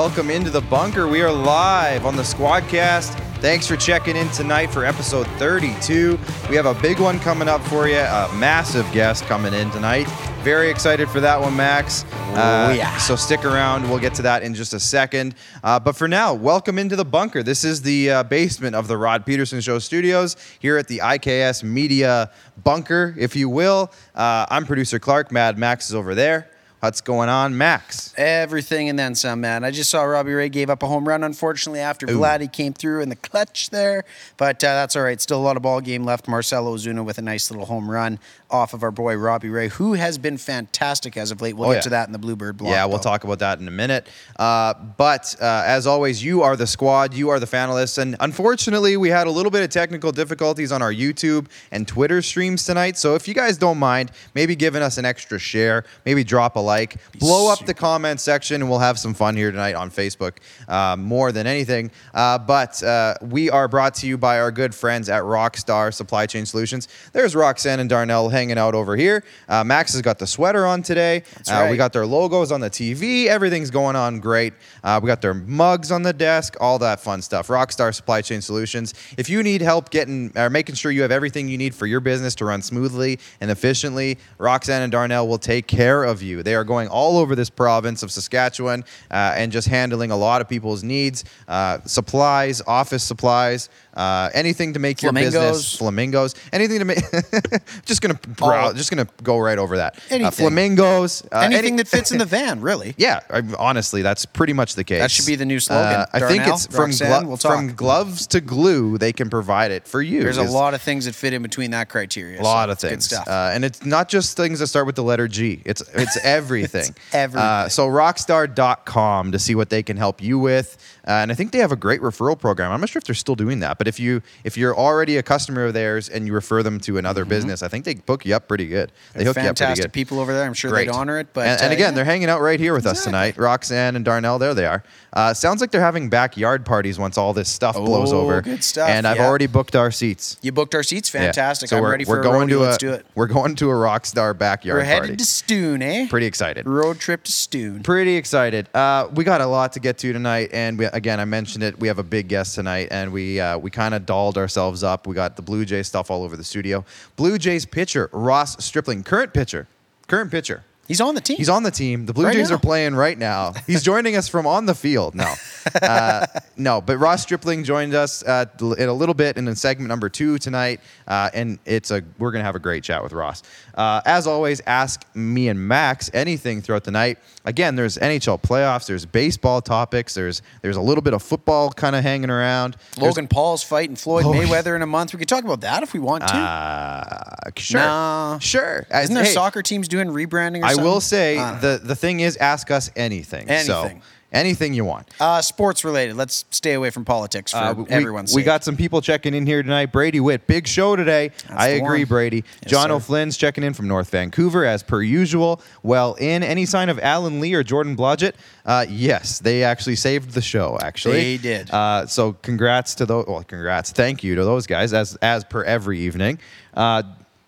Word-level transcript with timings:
Welcome 0.00 0.30
into 0.30 0.48
the 0.48 0.62
bunker. 0.62 1.06
We 1.06 1.20
are 1.20 1.30
live 1.30 2.06
on 2.06 2.16
the 2.16 2.22
Squadcast. 2.22 3.12
Thanks 3.40 3.66
for 3.66 3.76
checking 3.76 4.16
in 4.16 4.30
tonight 4.30 4.68
for 4.68 4.82
episode 4.82 5.26
32. 5.36 6.18
We 6.48 6.56
have 6.56 6.64
a 6.64 6.72
big 6.80 6.98
one 6.98 7.20
coming 7.20 7.48
up 7.48 7.60
for 7.64 7.86
you, 7.86 7.98
a 7.98 8.34
massive 8.38 8.90
guest 8.92 9.24
coming 9.24 9.52
in 9.52 9.70
tonight. 9.72 10.08
Very 10.42 10.70
excited 10.70 11.10
for 11.10 11.20
that 11.20 11.38
one, 11.38 11.54
Max. 11.54 12.04
Uh, 12.32 12.72
yeah. 12.74 12.96
So 12.96 13.14
stick 13.14 13.44
around. 13.44 13.90
We'll 13.90 13.98
get 13.98 14.14
to 14.14 14.22
that 14.22 14.42
in 14.42 14.54
just 14.54 14.72
a 14.72 14.80
second. 14.80 15.34
Uh, 15.62 15.78
but 15.78 15.94
for 15.94 16.08
now, 16.08 16.32
welcome 16.32 16.78
into 16.78 16.96
the 16.96 17.04
bunker. 17.04 17.42
This 17.42 17.62
is 17.62 17.82
the 17.82 18.10
uh, 18.10 18.22
basement 18.22 18.74
of 18.74 18.88
the 18.88 18.96
Rod 18.96 19.26
Pedersen 19.26 19.60
Show 19.60 19.78
studios 19.80 20.34
here 20.60 20.78
at 20.78 20.88
the 20.88 21.00
IKS 21.00 21.62
Media 21.62 22.30
bunker, 22.64 23.14
if 23.18 23.36
you 23.36 23.50
will. 23.50 23.92
Uh, 24.14 24.46
I'm 24.48 24.64
producer 24.64 24.98
Clark. 24.98 25.30
Mad 25.30 25.58
Max 25.58 25.90
is 25.90 25.94
over 25.94 26.14
there. 26.14 26.48
What's 26.80 27.02
going 27.02 27.28
on, 27.28 27.58
Max? 27.58 28.14
Everything 28.16 28.88
and 28.88 28.98
then 28.98 29.14
some, 29.14 29.42
man. 29.42 29.64
I 29.64 29.70
just 29.70 29.90
saw 29.90 30.02
Robbie 30.02 30.32
Ray 30.32 30.48
gave 30.48 30.70
up 30.70 30.82
a 30.82 30.86
home 30.86 31.06
run, 31.06 31.22
unfortunately, 31.22 31.80
after 31.80 32.06
Vladdy 32.06 32.50
came 32.50 32.72
through 32.72 33.02
in 33.02 33.10
the 33.10 33.16
clutch 33.16 33.68
there. 33.68 34.04
But 34.38 34.64
uh, 34.64 34.68
that's 34.68 34.96
all 34.96 35.02
right. 35.02 35.20
Still 35.20 35.38
a 35.38 35.42
lot 35.44 35.58
of 35.58 35.62
ball 35.62 35.82
game 35.82 36.04
left. 36.04 36.26
Marcelo 36.26 36.74
Ozuna 36.74 37.04
with 37.04 37.18
a 37.18 37.22
nice 37.22 37.50
little 37.50 37.66
home 37.66 37.90
run 37.90 38.18
off 38.50 38.72
of 38.72 38.82
our 38.82 38.90
boy 38.90 39.14
Robbie 39.16 39.50
Ray, 39.50 39.68
who 39.68 39.92
has 39.92 40.16
been 40.16 40.38
fantastic 40.38 41.18
as 41.18 41.30
of 41.30 41.42
late. 41.42 41.54
We'll 41.54 41.68
Oh, 41.68 41.72
get 41.72 41.76
yeah. 41.76 41.82
to 41.82 41.90
that 41.90 42.06
in 42.08 42.12
the 42.12 42.18
Bluebird 42.18 42.56
block. 42.56 42.70
Yeah, 42.72 42.86
we'll 42.86 42.96
though. 42.96 43.02
talk 43.02 43.24
about 43.24 43.40
that 43.40 43.60
in 43.60 43.68
a 43.68 43.70
minute. 43.70 44.08
Uh, 44.38 44.72
but 44.72 45.36
uh, 45.38 45.62
as 45.66 45.86
always, 45.86 46.24
you 46.24 46.40
are 46.42 46.56
the 46.56 46.66
squad, 46.66 47.12
you 47.12 47.28
are 47.28 47.38
the 47.38 47.46
finalists. 47.46 47.98
And 47.98 48.16
unfortunately, 48.20 48.96
we 48.96 49.10
had 49.10 49.26
a 49.26 49.30
little 49.30 49.50
bit 49.52 49.62
of 49.62 49.68
technical 49.68 50.12
difficulties 50.12 50.72
on 50.72 50.80
our 50.80 50.92
YouTube 50.92 51.46
and 51.70 51.86
Twitter 51.86 52.22
streams 52.22 52.64
tonight. 52.64 52.96
So 52.96 53.14
if 53.16 53.28
you 53.28 53.34
guys 53.34 53.58
don't 53.58 53.78
mind, 53.78 54.12
maybe 54.34 54.56
giving 54.56 54.80
us 54.82 54.96
an 54.96 55.04
extra 55.04 55.38
share, 55.38 55.84
maybe 56.06 56.24
drop 56.24 56.56
a 56.56 56.60
like, 56.70 56.96
blow 57.18 57.52
up 57.52 57.66
the 57.66 57.74
comment 57.74 58.20
section, 58.20 58.62
and 58.62 58.70
we'll 58.70 58.78
have 58.78 58.96
some 58.98 59.12
fun 59.12 59.34
here 59.36 59.50
tonight 59.50 59.74
on 59.74 59.90
Facebook 59.90 60.34
uh, 60.68 60.96
more 60.96 61.32
than 61.32 61.46
anything. 61.48 61.90
Uh, 62.14 62.38
but 62.38 62.80
uh, 62.84 63.14
we 63.22 63.50
are 63.50 63.66
brought 63.66 63.94
to 63.94 64.06
you 64.06 64.16
by 64.16 64.38
our 64.38 64.52
good 64.52 64.72
friends 64.72 65.08
at 65.08 65.22
Rockstar 65.24 65.92
Supply 65.92 66.26
Chain 66.26 66.46
Solutions. 66.46 66.86
There's 67.12 67.34
Roxanne 67.34 67.80
and 67.80 67.90
Darnell 67.90 68.28
hanging 68.28 68.56
out 68.56 68.74
over 68.76 68.94
here. 68.96 69.24
Uh, 69.48 69.64
Max 69.64 69.92
has 69.94 70.02
got 70.02 70.18
the 70.20 70.26
sweater 70.26 70.64
on 70.64 70.82
today. 70.82 71.24
Uh, 71.48 71.68
We 71.70 71.76
got 71.76 71.92
their 71.92 72.06
logos 72.06 72.52
on 72.52 72.60
the 72.60 72.70
TV. 72.70 73.26
Everything's 73.26 73.70
going 73.70 73.96
on 73.96 74.20
great. 74.20 74.52
Uh, 74.84 75.00
we 75.02 75.08
got 75.08 75.20
their 75.20 75.34
mugs 75.34 75.90
on 75.90 76.02
the 76.02 76.12
desk, 76.12 76.56
all 76.60 76.78
that 76.78 77.00
fun 77.00 77.20
stuff. 77.20 77.48
Rockstar 77.48 77.92
Supply 77.92 78.22
Chain 78.22 78.40
Solutions. 78.40 78.94
If 79.18 79.28
you 79.28 79.42
need 79.42 79.60
help 79.60 79.90
getting 79.90 80.32
or 80.36 80.50
making 80.50 80.76
sure 80.76 80.92
you 80.92 81.02
have 81.02 81.10
everything 81.10 81.48
you 81.48 81.58
need 81.58 81.74
for 81.74 81.86
your 81.86 82.00
business 82.00 82.34
to 82.36 82.44
run 82.44 82.62
smoothly 82.62 83.18
and 83.40 83.50
efficiently, 83.50 84.18
Roxanne 84.38 84.82
and 84.82 84.92
Darnell 84.92 85.26
will 85.26 85.38
take 85.38 85.66
care 85.66 86.04
of 86.04 86.22
you. 86.22 86.42
They 86.42 86.54
are 86.54 86.59
going 86.64 86.88
all 86.88 87.18
over 87.18 87.34
this 87.34 87.50
province 87.50 88.02
of 88.02 88.10
Saskatchewan 88.10 88.84
uh, 89.10 89.34
and 89.36 89.52
just 89.52 89.68
handling 89.68 90.10
a 90.10 90.16
lot 90.16 90.40
of 90.40 90.48
people's 90.48 90.82
needs, 90.82 91.24
uh, 91.48 91.78
supplies, 91.84 92.60
office 92.66 93.02
supplies, 93.02 93.68
uh, 93.94 94.30
anything 94.34 94.74
to 94.74 94.78
make 94.78 95.02
your 95.02 95.12
business 95.12 95.76
Flamingos. 95.76 96.34
anything 96.52 96.78
to 96.78 96.84
make. 96.84 96.98
just 97.84 98.00
gonna 98.02 98.14
browse, 98.14 98.68
All- 98.68 98.72
just 98.74 98.90
gonna 98.90 99.06
go 99.22 99.38
right 99.38 99.58
over 99.58 99.76
that. 99.78 99.98
Uh, 100.10 100.30
flamingos, 100.30 101.22
uh, 101.32 101.38
Anything 101.40 101.64
any- 101.74 101.76
that 101.78 101.88
fits 101.88 102.12
in 102.12 102.18
the 102.18 102.24
van, 102.26 102.60
really. 102.60 102.94
yeah, 102.96 103.20
I, 103.30 103.42
honestly, 103.58 104.02
that's 104.02 104.26
pretty 104.26 104.52
much 104.52 104.74
the 104.74 104.84
case. 104.84 105.00
That 105.00 105.10
should 105.10 105.26
be 105.26 105.36
the 105.36 105.44
new 105.44 105.60
slogan. 105.60 106.00
Uh, 106.00 106.06
I 106.12 106.20
think 106.20 106.46
it's 106.46 106.66
from 106.66 106.90
Roxanne, 106.90 107.20
glo- 107.22 107.28
we'll 107.28 107.36
from 107.36 107.74
gloves 107.74 108.26
to 108.28 108.40
glue. 108.40 108.98
They 108.98 109.12
can 109.12 109.28
provide 109.30 109.70
it 109.70 109.86
for 109.88 110.00
you. 110.02 110.22
There's 110.22 110.36
a 110.36 110.42
lot 110.44 110.74
of 110.74 110.82
things 110.82 111.04
that 111.06 111.14
fit 111.14 111.32
in 111.32 111.42
between 111.42 111.72
that 111.72 111.88
criteria. 111.88 112.40
a 112.40 112.42
lot 112.42 112.68
so 112.68 112.72
of 112.72 112.78
things, 112.78 113.04
stuff. 113.06 113.26
Uh, 113.28 113.50
and 113.52 113.64
it's 113.64 113.84
not 113.84 114.08
just 114.08 114.36
things 114.36 114.58
that 114.60 114.68
start 114.68 114.86
with 114.86 114.96
the 114.96 115.02
letter 115.04 115.26
G. 115.28 115.62
It's 115.64 115.80
it's 115.94 116.18
everything. 116.24 116.94
everything. 117.12 117.40
Uh, 117.46 117.68
so 117.68 117.86
rockstar.com 117.88 119.32
to 119.32 119.38
see 119.38 119.54
what 119.54 119.70
they 119.70 119.82
can 119.82 119.96
help 119.96 120.22
you 120.22 120.38
with, 120.38 120.76
uh, 121.10 121.22
and 121.22 121.32
I 121.32 121.34
think 121.34 121.50
they 121.52 121.58
have 121.58 121.72
a 121.72 121.76
great 121.76 122.00
referral 122.00 122.38
program. 122.38 122.70
I'm 122.70 122.80
not 122.80 122.88
sure 122.88 123.00
if 123.00 123.04
they're 123.04 123.14
still 123.16 123.34
doing 123.34 123.58
that, 123.60 123.78
but 123.78 123.88
if 123.88 123.98
you 123.98 124.22
if 124.44 124.56
you're 124.56 124.76
already 124.76 125.16
a 125.16 125.22
customer 125.22 125.64
of 125.66 125.74
theirs 125.74 126.08
and 126.08 126.26
you 126.26 126.32
refer 126.32 126.62
them 126.62 126.78
to 126.80 126.98
another 126.98 127.24
business, 127.24 127.62
I 127.62 127.68
think 127.68 127.84
they 127.84 127.94
book 127.94 128.24
you 128.24 128.34
up 128.36 128.46
pretty 128.48 128.66
good. 128.68 128.92
They 129.14 129.24
hook 129.24 129.34
you 129.36 129.42
up 129.42 129.46
pretty 129.46 129.48
Fantastic 129.48 129.84
good. 129.86 129.92
people 129.92 130.20
over 130.20 130.32
there. 130.32 130.44
I'm 130.46 130.54
sure 130.54 130.70
Great. 130.70 130.86
they'd 130.86 130.94
honor 130.94 131.18
it. 131.18 131.28
But 131.34 131.46
and, 131.48 131.60
and 131.62 131.70
uh, 131.70 131.74
again, 131.74 131.92
yeah. 131.92 131.96
they're 131.96 132.04
hanging 132.04 132.28
out 132.28 132.40
right 132.40 132.60
here 132.60 132.72
with 132.74 132.86
us 132.86 133.02
tonight. 133.04 133.36
Roxanne 133.36 133.96
and 133.96 134.04
Darnell, 134.04 134.38
there 134.38 134.54
they 134.54 134.66
are. 134.66 134.84
Uh, 135.12 135.34
sounds 135.34 135.60
like 135.60 135.72
they're 135.72 135.80
having 135.80 136.08
backyard 136.08 136.64
parties 136.64 136.96
once 136.98 137.18
all 137.18 137.32
this 137.32 137.48
stuff 137.48 137.74
blows 137.74 138.12
Oh, 138.12 138.20
over. 138.20 138.40
good 138.42 138.62
stuff, 138.62 138.88
And 138.88 139.06
I've 139.06 139.16
yeah. 139.16 139.26
already 139.26 139.48
booked 139.48 139.74
our 139.74 139.90
seats. 139.90 140.36
you 140.42 140.52
booked 140.52 140.74
our 140.76 140.84
seats. 140.84 141.12
Yeah. 141.12 141.22
Fantastic. 141.22 141.68
So 141.70 141.76
I'm 141.78 141.82
we're, 141.82 141.90
ready 141.90 142.04
we're 142.04 142.16
for 142.16 142.20
a 142.20 142.22
going 142.22 142.48
to 142.48 142.58
a 142.60 142.70
Let's 142.70 142.78
do 142.78 142.92
it. 142.92 143.04
we're 143.16 143.26
going 143.26 143.56
to 143.56 143.70
a 143.70 143.74
Rockstar 143.74 144.38
backyard 144.38 144.78
We're 144.78 144.84
headed 144.84 145.02
party. 145.02 145.16
to 145.16 145.24
Stoon, 145.24 145.82
eh? 145.82 146.06
Pretty 146.08 146.26
excited. 146.26 146.66
Road 146.66 147.00
trip 147.00 147.24
to 147.24 147.32
Stoon. 147.32 147.82
Pretty 147.82 148.14
excited. 148.16 148.68
Uh, 148.74 149.08
we 149.12 149.24
got 149.24 149.40
a 149.40 149.46
lot 149.46 149.72
to 149.72 149.80
get 149.80 149.98
to 149.98 150.12
tonight, 150.12 150.50
and 150.52 150.78
we, 150.78 150.86
again, 151.00 151.18
I 151.18 151.24
mentioned 151.24 151.64
it. 151.64 151.80
We 151.80 151.88
have 151.88 151.98
a 151.98 152.02
big 152.02 152.28
guest 152.28 152.54
tonight, 152.54 152.88
and 152.90 153.10
we 153.10 153.40
uh, 153.40 153.56
we 153.56 153.70
kind 153.70 153.94
of 153.94 154.04
dolled 154.04 154.36
ourselves 154.36 154.84
up. 154.84 155.06
We 155.06 155.14
got 155.14 155.34
the 155.34 155.42
Blue 155.42 155.64
Jays 155.64 155.88
stuff 155.88 156.10
all 156.10 156.22
over 156.22 156.36
the 156.36 156.44
studio. 156.44 156.84
Blue 157.16 157.38
Jays 157.38 157.64
pitcher 157.64 158.10
Ross 158.12 158.62
Stripling, 158.62 159.02
current 159.02 159.32
pitcher, 159.32 159.66
current 160.06 160.30
pitcher. 160.30 160.62
He's 160.90 161.00
on 161.00 161.14
the 161.14 161.20
team. 161.20 161.36
He's 161.36 161.48
on 161.48 161.62
the 161.62 161.70
team. 161.70 162.04
The 162.06 162.12
Blue 162.12 162.24
Right 162.24 162.34
Jays 162.34 162.50
now. 162.50 162.56
are 162.56 162.58
playing 162.58 162.96
right 162.96 163.16
now. 163.16 163.52
He's 163.64 163.80
joining 163.84 164.16
us 164.16 164.26
from 164.26 164.44
on 164.44 164.66
the 164.66 164.74
field. 164.74 165.14
No, 165.14 165.32
uh, 165.82 166.26
no. 166.56 166.80
But 166.80 166.96
Ross 166.98 167.22
Stripling 167.22 167.62
joined 167.62 167.94
us 167.94 168.24
uh, 168.24 168.46
in 168.76 168.88
a 168.88 168.92
little 168.92 169.14
bit 169.14 169.36
in 169.36 169.54
segment 169.54 169.86
number 169.88 170.08
two 170.08 170.36
tonight, 170.38 170.80
uh, 171.06 171.30
and 171.32 171.60
it's 171.64 171.92
a 171.92 172.02
we're 172.18 172.32
gonna 172.32 172.42
have 172.42 172.56
a 172.56 172.58
great 172.58 172.82
chat 172.82 173.04
with 173.04 173.12
Ross. 173.12 173.44
Uh, 173.72 174.00
as 174.04 174.26
always, 174.26 174.60
ask 174.66 175.04
me 175.14 175.46
and 175.48 175.68
Max 175.68 176.10
anything 176.12 176.60
throughout 176.60 176.82
the 176.82 176.90
night. 176.90 177.18
Again, 177.44 177.76
there's 177.76 177.96
NHL 177.96 178.42
playoffs. 178.42 178.86
There's 178.86 179.06
baseball 179.06 179.62
topics. 179.62 180.14
There's 180.14 180.42
there's 180.60 180.76
a 180.76 180.80
little 180.82 181.02
bit 181.02 181.14
of 181.14 181.22
football 181.22 181.70
kind 181.70 181.94
of 181.94 182.02
hanging 182.02 182.30
around. 182.30 182.76
There's- 182.96 183.10
Logan 183.10 183.28
Paul's 183.28 183.62
fighting 183.62 183.94
Floyd 183.94 184.24
Oh, 184.26 184.32
Mayweather 184.32 184.74
in 184.74 184.82
a 184.82 184.86
month. 184.86 185.12
We 185.12 185.20
could 185.20 185.28
talk 185.28 185.44
about 185.44 185.60
that 185.60 185.84
if 185.84 185.92
we 185.94 186.00
want 186.00 186.26
to. 186.26 186.34
Uh, 186.34 187.50
sure, 187.56 187.80
Nah. 187.80 188.38
sure. 188.40 188.86
Isn't 188.92 189.14
there 189.14 189.24
Hey, 189.24 189.32
soccer 189.32 189.62
teams 189.62 189.86
doing 189.88 190.08
rebranding 190.08 190.62
or 190.62 190.66
I? 190.66 190.74
Will 190.82 191.00
say 191.00 191.36
the 191.36 191.80
the 191.82 191.96
thing 191.96 192.20
is, 192.20 192.36
ask 192.36 192.70
us 192.70 192.90
anything. 192.96 193.46
So 193.60 193.80
Anything. 193.82 194.02
anything 194.32 194.74
you 194.74 194.84
want. 194.84 195.08
Uh, 195.18 195.42
sports 195.42 195.84
related. 195.84 196.16
Let's 196.16 196.44
stay 196.50 196.74
away 196.74 196.90
from 196.90 197.04
politics 197.04 197.50
for 197.52 197.58
Uh, 197.58 197.72
we, 197.74 197.84
everyone's 197.88 198.32
we 198.34 198.42
sake. 198.42 198.46
got 198.46 198.62
some 198.64 198.76
people 198.76 199.00
checking 199.00 199.34
in 199.34 199.44
here 199.46 199.62
tonight. 199.62 199.86
Brady 199.92 200.20
Witt, 200.20 200.46
big 200.46 200.66
show 200.68 200.94
today. 200.94 201.32
I 201.48 201.68
agree, 201.70 202.00
one. 202.04 202.08
Brady. 202.08 202.44
Yes, 202.62 202.70
John 202.70 202.88
sir. 202.90 202.94
O'Flynn's 202.94 203.36
checking 203.36 203.64
in 203.64 203.74
from 203.74 203.88
North 203.88 204.10
Vancouver 204.10 204.64
as 204.64 204.82
per 204.84 205.02
usual. 205.02 205.60
Well, 205.82 206.14
in 206.14 206.42
any 206.44 206.64
sign 206.66 206.88
of 206.90 206.98
Alan 207.00 207.40
Lee 207.40 207.54
or 207.54 207.62
Jordan 207.64 207.96
Blodgett? 207.96 208.34
Uh, 208.64 208.86
yes, 208.88 209.40
they 209.40 209.64
actually 209.64 209.96
saved 209.96 210.30
the 210.32 210.42
show. 210.42 210.78
Actually, 210.80 211.20
They 211.20 211.36
did. 211.38 211.70
Uh, 211.72 212.06
so 212.06 212.34
congrats 212.34 212.94
to 212.96 213.06
those. 213.06 213.24
Well, 213.26 213.42
congrats. 213.42 213.90
Thank 213.90 214.22
you 214.22 214.36
to 214.36 214.44
those 214.44 214.66
guys 214.68 214.92
as 214.92 215.16
as 215.22 215.42
per 215.44 215.64
every 215.64 215.98
evening. 216.00 216.38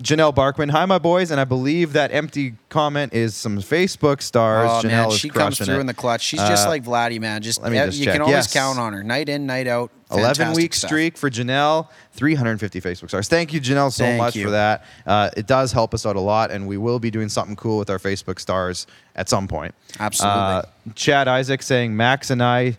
Janelle 0.03 0.35
Barkman, 0.35 0.71
hi 0.71 0.85
my 0.85 0.99
boys, 0.99 1.31
and 1.31 1.41
I 1.41 1.45
believe 1.45 1.93
that 1.93 2.13
empty 2.13 2.55
comment 2.71 3.13
is 3.13 3.37
some 3.37 3.59
Facebook 3.59 4.21
stars. 4.21 4.69
Oh 4.69 4.89
Janelle 4.89 5.09
man, 5.09 5.11
she 5.13 5.29
comes 5.29 5.59
through 5.59 5.77
it. 5.77 5.81
in 5.81 5.87
the 5.87 5.95
clutch. 5.95 6.23
She's 6.23 6.41
just 6.41 6.67
Uh, 6.67 6.71
like 6.71 6.83
Vladdy, 6.83 7.21
man. 7.21 7.41
Just 7.41 7.63
let 7.63 7.71
me 7.71 7.79
just 7.79 7.99
you 7.99 8.07
check. 8.07 8.15
can 8.15 8.23
always 8.23 8.35
Yes. 8.35 8.53
count 8.53 8.81
on 8.81 8.95
her, 8.95 9.05
night 9.05 9.29
in, 9.29 9.47
night 9.47 9.69
out. 9.69 9.93
11 10.11 10.55
week 10.55 10.75
stuff. 10.75 10.89
streak 10.89 11.17
for 11.17 11.31
Janelle, 11.31 11.87
350 12.15 12.81
Facebook 12.81 13.09
stars. 13.09 13.29
Thank 13.29 13.53
you, 13.53 13.61
Janelle, 13.61 13.93
so 13.93 14.05
Thank 14.05 14.19
much 14.19 14.35
you. 14.37 14.45
for 14.45 14.51
that. 14.51 14.85
Uh, 15.07 15.31
it 15.37 15.47
does 15.47 15.73
help 15.73 15.95
us 15.95 16.05
out 16.05 16.17
a 16.17 16.21
lot, 16.21 16.51
and 16.51 16.67
we 16.67 16.77
will 16.77 16.99
be 16.99 17.11
doing 17.11 17.29
something 17.29 17.55
cool 17.57 17.79
with 17.79 17.89
our 17.89 17.99
Facebook 17.99 18.39
stars 18.41 18.87
at 19.15 19.29
some 19.29 19.47
point. 19.47 19.75
Absolutely. 20.01 20.39
Uh, 20.41 20.63
Chad 20.97 21.29
Isaac 21.29 21.63
saying, 21.63 21.97
Max 21.97 22.29
and 22.31 22.43
I, 22.43 22.77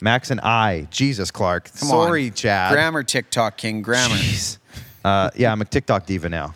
Max 0.00 0.30
and 0.30 0.40
I, 0.42 0.86
Jesus 0.90 1.30
Clark. 1.30 1.70
Come 1.78 1.90
on. 1.90 2.06
Sorry, 2.06 2.30
Chad. 2.30 2.72
Grammar 2.72 3.02
TikTok 3.02 3.56
king. 3.56 3.82
Grammar. 3.82 4.16
Uh, 5.04 5.30
yeah, 5.36 5.50
I'm 5.50 5.60
a 5.60 5.64
TikTok 5.64 6.04
diva 6.06 6.28
now. 6.28 6.54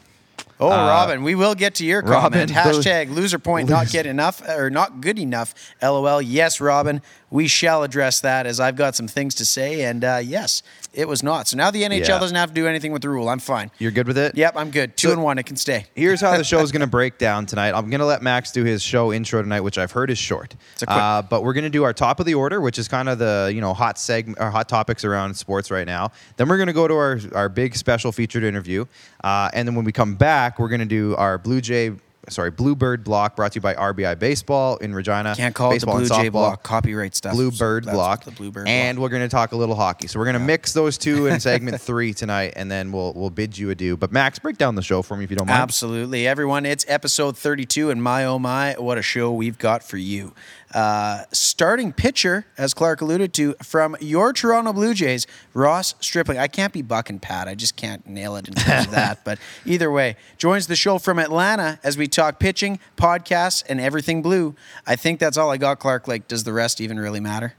Oh, 0.63 0.71
Uh, 0.71 0.87
Robin, 0.89 1.23
we 1.23 1.35
will 1.35 1.55
get 1.55 1.75
to 1.77 1.87
your 1.87 2.03
Robin, 2.03 2.49
comment. 2.49 2.51
Hashtag 2.53 3.11
loser 3.15 3.39
point 3.39 3.69
not 3.71 3.89
get 3.91 4.05
enough 4.05 4.43
or 4.47 4.69
not 4.69 5.01
good 5.01 5.19
enough. 5.19 5.55
LOL. 5.83 6.21
Yes, 6.21 6.61
Robin, 6.61 7.01
we 7.31 7.49
shall 7.49 7.83
address 7.83 8.21
that 8.21 8.47
as 8.47 8.61
I've 8.61 8.77
got 8.77 8.95
some 8.95 9.09
things 9.09 9.35
to 9.37 9.47
say. 9.47 9.83
And 9.83 10.05
uh, 10.05 10.21
yes, 10.23 10.63
it 10.93 11.07
was 11.07 11.23
not. 11.23 11.47
So 11.49 11.57
now 11.57 11.71
the 11.71 11.83
NHL 11.85 11.99
Yeah. 12.09 12.19
doesn't 12.19 12.37
have 12.37 12.49
to 12.51 12.55
do 12.55 12.67
anything 12.67 12.91
with 12.93 13.03
the 13.03 13.09
rule. 13.09 13.29
I'm 13.29 13.39
fine. 13.39 13.71
You're 13.79 13.91
good 13.93 14.07
with 14.09 14.19
it? 14.19 14.37
Yep, 14.37 14.55
I'm 14.57 14.71
good. 14.71 14.97
Two 14.97 15.09
So- 15.09 15.13
and 15.13 15.23
one. 15.23 15.39
It 15.39 15.45
can 15.47 15.57
stay. 15.57 15.87
Here's 15.95 16.21
how 16.21 16.37
the 16.37 16.45
show 16.53 16.61
is 16.61 16.73
going 16.73 16.81
to 16.81 16.87
break 16.87 17.17
down 17.19 17.47
tonight. 17.47 17.75
I'm 17.75 17.91
going 17.91 18.01
to 18.01 18.07
let 18.07 18.23
Max 18.23 18.51
do 18.53 18.65
his 18.65 18.83
show 18.83 19.13
intro 19.13 19.41
tonight, 19.43 19.61
which 19.61 19.79
I've 19.79 19.93
heard 19.93 20.11
is 20.11 20.19
short. 20.19 20.55
It's 20.75 20.83
a 20.83 20.87
quick- 20.87 20.97
Uh, 20.99 21.23
but 21.23 21.45
we're 21.45 21.53
going 21.53 21.65
to 21.65 21.71
do 21.71 21.85
our 21.85 21.93
top 21.93 22.19
of 22.21 22.27
the 22.27 22.35
order, 22.35 22.61
which 22.61 22.79
is 22.79 22.89
kind 22.89 23.09
of 23.09 23.19
the 23.19 23.51
you 23.55 23.61
know 23.61 23.73
hot 23.75 23.99
segment 23.99 24.39
or 24.41 24.51
hot 24.51 24.69
topics 24.69 25.05
around 25.05 25.35
sports 25.35 25.71
right 25.71 25.87
now. 25.87 26.11
Then 26.37 26.49
we're 26.49 26.57
going 26.59 26.67
to 26.67 26.73
go 26.73 26.89
to 26.89 26.95
our 26.95 27.21
our 27.35 27.49
big 27.49 27.77
special 27.77 28.11
featured 28.13 28.43
interview, 28.45 28.85
uh, 29.23 29.51
and 29.53 29.67
then 29.69 29.75
when 29.75 29.85
we 29.85 29.93
come 29.93 30.15
back, 30.15 30.59
we're 30.59 30.69
going 30.69 30.81
to 30.81 30.87
do 30.87 31.15
our 31.17 31.39
Blue 31.39 31.61
Jay. 31.61 31.93
Sorry, 32.29 32.51
Bluebird 32.51 33.03
block 33.03 33.35
brought 33.35 33.53
to 33.53 33.57
you 33.57 33.61
by 33.63 33.75
RBI 33.75 34.19
Baseball 34.19 34.77
in 34.77 34.95
Regina. 34.95 35.35
Can't 35.35 35.55
call 35.55 35.71
Baseball 35.71 35.99
it 35.99 36.03
the 36.03 36.09
Blue 36.09 36.23
Jay 36.23 36.29
block. 36.29 36.63
Copyright 36.63 37.15
stuff. 37.15 37.33
Bluebird 37.33 37.85
That's 37.85 37.95
block, 37.95 38.25
The 38.25 38.31
Bluebird 38.31 38.69
and 38.69 38.97
block. 38.99 39.03
we're 39.03 39.09
going 39.09 39.23
to 39.23 39.29
talk 39.29 39.53
a 39.53 39.57
little 39.57 39.75
hockey. 39.75 40.07
So 40.07 40.19
we're 40.19 40.27
going 40.27 40.35
to 40.35 40.41
mix 40.41 40.73
those 40.75 40.99
two 40.99 41.27
in 41.27 41.41
segment 41.41 41.81
three 41.81 42.13
tonight, 42.13 42.53
and 42.57 42.71
then 42.71 42.93
we'll 42.93 43.15
we'll 43.15 43.31
bid 43.31 43.57
you 43.57 43.71
adieu. 43.71 43.97
But 43.97 44.13
Max, 44.13 44.39
break 44.39 44.59
down 44.59 44.75
the 44.75 44.83
show 44.83 45.01
for 45.03 45.17
me 45.17 45.25
if 45.25 45.31
you 45.31 45.37
don't 45.37 45.49
mind. 45.49 45.61
Absolutely. 45.63 46.27
Everyone, 46.27 46.67
it's 46.67 46.85
episode 46.89 47.39
32, 47.39 47.91
and 47.91 48.03
my 48.03 48.25
oh 48.27 48.39
my, 48.39 48.75
what 48.79 48.99
a 48.99 49.03
show 49.03 49.33
we've 49.33 49.59
got 49.59 49.83
for 49.83 49.97
you. 49.97 50.35
Uh, 50.73 51.25
starting 51.33 51.93
pitcher, 51.93 52.47
as 52.57 52.75
Clark 52.75 53.01
alluded 53.01 53.35
to, 53.35 53.55
from 53.63 53.97
your 54.01 54.33
Toronto 54.33 54.73
Blue 54.73 54.95
Jays, 54.95 55.27
Ross 55.53 55.95
Stripling. 56.01 56.39
I 56.39 56.49
can't 56.49 56.73
be 56.73 56.83
Buck 56.83 57.11
and 57.11 57.21
Pat. 57.21 57.49
I 57.49 57.55
just 57.55 57.77
can't 57.77 58.07
nail 58.07 58.37
it 58.37 58.49
in 58.49 58.55
terms 58.55 58.87
of 58.87 58.93
that. 58.93 59.19
But 59.25 59.39
either 59.67 59.91
way, 59.91 60.17
joins 60.39 60.67
the 60.67 60.77
show 60.77 60.99
from 60.99 61.19
Atlanta 61.19 61.79
as 61.83 61.97
we 61.97 62.09
talk 62.09 62.39
pitching, 62.39 62.79
podcasts, 62.97 63.63
and 63.69 63.81
everything 63.81 64.23
blue. 64.23 64.55
I 64.87 64.97
think 64.97 65.21
that's 65.21 65.37
all 65.37 65.51
I 65.51 65.57
got, 65.57 65.79
Clark. 65.79 66.09
Like, 66.09 66.27
does 66.29 66.45
the 66.45 66.53
rest 66.53 66.81
even 66.81 66.99
really 66.99 67.21
matter? 67.21 67.55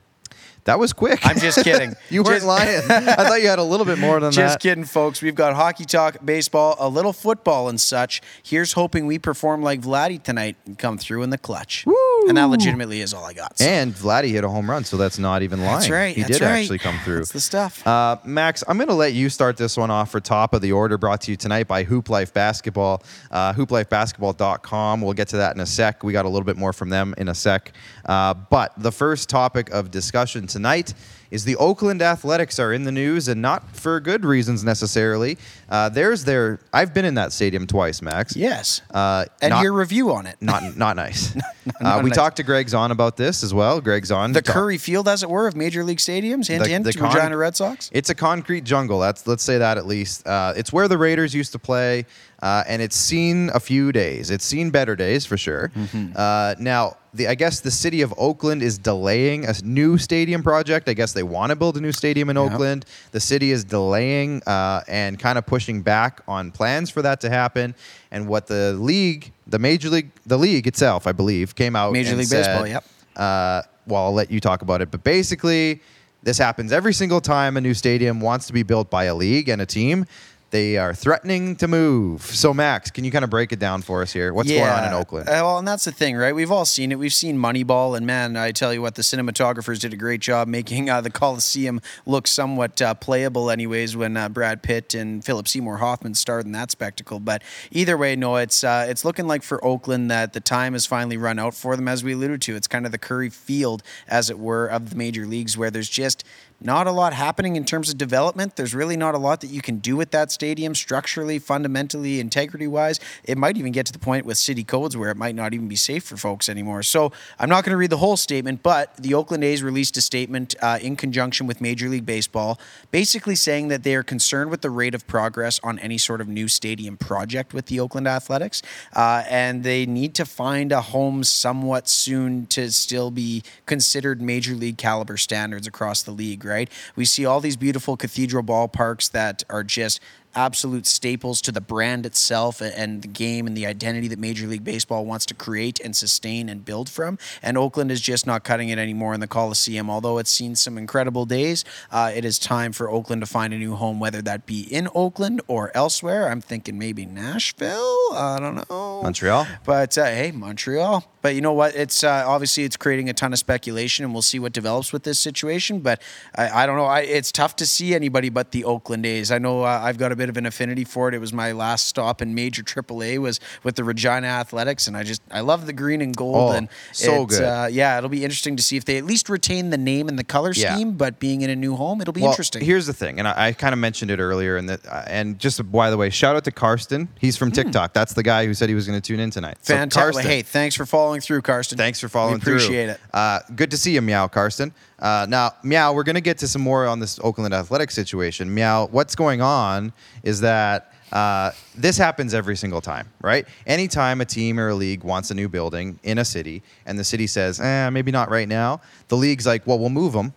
That 0.66 0.78
was 0.80 0.94
quick. 0.94 1.20
I'm 1.24 1.40
just 1.40 1.58
kidding. 1.64 1.96
you 2.10 2.22
weren't 2.24 2.44
Just- 2.44 2.46
lying. 2.48 2.82
I 2.90 3.16
thought 3.28 3.42
you 3.42 3.48
had 3.48 3.60
a 3.60 3.64
little 3.64 3.86
bit 3.86 3.98
more 3.98 4.20
than 4.20 4.32
Just 4.32 4.38
that. 4.38 4.46
Just 4.48 4.60
kidding, 4.60 4.84
folks. 4.86 5.22
We've 5.22 5.34
got 5.36 5.56
hockey 5.56 5.86
talk, 5.86 6.18
baseball, 6.24 6.76
a 6.80 6.88
little 6.88 7.14
football, 7.14 7.68
and 7.70 7.80
such. 7.82 8.22
Here's 8.44 8.74
hoping 8.74 9.06
we 9.08 9.18
perform 9.18 9.62
like 9.64 9.82
Vladdy 9.82 10.22
tonight 10.22 10.56
and 10.66 10.78
come 10.78 10.98
through 10.98 11.24
in 11.24 11.30
the 11.32 11.38
clutch. 11.38 11.86
And 12.28 12.38
that 12.38 12.46
legitimately 12.46 13.02
is 13.02 13.14
all 13.14 13.26
I 13.26 13.34
got. 13.34 13.58
So 13.58 13.66
And 13.66 13.94
Vladdy 13.94 14.30
hit 14.30 14.44
a 14.44 14.50
home 14.50 14.70
run, 14.70 14.84
so 14.84 14.98
that's 14.98 15.18
not 15.18 15.42
even 15.42 15.62
lying. 15.62 15.72
that's 15.80 15.90
right. 15.90 16.16
He 16.16 16.22
that's 16.22 16.38
did 16.38 16.46
right. 16.46 16.60
actually 16.60 16.78
come 16.80 16.98
through. 17.04 17.18
That's 17.18 17.32
the 17.32 17.40
stuff. 17.42 17.86
Uh, 17.88 18.18
Max, 18.24 18.64
I'm 18.68 18.78
going 18.78 18.90
to 18.90 18.94
let 18.94 19.14
you 19.14 19.30
start 19.30 19.58
this 19.58 19.76
one 19.78 19.90
off 19.90 20.12
for 20.12 20.20
top 20.20 20.54
of 20.54 20.62
the 20.62 20.72
order, 20.72 20.98
brought 21.00 21.22
to 21.22 21.32
you 21.32 21.38
tonight 21.38 21.68
by 21.68 21.84
Hoop 21.84 22.10
Life 22.10 22.34
Basketball. 22.34 23.02
Uh, 23.32 23.54
HoopLifeBasketball.com. 23.54 25.02
We'll 25.02 25.14
get 25.14 25.30
to 25.30 25.38
that 25.38 25.56
in 25.56 25.62
a 25.62 25.66
sec. 25.66 26.04
We 26.04 26.14
got 26.14 26.26
a 26.26 26.30
little 26.30 26.46
bit 26.46 26.58
more 26.58 26.74
from 26.74 26.90
them 26.90 27.16
in 27.18 27.28
a 27.28 27.36
sec. 27.36 27.72
Uh, 28.06 28.34
but 28.34 28.74
the 28.78 28.92
first 28.92 29.30
topic 29.30 29.70
of 29.72 29.90
discussion 29.92 30.48
tonight 30.52 30.94
is 31.32 31.46
the 31.46 31.56
Oakland 31.56 32.02
Athletics 32.02 32.60
are 32.60 32.74
in 32.74 32.84
the 32.84 32.92
news, 32.92 33.30
and 33.30 33.42
not 33.42 33.74
for 33.74 34.02
good 34.02 34.26
reasons 34.26 34.66
necessarily. 34.66 35.38
Uh, 35.70 35.88
there's 35.88 36.26
their. 36.26 36.60
I've 36.74 36.94
been 36.94 37.06
in 37.06 37.14
that 37.14 37.32
stadium 37.32 37.66
twice, 37.68 38.02
Max. 38.02 38.36
yes. 38.36 38.82
Uh, 38.94 39.24
and 39.42 39.52
not- 39.52 39.64
your 39.64 39.72
review 39.72 40.12
on 40.12 40.26
it. 40.26 40.36
Not 40.42 40.76
not 40.78 40.98
nice. 40.98 41.34
uh, 41.38 41.40
not 41.80 42.04
we 42.04 42.10
nice. 42.10 42.18
talked 42.18 42.36
to 42.38 42.44
Greg 42.44 42.68
Zahn 42.68 42.92
about 42.92 43.16
this 43.16 43.44
as 43.44 43.54
well. 43.54 43.80
Greg 43.80 44.06
Zahn. 44.06 44.34
the 44.34 44.42
Currie 44.42 44.78
Field, 44.78 45.08
as 45.08 45.24
it 45.24 45.30
were, 45.30 45.48
of 45.48 45.56
Major 45.56 45.86
League 45.86 46.00
stadiums. 46.00 46.48
Hint, 46.48 46.64
The- 46.66 46.70
hint, 46.70 46.84
the 46.84 46.92
con- 46.94 47.14
Regina 47.16 47.38
Red 47.38 47.56
Sox. 47.56 47.90
It's 47.94 48.10
a 48.10 48.16
concrete 48.16 48.66
jungle. 48.66 49.00
That's 49.00 49.26
let's 49.26 49.44
say 49.44 49.58
that 49.58 49.78
at 49.78 49.86
least. 49.88 50.28
Uh, 50.28 50.54
it's 50.58 50.74
where 50.74 50.90
the 50.90 50.98
Raiders 50.98 51.34
used 51.34 51.54
to 51.54 51.60
play, 51.60 52.06
uh, 52.42 52.64
and 52.68 52.82
it's 52.82 52.96
seen 52.96 53.50
a 53.54 53.60
few 53.60 53.92
days. 53.92 54.32
It's 54.32 54.46
seen 54.46 54.70
better 54.72 54.96
days 54.96 55.26
for 55.26 55.38
sure. 55.38 55.72
Mm-hmm. 55.76 56.14
Uh, 56.16 56.56
now, 56.60 56.98
the 57.14 57.28
I 57.28 57.36
guess 57.36 57.60
the 57.60 57.72
city 57.72 58.02
of 58.02 58.14
Oakland 58.18 58.64
is 58.64 58.78
delaying 58.78 59.46
a 59.46 59.54
new 59.64 59.98
stadium 59.98 60.42
project. 60.42 60.90
I 60.90 60.94
guess 60.94 61.14
they 61.14 61.24
want 61.24 61.52
to 61.52 61.56
build 61.56 61.78
a 61.78 61.82
new 61.82 61.92
stadium 61.92 62.30
in 62.30 62.38
Oakland. 62.38 62.86
The 63.12 63.20
city 63.20 63.52
is 63.52 63.64
delaying 63.64 64.42
uh, 64.48 64.82
and 64.88 65.20
kind 65.20 65.38
of 65.38 65.46
pushing 65.46 65.82
back 65.82 66.22
on 66.28 66.52
plans 66.52 66.90
for 66.90 67.02
that 67.02 67.22
to 67.22 67.30
happen. 67.30 67.76
And 68.12 68.28
what 68.28 68.48
the 68.48 68.74
league, 68.74 69.32
the 69.48 69.60
major 69.60 69.90
league, 69.90 70.12
the 70.26 70.38
league 70.38 70.68
itself, 70.68 71.06
I 71.06 71.12
believe, 71.12 71.56
came 71.56 71.76
out. 71.76 71.92
Major 71.94 72.10
and 72.10 72.20
League 72.20 72.28
said, 72.28 72.46
Baseball, 72.46 72.68
yep. 72.68 72.86
uh, 73.18 73.62
well, 73.88 74.06
I'll 74.06 74.14
let 74.14 74.32
you 74.32 74.40
talk 74.40 74.62
about 74.62 74.82
it. 74.82 74.90
But 74.90 75.04
basically, 75.04 75.82
this 76.24 76.38
happens 76.38 76.72
every 76.72 76.94
single 76.94 77.20
time 77.20 77.58
a 77.58 77.62
new 77.62 77.74
stadium 77.74 78.22
wants 78.22 78.48
to 78.48 78.54
be 78.54 78.64
built 78.64 78.90
by 78.90 79.06
a 79.06 79.16
league 79.16 79.50
and 79.50 79.62
a 79.62 79.66
team. 79.66 80.06
They 80.52 80.76
are 80.76 80.94
threatening 80.94 81.56
to 81.58 81.68
move. 81.70 82.24
So, 82.24 82.54
Max, 82.54 82.92
can 82.92 83.06
you 83.06 83.12
kind 83.12 83.24
of 83.24 83.30
break 83.30 83.54
it 83.54 83.60
down 83.60 83.82
for 83.82 84.02
us 84.02 84.12
here? 84.12 84.34
What's 84.34 84.50
going 84.50 84.62
on 84.62 84.84
in 84.84 84.94
Oakland? 84.94 85.30
Uh, 85.30 85.40
well, 85.44 85.58
and 85.60 85.66
that's 85.68 85.86
the 85.86 85.94
thing, 85.94 86.18
right? 86.18 86.36
We've 86.36 86.52
all 86.52 86.66
seen 86.66 86.92
it. 86.92 87.00
We've 87.00 87.14
seen 87.14 87.38
Moneyball, 87.38 87.96
and 87.96 88.06
man, 88.06 88.36
I 88.36 88.52
tell 88.52 88.74
you 88.74 88.82
what, 88.82 88.96
the 88.96 89.02
cinematographers 89.02 89.80
did 89.80 89.94
a 89.94 89.96
great 89.96 90.20
job 90.20 90.50
making 90.50 90.90
uh, 90.90 91.00
the 91.00 91.10
Coliseum 91.10 91.80
look 92.06 92.28
somewhat 92.28 92.82
uh, 92.82 92.94
playable, 92.96 93.50
anyways. 93.50 93.96
When 93.96 94.18
uh, 94.18 94.28
Brad 94.28 94.62
Pitt 94.62 94.94
and 94.94 95.24
Philip 95.24 95.48
Seymour 95.48 95.78
Hoffman 95.78 96.16
starred 96.16 96.46
in 96.46 96.52
that 96.52 96.70
spectacle, 96.70 97.22
but 97.22 97.42
either 97.72 97.96
way, 97.96 98.18
no, 98.18 98.36
it's 98.36 98.62
uh, 98.62 98.86
it's 98.90 99.06
looking 99.06 99.28
like 99.28 99.44
for 99.44 99.64
Oakland 99.64 100.12
that 100.12 100.34
the 100.34 100.42
time 100.42 100.74
has 100.74 100.86
finally 100.86 101.16
run 101.16 101.40
out 101.40 101.54
for 101.54 101.78
them, 101.78 101.88
as 101.88 102.04
we 102.04 102.12
alluded 102.12 102.42
to. 102.42 102.58
It's 102.58 102.68
kind 102.68 102.86
of 102.86 102.92
the 102.92 102.98
Currie 102.98 103.30
Field, 103.30 103.84
as 104.06 104.30
it 104.30 104.38
were, 104.38 104.68
of 104.68 104.90
the 104.90 104.96
major 104.98 105.26
leagues, 105.26 105.58
where 105.58 105.72
there's 105.72 105.90
just 105.90 106.26
not 106.62 106.88
a 106.88 106.92
lot 106.92 107.14
happening 107.14 107.56
in 107.56 107.66
terms 107.66 107.90
of 107.90 107.98
development. 107.98 108.56
There's 108.56 108.76
really 108.76 108.96
not 108.96 109.16
a 109.16 109.18
lot 109.18 109.42
that 109.42 109.48
you 109.48 109.62
can 109.62 109.80
do 109.80 109.96
with 109.96 110.12
that 110.12 110.32
stadium 110.32 110.76
structurally, 110.76 111.40
fundamentally, 111.40 112.20
integrity 112.20 112.68
wise. 112.68 113.00
It 113.24 113.38
might 113.38 113.58
even 113.58 113.72
get 113.72 113.88
to 113.88 113.94
the 113.94 114.00
point 114.00 114.26
with 114.26 114.38
city 114.38 114.64
codes 114.64 114.96
where 114.96 115.10
it 115.10 115.18
might 115.18 115.36
not 115.36 115.54
even 115.54 115.68
be 115.68 115.76
safe 115.76 116.04
for 116.04 116.18
folks 116.18 116.48
anymore. 116.48 116.84
So 116.84 117.12
I'm 117.40 117.50
not 117.50 117.64
going 117.64 117.72
to 117.72 117.78
read 117.78 117.90
the 117.90 117.98
whole 117.98 118.18
statement, 118.18 118.62
but 118.62 118.96
the 118.98 119.14
Oakland 119.16 119.44
A's 119.44 119.64
released 119.64 119.98
a 119.98 120.02
statement 120.02 120.54
uh, 120.62 120.78
in 120.82 120.96
conjunction 120.96 121.48
with 121.48 121.62
Major 121.62 121.90
League 121.90 122.06
Baseball, 122.06 122.60
basically 122.92 123.36
saying 123.36 123.70
that 123.70 123.84
they 123.84 123.96
are 123.96 124.04
concerned 124.04 124.52
with 124.52 124.62
the 124.62 124.70
rate 124.70 124.94
of 124.94 125.08
progress 125.08 125.60
on 125.64 125.80
any 125.80 125.98
sort 125.98 126.22
of 126.22 126.28
new 126.28 126.48
stadium 126.48 126.96
project 126.96 127.54
with 127.54 127.66
the 127.66 127.80
Oakland 127.80 128.08
Athletics, 128.08 128.62
uh, 128.96 129.24
and 129.28 129.64
they 129.64 129.86
need 129.86 130.14
to 130.16 130.26
find 130.26 130.72
a 130.72 130.82
home 130.82 131.24
somewhat 131.24 131.88
soon 131.88 132.46
to 132.48 132.72
still 132.72 133.10
be 133.10 133.42
considered 133.66 134.22
major 134.22 134.54
league 134.54 134.78
caliber 134.78 135.18
standards 135.18 135.66
across 135.66 136.04
the 136.04 136.12
league. 136.12 136.46
We 136.96 137.06
see 137.06 137.26
all 137.26 137.40
these 137.40 137.58
beautiful 137.58 137.98
cathedral 137.98 138.44
ballparks 138.44 139.12
that 139.12 139.44
are 139.50 139.64
just 139.64 140.00
absolute 140.36 140.86
staples 140.86 141.42
to 141.42 141.52
the 141.52 141.62
brand 141.62 142.06
itself 142.06 142.62
and 142.62 143.02
the 143.02 143.08
game 143.08 143.48
and 143.48 143.56
the 143.56 143.66
identity 143.66 144.08
that 144.08 144.20
Major 144.20 144.48
League 144.48 144.64
Baseball 144.64 145.06
wants 145.06 145.26
to 145.28 145.34
create 145.34 145.80
and 145.80 145.96
sustain 145.96 146.50
and 146.50 146.64
build 146.64 146.90
from. 146.90 147.18
And 147.42 147.58
Oakland 147.58 147.92
is 147.92 148.02
just 148.02 148.26
not 148.26 148.44
cutting 148.44 148.70
it 148.70 148.80
anymore 148.80 149.14
in 149.14 149.20
the 149.20 149.28
Coliseum. 149.28 149.90
Although 149.90 150.18
it's 150.18 150.32
seen 150.32 150.56
some 150.56 150.78
incredible 150.78 151.26
days, 151.26 151.66
uh, 151.92 152.12
it 152.14 152.26
is 152.26 152.40
time 152.40 152.72
for 152.72 152.90
Oakland 152.90 153.22
to 153.22 153.26
find 153.26 153.54
a 153.54 153.58
new 153.58 153.76
home, 153.76 154.00
whether 154.00 154.22
that 154.22 154.46
be 154.46 154.62
in 154.62 154.88
Oakland 154.96 155.42
or 155.48 155.72
elsewhere. 155.76 156.30
I'm 156.30 156.42
thinking 156.42 156.78
maybe 156.78 157.06
Nashville. 157.06 157.98
I 158.14 158.38
don't 158.40 158.56
know. 158.70 159.02
Montreal? 159.04 159.48
But 159.66 159.98
uh, 159.98 160.06
hey, 160.06 160.32
Montreal. 160.32 161.06
But 161.22 161.36
you 161.36 161.42
know 161.42 161.54
what? 161.54 161.76
It's 161.76 162.04
uh, 162.04 162.24
obviously 162.26 162.64
it's 162.64 162.78
creating 162.78 163.10
a 163.10 163.14
ton 163.14 163.34
of 163.34 163.40
speculation, 163.40 164.06
and 164.06 164.14
we'll 164.14 164.22
see 164.22 164.40
what 164.40 164.54
develops 164.54 164.92
with 164.92 165.04
this 165.04 165.20
situation. 165.20 165.80
But 165.80 166.02
I, 166.36 166.64
I 166.64 166.66
don't 166.66 166.78
know. 166.78 166.86
I, 166.86 167.02
it's 167.02 167.32
tough 167.32 167.56
to 167.58 167.66
see 167.66 167.94
anybody 167.94 168.30
but 168.30 168.52
the 168.52 168.64
Oakland 168.66 169.06
A's. 169.06 169.32
I 169.32 169.38
know 169.38 169.64
uh, 169.64 169.82
I've 169.84 169.98
got 169.98 170.12
a 170.12 170.16
bit 170.16 170.30
of 170.30 170.38
an 170.38 170.46
affinity 170.46 170.84
for 170.84 171.08
it. 171.10 171.14
It 171.14 171.20
was 171.20 171.34
my 171.34 171.52
last 171.52 171.88
stop 171.88 172.22
in 172.22 172.34
major 172.34 172.64
AAA 172.64 173.20
was 173.20 173.40
with 173.64 173.76
the 173.76 173.84
Regina 173.84 174.28
Athletics, 174.28 174.88
and 174.88 174.98
I 174.98 175.04
just 175.04 175.22
I 175.32 175.42
love 175.42 175.66
the 175.66 175.74
green 175.74 176.02
and 176.02 176.16
gold. 176.16 176.36
Oh, 176.36 176.52
and 176.52 176.70
so 176.92 177.24
it's, 177.24 177.38
good. 177.38 177.46
Uh, 177.46 177.68
yeah, 177.70 177.98
it'll 177.98 178.10
be 178.10 178.24
interesting 178.24 178.56
to 178.56 178.64
see 178.64 178.78
if 178.78 178.86
they 178.86 178.98
at 178.98 179.06
least 179.06 179.30
retain 179.30 179.70
the 179.70 179.78
name 179.78 180.08
and 180.08 180.18
the 180.18 180.24
color 180.24 180.54
Yeah. 180.56 180.74
scheme. 180.76 180.94
But 180.94 181.20
being 181.20 181.42
in 181.42 181.50
a 181.50 181.56
new 181.56 181.76
home, 181.76 182.02
it'll 182.02 182.14
be 182.14 182.22
Well, 182.22 182.32
interesting. 182.32 182.64
Here's 182.64 182.88
the 182.88 182.94
thing, 182.94 183.20
and 183.20 183.28
I, 183.28 183.48
I 183.48 183.54
kind 183.54 183.74
of 183.74 183.80
mentioned 183.80 184.12
it 184.12 184.20
earlier, 184.20 184.58
and 184.58 184.70
that, 184.70 184.86
uh, 184.88 185.04
and 185.08 185.38
just 185.38 185.72
by 185.72 185.90
the 185.90 185.98
way, 185.98 186.10
shout 186.10 186.36
out 186.36 186.44
to 186.46 186.52
Karsten. 186.52 187.10
He's 187.20 187.38
from 187.38 187.52
TikTok. 187.52 187.94
That's 187.94 188.14
the 188.14 188.24
guy 188.24 188.46
who 188.46 188.54
said 188.54 188.70
he 188.70 188.76
was 188.76 188.88
going 188.88 189.00
to 189.00 189.06
tune 189.06 189.20
in 189.20 189.30
tonight. 189.30 189.58
So, 189.62 189.76
Fantastic. 189.76 190.14
Karsten, 190.14 190.32
hey, 190.32 190.42
thanks 190.42 190.76
for 190.76 190.86
following 190.86 191.11
through, 191.20 191.42
Karsten. 191.42 191.78
Thanks 191.78 192.00
for 192.00 192.08
following 192.08 192.36
we 192.36 192.42
appreciate 192.42 192.86
through. 192.86 192.94
it. 192.94 193.00
Uh, 193.14 193.40
good 193.56 193.72
to 193.72 193.78
see 193.78 193.94
you, 193.94 194.02
Meow, 194.02 194.28
Karsten. 194.28 194.74
Uh, 195.00 195.26
now, 195.28 195.52
Meow, 195.64 195.94
we're 195.94 196.04
going 196.04 196.16
to 196.16 196.22
get 196.22 196.38
to 196.38 196.48
some 196.48 196.62
more 196.62 196.88
on 196.88 197.00
this 197.00 197.20
Oakland 197.24 197.54
Athletics 197.54 197.96
situation. 197.96 198.54
Meow, 198.54 198.88
what's 198.88 199.16
going 199.16 199.42
on 199.42 199.92
is 200.24 200.40
that 200.42 200.94
uh, 201.12 201.52
this 201.76 201.98
happens 201.98 202.34
every 202.34 202.56
single 202.56 202.82
time, 202.82 203.10
right? 203.22 203.46
Anytime 203.68 204.22
a 204.22 204.26
team 204.26 204.60
or 204.60 204.70
a 204.70 204.76
league 204.76 205.04
wants 205.04 205.32
a 205.32 205.34
new 205.34 205.50
building 205.50 206.00
in 206.04 206.20
a 206.20 206.26
city 206.26 206.64
and 206.86 206.98
the 206.98 207.04
city 207.04 207.28
says, 207.28 207.60
eh, 207.60 207.90
maybe 207.90 208.12
not 208.12 208.30
right 208.30 208.48
now, 208.48 208.82
the 209.10 209.18
league's 209.18 209.46
like, 209.46 209.66
well, 209.68 209.78
we'll 209.78 209.90
move 209.90 210.14
them. 210.14 210.34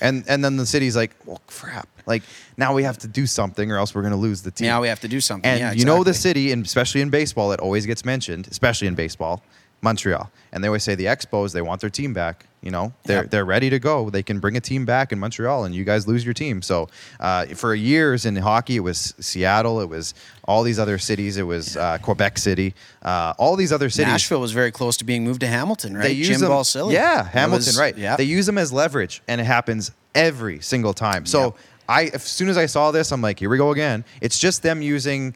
And, 0.00 0.24
and 0.28 0.44
then 0.44 0.56
the 0.56 0.66
city's 0.66 0.96
like, 0.96 1.14
well, 1.26 1.40
crap. 1.46 1.88
Like, 2.06 2.22
now 2.56 2.74
we 2.74 2.82
have 2.82 2.98
to 2.98 3.08
do 3.08 3.26
something 3.26 3.70
or 3.70 3.76
else 3.76 3.94
we're 3.94 4.02
going 4.02 4.12
to 4.12 4.18
lose 4.18 4.42
the 4.42 4.50
team. 4.50 4.66
Now 4.66 4.80
we 4.80 4.88
have 4.88 5.00
to 5.00 5.08
do 5.08 5.20
something. 5.20 5.48
And 5.48 5.60
yeah, 5.60 5.72
you 5.72 5.84
know 5.84 6.02
the 6.02 6.14
city, 6.14 6.52
and 6.52 6.64
especially 6.64 7.00
in 7.00 7.10
baseball, 7.10 7.52
it 7.52 7.60
always 7.60 7.86
gets 7.86 8.04
mentioned, 8.04 8.48
especially 8.50 8.88
in 8.88 8.94
baseball, 8.94 9.42
Montreal. 9.82 10.30
And 10.52 10.62
they 10.62 10.68
always 10.68 10.84
say 10.84 10.94
the 10.94 11.06
Expos, 11.06 11.52
they 11.52 11.62
want 11.62 11.80
their 11.80 11.90
team 11.90 12.12
back. 12.12 12.46
You 12.62 12.70
know, 12.70 12.92
they're 13.02 13.24
they're 13.24 13.44
ready 13.44 13.70
to 13.70 13.80
go. 13.80 14.08
They 14.08 14.22
can 14.22 14.38
bring 14.38 14.56
a 14.56 14.60
team 14.60 14.84
back 14.84 15.10
in 15.10 15.18
Montreal, 15.18 15.64
and 15.64 15.74
you 15.74 15.82
guys 15.82 16.06
lose 16.06 16.24
your 16.24 16.32
team. 16.32 16.62
So 16.62 16.88
uh, 17.18 17.46
for 17.46 17.74
years 17.74 18.24
in 18.24 18.36
hockey, 18.36 18.76
it 18.76 18.80
was 18.80 19.14
Seattle, 19.18 19.80
it 19.80 19.88
was 19.88 20.14
all 20.46 20.62
these 20.62 20.78
other 20.78 20.96
cities, 20.96 21.38
it 21.38 21.42
was 21.42 21.76
uh, 21.76 21.98
Quebec 22.00 22.38
City, 22.38 22.74
uh, 23.02 23.34
all 23.36 23.56
these 23.56 23.72
other 23.72 23.90
cities. 23.90 24.12
Nashville 24.12 24.40
was 24.40 24.52
very 24.52 24.70
close 24.70 24.96
to 24.98 25.04
being 25.04 25.24
moved 25.24 25.40
to 25.40 25.48
Hamilton, 25.48 25.96
right? 25.96 26.04
They 26.04 26.12
use 26.12 26.28
Jim 26.28 26.40
them, 26.40 26.52
Balsillie. 26.52 26.92
Yeah, 26.92 27.24
Hamilton, 27.24 27.66
was- 27.66 27.78
right? 27.78 27.98
Yeah. 27.98 28.14
They 28.14 28.24
use 28.24 28.46
them 28.46 28.58
as 28.58 28.72
leverage, 28.72 29.22
and 29.26 29.40
it 29.40 29.44
happens 29.44 29.90
every 30.14 30.60
single 30.60 30.94
time. 30.94 31.26
So. 31.26 31.56
I, 31.88 32.04
as 32.14 32.22
soon 32.22 32.48
as 32.48 32.56
I 32.56 32.66
saw 32.66 32.92
this, 32.92 33.10
I'm 33.10 33.20
like, 33.20 33.40
here 33.40 33.50
we 33.50 33.58
go 33.58 33.72
again. 33.72 34.04
It's 34.20 34.38
just 34.38 34.62
them 34.62 34.82
using 34.82 35.34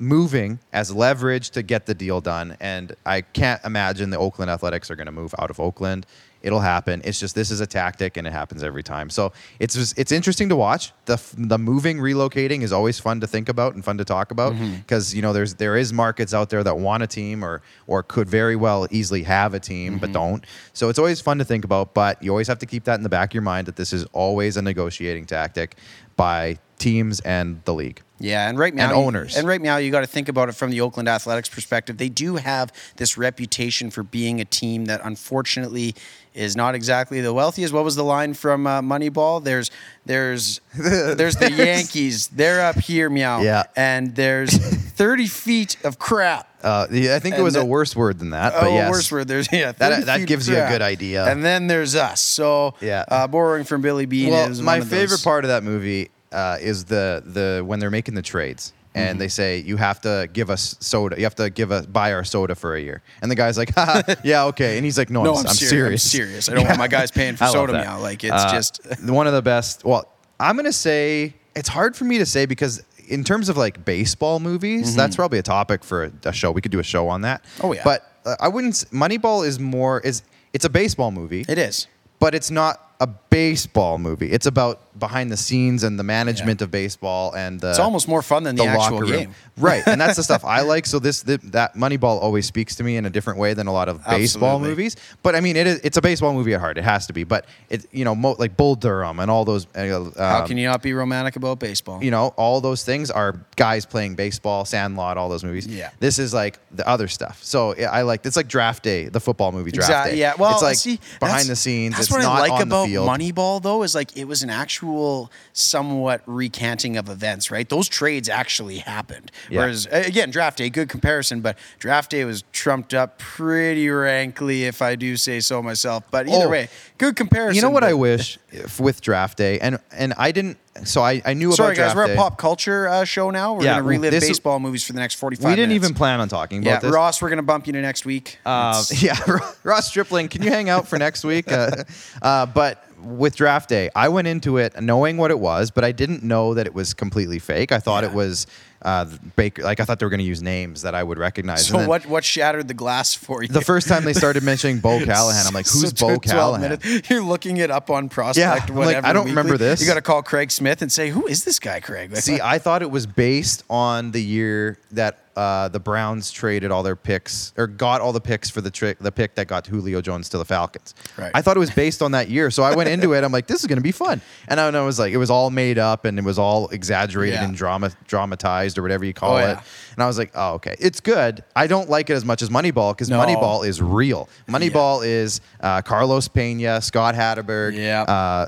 moving 0.00 0.58
as 0.72 0.94
leverage 0.94 1.50
to 1.50 1.62
get 1.62 1.86
the 1.86 1.94
deal 1.94 2.20
done, 2.20 2.56
and 2.60 2.94
I 3.04 3.20
can't 3.20 3.62
imagine 3.64 4.10
the 4.10 4.18
Oakland 4.18 4.50
Athletics 4.50 4.90
are 4.90 4.96
going 4.96 5.06
to 5.06 5.12
move 5.12 5.34
out 5.38 5.50
of 5.50 5.60
Oakland. 5.60 6.06
It'll 6.42 6.60
happen. 6.60 7.02
It's 7.04 7.20
just 7.20 7.34
this 7.34 7.50
is 7.50 7.60
a 7.60 7.66
tactic, 7.66 8.16
and 8.16 8.26
it 8.26 8.32
happens 8.32 8.62
every 8.62 8.82
time. 8.82 9.10
So 9.10 9.32
it's 9.58 9.74
just, 9.74 9.98
it's 9.98 10.10
interesting 10.10 10.48
to 10.48 10.56
watch. 10.56 10.92
the 11.04 11.20
The 11.36 11.58
moving, 11.58 11.98
relocating 11.98 12.62
is 12.62 12.72
always 12.72 12.98
fun 12.98 13.20
to 13.20 13.26
think 13.26 13.50
about 13.50 13.74
and 13.74 13.84
fun 13.84 13.98
to 13.98 14.06
talk 14.06 14.30
about 14.30 14.54
Mm-hmm. 14.54 14.76
because 14.76 15.14
you 15.14 15.20
know 15.20 15.34
there's 15.34 15.56
there 15.56 15.76
is 15.76 15.92
markets 15.92 16.32
out 16.32 16.48
there 16.48 16.64
that 16.64 16.78
want 16.78 17.02
a 17.02 17.06
team 17.06 17.44
or 17.44 17.60
or 17.86 18.02
could 18.02 18.26
very 18.28 18.56
well 18.56 18.86
easily 18.90 19.22
have 19.24 19.52
a 19.52 19.60
team 19.60 19.98
but 19.98 20.06
Mm-hmm. 20.06 20.12
don't. 20.14 20.44
So 20.72 20.88
it's 20.88 20.98
always 20.98 21.20
fun 21.20 21.36
to 21.38 21.44
think 21.44 21.64
about. 21.66 21.92
But 21.92 22.22
you 22.22 22.30
always 22.30 22.48
have 22.48 22.58
to 22.60 22.66
keep 22.66 22.84
that 22.84 22.94
in 22.94 23.02
the 23.02 23.10
back 23.10 23.30
of 23.32 23.34
your 23.34 23.42
mind 23.42 23.66
that 23.66 23.76
this 23.76 23.92
is 23.92 24.06
always 24.14 24.56
a 24.56 24.62
negotiating 24.62 25.26
tactic 25.26 25.76
by 26.16 26.58
teams 26.78 27.20
and 27.20 27.60
the 27.66 27.74
league. 27.74 28.00
Yeah, 28.20 28.48
and 28.50 28.58
right 28.58 28.74
now, 28.74 28.88
And 28.88 28.92
owners. 28.92 29.34
and 29.36 29.48
right 29.48 29.60
now, 29.60 29.78
you 29.78 29.90
got 29.90 30.00
to 30.00 30.06
think 30.06 30.28
about 30.28 30.50
it 30.50 30.52
from 30.54 30.70
the 30.70 30.82
Oakland 30.82 31.08
Athletics 31.08 31.48
perspective. 31.48 31.96
They 31.96 32.10
do 32.10 32.36
have 32.36 32.70
this 32.96 33.16
reputation 33.16 33.90
for 33.90 34.02
being 34.02 34.40
a 34.42 34.44
team 34.44 34.84
that, 34.84 35.00
unfortunately, 35.02 35.94
is 36.34 36.54
not 36.54 36.74
exactly 36.74 37.20
the 37.22 37.32
wealthiest. 37.32 37.72
What 37.72 37.82
was 37.82 37.96
the 37.96 38.04
line 38.04 38.34
from 38.34 38.66
uh, 38.66 38.82
Moneyball? 38.82 39.42
There's, 39.42 39.70
there's, 40.04 40.60
there's 40.76 41.36
the 41.36 41.50
Yankees. 41.50 42.28
They're 42.28 42.60
up 42.60 42.76
here, 42.76 43.08
meow. 43.08 43.40
Yeah. 43.40 43.62
and 43.74 44.14
there's 44.14 44.54
30 44.56 45.26
feet 45.26 45.76
of 45.84 45.98
crap. 45.98 46.46
Uh, 46.60 46.86
yeah, 46.90 47.16
I 47.16 47.20
think 47.20 47.36
it 47.36 47.38
And 47.38 47.44
was 47.44 47.56
a 47.56 47.64
worse 47.64 47.96
word 47.96 48.18
than 48.18 48.30
that. 48.30 48.52
But 48.52 48.64
oh, 48.64 48.74
yes. 48.74 48.90
worse 48.90 49.10
word. 49.10 49.26
There's 49.28 49.50
yeah. 49.50 49.72
That- 49.72 50.04
that 50.04 50.26
gives 50.26 50.46
you 50.46 50.58
a 50.58 50.68
good 50.68 50.82
idea. 50.82 51.24
And 51.24 51.42
then 51.42 51.68
there's 51.68 51.94
us. 51.96 52.20
So 52.20 52.74
Yeah. 52.82 53.06
uh, 53.08 53.26
borrowing 53.28 53.64
from 53.64 53.80
Billy 53.80 54.04
Beane 54.04 54.28
Well, 54.30 54.50
is 54.50 54.60
my 54.60 54.82
favorite 54.82 55.24
part 55.24 55.46
of 55.46 55.48
that 55.48 55.62
movie 55.64 56.10
uh, 56.32 56.58
is 56.60 56.84
the 56.84 57.22
the 57.26 57.62
when 57.64 57.78
they're 57.80 57.90
making 57.90 58.14
the 58.14 58.22
trades 58.22 58.72
and 58.94 59.10
Mm-hmm. 59.10 59.18
they 59.20 59.28
say 59.28 59.58
you 59.58 59.76
have 59.76 60.00
to 60.00 60.28
give 60.32 60.50
us 60.50 60.74
soda. 60.80 61.16
You 61.16 61.22
have 61.24 61.36
to 61.36 61.48
give 61.48 61.70
us 61.70 61.86
buy 61.86 62.12
our 62.12 62.24
soda 62.24 62.54
for 62.56 62.74
a 62.74 62.80
year. 62.80 63.02
And 63.22 63.30
the 63.30 63.36
guy's 63.36 63.56
like, 63.56 63.70
"Yeah, 64.24 64.46
okay." 64.46 64.76
And 64.76 64.84
he's 64.84 64.98
like, 64.98 65.10
"No, 65.10 65.22
No, 65.22 65.34
I'm, 65.34 65.38
I'm, 65.40 65.46
I'm 65.46 65.54
serious. 65.54 66.02
serious. 66.02 66.04
I'm 66.04 66.08
serious. 66.10 66.48
I 66.48 66.54
don't 66.54 66.66
want 66.66 66.78
my 66.78 66.88
guys 66.98 67.10
paying 67.12 67.36
for 67.36 67.46
soda 67.46 67.72
that. 67.72 67.84
meow. 67.86 68.00
Like 68.00 68.24
it's 68.24 68.32
Uh, 68.32 68.52
just 68.52 68.80
one 69.04 69.26
of 69.28 69.32
the 69.32 69.42
best. 69.42 69.84
Well, 69.84 70.08
I'm 70.40 70.56
gonna 70.56 70.72
say 70.72 71.34
it's 71.54 71.68
hard 71.68 71.94
for 71.94 72.04
me 72.04 72.18
to 72.18 72.26
say 72.26 72.46
because 72.46 72.82
in 73.08 73.22
terms 73.22 73.48
of 73.48 73.56
like 73.56 73.84
baseball 73.84 74.40
movies, 74.40 74.96
that's 74.96 75.14
probably 75.16 75.38
a 75.38 75.42
topic 75.42 75.84
for 75.84 76.04
a, 76.04 76.12
a 76.24 76.32
show. 76.32 76.50
We 76.50 76.60
could 76.60 76.72
do 76.72 76.80
a 76.80 76.84
show 76.84 77.06
on 77.08 77.20
that. 77.22 77.44
Mm-hmm. 77.44 77.66
Oh, 77.66 77.72
yeah. 77.72 77.82
But 77.84 78.10
uh, 78.24 78.36
I 78.40 78.48
wouldn't. 78.48 78.74
Moneyball 78.92 79.46
is 79.46 79.60
more 79.60 80.00
is 80.00 80.22
it's 80.52 80.64
a 80.64 80.70
baseball 80.70 81.12
movie 81.12 81.44
it 81.48 81.58
is. 81.58 81.86
but 82.18 82.34
it's 82.34 82.50
not 82.50 82.89
a 83.00 83.06
baseball 83.06 83.98
movie. 83.98 84.30
It's 84.30 84.46
about 84.46 84.98
behind 84.98 85.32
the 85.32 85.36
scenes 85.36 85.82
and 85.84 85.98
the 85.98 86.02
management 86.02 86.60
of 86.60 86.70
baseball 86.70 87.32
and 87.34 87.58
the 87.58 87.70
It's 87.70 87.78
almost 87.78 88.06
more 88.06 88.20
fun 88.20 88.42
than 88.42 88.56
the, 88.56 88.64
actual 88.66 89.00
game. 89.06 89.34
right? 89.56 89.82
And 89.86 89.98
that's 89.98 90.16
the 90.16 90.22
stuff 90.22 90.44
I 90.44 90.60
like. 90.72 90.84
So 90.84 90.98
this 90.98 91.22
th- 91.22 91.40
that 91.44 91.74
Moneyball 91.74 92.20
always 92.20 92.44
speaks 92.46 92.76
to 92.76 92.84
me 92.84 92.98
in 92.98 93.06
a 93.06 93.10
different 93.10 93.38
way 93.38 93.54
than 93.54 93.66
a 93.66 93.72
lot 93.72 93.88
of 93.88 94.04
baseball 94.04 94.56
Absolutely. 94.56 94.68
movies. 94.68 94.96
But 95.22 95.34
I 95.34 95.40
mean, 95.40 95.56
it 95.56 95.66
is 95.66 95.80
it's 95.80 95.96
a 95.96 96.02
baseball 96.02 96.34
movie 96.34 96.52
at 96.52 96.60
heart. 96.60 96.76
It 96.76 96.84
has 96.84 97.06
to 97.06 97.14
be. 97.14 97.24
But 97.24 97.46
it 97.70 97.86
you 97.90 98.04
know 98.04 98.14
mo- 98.14 98.36
like 98.38 98.56
Bull 98.58 98.74
Durham 98.74 99.18
and 99.18 99.30
all 99.30 99.46
those. 99.46 99.66
Uh, 99.74 100.12
How 100.18 100.42
um, 100.42 100.46
can 100.46 100.58
you 100.58 100.66
not 100.66 100.82
be 100.82 100.92
romantic 100.92 101.36
about 101.36 101.58
baseball? 101.58 102.04
you 102.04 102.10
know, 102.10 102.34
all 102.36 102.60
those 102.60 102.84
things 102.84 103.10
are 103.10 103.40
guys 103.56 103.86
playing 103.86 104.14
baseball, 104.16 104.66
Sandlot, 104.66 105.16
all 105.16 105.30
those 105.30 105.44
movies. 105.44 105.66
Yeah. 105.66 105.90
This 106.00 106.18
is 106.18 106.34
like 106.34 106.58
the 106.70 106.86
other 106.86 107.08
stuff. 107.08 107.42
So 107.42 107.74
I 107.74 108.02
like 108.02 108.26
it's 108.26 108.36
like 108.36 108.48
Draft 108.48 108.82
Day, 108.82 109.08
the 109.08 109.20
football 109.20 109.52
movie 109.52 109.70
Draft 109.70 109.88
Exactly. 109.88 110.12
Day. 110.12 110.20
Yeah. 110.20 110.34
Well, 110.36 110.52
it's 110.52 110.62
like 110.62 110.76
see, 110.76 111.00
behind 111.18 111.48
the 111.48 111.56
scenes. 111.56 111.94
That's 111.94 112.08
it's 112.08 112.12
what 112.12 112.22
not 112.22 112.36
I 112.36 112.48
like 112.48 112.62
about 112.62 112.86
the 112.86 112.89
field. 112.90 113.08
Moneyball, 113.08 113.62
though, 113.62 113.82
is 113.82 113.94
like 113.94 114.16
it 114.16 114.24
was 114.26 114.42
an 114.42 114.50
actual, 114.50 115.30
somewhat 115.52 116.22
recanting 116.26 116.96
of 116.96 117.08
events. 117.08 117.50
Right? 117.50 117.68
Those 117.68 117.88
trades 117.88 118.28
actually 118.28 118.78
happened. 118.78 119.30
Yeah. 119.48 119.60
Whereas 119.60 119.86
again, 119.90 120.30
draft 120.30 120.58
day, 120.58 120.70
good 120.70 120.88
comparison, 120.88 121.40
but 121.40 121.58
draft 121.78 122.10
day 122.10 122.24
was 122.24 122.44
trumped 122.52 122.94
up 122.94 123.18
pretty 123.18 123.88
rankly, 123.88 124.64
if 124.64 124.82
I 124.82 124.94
do 124.96 125.16
say 125.16 125.40
so 125.40 125.62
myself. 125.62 126.04
But 126.10 126.28
either 126.28 126.46
Oh. 126.46 126.50
way, 126.50 126.68
good 126.98 127.16
comparison. 127.16 127.56
You 127.56 127.62
know 127.62 127.70
what 127.70 127.84
I 127.84 127.94
wish 127.94 128.38
if, 128.50 128.80
with 128.80 129.00
Draft 129.00 129.38
Day, 129.38 129.58
and 129.60 129.78
and 129.92 130.14
I 130.16 130.32
didn't. 130.32 130.58
So 130.84 131.02
I, 131.02 131.20
I 131.24 131.34
knew 131.34 131.50
Sorry, 131.52 131.74
about 131.74 131.76
guys, 131.76 131.92
Draft 131.92 131.96
we're 131.96 132.06
Day. 132.06 132.12
a 132.14 132.16
pop 132.16 132.38
culture 132.38 132.88
uh, 132.88 133.04
show 133.04 133.30
now. 133.30 133.54
We're 133.54 133.64
Yeah, 133.64 133.72
going 133.74 133.82
to 133.82 133.88
relive 133.88 134.10
this 134.12 134.22
is- 134.24 134.30
baseball 134.30 134.60
movies 134.60 134.84
for 134.86 134.92
the 134.92 135.00
next 135.00 135.14
45 135.16 135.44
We 135.44 135.50
didn't 135.56 135.70
minutes. 135.70 135.84
even 135.84 135.94
plan 135.96 136.20
on 136.20 136.28
talking 136.28 136.62
Yeah, 136.62 136.70
about 136.72 136.82
this. 136.82 136.92
Ross, 136.92 137.20
we're 137.20 137.28
going 137.28 137.38
to 137.38 137.42
bump 137.42 137.66
you 137.66 137.72
to 137.72 137.82
next 137.82 138.04
week. 138.06 138.38
Uh, 138.46 138.80
It's- 138.90 139.02
yeah, 139.28 139.38
Ross 139.64 139.88
Stripling, 139.88 140.28
can 140.28 140.42
you 140.42 140.50
hang 140.50 140.68
out 140.68 140.86
for 140.86 140.96
next 140.98 141.24
week? 141.24 141.50
Uh, 141.50 141.70
uh, 142.22 142.46
but 142.46 142.84
with 143.02 143.34
Draft 143.34 143.68
Day, 143.68 143.90
I 143.96 144.08
went 144.08 144.28
into 144.28 144.58
it 144.58 144.80
knowing 144.80 145.16
what 145.16 145.30
it 145.32 145.40
was, 145.40 145.70
but 145.72 145.84
I 145.84 145.90
didn't 145.92 146.22
know 146.22 146.54
that 146.54 146.66
it 146.66 146.74
was 146.74 146.94
completely 146.94 147.40
fake. 147.40 147.72
I 147.72 147.78
thought 147.80 148.04
Yeah. 148.04 148.10
it 148.10 148.14
was 148.14 148.46
uh, 148.82 149.04
Baker. 149.36 149.62
Like 149.62 149.80
I 149.80 149.84
thought 149.84 149.98
they 149.98 150.06
were 150.06 150.10
going 150.10 150.18
to 150.20 150.24
use 150.24 150.42
names 150.42 150.82
that 150.82 150.94
I 150.94 151.02
would 151.02 151.18
recognize. 151.18 151.66
so 151.66 151.86
what, 151.86 152.06
what 152.06 152.24
shattered 152.24 152.68
the 152.68 152.74
glass 152.74 153.14
for 153.14 153.42
you? 153.42 153.48
The 153.48 153.60
first 153.60 153.88
time 153.88 154.04
they 154.04 154.12
started 154.12 154.42
mentioning 154.52 154.78
Bo 154.80 155.04
Callahan, 155.04 155.46
I'm 155.46 155.54
like, 155.54 155.66
who's 155.66 155.90
So 155.98 156.06
Bo 156.06 156.16
12 156.16 156.22
Callahan? 156.22 156.60
minutes, 156.62 157.10
You're 157.10 157.22
looking 157.22 157.58
it 157.58 157.70
up 157.70 157.90
on 157.90 158.08
Prospect. 158.08 158.68
Yeah, 158.70 158.74
I'm 158.74 158.74
like, 158.76 158.96
I 159.04 159.12
don't 159.12 159.24
weekly. 159.26 159.36
remember 159.36 159.58
this. 159.58 159.80
You 159.80 159.86
got 159.86 159.94
to 159.94 160.02
call 160.02 160.22
Craig 160.22 160.50
Smith 160.50 160.82
and 160.82 160.90
say, 160.90 161.10
"Who 161.10 161.26
is 161.26 161.44
this 161.44 161.58
guy, 161.58 161.80
Craig?" 161.80 162.16
See, 162.16 162.40
I 162.40 162.58
thought 162.58 162.82
it 162.82 162.90
was 162.90 163.06
based 163.06 163.64
on 163.68 164.10
the 164.12 164.22
year 164.22 164.78
that 164.92 165.18
uh, 165.36 165.68
the 165.68 165.78
Browns 165.80 166.30
traded 166.30 166.70
all 166.70 166.82
their 166.82 166.96
picks 166.96 167.52
or 167.56 167.66
got 167.66 168.00
all 168.00 168.12
the 168.12 168.20
picks 168.20 168.50
for 168.50 168.60
the 168.60 168.70
trick, 168.70 168.98
the 168.98 169.12
pick 169.12 169.36
that 169.36 169.46
got 169.46 169.66
Julio 169.66 170.00
Jones 170.00 170.28
to 170.30 170.38
the 170.38 170.44
Falcons. 170.44 170.92
Right. 171.16 171.30
I 171.32 171.40
thought 171.40 171.56
it 171.56 171.60
was 171.60 171.70
based 171.70 172.02
on 172.02 172.12
that 172.12 172.28
year, 172.28 172.50
so 172.50 172.62
I 172.62 172.74
went 172.74 172.88
into 172.90 173.14
it. 173.14 173.22
I'm 173.24 173.32
like, 173.32 173.46
this 173.46 173.60
is 173.60 173.66
going 173.66 173.78
to 173.78 173.82
be 173.82 173.92
fun, 173.92 174.20
and 174.48 174.58
I, 174.60 174.66
and 174.68 174.76
I 174.76 174.82
was 174.82 174.98
like, 174.98 175.12
it 175.12 175.16
was 175.18 175.30
all 175.30 175.50
made 175.50 175.78
up 175.78 176.04
and 176.04 176.18
it 176.18 176.24
was 176.24 176.38
all 176.38 176.68
exaggerated 176.70 177.34
Yeah. 177.36 177.44
and 177.44 177.54
drama 177.56 177.92
dramatized 178.06 178.69
or 178.78 178.82
whatever 178.82 179.04
you 179.04 179.12
call 179.14 179.34
Oh, 179.34 179.38
it. 179.38 179.42
yeah. 179.42 179.62
And 179.94 180.02
I 180.02 180.06
was 180.06 180.18
like, 180.18 180.30
oh, 180.34 180.54
okay, 180.54 180.76
it's 180.78 181.00
good. 181.00 181.42
I 181.56 181.66
don't 181.66 181.88
like 181.90 182.10
it 182.10 182.14
as 182.14 182.24
much 182.24 182.42
as 182.42 182.48
Moneyball 182.50 182.92
because 182.92 183.08
No. 183.08 183.18
Moneyball 183.20 183.66
is 183.66 183.80
real. 183.82 184.28
Moneyball 184.48 185.04
is 185.06 185.40
uh, 185.60 185.82
Carlos 185.82 186.28
Pena, 186.28 186.80
Scott 186.80 187.14
Hatteberg, 187.14 187.76
Yeah. 187.76 188.02
uh, 188.02 188.46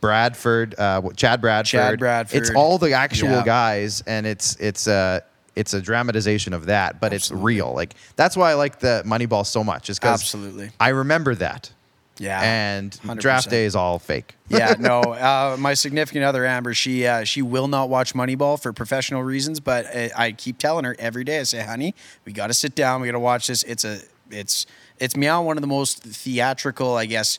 Bradford, 0.00 0.74
uh, 0.78 1.02
Chad 1.16 1.40
Bradford. 1.40 2.00
Chad 2.00 2.32
It's 2.32 2.50
all 2.50 2.78
the 2.78 2.92
actual 2.92 3.30
Yeah. 3.30 3.44
guys, 3.44 4.02
and 4.06 4.26
it's 4.26 4.56
it's 4.56 4.86
a 4.86 5.22
it's 5.54 5.74
a 5.74 5.80
dramatization 5.82 6.54
of 6.54 6.66
that, 6.66 6.98
but 7.00 7.12
Absolutely. 7.12 7.54
it's 7.54 7.58
real. 7.60 7.72
Like 7.74 7.94
that's 8.16 8.36
why 8.36 8.50
I 8.50 8.54
like 8.54 8.80
the 8.80 9.02
Moneyball 9.06 9.46
so 9.46 9.62
much. 9.62 9.90
Is 9.90 9.98
because 9.98 10.20
Absolutely. 10.22 10.70
I 10.80 10.88
remember 10.88 11.34
that, 11.36 11.70
yeah, 12.18 12.40
and 12.42 12.92
100%. 12.92 13.20
Draft 13.20 13.50
Day 13.50 13.64
is 13.64 13.74
all 13.74 13.98
fake. 13.98 14.36
yeah, 14.48 14.74
no. 14.78 15.00
Uh, 15.00 15.56
my 15.58 15.74
significant 15.74 16.24
other, 16.24 16.44
Amber, 16.44 16.74
she 16.74 17.06
uh, 17.06 17.24
she 17.24 17.42
will 17.42 17.68
not 17.68 17.88
watch 17.88 18.14
Moneyball 18.14 18.60
for 18.60 18.72
professional 18.72 19.22
reasons, 19.22 19.60
but 19.60 19.86
I, 19.86 20.10
I 20.16 20.32
keep 20.32 20.58
telling 20.58 20.84
her 20.84 20.94
every 20.98 21.24
day. 21.24 21.40
I 21.40 21.44
say, 21.44 21.64
"Honey, 21.64 21.94
we 22.24 22.32
got 22.32 22.48
to 22.48 22.54
sit 22.54 22.74
down. 22.74 23.00
We 23.00 23.08
got 23.08 23.12
to 23.12 23.20
watch 23.20 23.46
this. 23.46 23.62
It's 23.62 23.84
a 23.84 24.00
it's 24.30 24.66
it's 24.98 25.16
meow 25.16 25.42
one 25.42 25.56
of 25.56 25.62
the 25.62 25.66
most 25.68 26.02
theatrical, 26.02 26.96
I 26.96 27.06
guess, 27.06 27.38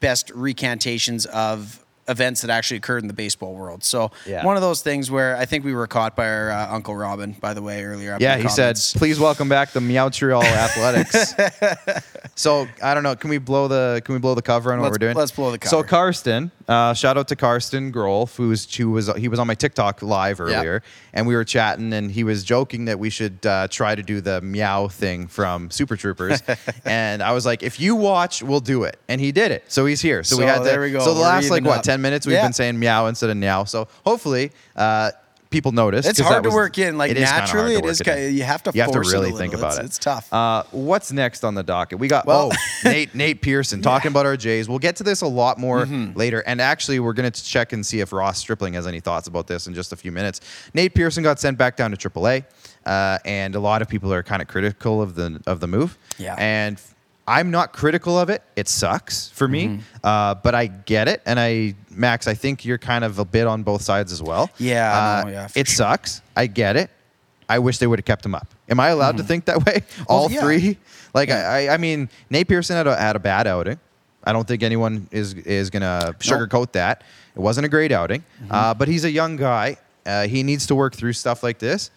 best 0.00 0.30
recantations 0.30 1.26
of 1.26 1.83
events 2.06 2.42
that 2.42 2.50
actually 2.50 2.76
occurred 2.76 3.02
in 3.02 3.08
the 3.08 3.14
baseball 3.14 3.54
world. 3.54 3.82
So 3.82 4.10
Yeah. 4.26 4.44
one 4.44 4.56
of 4.56 4.62
those 4.62 4.82
things 4.82 5.10
where 5.10 5.36
I 5.36 5.46
think 5.46 5.64
we 5.64 5.72
were 5.72 5.86
caught 5.86 6.14
by 6.14 6.28
our 6.28 6.50
uh, 6.50 6.68
uncle 6.74 6.94
Robin, 6.94 7.32
by 7.40 7.54
the 7.54 7.62
way, 7.62 7.82
earlier. 7.84 8.14
up 8.14 8.20
Yeah, 8.20 8.36
he 8.36 8.48
said, 8.48 8.76
"Please 8.96 9.18
welcome 9.18 9.48
back 9.48 9.70
the 9.72 9.80
Montreal 9.80 10.42
Athletics." 10.44 11.34
so 12.34 12.66
I 12.82 12.94
don't 12.94 13.02
know. 13.02 13.16
Can 13.16 13.30
we 13.30 13.38
blow 13.38 13.68
the 13.68 14.02
Can 14.04 14.14
we 14.14 14.18
blow 14.18 14.34
the 14.34 14.42
cover 14.42 14.72
on 14.72 14.80
what 14.80 14.84
Let's- 14.84 14.94
we're 14.94 14.98
doing? 15.06 15.16
let's 15.16 15.32
blow 15.32 15.50
the 15.50 15.58
cover. 15.58 15.70
So. 15.70 15.82
Karsten, 15.82 16.50
uh, 16.68 16.94
shout 16.94 17.16
out 17.18 17.28
to 17.28 17.36
Karsten 17.36 17.92
Grolf, 17.92 18.36
who's 18.36 18.72
who 18.74 18.90
was 18.90 19.14
he 19.16 19.28
was 19.28 19.38
on 19.38 19.46
my 19.46 19.54
TikTok 19.54 20.02
live 20.02 20.38
Yeah. 20.38 20.44
earlier, 20.44 20.82
and 21.12 21.26
we 21.26 21.34
were 21.34 21.44
chatting, 21.44 21.92
and 21.92 22.10
he 22.10 22.24
was 22.24 22.42
joking 22.44 22.86
that 22.86 22.98
we 22.98 23.10
should 23.10 23.44
uh, 23.46 23.68
try 23.68 23.94
to 23.94 24.02
do 24.02 24.20
the 24.20 24.40
meow 24.40 24.88
thing 24.88 25.26
from 25.26 25.70
Super 25.70 25.96
Troopers, 25.96 26.42
and 26.84 27.22
I 27.22 27.32
was 27.32 27.44
like, 27.46 27.62
if 27.62 27.78
you 27.78 27.94
watch, 27.96 28.42
we'll 28.42 28.60
do 28.60 28.84
it, 28.84 28.98
and 29.08 29.20
he 29.20 29.30
did 29.32 29.50
it. 29.52 29.64
So 29.68 29.84
he's 29.86 30.00
here. 30.00 30.22
So, 30.24 30.36
we 30.36 30.42
So 30.42 30.46
had 30.48 30.58
to, 30.58 30.64
there 30.64 30.80
we 30.80 30.90
go. 30.90 31.00
So 31.00 31.12
the 31.14 31.20
We're 31.20 31.26
last 31.26 31.50
like 31.50 31.64
what 31.64 31.78
up. 31.78 31.84
ten 31.84 32.00
minutes 32.00 32.26
we've 32.26 32.34
Yeah. 32.34 32.44
been 32.44 32.52
saying 32.52 32.78
meow 32.78 33.06
instead 33.06 33.30
of 33.30 33.36
meow. 33.36 33.64
So 33.64 33.88
hopefully. 34.04 34.52
Uh, 34.76 35.10
People 35.54 35.72
notice. 35.72 36.04
It's 36.04 36.18
hard 36.18 36.42
to 36.42 36.48
was- 36.48 36.54
work 36.54 36.78
in. 36.78 36.98
Like 36.98 37.12
it 37.12 37.20
naturally, 37.20 37.76
it 37.76 37.84
is. 37.86 38.00
in. 38.00 38.34
You 38.34 38.42
have 38.42 38.62
to. 38.64 38.72
You 38.74 38.82
have 38.82 38.90
to 38.92 39.00
really 39.00 39.30
think 39.30 39.54
about 39.54 39.74
It's- 39.74 39.78
it. 39.78 39.86
It's 39.86 39.98
tough. 39.98 40.32
Uh, 40.32 40.64
what's 40.72 41.12
next 41.12 41.44
on 41.44 41.54
the 41.54 41.62
docket? 41.62 41.98
We 42.00 42.08
got 42.08 42.26
Well- 42.26 42.50
oh 42.52 42.56
Nate 42.84 43.14
Nate 43.14 43.40
Pearson 43.40 43.80
talking 43.80 44.10
about 44.10 44.26
our 44.26 44.36
Jays. 44.36 44.68
We'll 44.68 44.80
get 44.80 44.96
to 44.96 45.04
this 45.04 45.20
a 45.22 45.26
lot 45.26 45.58
more 45.58 45.86
Mm-hmm. 45.86 46.18
later, 46.18 46.40
and 46.40 46.60
actually 46.60 46.98
we're 46.98 47.12
gonna 47.12 47.30
check 47.30 47.72
and 47.72 47.86
see 47.86 48.00
if 48.00 48.12
Ross 48.12 48.38
Stripling 48.38 48.74
has 48.74 48.86
any 48.86 48.98
thoughts 49.00 49.28
about 49.28 49.46
this 49.46 49.66
in 49.68 49.74
just 49.74 49.92
a 49.92 49.96
few 49.96 50.10
minutes. 50.12 50.40
Nate 50.74 50.92
Pearson 50.94 51.22
got 51.22 51.38
sent 51.38 51.56
back 51.56 51.76
down 51.76 51.92
to 51.92 51.96
AAA, 51.96 52.44
uh, 52.84 53.18
and 53.24 53.54
a 53.54 53.60
lot 53.60 53.80
of 53.80 53.88
people 53.88 54.12
are 54.12 54.22
kind 54.24 54.42
of 54.42 54.48
critical 54.48 55.00
of 55.00 55.14
the 55.14 55.40
of 55.46 55.60
the 55.60 55.68
move. 55.68 55.96
Yeah. 56.18 56.34
and. 56.36 56.80
I'm 57.26 57.50
not 57.50 57.72
critical 57.72 58.18
of 58.18 58.28
it. 58.28 58.42
It 58.54 58.68
sucks 58.68 59.30
for 59.30 59.48
me, 59.48 59.66
Mm-hmm. 59.66 59.80
uh, 60.06 60.34
but 60.34 60.54
I 60.54 60.66
get 60.66 61.08
it. 61.08 61.22
And 61.24 61.40
I, 61.40 61.74
Max, 61.90 62.26
I 62.26 62.34
think 62.34 62.64
you're 62.64 62.76
kind 62.78 63.02
of 63.04 63.18
a 63.18 63.24
bit 63.24 63.46
on 63.46 63.62
both 63.62 63.80
sides 63.82 64.12
as 64.12 64.22
well. 64.22 64.50
Yeah, 64.58 65.22
uh, 65.24 65.28
yeah, 65.28 65.48
it 65.56 65.66
sure. 65.68 65.76
sucks. 65.76 66.20
I 66.36 66.46
get 66.46 66.76
it. 66.76 66.90
I 67.48 67.58
wish 67.60 67.78
they 67.78 67.86
would 67.86 67.98
have 67.98 68.04
kept 68.06 68.24
him 68.26 68.34
up. 68.34 68.48
Am 68.68 68.78
I 68.80 68.88
allowed 68.88 69.16
to 69.18 69.22
think 69.22 69.46
that 69.46 69.64
way? 69.64 69.82
All 70.06 70.26
Mm-hmm. 70.28 70.34
yeah. 70.34 70.40
three? 70.40 70.78
Like 71.14 71.28
Yeah. 71.30 71.48
I, 71.48 71.74
I 71.74 71.76
mean, 71.78 72.08
Nate 72.30 72.48
Pearson 72.48 72.76
had 72.76 72.86
a, 72.86 72.96
had 72.96 73.16
a 73.16 73.20
bad 73.20 73.46
outing. 73.46 73.78
I 74.22 74.32
don't 74.32 74.48
think 74.48 74.62
anyone 74.62 75.06
is 75.10 75.34
is 75.34 75.68
gonna 75.70 76.14
sugarcoat 76.18 76.72
that. 76.72 77.04
It 77.36 77.40
wasn't 77.40 77.66
a 77.66 77.68
great 77.68 77.92
outing, 77.92 78.22
Mm-hmm. 78.42 78.52
uh, 78.52 78.74
but 78.74 78.88
he's 78.88 79.04
a 79.04 79.10
young 79.10 79.36
guy. 79.36 79.76
Uh, 80.06 80.26
he 80.26 80.42
needs 80.42 80.66
to 80.66 80.74
work 80.74 80.94
through 80.94 81.12
stuff 81.14 81.42
like 81.42 81.58
this. 81.58 81.90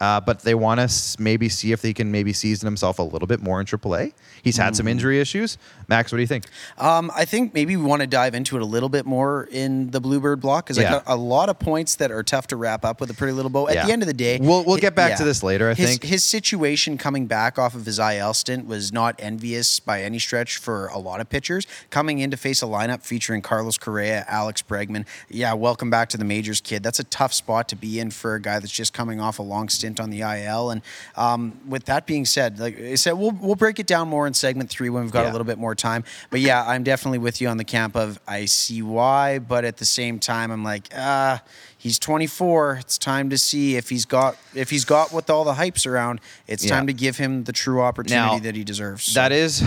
Uh, 0.00 0.20
but 0.20 0.40
they 0.40 0.54
want 0.54 0.80
to 0.80 1.22
maybe 1.22 1.48
see 1.48 1.70
if 1.70 1.80
they 1.80 1.92
can 1.92 2.10
maybe 2.10 2.32
season 2.32 2.66
himself 2.66 2.98
a 2.98 3.02
little 3.04 3.28
bit 3.28 3.40
more 3.40 3.60
in 3.60 3.66
AAA. 3.66 4.12
He's 4.42 4.56
had 4.56 4.72
Mm-hmm. 4.72 4.74
some 4.76 4.88
injury 4.88 5.20
issues. 5.20 5.56
Max, 5.88 6.10
what 6.12 6.16
do 6.16 6.22
you 6.22 6.26
think? 6.26 6.44
Um, 6.78 7.10
I 7.14 7.24
think 7.24 7.52
maybe 7.54 7.76
we 7.76 7.82
want 7.84 8.00
to 8.00 8.06
dive 8.06 8.34
into 8.34 8.56
it 8.56 8.62
a 8.62 8.66
little 8.66 8.88
bit 8.88 9.04
more 9.06 9.48
in 9.50 9.90
the 9.90 10.00
Bluebird 10.00 10.40
block 10.40 10.64
because 10.66 10.78
I 10.78 10.82
got 10.84 11.02
a 11.06 11.16
lot 11.16 11.48
of 11.48 11.58
points 11.58 11.96
that 11.96 12.10
are 12.10 12.22
tough 12.22 12.46
to 12.48 12.56
wrap 12.56 12.84
up 12.84 13.00
with 13.00 13.10
a 13.10 13.14
pretty 13.14 13.32
little 13.34 13.50
bow. 13.50 13.68
At 13.68 13.74
Yeah. 13.74 13.86
the 13.86 13.92
end 13.92 14.02
of 14.02 14.06
the 14.08 14.14
day, 14.14 14.38
We'll- 14.40 14.64
we'll 14.64 14.78
get 14.78 14.94
back 14.94 15.16
to 15.18 15.24
this 15.24 15.42
later, 15.42 15.70
I 15.70 15.74
his, 15.74 15.90
think. 15.90 16.04
his 16.04 16.24
situation 16.24 16.96
coming 16.98 17.26
back 17.26 17.58
off 17.58 17.74
of 17.74 17.86
his 17.86 17.98
IL 17.98 18.34
stint 18.34 18.66
was 18.66 18.92
not 18.92 19.14
envious 19.18 19.78
by 19.80 20.02
any 20.02 20.18
stretch 20.18 20.56
for 20.56 20.86
a 20.88 20.98
lot 20.98 21.20
of 21.20 21.28
pitchers. 21.28 21.66
Coming 21.90 22.18
in 22.20 22.30
to 22.30 22.36
face 22.36 22.62
a 22.62 22.66
lineup 22.66 23.02
featuring 23.02 23.42
Carlos 23.42 23.78
Correa, 23.78 24.24
Alex 24.28 24.62
Bregman, 24.62 25.04
yeah, 25.28 25.52
welcome 25.52 25.90
back 25.90 26.08
to 26.10 26.16
the 26.16 26.24
majors, 26.24 26.60
kid. 26.60 26.82
That's 26.82 26.98
a 26.98 27.04
tough 27.04 27.32
spot 27.32 27.68
to 27.68 27.76
be 27.76 28.00
in 28.00 28.10
for 28.10 28.34
a 28.34 28.40
guy 28.40 28.58
that's 28.58 28.72
just 28.72 28.92
coming 28.92 29.20
off 29.20 29.38
a 29.38 29.42
long 29.42 29.68
stint 29.68 30.00
on 30.00 30.10
the 30.10 30.22
IL. 30.22 30.70
And 30.70 30.82
um, 31.16 31.60
with 31.68 31.84
that 31.84 32.06
being 32.06 32.24
said, 32.24 32.58
like 32.58 32.80
I 32.80 32.94
said, 32.94 33.12
we'll 33.12 33.32
we'll 33.40 33.54
break 33.56 33.78
it 33.78 33.86
down 33.86 34.08
more 34.08 34.26
in 34.26 34.31
segment 34.34 34.70
three 34.70 34.88
when 34.90 35.02
we've 35.02 35.12
got 35.12 35.24
Yeah. 35.24 35.30
a 35.30 35.32
little 35.32 35.44
bit 35.46 35.58
more 35.58 35.74
time. 35.74 36.04
But 36.30 36.40
yeah, 36.40 36.64
I'm 36.66 36.82
definitely 36.82 37.18
with 37.18 37.40
you 37.40 37.48
on 37.48 37.56
the 37.56 37.64
camp 37.64 37.94
of 37.96 38.18
I 38.26 38.44
see 38.46 38.82
why, 38.82 39.38
but 39.38 39.64
at 39.64 39.76
the 39.78 39.84
same 39.84 40.18
time, 40.18 40.50
I'm 40.50 40.64
like, 40.64 40.88
ah, 40.96 41.42
he's 41.78 41.98
24. 41.98 42.76
It's 42.80 42.98
time 42.98 43.30
to 43.30 43.38
see 43.38 43.76
if 43.76 43.88
he's 43.88 44.04
got 44.04 44.36
if 44.54 44.70
he's 44.70 44.84
got 44.84 45.12
what 45.12 45.28
all 45.30 45.44
the 45.44 45.54
hypes 45.54 45.86
around. 45.86 46.20
It's 46.46 46.64
Yeah. 46.64 46.70
time 46.76 46.86
to 46.86 46.92
give 46.92 47.16
him 47.16 47.44
the 47.44 47.52
true 47.52 47.80
opportunity 47.82 48.36
Now, 48.36 48.38
that 48.40 48.54
he 48.54 48.64
deserves. 48.64 49.14
That 49.14 49.32
is 49.32 49.62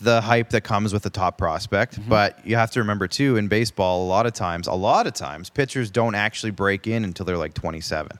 the 0.00 0.20
hype 0.20 0.50
that 0.50 0.60
comes 0.62 0.92
with 0.92 1.06
a 1.06 1.10
top 1.10 1.38
prospect. 1.38 1.98
Mm-hmm. 1.98 2.10
But 2.10 2.38
you 2.46 2.56
have 2.56 2.70
to 2.72 2.80
remember 2.80 3.08
too, 3.08 3.36
in 3.36 3.48
baseball, 3.48 4.04
a 4.04 4.08
lot 4.08 4.26
of 4.26 4.34
times, 4.34 4.66
a 4.66 4.72
lot 4.74 5.06
of 5.06 5.14
times, 5.14 5.48
pitchers 5.48 5.90
don't 5.90 6.14
actually 6.14 6.50
break 6.50 6.86
in 6.86 7.02
until 7.04 7.24
they're 7.24 7.38
like 7.38 7.54
27. 7.54 8.18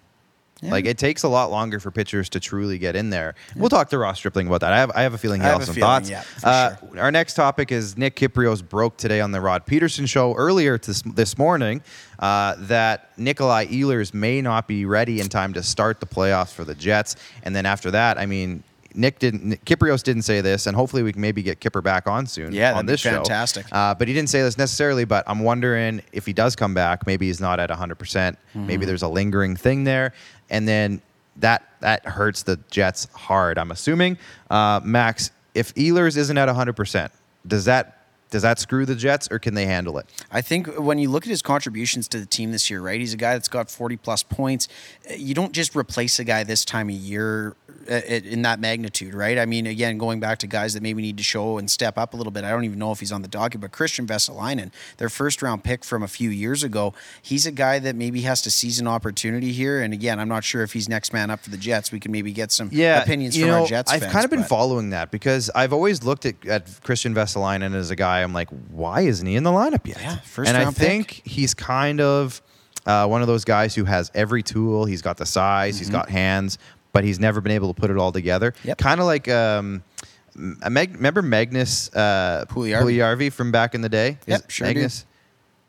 Like 0.63 0.87
it 0.87 0.97
takes 0.97 1.23
a 1.23 1.29
lot 1.29 1.51
longer 1.51 1.79
for 1.79 1.91
pitchers 1.91 2.31
to 2.31 2.41
truly 2.41 2.79
get 2.79 2.97
in 2.97 3.11
there. 3.11 3.35
We'll 3.55 3.69
talk 3.69 3.91
to 3.91 3.99
Ross 3.99 4.17
Stripling 4.17 4.47
about 4.47 4.61
that. 4.63 4.73
I 4.73 4.79
have, 4.79 4.91
I 4.95 5.03
have 5.03 5.13
a 5.13 5.19
feeling 5.19 5.43
he 5.43 5.47
has 5.47 5.67
some 5.67 5.75
feeling, 5.75 5.87
thoughts. 5.87 6.09
yeah, 6.11 6.25
uh, 6.43 6.77
Our 6.99 7.13
next 7.13 7.35
topic 7.35 7.71
is 7.71 7.97
Nick 7.99 8.17
Kypreos 8.17 8.67
broke 8.67 8.97
today 8.97 9.21
on 9.21 9.33
the 9.33 9.41
Rod 9.43 9.67
Pedersen 9.67 10.07
show 10.07 10.35
earlier 10.35 10.79
this, 10.79 11.03
this 11.03 11.37
morning 11.37 11.83
uh, 12.19 12.55
that 12.61 13.11
Nikolai 13.19 13.67
Ehlers 13.67 14.15
may 14.15 14.41
not 14.41 14.67
be 14.67 14.87
ready 14.87 15.21
in 15.21 15.29
time 15.29 15.53
to 15.53 15.63
start 15.63 16.01
the 16.01 16.07
playoffs 16.07 16.53
for 16.55 16.65
the 16.65 16.75
Jets. 16.75 17.17
And 17.43 17.55
then 17.55 17.67
after 17.67 17.91
that, 17.91 18.19
I 18.19 18.25
mean, 18.25 18.63
Nick 18.99 19.19
didn't. 19.19 19.63
Kypreos 19.67 20.03
didn't 20.03 20.23
say 20.23 20.41
this, 20.41 20.67
and 20.67 20.75
hopefully 20.75 21.03
we 21.03 21.13
can 21.13 21.21
maybe 21.21 21.43
get 21.43 21.61
Kipper 21.61 21.83
back 21.83 22.07
on 22.07 22.27
soon. 22.27 22.55
Yeah, 22.55 22.71
on 22.71 22.75
that'd 22.77 22.87
be 22.87 22.93
this 22.95 23.01
show. 23.03 23.11
fantastic. 23.11 23.67
Uh, 23.71 23.95
but 23.95 24.09
he 24.09 24.15
didn't 24.15 24.31
say 24.31 24.41
this 24.41 24.57
necessarily. 24.57 25.05
But 25.05 25.25
I'm 25.27 25.41
wondering 25.41 26.01
if 26.13 26.25
he 26.25 26.33
does 26.33 26.57
come 26.57 26.73
back, 26.73 27.07
maybe 27.07 27.27
he's 27.27 27.39
not 27.39 27.61
at 27.61 27.69
100. 27.69 27.97
percent 27.97 28.39
Mm-hmm. 28.57 28.67
Maybe 28.69 28.87
there's 28.87 29.03
a 29.03 29.09
lingering 29.09 29.55
thing 29.55 29.85
there, 29.85 30.15
and 30.51 30.67
then 30.67 31.01
that 31.37 31.69
that 31.81 32.05
hurts 32.05 32.43
the 32.43 32.59
Jets 32.71 33.07
hard. 33.15 33.59
I'm 33.59 33.71
assuming, 33.71 34.19
uh, 34.51 34.81
Max. 34.83 35.31
If 35.55 35.75
Ehlers 35.75 36.17
isn't 36.17 36.37
at 36.37 36.47
100, 36.47 36.77
percent 36.77 37.13
does 37.47 37.65
that 37.67 37.96
does 38.37 38.43
that 38.43 38.59
screw 38.59 38.85
the 38.85 38.95
Jets, 38.95 39.29
or 39.31 39.39
can 39.39 39.55
they 39.55 39.65
handle 39.65 39.97
it? 39.97 40.05
I 40.31 40.43
think 40.43 40.67
when 40.79 40.99
you 40.99 41.09
look 41.09 41.25
at 41.25 41.31
his 41.31 41.41
contributions 41.41 42.07
to 42.09 42.21
the 42.21 42.27
team 42.27 42.53
this 42.53 42.69
year, 42.69 42.83
right? 42.83 43.01
He's 43.01 43.15
a 43.15 43.17
guy 43.17 43.33
that's 43.33 43.49
got 43.49 43.71
40 43.71 43.97
plus 43.97 44.23
points. 44.23 44.69
You 45.17 45.33
don't 45.33 45.53
just 45.53 45.75
replace 45.75 46.19
a 46.19 46.25
guy 46.25 46.45
this 46.45 46.63
time 46.63 46.91
of 46.91 46.95
year 46.95 47.57
uh, 47.91 47.95
in 47.95 48.43
that 48.43 48.59
magnitude, 48.61 49.15
right? 49.15 49.39
I 49.39 49.47
mean, 49.47 49.67
again, 49.67 49.97
going 49.97 50.21
back 50.21 50.39
to 50.41 50.47
guys 50.47 50.75
that 50.75 50.83
maybe 50.83 51.01
need 51.03 51.17
to 51.19 51.23
show 51.23 51.57
and 51.57 51.71
step 51.71 51.97
up 51.97 52.15
a 52.15 52.17
little 52.17 52.31
bit. 52.33 52.45
I 52.45 52.51
don't 52.51 52.65
even 52.65 52.79
know 52.79 52.93
if 52.93 53.01
he's 53.01 53.13
on 53.13 53.23
the 53.23 53.29
docket, 53.29 53.61
but 53.61 53.71
Kristian 53.71 54.07
Vesalainen, 54.07 54.71
their 54.99 55.09
first 55.09 55.41
round 55.41 55.63
pick 55.65 55.85
from 55.85 56.03
a 56.03 56.09
few 56.09 56.29
years 56.31 56.63
ago, 56.63 56.95
he's 57.23 57.47
a 57.47 57.53
guy 57.53 57.79
that 57.79 57.95
maybe 57.97 58.23
has 58.23 58.43
to 58.43 58.51
seize 58.51 58.81
an 58.81 58.89
opportunity 58.89 59.53
here. 59.53 59.81
And 59.81 59.95
again, 59.95 60.19
I'm 60.19 60.29
not 60.29 60.43
sure 60.45 60.63
if 60.63 60.73
he's 60.73 60.89
next 60.89 61.13
man 61.13 61.31
up 61.31 61.41
for 61.41 61.51
the 61.51 61.57
Jets. 61.57 61.93
We 61.93 62.01
can 62.01 62.13
maybe 62.13 62.33
get 62.33 62.51
some 62.53 62.69
yeah, 62.73 63.03
opinions 63.03 63.37
from 63.39 63.49
know, 63.49 63.61
our 63.61 63.67
Jets 63.67 63.93
I've 63.93 64.01
fans, 64.01 64.13
kind 64.13 64.25
of 64.25 64.31
been 64.31 64.41
but- 64.41 64.49
following 64.49 64.91
that 64.91 65.11
because 65.11 65.49
I've 65.55 65.73
always 65.73 66.03
looked 66.03 66.27
at, 66.27 66.45
at 66.45 66.67
Kristian 66.67 67.15
Vesalainen 67.15 67.75
as 67.75 67.91
a 67.91 67.97
guy. 67.97 68.26
I'm 68.27 68.35
like, 68.35 68.51
why 68.71 69.01
isn't 69.03 69.27
he 69.27 69.37
in 69.37 69.43
the 69.45 69.51
lineup 69.51 69.87
yet? 69.87 69.99
Yeah, 70.01 70.17
first 70.19 70.49
and 70.49 70.57
I 70.59 70.65
round 70.65 70.77
pick. 70.77 70.87
think 70.87 71.23
he's 71.25 71.55
kind 71.55 72.01
of 72.01 72.43
uh, 72.85 73.07
one 73.07 73.23
of 73.23 73.27
those 73.29 73.45
guys 73.45 73.75
who 73.75 73.85
has 73.85 74.11
every 74.15 74.43
tool. 74.43 74.85
He's 74.85 75.01
got 75.03 75.17
the 75.17 75.27
size, 75.27 75.79
he's 75.79 75.91
got 75.91 76.09
hands, 76.11 76.59
but 76.93 77.05
he's 77.05 77.19
never 77.19 77.41
been 77.41 77.53
able 77.53 77.73
to 77.73 77.81
put 77.81 77.91
it 77.91 77.97
all 77.97 78.13
together. 78.13 78.53
Mm-hmm. 78.53 78.69
Yep. 78.69 78.79
Kind 78.79 79.01
of 79.01 79.07
like. 79.07 79.29
Um, 79.29 79.83
M- 80.39 80.59
Meg, 80.69 80.95
remember 80.97 81.23
Magnus 81.23 81.91
uh, 81.95 82.45
Pugliarvi. 82.49 82.83
Pugliarvi 82.99 83.33
from 83.33 83.51
back 83.53 83.75
in 83.75 83.81
the 83.81 83.89
day? 83.89 84.19
Is 84.27 84.41
Yep, 84.43 84.51
sure 84.51 84.75
do. 84.75 84.89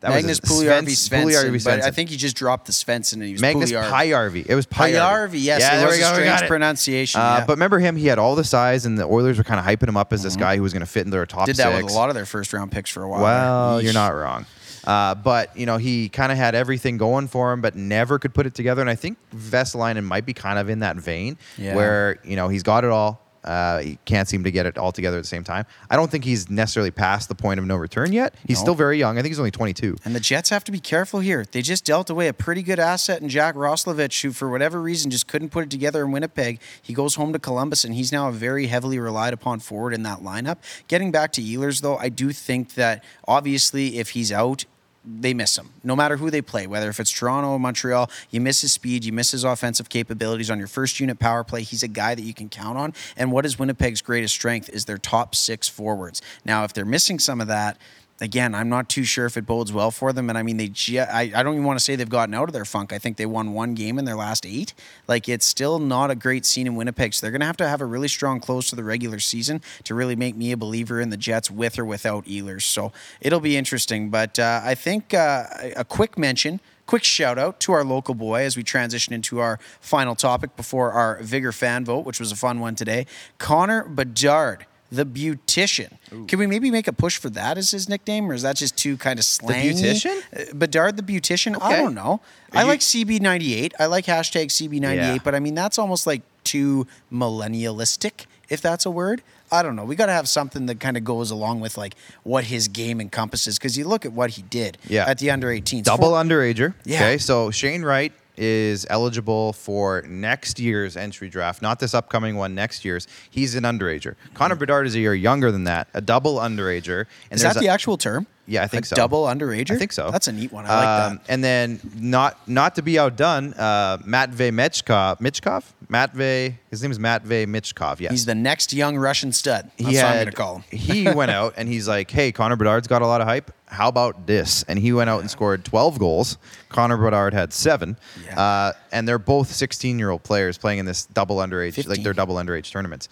That 0.00 0.10
Magnus 0.10 0.40
was 0.40 0.50
his- 0.50 1.08
Pugliarvi 1.10 1.24
Svens- 1.26 1.60
Svensson, 1.60 1.64
but 1.64 1.82
I 1.82 1.90
think 1.90 2.10
he 2.10 2.16
just 2.16 2.36
dropped 2.36 2.66
the 2.66 2.72
Svensson 2.72 3.14
and 3.14 3.22
he 3.24 3.32
was 3.32 3.40
Magnus 3.40 3.72
Pugliarvi. 3.72 3.90
Pyarvi. 3.90 4.46
It 4.48 4.54
was. 4.54 4.66
Pyarvi, 4.66 5.42
yes, 5.42 5.62
it 5.62 5.76
there 5.76 5.86
was 5.86 5.96
we 5.96 6.02
a 6.02 6.06
go, 6.08 6.14
strange 6.14 6.42
it. 6.42 6.46
pronunciation, 6.48 7.20
Uh, 7.20 7.36
yeah. 7.40 7.44
But 7.46 7.54
remember 7.54 7.78
him? 7.80 7.96
He 7.96 8.06
had 8.06 8.18
all 8.18 8.34
the 8.36 8.44
size, 8.44 8.86
and 8.86 8.96
the 8.98 9.04
Oilers 9.04 9.38
were 9.38 9.44
kind 9.44 9.58
of 9.58 9.66
hyping 9.66 9.88
him 9.88 9.96
up 9.96 10.12
as 10.12 10.22
this 10.22 10.36
guy 10.36 10.56
who 10.56 10.62
was 10.62 10.72
going 10.72 10.80
to 10.80 10.86
fit 10.86 11.00
into 11.06 11.10
their 11.16 11.26
top 11.26 11.40
Mm-hmm. 11.40 11.46
Did 11.46 11.56
that 11.56 11.72
six. 11.72 11.84
with 11.84 11.92
a 11.92 11.96
lot 11.96 12.08
of 12.10 12.14
their 12.14 12.26
first 12.26 12.52
round 12.52 12.70
picks 12.72 12.90
for 12.90 13.02
a 13.02 13.08
while. 13.08 13.22
Well, 13.22 13.82
you're 13.82 13.92
not 13.92 14.10
wrong. 14.14 14.46
Uh, 14.86 15.14
but 15.14 15.54
you 15.56 15.66
know 15.66 15.76
he 15.76 16.08
kind 16.08 16.32
of 16.32 16.38
had 16.38 16.54
everything 16.54 16.96
going 16.96 17.28
for 17.28 17.52
him, 17.52 17.60
but 17.60 17.74
never 17.76 18.18
could 18.18 18.32
put 18.32 18.46
it 18.46 18.54
together. 18.54 18.80
And 18.80 18.88
I 18.88 18.94
think 18.94 19.18
Vesalainen 19.36 20.04
might 20.04 20.24
be 20.24 20.32
kind 20.32 20.58
of 20.58 20.70
in 20.70 20.78
that 20.78 20.96
vein, 20.96 21.36
Yeah. 21.58 21.74
where 21.74 22.18
you 22.24 22.36
know 22.36 22.48
he's 22.48 22.62
got 22.62 22.84
it 22.84 22.90
all. 22.90 23.20
Uh, 23.44 23.78
he 23.78 23.98
can't 24.04 24.28
seem 24.28 24.44
to 24.44 24.50
get 24.50 24.66
it 24.66 24.76
all 24.76 24.92
together 24.92 25.16
at 25.16 25.22
the 25.22 25.26
same 25.28 25.44
time. 25.44 25.64
I 25.88 25.96
don't 25.96 26.10
think 26.10 26.24
he's 26.24 26.50
necessarily 26.50 26.90
past 26.90 27.28
the 27.28 27.34
point 27.34 27.58
of 27.60 27.66
no 27.66 27.76
return 27.76 28.12
yet. 28.12 28.34
He's 28.46 28.58
No. 28.58 28.62
still 28.62 28.74
very 28.74 28.98
young. 28.98 29.16
I 29.18 29.22
think 29.22 29.30
he's 29.30 29.38
only 29.38 29.50
22. 29.50 29.96
And 30.04 30.14
the 30.14 30.20
Jets 30.20 30.50
have 30.50 30.64
to 30.64 30.72
be 30.72 30.80
careful 30.80 31.20
here. 31.20 31.44
They 31.50 31.62
just 31.62 31.84
dealt 31.84 32.10
away 32.10 32.28
a 32.28 32.32
pretty 32.32 32.62
good 32.62 32.78
asset 32.78 33.22
in 33.22 33.28
Jack 33.28 33.54
Roslovic, 33.54 34.20
who, 34.22 34.32
for 34.32 34.48
whatever 34.50 34.80
reason, 34.82 35.10
just 35.10 35.26
couldn't 35.28 35.50
put 35.50 35.64
it 35.64 35.70
together 35.70 36.04
in 36.04 36.10
Winnipeg. 36.12 36.60
He 36.82 36.92
goes 36.92 37.14
home 37.14 37.32
to 37.32 37.38
Columbus, 37.38 37.84
and 37.84 37.94
he's 37.94 38.12
now 38.12 38.28
a 38.28 38.32
very 38.32 38.66
heavily 38.66 38.98
relied 38.98 39.32
upon 39.32 39.60
forward 39.60 39.94
in 39.94 40.02
that 40.02 40.18
lineup. 40.20 40.56
Getting 40.88 41.10
back 41.12 41.32
to 41.32 41.40
Ehlers, 41.42 41.80
though, 41.80 41.96
I 41.96 42.08
do 42.08 42.32
think 42.32 42.74
that 42.74 43.02
obviously 43.26 43.98
if 43.98 44.10
he's 44.10 44.32
out, 44.32 44.64
they 45.08 45.32
miss 45.32 45.56
him. 45.56 45.70
No 45.82 45.96
matter 45.96 46.16
who 46.16 46.30
they 46.30 46.42
play, 46.42 46.66
whether 46.66 46.88
if 46.88 47.00
it's 47.00 47.10
Toronto 47.10 47.50
or 47.50 47.58
Montreal, 47.58 48.10
you 48.30 48.40
miss 48.40 48.60
his 48.60 48.72
speed, 48.72 49.04
you 49.04 49.12
miss 49.12 49.30
his 49.30 49.44
offensive 49.44 49.88
capabilities 49.88 50.50
on 50.50 50.58
your 50.58 50.68
first 50.68 51.00
unit 51.00 51.18
power 51.18 51.44
play. 51.44 51.62
He's 51.62 51.82
a 51.82 51.88
guy 51.88 52.14
that 52.14 52.22
you 52.22 52.34
can 52.34 52.48
count 52.48 52.76
on. 52.76 52.92
And 53.16 53.32
what 53.32 53.46
is 53.46 53.58
Winnipeg's 53.58 54.02
greatest 54.02 54.34
strength 54.34 54.68
is 54.68 54.84
their 54.84 54.98
top 54.98 55.34
six 55.34 55.68
forwards. 55.68 56.20
Now, 56.44 56.64
if 56.64 56.74
they're 56.74 56.84
missing 56.84 57.18
some 57.18 57.40
of 57.40 57.48
that, 57.48 57.78
again, 58.20 58.54
I'm 58.54 58.68
not 58.68 58.88
too 58.88 59.04
sure 59.04 59.26
if 59.26 59.36
it 59.36 59.46
bodes 59.46 59.72
well 59.72 59.90
for 59.90 60.12
them. 60.12 60.28
And 60.28 60.38
I 60.38 60.42
mean, 60.42 60.56
they, 60.56 60.70
I, 60.98 61.32
I 61.34 61.42
don't 61.42 61.54
even 61.54 61.64
want 61.64 61.78
to 61.78 61.84
say 61.84 61.96
they've 61.96 62.08
gotten 62.08 62.34
out 62.34 62.48
of 62.48 62.52
their 62.52 62.64
funk. 62.64 62.92
I 62.92 62.98
think 62.98 63.16
they 63.16 63.26
won 63.26 63.52
one 63.52 63.74
game 63.74 63.98
in 63.98 64.04
their 64.04 64.16
last 64.16 64.44
eight. 64.46 64.74
Like, 65.06 65.28
it's 65.28 65.46
still 65.46 65.78
not 65.78 66.10
a 66.10 66.14
great 66.14 66.44
scene 66.44 66.66
in 66.66 66.74
Winnipeg. 66.74 67.14
So 67.14 67.24
they're 67.24 67.30
going 67.30 67.40
to 67.40 67.46
have 67.46 67.56
to 67.58 67.68
have 67.68 67.80
a 67.80 67.86
really 67.86 68.08
strong 68.08 68.40
close 68.40 68.68
to 68.70 68.76
the 68.76 68.84
regular 68.84 69.18
season 69.18 69.62
to 69.84 69.94
really 69.94 70.16
make 70.16 70.36
me 70.36 70.52
a 70.52 70.56
believer 70.56 71.00
in 71.00 71.10
the 71.10 71.16
Jets 71.16 71.50
with 71.50 71.78
or 71.78 71.84
without 71.84 72.24
Ehlers. 72.26 72.62
So 72.62 72.92
it'll 73.20 73.40
be 73.40 73.56
interesting. 73.56 74.10
But 74.10 74.38
uh, 74.38 74.60
I 74.64 74.74
think 74.74 75.14
uh, 75.14 75.44
a 75.76 75.84
quick 75.84 76.18
mention. 76.18 76.60
Quick 76.86 77.04
shout 77.04 77.38
out 77.38 77.60
to 77.60 77.72
our 77.72 77.84
local 77.84 78.14
boy 78.14 78.44
as 78.44 78.56
we 78.56 78.62
transition 78.62 79.12
into 79.12 79.40
our 79.40 79.58
final 79.78 80.14
topic 80.14 80.56
before 80.56 80.92
our 80.92 81.18
Vigor 81.20 81.52
fan 81.52 81.84
vote, 81.84 82.06
which 82.06 82.18
was 82.18 82.32
a 82.32 82.36
fun 82.36 82.60
one 82.60 82.74
today. 82.74 83.04
Connor 83.36 83.84
Bedard 83.84 84.64
the 84.90 85.04
beautician. 85.04 85.92
Can 86.28 86.38
we 86.38 86.46
maybe 86.46 86.70
make 86.70 86.88
a 86.88 86.92
push 86.92 87.18
for 87.18 87.28
that 87.30 87.58
as 87.58 87.70
his 87.72 87.88
nickname, 87.88 88.30
or 88.30 88.34
is 88.34 88.42
that 88.42 88.56
just 88.56 88.76
too 88.76 88.96
kind 88.96 89.18
of 89.18 89.24
slangy? 89.24 89.72
Beautician? 89.74 90.22
Uh, 90.34 90.54
Bedard 90.54 90.96
the 90.96 91.02
beautician. 91.02 91.56
I 91.60 91.76
don't 91.76 91.94
know. 91.94 92.20
Are 92.52 92.58
I 92.58 92.62
you- 92.62 92.68
like 92.68 92.80
CB98. 92.80 93.72
I 93.78 93.86
like 93.86 94.06
hashtag 94.06 94.46
CB98, 94.46 94.96
Yeah. 94.96 95.18
but 95.22 95.34
I 95.34 95.40
mean 95.40 95.54
that's 95.54 95.78
almost 95.78 96.06
like 96.06 96.22
too 96.44 96.86
millennialistic, 97.12 98.26
if 98.48 98.60
that's 98.60 98.86
a 98.86 98.90
word. 98.90 99.22
I 99.50 99.62
don't 99.62 99.76
know. 99.76 99.84
We 99.84 99.96
got 99.96 100.06
to 100.06 100.12
have 100.12 100.28
something 100.28 100.66
that 100.66 100.78
kind 100.80 100.96
of 100.96 101.04
goes 101.04 101.30
along 101.30 101.60
with 101.60 101.78
like 101.78 101.94
what 102.22 102.44
his 102.44 102.68
game 102.68 103.00
encompasses 103.00 103.58
because 103.58 103.78
you 103.78 103.86
look 103.86 104.04
at 104.04 104.12
what 104.12 104.30
he 104.30 104.42
did 104.42 104.76
Yeah. 104.86 105.06
at 105.06 105.18
the 105.18 105.30
under 105.30 105.48
18s. 105.48 105.84
Double 105.84 106.10
Four- 106.10 106.22
underager. 106.22 106.74
Yeah. 106.84 106.96
Okay, 106.96 107.18
so 107.18 107.50
Shane 107.50 107.82
Wright 107.82 108.12
is 108.38 108.86
eligible 108.88 109.52
for 109.52 110.02
next 110.08 110.58
year's 110.60 110.96
entry 110.96 111.28
draft, 111.28 111.60
not 111.60 111.80
this 111.80 111.92
upcoming 111.94 112.36
one, 112.36 112.54
next 112.54 112.84
year's. 112.84 113.06
He's 113.28 113.54
an 113.54 113.64
underager. 113.64 114.14
Connor 114.34 114.54
Bedard 114.54 114.86
is 114.86 114.94
a 114.94 115.00
year 115.00 115.14
younger 115.14 115.50
than 115.50 115.64
that, 115.64 115.88
a 115.94 116.00
double 116.00 116.36
underager. 116.36 117.06
And 117.30 117.36
Is 117.38 117.42
that 117.42 117.54
there's 117.54 117.62
the 117.62 117.68
a- 117.68 117.72
actual 117.72 117.96
term? 117.98 118.26
Yeah, 118.46 118.62
I 118.62 118.66
think 118.66 118.84
A 118.86 118.88
so. 118.88 118.96
Double 118.96 119.24
underager. 119.24 119.72
I 119.72 119.76
think 119.76 119.92
so. 119.92 120.10
That's 120.10 120.26
a 120.26 120.32
neat 120.32 120.50
one. 120.50 120.64
I 120.64 120.68
like 120.74 120.86
Um, 121.10 121.16
that. 121.16 121.22
And 121.28 121.44
then 121.44 121.80
not 121.96 122.38
not 122.48 122.76
to 122.76 122.82
be 122.82 122.98
outdone, 122.98 123.52
uh, 123.52 123.98
Matvey 124.06 124.50
Michkov. 124.50 125.18
Michkov? 125.20 125.64
Matvey. 125.90 126.54
His 126.70 126.82
name 126.82 126.90
is 126.90 126.98
Matvey 126.98 127.46
Michkov. 127.46 127.98
Yes. 127.98 128.10
He's 128.10 128.26
the 128.26 128.34
next 128.34 128.72
young 128.74 128.98
Russian 128.98 129.32
stud. 129.32 129.70
That's 129.78 129.90
he 129.90 129.96
what 129.96 130.04
I'm 130.04 130.14
going 130.16 130.26
to 130.26 130.32
call 130.32 130.56
him. 130.58 130.64
he 130.78 131.08
went 131.10 131.30
out 131.30 131.54
and 131.56 131.66
he's 131.68 131.88
like, 131.88 132.10
"Hey, 132.10 132.30
Connor 132.30 132.56
Bedard's 132.56 132.86
got 132.86 133.00
a 133.00 133.06
lot 133.06 133.20
of 133.22 133.26
hype. 133.26 133.50
How 133.66 133.88
about 133.88 134.26
this?" 134.26 134.64
And 134.68 134.78
he 134.78 134.92
went 134.92 135.08
out 135.08 135.20
and 135.20 135.30
scored 135.30 135.64
12 135.64 135.98
goals. 135.98 136.36
Connor 136.68 136.98
Bedard 136.98 137.32
had 137.32 137.54
seven, 137.54 137.96
Yeah. 138.26 138.38
uh, 138.38 138.72
and 138.92 139.08
they're 139.08 139.18
both 139.18 139.50
16-year-old 139.50 140.22
players 140.22 140.58
playing 140.58 140.78
in 140.80 140.84
this 140.84 141.06
double 141.06 141.36
underage, 141.38 141.76
like 141.78 141.86
15. 141.86 142.04
they're 142.04 142.12
double 142.12 142.34
underage 142.36 142.70
tournaments. 142.70 143.08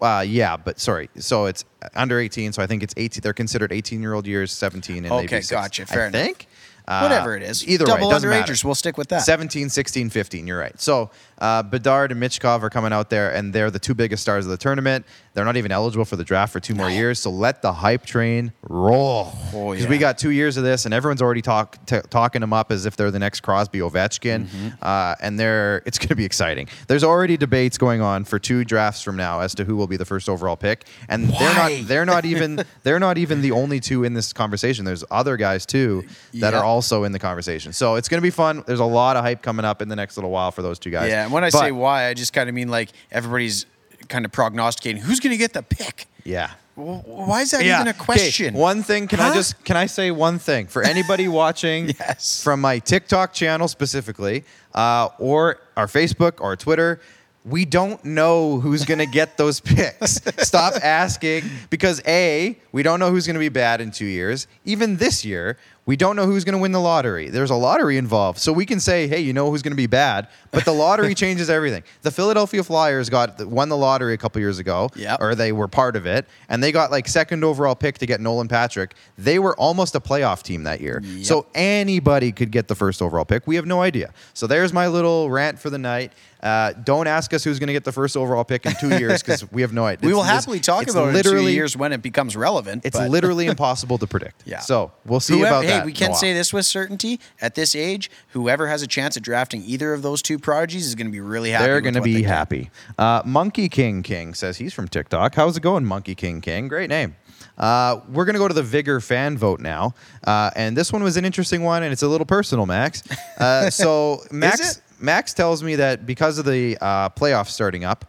Uh, 0.00 0.24
yeah, 0.26 0.56
but 0.56 0.80
sorry, 0.80 1.10
so 1.18 1.44
it's 1.44 1.64
under 1.94 2.18
18. 2.18 2.54
So 2.54 2.62
I 2.62 2.66
think 2.66 2.82
it's 2.82 2.94
18. 2.96 3.20
They're 3.20 3.34
considered 3.34 3.70
18-year-old 3.70 4.26
years, 4.26 4.50
17, 4.52 5.04
and 5.04 5.12
Okay, 5.12 5.42
gotcha. 5.42 5.84
Fair 5.84 6.04
I 6.04 6.06
enough. 6.06 6.22
think. 6.22 6.46
Uh, 6.86 7.00
Whatever 7.00 7.34
it 7.34 7.42
is. 7.42 7.66
Either 7.66 7.86
Double 7.86 8.08
way, 8.08 8.08
it 8.08 8.12
doesn't 8.12 8.28
underagers, 8.30 8.48
matter. 8.48 8.66
we'll 8.68 8.74
stick 8.74 8.98
with 8.98 9.08
that. 9.08 9.20
17, 9.22 9.70
16, 9.70 10.10
15. 10.10 10.46
You're 10.46 10.58
right. 10.58 10.78
So 10.78 11.10
Uh, 11.44 11.62
Bedard 11.62 12.10
and 12.10 12.20
Michkov 12.22 12.62
are 12.62 12.70
coming 12.70 12.92
out 12.92 13.10
there, 13.10 13.30
and 13.34 13.52
they're 13.52 13.70
the 13.70 13.78
two 13.78 13.92
biggest 13.94 14.22
stars 14.22 14.46
of 14.46 14.50
the 14.50 14.56
tournament. 14.56 15.04
They're 15.34 15.44
not 15.44 15.56
even 15.58 15.72
eligible 15.72 16.04
for 16.06 16.16
the 16.16 16.24
draft 16.24 16.52
for 16.52 16.60
two 16.60 16.74
more 16.74 16.88
years. 16.88 17.18
So 17.20 17.28
let 17.30 17.60
the 17.60 17.72
hype 17.72 18.06
train 18.06 18.52
roll. 18.62 19.32
Oh, 19.52 19.70
Because 19.72 19.84
yeah. 19.84 19.90
we 19.90 19.98
got 19.98 20.16
two 20.16 20.30
years 20.30 20.56
of 20.56 20.64
this, 20.64 20.84
and 20.86 20.94
everyone's 20.94 21.20
already 21.20 21.42
talk, 21.42 21.84
t- 21.86 22.00
talking 22.08 22.40
them 22.40 22.52
up 22.54 22.72
as 22.72 22.86
if 22.86 22.96
they're 22.96 23.10
the 23.10 23.18
next 23.18 23.40
Crosby 23.40 23.80
Ovechkin, 23.80 24.46
Mm-hmm. 24.46 24.68
uh, 24.80 25.16
and 25.20 25.38
they're 25.38 25.82
it's 25.86 25.98
going 25.98 26.08
to 26.08 26.14
be 26.16 26.24
exciting. 26.24 26.68
There's 26.88 27.04
already 27.04 27.36
debates 27.36 27.76
going 27.78 28.00
on 28.00 28.24
for 28.24 28.38
two 28.38 28.64
drafts 28.64 29.02
from 29.02 29.16
now 29.16 29.40
as 29.40 29.54
to 29.56 29.64
who 29.64 29.76
will 29.76 29.86
be 29.88 29.96
the 29.98 30.04
first 30.06 30.28
overall 30.30 30.56
pick, 30.56 30.86
and 31.10 31.28
they're 31.28 31.54
not 31.54 31.72
they're 31.88 32.06
not 32.06 32.24
even 32.24 32.64
they're 32.84 33.00
not 33.00 33.18
even 33.18 33.42
the 33.42 33.50
only 33.50 33.80
two 33.80 34.04
in 34.04 34.14
this 34.14 34.32
conversation. 34.32 34.84
There's 34.86 35.04
other 35.10 35.36
guys 35.36 35.66
too 35.66 36.04
that 36.34 36.54
are 36.54 36.64
also 36.64 37.04
in 37.04 37.12
the 37.12 37.18
conversation. 37.18 37.72
So 37.74 37.96
it's 37.96 38.08
going 38.08 38.18
to 38.20 38.26
be 38.26 38.30
fun. 38.30 38.64
There's 38.66 38.80
a 38.80 38.84
lot 38.84 39.16
of 39.16 39.24
hype 39.24 39.42
coming 39.42 39.64
up 39.66 39.82
in 39.82 39.88
the 39.88 39.96
next 39.96 40.16
little 40.16 40.30
while 40.30 40.50
for 40.52 40.62
those 40.62 40.78
two 40.78 40.90
guys. 40.90 41.10
Yeah, 41.10 41.24
and 41.24 41.32
when 41.34 41.44
I 41.44 41.50
But- 41.50 41.58
say 41.60 41.72
why, 41.72 42.08
I 42.08 42.14
just 42.14 42.32
kind 42.32 42.48
of 42.48 42.54
mean 42.54 42.68
like 42.68 42.88
everybody's 43.12 43.66
kind 44.08 44.24
of 44.24 44.32
prognosticating 44.32 45.02
who's 45.02 45.20
going 45.20 45.32
to 45.32 45.36
get 45.36 45.52
the 45.52 45.62
pick. 45.62 46.06
yeah. 46.24 46.50
Why 46.76 47.42
is 47.42 47.52
that 47.52 47.62
even 47.62 47.86
a 47.86 47.90
Okay, 47.90 47.98
question? 48.00 48.52
One 48.54 48.82
thing, 48.82 49.06
can 49.06 49.20
I 49.20 49.32
just 49.32 49.62
can 49.64 49.76
I 49.76 49.86
say 49.86 50.10
one 50.10 50.40
thing 50.40 50.66
for 50.66 50.82
anybody 50.82 51.28
watching 51.42 51.90
Yes. 52.00 52.42
from 52.42 52.60
my 52.60 52.80
TikTok 52.80 53.32
channel 53.32 53.68
specifically, 53.68 54.42
uh, 54.74 55.08
or 55.20 55.60
our 55.76 55.86
Facebook 55.86 56.40
or 56.40 56.56
Twitter? 56.56 57.00
We 57.44 57.64
don't 57.64 58.04
know 58.04 58.58
who's 58.58 58.84
going 58.84 58.98
to 58.98 59.06
get 59.06 59.36
those 59.36 59.60
picks. 59.74 60.18
Stop 60.38 60.74
asking 60.82 61.44
because 61.70 62.02
A, 62.08 62.58
we 62.72 62.82
don't 62.82 62.98
know 62.98 63.10
who's 63.12 63.26
going 63.26 63.34
to 63.34 63.40
be 63.40 63.50
bad 63.50 63.80
in 63.80 63.92
two 63.92 64.06
years. 64.06 64.48
Even 64.64 64.96
this 64.96 65.24
year, 65.24 65.56
we 65.86 65.96
don't 65.96 66.16
know 66.16 66.24
who's 66.24 66.44
going 66.44 66.54
to 66.54 66.58
win 66.62 66.72
the 66.72 66.80
lottery. 66.80 67.28
There's 67.28 67.50
a 67.50 67.54
lottery 67.54 67.98
involved. 67.98 68.38
So 68.38 68.54
we 68.54 68.64
can 68.64 68.80
say, 68.80 69.06
hey, 69.06 69.20
you 69.20 69.34
know 69.34 69.50
who's 69.50 69.60
going 69.60 69.72
to 69.72 69.76
be 69.76 69.86
bad, 69.86 70.28
but 70.50 70.64
the 70.64 70.72
lottery 70.72 71.14
changes 71.24 71.50
everything. 71.50 71.82
The 72.00 72.10
Philadelphia 72.10 72.62
Flyers 72.64 73.10
got 73.10 73.44
won 73.46 73.68
the 73.68 73.76
lottery 73.76 74.14
a 74.14 74.16
couple 74.16 74.40
years 74.40 74.58
ago, 74.58 74.88
Yep. 74.96 75.20
or 75.20 75.34
they 75.34 75.52
were 75.52 75.68
part 75.68 75.94
of 75.96 76.06
it, 76.06 76.26
and 76.48 76.62
they 76.62 76.72
got 76.72 76.90
like 76.90 77.06
second 77.06 77.44
overall 77.44 77.74
pick 77.74 77.98
to 77.98 78.06
get 78.06 78.20
Nolan 78.20 78.48
Patrick. 78.48 78.94
They 79.18 79.38
were 79.38 79.54
almost 79.56 79.94
a 79.94 80.00
playoff 80.00 80.42
team 80.42 80.62
that 80.62 80.80
year. 80.80 81.00
Yep. 81.04 81.24
So 81.26 81.46
anybody 81.54 82.32
could 82.32 82.50
get 82.50 82.68
the 82.68 82.74
first 82.74 83.02
overall 83.02 83.26
pick. 83.26 83.46
We 83.46 83.56
have 83.56 83.66
no 83.66 83.82
idea. 83.82 84.14
So 84.32 84.46
there's 84.46 84.72
my 84.72 84.88
little 84.88 85.30
rant 85.30 85.58
for 85.58 85.68
the 85.68 85.78
night. 85.78 86.12
Uh, 86.44 86.74
don't 86.84 87.06
ask 87.06 87.32
us 87.32 87.42
who's 87.42 87.58
going 87.58 87.68
to 87.68 87.72
get 87.72 87.84
the 87.84 87.92
first 87.92 88.16
overall 88.16 88.44
pick 88.44 88.66
in 88.66 88.74
two 88.74 88.90
years 88.98 89.22
because 89.22 89.50
we 89.50 89.62
have 89.62 89.72
no 89.72 89.86
idea. 89.86 90.06
we 90.06 90.14
will 90.14 90.22
happily 90.22 90.60
talk 90.60 90.86
about 90.88 91.14
it 91.14 91.16
in 91.16 91.32
two 91.32 91.48
years 91.48 91.74
when 91.74 91.92
it 91.92 92.02
becomes 92.02 92.36
relevant. 92.36 92.84
It's 92.84 92.98
literally 92.98 93.46
impossible 93.54 93.96
to 93.98 94.06
predict. 94.06 94.42
Yeah. 94.44 94.58
So 94.58 94.92
we'll 95.06 95.20
see 95.20 95.38
whoever, 95.38 95.48
about 95.48 95.64
hey, 95.64 95.70
that. 95.70 95.80
Hey, 95.80 95.86
we 95.86 95.92
can 95.92 96.14
say 96.14 96.34
this 96.34 96.52
with 96.52 96.66
certainty. 96.66 97.18
At 97.40 97.54
this 97.54 97.74
age, 97.74 98.10
whoever 98.28 98.68
has 98.68 98.82
a 98.82 98.86
chance 98.86 99.16
at 99.16 99.22
drafting 99.22 99.62
either 99.64 99.94
of 99.94 100.02
those 100.02 100.20
two 100.20 100.38
prodigies 100.38 100.86
is 100.86 100.94
going 100.94 101.06
to 101.06 101.12
be 101.12 101.20
really 101.20 101.50
happy. 101.50 101.64
They're 101.64 101.80
going 101.80 101.94
to 101.94 102.02
be 102.02 102.22
happy. 102.22 102.70
Uh, 102.98 103.22
Monkey 103.24 103.70
King 103.70 104.02
King 104.02 104.34
says 104.34 104.58
he's 104.58 104.74
from 104.74 104.86
TikTok. 104.86 105.34
How's 105.34 105.56
it 105.56 105.62
going, 105.62 105.86
Monkey 105.86 106.14
King 106.14 106.42
King? 106.42 106.68
Great 106.68 106.90
name. 106.90 107.16
Uh, 107.56 108.00
we're 108.08 108.24
going 108.24 108.34
to 108.34 108.40
go 108.40 108.48
to 108.48 108.54
the 108.54 108.62
Vigor 108.62 109.00
fan 109.00 109.38
vote 109.38 109.60
now. 109.60 109.94
Uh, 110.24 110.50
and 110.56 110.76
this 110.76 110.92
one 110.92 111.02
was 111.02 111.16
an 111.16 111.24
interesting 111.24 111.62
one, 111.62 111.82
and 111.82 111.92
it's 111.92 112.02
a 112.02 112.08
little 112.08 112.26
personal, 112.26 112.66
Max. 112.66 113.02
Uh, 113.38 113.70
so, 113.70 114.22
Max? 114.30 114.82
Max 114.98 115.34
tells 115.34 115.62
me 115.62 115.76
that 115.76 116.06
because 116.06 116.38
of 116.38 116.44
the 116.44 116.78
uh, 116.80 117.08
playoffs 117.10 117.48
starting 117.50 117.84
up, 117.84 118.04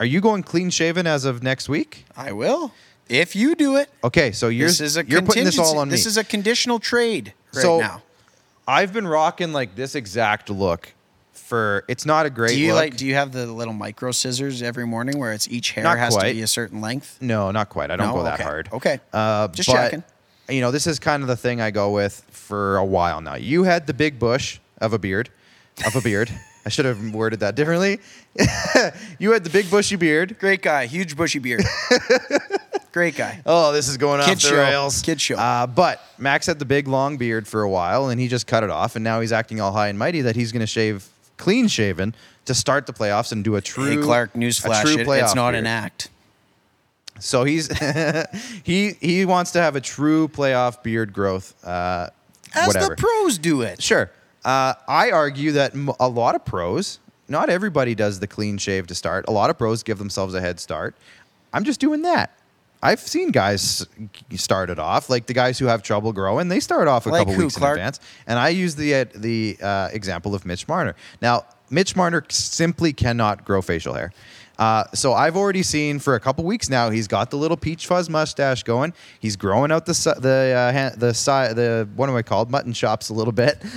are 0.00 0.06
you 0.06 0.20
going 0.20 0.42
clean 0.42 0.70
shaven 0.70 1.06
as 1.06 1.24
of 1.24 1.42
next 1.42 1.68
week? 1.68 2.04
I 2.16 2.32
will 2.32 2.72
if 3.08 3.36
you 3.36 3.54
do 3.54 3.76
it. 3.76 3.90
Okay, 4.02 4.32
so 4.32 4.48
you're, 4.48 4.68
This 4.68 4.80
is 4.80 4.96
a 4.96 5.04
you're 5.04 5.22
putting 5.22 5.44
this 5.44 5.58
all 5.58 5.78
on 5.78 5.88
me. 5.88 5.92
This 5.92 6.06
is 6.06 6.16
a 6.16 6.24
conditional 6.24 6.78
trade 6.78 7.32
right 7.54 7.62
So, 7.62 7.78
now. 7.80 8.02
I've 8.66 8.92
been 8.94 9.06
rocking 9.06 9.52
like 9.52 9.74
this 9.76 9.94
exact 9.94 10.48
look 10.50 10.92
for. 11.32 11.84
It's 11.86 12.06
not 12.06 12.24
a 12.24 12.30
great 12.30 12.50
Do 12.54 12.58
you 12.60 12.68
look. 12.72 12.76
like? 12.76 12.96
Do 12.96 13.06
you 13.06 13.14
have 13.14 13.30
the 13.32 13.46
little 13.46 13.74
micro 13.74 14.10
scissors 14.10 14.62
every 14.62 14.86
morning 14.86 15.18
where 15.18 15.32
it's 15.34 15.46
each 15.48 15.72
hair 15.72 15.84
Not 15.84 15.98
has 15.98 16.14
quite. 16.14 16.28
to 16.30 16.34
be 16.34 16.40
a 16.42 16.46
certain 16.46 16.80
length? 16.80 17.18
No, 17.20 17.50
not 17.50 17.68
quite. 17.68 17.90
I 17.90 17.96
don't 17.96 18.08
No? 18.08 18.14
go 18.14 18.22
that 18.24 18.34
Okay. 18.34 18.42
hard. 18.42 18.68
Okay. 18.72 19.00
Uh, 19.12 19.48
Just 19.48 19.68
but, 19.68 19.74
checking. 19.74 20.04
You 20.48 20.60
know, 20.62 20.70
this 20.70 20.86
is 20.86 20.98
kind 20.98 21.22
of 21.22 21.28
the 21.28 21.36
thing 21.36 21.60
I 21.60 21.70
go 21.70 21.90
with 21.90 22.24
for 22.30 22.76
a 22.78 22.84
while 22.84 23.20
now. 23.20 23.34
You 23.34 23.64
had 23.64 23.86
the 23.86 23.94
big 23.94 24.18
bush 24.18 24.58
of 24.78 24.92
a 24.94 24.98
beard, 24.98 25.28
of 25.86 25.96
a 25.96 26.00
beard. 26.00 26.30
I 26.66 26.70
should 26.70 26.84
have 26.86 27.12
worded 27.12 27.40
that 27.40 27.54
differently. 27.56 28.00
you 29.18 29.32
had 29.32 29.44
the 29.44 29.50
big 29.50 29.70
bushy 29.70 29.96
beard. 29.96 30.38
Great 30.38 30.62
guy, 30.62 30.86
huge 30.86 31.16
bushy 31.16 31.38
beard. 31.38 31.62
Great 32.92 33.16
guy. 33.16 33.42
Oh, 33.44 33.72
this 33.72 33.88
is 33.88 33.96
going 33.96 34.20
off 34.20 34.26
Kid 34.28 34.36
the 34.36 34.40
show. 34.48 34.56
rails. 34.56 35.02
Kid 35.02 35.20
show. 35.20 35.34
Uh, 35.34 35.66
but 35.66 36.00
Max 36.16 36.46
had 36.46 36.58
the 36.58 36.64
big 36.64 36.86
long 36.88 37.16
beard 37.16 37.46
for 37.48 37.62
a 37.62 37.68
while, 37.68 38.08
and 38.08 38.20
he 38.20 38.28
just 38.28 38.46
cut 38.46 38.62
it 38.62 38.70
off, 38.70 38.94
and 38.94 39.02
now 39.02 39.20
he's 39.20 39.32
acting 39.32 39.60
all 39.60 39.72
high 39.72 39.88
and 39.88 39.98
mighty 39.98 40.20
that 40.22 40.36
he's 40.36 40.52
going 40.52 40.60
to 40.60 40.66
shave 40.66 41.08
clean 41.36 41.66
shaven 41.66 42.14
to 42.44 42.54
start 42.54 42.86
the 42.86 42.92
playoffs 42.92 43.32
and 43.32 43.42
do 43.42 43.56
a 43.56 43.60
true. 43.60 43.84
Hey 43.86 43.96
Clark, 43.96 44.34
newsflash! 44.34 44.82
true 44.82 44.92
It, 45.00 45.08
it's 45.22 45.34
not 45.34 45.50
beard. 45.52 45.64
an 45.64 45.66
act. 45.66 46.08
So 47.18 47.44
he's 47.44 47.68
he 48.64 48.92
he 49.00 49.24
wants 49.24 49.50
to 49.52 49.60
have 49.60 49.76
a 49.76 49.80
true 49.80 50.28
playoff 50.28 50.82
beard 50.82 51.12
growth. 51.12 51.54
Uh, 51.64 52.10
As 52.54 52.68
whatever. 52.68 52.94
the 52.94 52.96
pros 52.96 53.38
do 53.38 53.62
it. 53.62 53.82
Sure. 53.82 54.10
Uh, 54.44 54.74
I 54.86 55.10
argue 55.10 55.52
that 55.52 55.74
a 55.98 56.08
lot 56.08 56.34
of 56.34 56.44
pros, 56.44 56.98
not 57.28 57.48
everybody 57.48 57.94
does 57.94 58.20
the 58.20 58.26
clean 58.26 58.58
shave 58.58 58.86
to 58.88 58.94
start. 58.94 59.24
A 59.28 59.30
lot 59.32 59.48
of 59.50 59.56
pros 59.58 59.82
give 59.82 59.98
themselves 59.98 60.34
a 60.34 60.40
head 60.40 60.60
start. 60.60 60.94
I'm 61.52 61.64
just 61.64 61.80
doing 61.80 62.02
that. 62.02 62.36
I've 62.82 63.00
seen 63.00 63.30
guys 63.30 63.86
start 64.36 64.68
it 64.68 64.78
off, 64.78 65.08
like 65.08 65.24
the 65.26 65.32
guys 65.32 65.58
who 65.58 65.64
have 65.66 65.82
trouble 65.82 66.12
growing. 66.12 66.48
They 66.48 66.60
start 66.60 66.86
off 66.86 67.06
a 67.06 67.08
Like 67.08 67.20
couple 67.20 67.32
who, 67.34 67.44
weeks 67.44 67.56
Clark? 67.56 67.76
in 67.78 67.80
advance, 67.80 68.00
and 68.26 68.38
I 68.38 68.50
use 68.50 68.74
the 68.76 68.94
uh, 68.94 69.04
the 69.14 69.56
uh, 69.62 69.88
example 69.92 70.34
of 70.34 70.44
Mitch 70.44 70.68
Marner. 70.68 70.94
Now, 71.22 71.46
Mitch 71.70 71.96
Marner 71.96 72.22
simply 72.28 72.92
cannot 72.92 73.46
grow 73.46 73.62
facial 73.62 73.94
hair. 73.94 74.12
Uh, 74.58 74.84
so 74.94 75.12
I've 75.14 75.36
already 75.36 75.62
seen 75.62 75.98
for 75.98 76.14
a 76.14 76.20
couple 76.20 76.44
weeks 76.44 76.70
now. 76.70 76.90
He's 76.90 77.08
got 77.08 77.30
the 77.30 77.36
little 77.36 77.56
peach 77.56 77.86
fuzz 77.86 78.08
mustache 78.08 78.62
going. 78.62 78.92
He's 79.18 79.36
growing 79.36 79.72
out 79.72 79.86
the 79.86 79.92
the 80.20 80.54
uh, 80.94 80.96
the 80.96 81.12
side 81.14 81.56
the 81.56 81.88
what 81.96 82.08
am 82.08 82.14
I 82.16 82.22
called 82.22 82.50
mutton 82.50 82.72
chops 82.72 83.08
a 83.08 83.14
little 83.14 83.32
bit. 83.32 83.58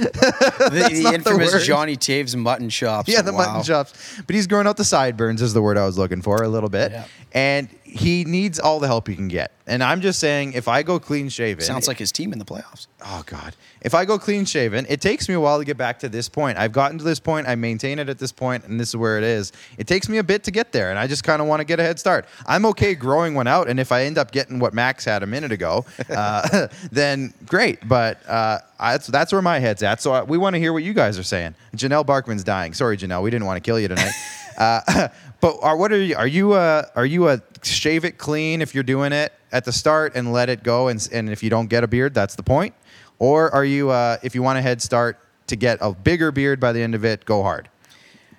The, 0.68 0.70
the 0.90 1.04
the 1.04 1.13
infamous 1.13 1.54
word. 1.54 1.63
Johnny 1.63 1.96
Toews 1.96 2.36
mutton 2.36 2.70
chops. 2.70 3.08
Yeah, 3.10 3.22
the 3.22 3.32
Wow. 3.32 3.38
mutton 3.38 3.63
chops. 3.63 3.94
But 4.26 4.36
he's 4.36 4.48
growing 4.48 4.68
out 4.68 4.76
the 4.78 4.84
sideburns 4.84 5.42
is 5.42 5.54
the 5.54 5.62
word 5.62 5.78
I 5.78 5.86
was 5.86 5.98
looking 5.98 6.22
for 6.22 6.44
a 6.44 6.48
little 6.50 6.70
bit. 6.70 6.92
Yeah. 6.92 7.06
And 7.32 7.70
he 7.98 8.24
needs 8.26 8.60
all 8.60 8.80
the 8.80 8.88
help 8.88 9.08
he 9.08 9.16
can 9.16 9.28
get. 9.28 9.52
And 9.70 9.84
I'm 9.84 10.00
just 10.00 10.20
saying, 10.20 10.54
if 10.54 10.68
I 10.70 10.82
go 10.82 10.98
clean 10.98 11.28
shaven, 11.28 11.64
Sounds 11.64 11.88
like 11.90 11.98
his 11.98 12.12
team 12.12 12.32
in 12.32 12.40
the 12.40 12.46
playoffs. 12.46 12.88
oh 13.06 13.24
god, 13.26 13.54
if 13.82 13.94
I 13.94 14.06
go 14.06 14.18
clean 14.18 14.46
shaven, 14.46 14.86
it 14.88 15.02
takes 15.02 15.28
me 15.28 15.36
a 15.36 15.40
while 15.42 15.60
to 15.60 15.66
get 15.66 15.76
back 15.78 16.00
to 16.00 16.10
this 16.10 16.30
point. 16.30 16.58
I've 16.58 16.72
gotten 16.72 16.98
to 17.00 17.04
this 17.04 17.20
point, 17.20 17.48
I 17.48 17.56
maintain 17.56 18.00
it 18.00 18.08
at 18.08 18.18
this 18.18 18.32
point, 18.32 18.64
and 18.66 18.80
this 18.80 18.90
is 18.90 18.96
where 18.96 19.18
it 19.18 19.26
is. 19.26 19.52
It 19.78 19.86
takes 19.86 20.08
me 20.08 20.20
a 20.20 20.24
bit 20.24 20.44
to 20.46 20.52
get 20.52 20.72
there, 20.72 20.90
and 20.90 20.98
I 20.98 21.06
just 21.08 21.26
kind 21.26 21.42
of 21.42 21.50
want 21.50 21.60
to 21.60 21.66
get 21.66 21.80
a 21.82 21.84
head 21.84 22.00
start. 22.00 22.26
I'm 22.46 22.66
okay 22.68 22.96
growing 22.96 23.34
one 23.36 23.48
out, 23.48 23.68
and 23.68 23.78
if 23.80 23.92
I 23.92 24.04
end 24.04 24.18
up 24.18 24.32
getting 24.32 24.60
what 24.60 24.74
Max 24.74 25.04
had 25.04 25.22
a 25.22 25.28
minute 25.28 25.52
ago, 25.52 25.86
uh, 26.10 26.68
then 26.92 27.34
great. 27.46 27.86
But 27.88 28.26
uh, 28.28 28.60
I, 28.80 28.94
that's 28.94 29.08
that's 29.08 29.32
where 29.32 29.42
my 29.42 29.60
head's 29.60 29.84
at. 29.84 30.02
So 30.02 30.12
I, 30.12 30.24
we 30.24 30.38
want 30.38 30.56
to 30.56 30.60
hear 30.60 30.74
what 30.74 30.84
you 30.84 30.94
guys 30.94 31.18
are 31.18 31.24
saying. 31.24 31.56
Janelle 31.76 32.06
Barkman's 32.06 32.44
dying. 32.44 32.74
Sorry, 32.74 32.98
Janelle, 32.98 33.24
we 33.24 33.32
didn't 33.32 33.46
want 33.46 33.58
to 33.58 33.68
kill 33.68 33.80
you 33.80 33.88
tonight. 33.88 34.13
Uh, 34.58 35.08
but 35.40 35.56
are, 35.62 35.78
what 35.78 35.92
are 35.92 36.02
you? 36.02 36.16
Are 36.16 36.26
you 36.26 36.56
a 36.56 36.90
are 36.96 37.06
you 37.06 37.30
a 37.30 37.40
shave 37.62 38.04
it 38.06 38.18
clean 38.18 38.60
if 38.60 38.74
you're 38.74 38.84
doing 38.84 39.13
it 39.13 39.32
at 39.52 39.66
the 39.66 39.72
start 39.72 40.16
and 40.16 40.34
let 40.34 40.50
it 40.50 40.63
go, 40.63 40.88
and 40.88 41.08
and 41.13 41.30
if 41.30 41.44
you 41.44 41.52
don't 41.52 41.68
get 41.68 41.84
a 41.84 41.88
beard, 41.88 42.16
that's 42.16 42.34
the 42.34 42.42
point. 42.42 42.74
Or 43.20 43.54
are 43.54 43.63
you 43.63 43.92
uh, 43.92 44.18
if 44.24 44.34
you 44.34 44.42
want 44.42 44.58
a 44.58 44.63
head 44.63 44.82
start 44.82 45.20
to 45.46 45.56
get 45.56 45.78
a 45.80 45.94
bigger 45.94 46.32
beard 46.32 46.60
by 46.60 46.74
the 46.74 46.82
end 46.82 46.96
of 46.96 47.06
it, 47.06 47.24
go 47.26 47.44
hard. 47.44 47.70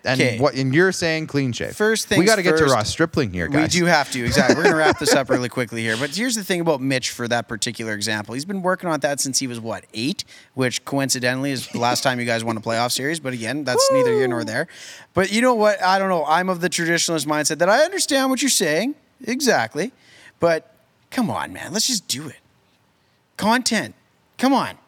And 0.05 0.21
'Kay. 0.21 0.39
what? 0.39 0.55
And 0.55 0.73
you're 0.73 0.93
saying 0.93 1.27
clean 1.27 1.53
shave. 1.53 1.77
First 1.77 2.07
thing 2.07 2.19
we 2.21 2.25
got 2.25 2.37
to 2.37 2.43
get 2.43 2.57
to 2.59 2.65
Ross 2.67 2.89
Stripling 2.89 3.33
here, 3.33 3.49
guys. 3.49 3.75
We 3.75 3.81
do 3.81 3.87
have 3.87 4.11
to, 4.13 4.25
exactly. 4.25 4.57
We're 4.57 4.63
going 4.63 4.75
to 4.75 4.79
wrap 4.79 4.99
this 4.99 5.13
up 5.13 5.29
really 5.31 5.49
quickly 5.49 5.83
here. 5.83 5.97
But 5.97 6.15
here's 6.15 6.37
the 6.37 6.45
thing 6.45 6.61
about 6.61 6.81
Mitch 6.81 7.11
for 7.11 7.27
that 7.29 7.49
particular 7.49 7.95
example. 7.95 8.35
He's 8.35 8.45
been 8.45 8.63
working 8.63 8.89
on 8.89 9.01
that 9.01 9.19
since 9.21 9.41
he 9.41 9.47
was, 9.49 9.59
what, 9.59 9.85
eight? 9.95 10.25
Which 10.55 10.85
coincidentally 10.85 11.51
is 11.51 11.67
the 11.69 11.81
last 11.81 12.03
time 12.03 12.21
you 12.21 12.27
guys 12.27 12.45
won 12.45 12.57
a 12.57 12.61
playoff 12.61 12.93
series. 12.93 13.19
But 13.19 13.33
again, 13.33 13.65
that's 13.65 13.87
neither 13.93 14.13
here 14.13 14.29
nor 14.29 14.45
there. 14.45 14.69
But 15.15 15.33
you 15.33 15.43
know 15.43 15.55
what? 15.55 15.83
I 15.83 15.99
don't 15.99 16.09
know. 16.09 16.25
I'm 16.27 16.49
of 16.49 16.61
the 16.61 16.71
traditionalist 16.71 17.27
mindset 17.27 17.59
that 17.59 17.69
I 17.69 17.81
understand 17.81 18.31
what 18.31 18.41
you're 18.41 18.51
saying. 18.51 18.95
Exactly. 19.25 19.93
But 20.39 20.73
come 21.11 21.29
on, 21.29 21.53
man. 21.53 21.73
Let's 21.73 21.89
just 21.89 22.07
do 22.07 22.29
it. 22.29 22.39
Content. 23.37 23.97
Come 24.39 24.55
on. 24.55 24.79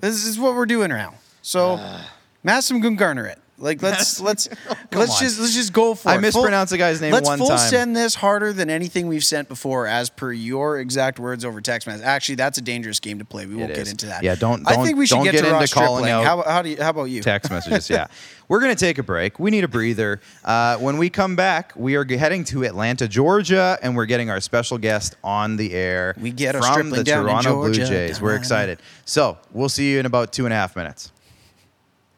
This 0.00 0.24
is 0.24 0.38
what 0.38 0.54
we're 0.54 0.66
doing 0.66 0.90
now. 0.90 1.14
So, 1.42 1.72
uh. 1.72 2.02
Massam 2.44 2.80
Gungarner 2.80 3.28
it. 3.28 3.39
Like 3.60 3.82
let's 3.82 4.20
let's 4.20 4.48
let's 4.92 5.12
on. 5.16 5.20
just 5.22 5.38
let's 5.38 5.54
just 5.54 5.72
go 5.72 5.94
for 5.94 6.08
I 6.08 6.16
it. 6.16 6.20
mispronounced 6.20 6.70
the 6.72 6.78
guy's 6.78 7.00
name 7.00 7.12
let's 7.12 7.28
one 7.28 7.38
full 7.38 7.48
time. 7.48 7.58
send 7.58 7.94
this 7.96 8.14
harder 8.14 8.52
than 8.52 8.70
anything 8.70 9.06
we've 9.06 9.22
sent 9.24 9.48
before, 9.48 9.86
as 9.86 10.08
per 10.10 10.32
your 10.32 10.80
exact 10.80 11.18
words 11.18 11.44
over 11.44 11.60
text 11.60 11.86
message. 11.86 12.04
Actually, 12.04 12.36
that's 12.36 12.58
a 12.58 12.62
dangerous 12.62 13.00
game 13.00 13.18
to 13.18 13.24
play. 13.24 13.46
We 13.46 13.56
won't 13.56 13.74
get 13.74 13.88
into 13.88 14.06
that. 14.06 14.22
Yeah, 14.22 14.34
don't- 14.34 14.66
I 14.66 14.74
don't- 14.74 14.84
think 14.86 14.98
we 14.98 15.06
should 15.06 15.22
get, 15.22 15.32
get 15.32 15.40
to 15.42 15.46
into 15.48 15.52
Ross 15.60 15.72
calling 15.74 16.04
Stripling. 16.04 16.26
out 16.26 16.44
How, 16.46 16.50
how 16.50 16.62
do 16.62 16.70
you? 16.70 16.76
How 16.82 16.90
about 16.90 17.04
you? 17.04 17.20
text 17.22 17.50
messages. 17.50 17.90
Yeah, 17.90 18.06
we're 18.48 18.60
gonna 18.60 18.74
take 18.74 18.98
a 18.98 19.02
break. 19.02 19.38
We 19.38 19.50
need 19.50 19.64
a 19.64 19.68
breather. 19.68 20.20
Uh, 20.44 20.78
when 20.78 20.96
we 20.96 21.10
come 21.10 21.36
back, 21.36 21.72
we 21.76 21.96
are 21.96 22.04
heading 22.04 22.44
to 22.44 22.64
Atlanta, 22.64 23.06
Georgia, 23.08 23.78
and 23.82 23.94
we're 23.94 24.06
getting 24.06 24.30
our 24.30 24.40
special 24.40 24.78
guest 24.78 25.16
on 25.22 25.56
the 25.56 25.72
air. 25.74 26.14
We 26.18 26.30
get 26.30 26.56
from 26.56 26.90
the 26.90 27.04
Toronto 27.04 27.60
Blue 27.62 27.74
Jays. 27.74 28.20
We're 28.20 28.36
excited. 28.36 28.78
So 29.04 29.36
we'll 29.52 29.68
see 29.68 29.92
you 29.92 30.00
in 30.00 30.06
about 30.06 30.32
two 30.32 30.46
and 30.46 30.52
a 30.52 30.56
half 30.56 30.76
minutes. 30.76 31.12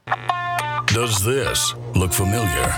Does 0.06 1.24
this 1.24 1.74
look 1.94 2.12
familiar? 2.12 2.68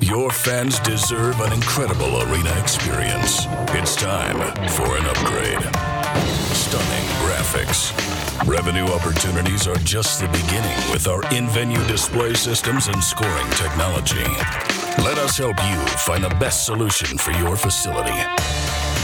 Your 0.00 0.30
fans 0.30 0.78
deserve 0.80 1.40
an 1.40 1.52
incredible 1.52 2.22
arena 2.22 2.50
experience. 2.60 3.46
It's 3.70 3.96
time 3.96 4.38
for 4.70 4.96
an 4.96 5.04
upgrade. 5.06 5.62
Stunning 6.54 7.06
graphics. 7.20 7.92
Revenue 8.46 8.86
opportunities 8.86 9.66
are 9.66 9.76
just 9.76 10.20
the 10.20 10.28
beginning 10.28 10.78
with 10.92 11.08
our 11.08 11.22
in 11.34 11.48
venue 11.48 11.84
display 11.86 12.34
systems 12.34 12.86
and 12.88 13.02
scoring 13.02 13.50
technology. 13.50 14.24
Let 15.02 15.18
us 15.18 15.36
help 15.36 15.56
you 15.64 15.78
find 15.98 16.24
the 16.24 16.34
best 16.40 16.66
solution 16.66 17.18
for 17.18 17.32
your 17.32 17.56
facility. 17.56 18.18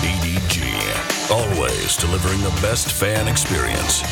DDG, 0.00 1.30
always 1.30 1.96
delivering 1.96 2.40
the 2.40 2.58
best 2.62 2.92
fan 2.92 3.28
experience. 3.28 4.02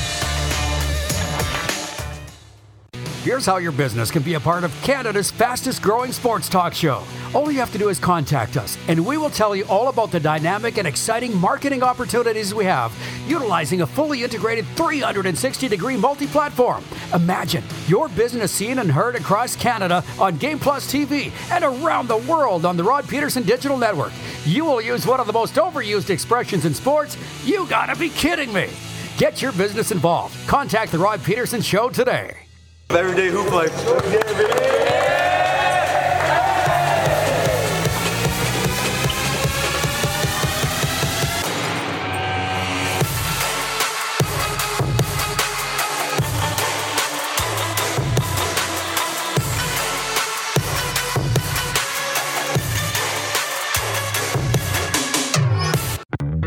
Here's 3.22 3.44
how 3.44 3.58
your 3.58 3.72
business 3.72 4.10
can 4.10 4.22
be 4.22 4.32
a 4.32 4.40
part 4.40 4.64
of 4.64 4.72
Canada's 4.80 5.30
fastest 5.30 5.82
growing 5.82 6.10
sports 6.10 6.48
talk 6.48 6.72
show. 6.72 7.04
All 7.34 7.50
you 7.50 7.58
have 7.58 7.70
to 7.72 7.76
do 7.76 7.90
is 7.90 7.98
contact 7.98 8.56
us, 8.56 8.78
and 8.88 9.04
we 9.04 9.18
will 9.18 9.28
tell 9.28 9.54
you 9.54 9.66
all 9.66 9.88
about 9.88 10.10
the 10.10 10.18
dynamic 10.18 10.78
and 10.78 10.88
exciting 10.88 11.36
marketing 11.36 11.82
opportunities 11.82 12.54
we 12.54 12.64
have, 12.64 12.94
utilizing 13.26 13.82
a 13.82 13.86
fully 13.86 14.24
integrated 14.24 14.64
360 14.68 15.68
degree 15.68 15.98
multi 15.98 16.26
platform. 16.26 16.82
Imagine 17.12 17.62
your 17.88 18.08
business 18.08 18.52
seen 18.52 18.78
and 18.78 18.90
heard 18.90 19.16
across 19.16 19.54
Canada 19.54 20.02
on 20.18 20.38
Game 20.38 20.58
Plus 20.58 20.90
TV 20.90 21.30
and 21.50 21.62
around 21.62 22.08
the 22.08 22.16
world 22.16 22.64
on 22.64 22.78
the 22.78 22.84
Rod 22.84 23.06
Pedersen 23.06 23.42
Digital 23.42 23.76
Network. 23.76 24.12
You 24.46 24.64
will 24.64 24.80
use 24.80 25.06
one 25.06 25.20
of 25.20 25.26
the 25.26 25.34
most 25.34 25.56
overused 25.56 26.08
expressions 26.08 26.64
in 26.64 26.72
sports. 26.72 27.18
You 27.44 27.66
gotta 27.66 27.98
be 28.00 28.08
kidding 28.08 28.50
me! 28.50 28.70
Get 29.18 29.42
your 29.42 29.52
business 29.52 29.92
involved. 29.92 30.34
Contact 30.48 30.90
The 30.90 30.98
Rod 30.98 31.22
Pedersen 31.22 31.60
Show 31.60 31.90
today. 31.90 32.49
Everyday 32.92 33.28
hoop 33.28 33.52
life. 33.52 33.70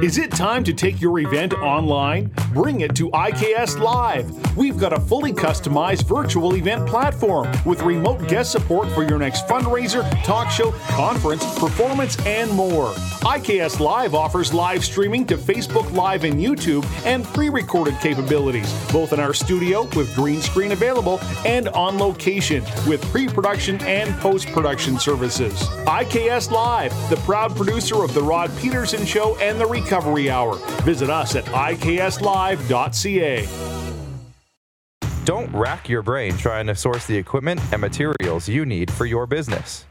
Is 0.04 0.18
it 0.18 0.32
time 0.32 0.66
to 0.66 0.74
take 0.74 1.00
your 1.00 1.18
event 1.20 1.54
online? 1.54 2.34
Bring 2.54 2.82
it 2.82 2.96
to 2.98 3.10
IKS 3.10 3.80
Live. 3.80 4.56
We've 4.56 4.78
got 4.78 4.94
a 4.94 5.00
fully 5.00 5.34
customized 5.34 6.04
virtual 6.04 6.56
event 6.56 6.88
platform 6.88 7.52
with 7.66 7.82
remote 7.82 8.28
guest 8.28 8.52
support 8.52 8.88
for 8.92 9.02
your 9.02 9.18
next 9.18 9.48
fundraiser, 9.48 10.08
talk 10.24 10.52
show, 10.52 10.72
conference, 10.90 11.44
performance, 11.58 12.16
and 12.28 12.52
more. 12.52 12.94
IKS 13.24 13.80
Live 13.80 14.14
offers 14.14 14.54
live 14.54 14.86
streaming 14.86 15.26
to 15.26 15.38
Facebook 15.38 15.92
Live 15.94 16.26
and 16.26 16.36
YouTube 16.36 16.86
and 17.06 17.24
pre 17.24 17.50
recorded 17.50 17.96
capabilities, 18.02 18.72
both 18.92 19.14
in 19.14 19.20
our 19.20 19.34
studio 19.34 19.90
with 19.96 20.14
green 20.14 20.40
screen 20.40 20.74
available 20.74 21.20
and 21.46 21.70
on 21.70 21.98
location 21.98 22.64
with 22.86 23.02
pre 23.12 23.28
production 23.28 23.82
and 23.82 24.14
post 24.20 24.48
production 24.50 25.00
services. 25.00 25.54
IKS 25.88 26.52
Live, 26.52 26.92
the 27.10 27.16
proud 27.18 27.56
producer 27.56 28.04
of 28.04 28.14
The 28.14 28.22
Rod 28.22 28.52
Pedersen 28.58 29.06
Show 29.06 29.38
and 29.38 29.60
The 29.60 29.66
Recovery 29.66 30.30
Hour. 30.30 30.58
Visit 30.84 31.10
us 31.10 31.36
at 31.36 31.46
ikslive.ca. 32.44 33.48
Don't 35.26 35.54
rack 35.54 35.88
your 35.88 36.02
brain 36.02 36.36
trying 36.38 36.68
to 36.68 36.76
source 36.76 37.06
the 37.06 37.16
equipment 37.16 37.62
and 37.72 37.80
materials 37.80 38.50
you 38.50 38.66
need 38.66 38.92
for 38.92 39.06
your 39.06 39.26
business. 39.26 39.86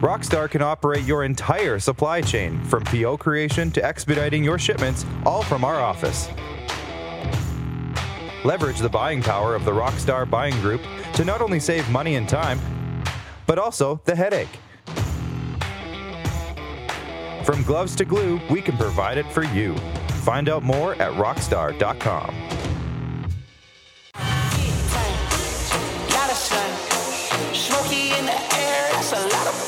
Rockstar 0.00 0.50
can 0.50 0.62
operate 0.62 1.04
your 1.04 1.24
entire 1.24 1.78
supply 1.78 2.20
chain 2.20 2.62
from 2.64 2.82
PO 2.84 3.16
creation 3.18 3.70
to 3.70 3.84
expediting 3.84 4.42
your 4.42 4.58
shipments, 4.58 5.06
all 5.24 5.42
from 5.42 5.64
our 5.64 5.78
office. 5.80 6.28
Leverage 8.44 8.80
the 8.80 8.88
buying 8.88 9.22
power 9.22 9.54
of 9.54 9.64
the 9.64 9.70
Rockstar 9.70 10.28
buying 10.28 10.54
group 10.60 10.82
to 11.14 11.24
not 11.24 11.40
only 11.40 11.60
save 11.60 11.88
money 11.90 12.16
and 12.16 12.28
time, 12.28 12.60
but 13.46 13.58
also 13.58 14.00
the 14.04 14.14
headache. 14.14 14.58
From 17.44 17.62
gloves 17.62 17.94
to 17.96 18.04
glue, 18.04 18.40
we 18.50 18.60
can 18.60 18.76
provide 18.76 19.16
it 19.16 19.30
for 19.30 19.44
you. 19.44 19.76
Find 20.24 20.48
out 20.48 20.62
more 20.62 20.94
at 20.94 21.12
rockstar.com. 21.12 22.34
Smoky 27.52 28.10
in 28.18 28.24
the 28.24 28.32
air, 28.32 28.88
that's 28.92 29.12
a 29.12 29.16
lot 29.16 29.46
of 29.46 29.63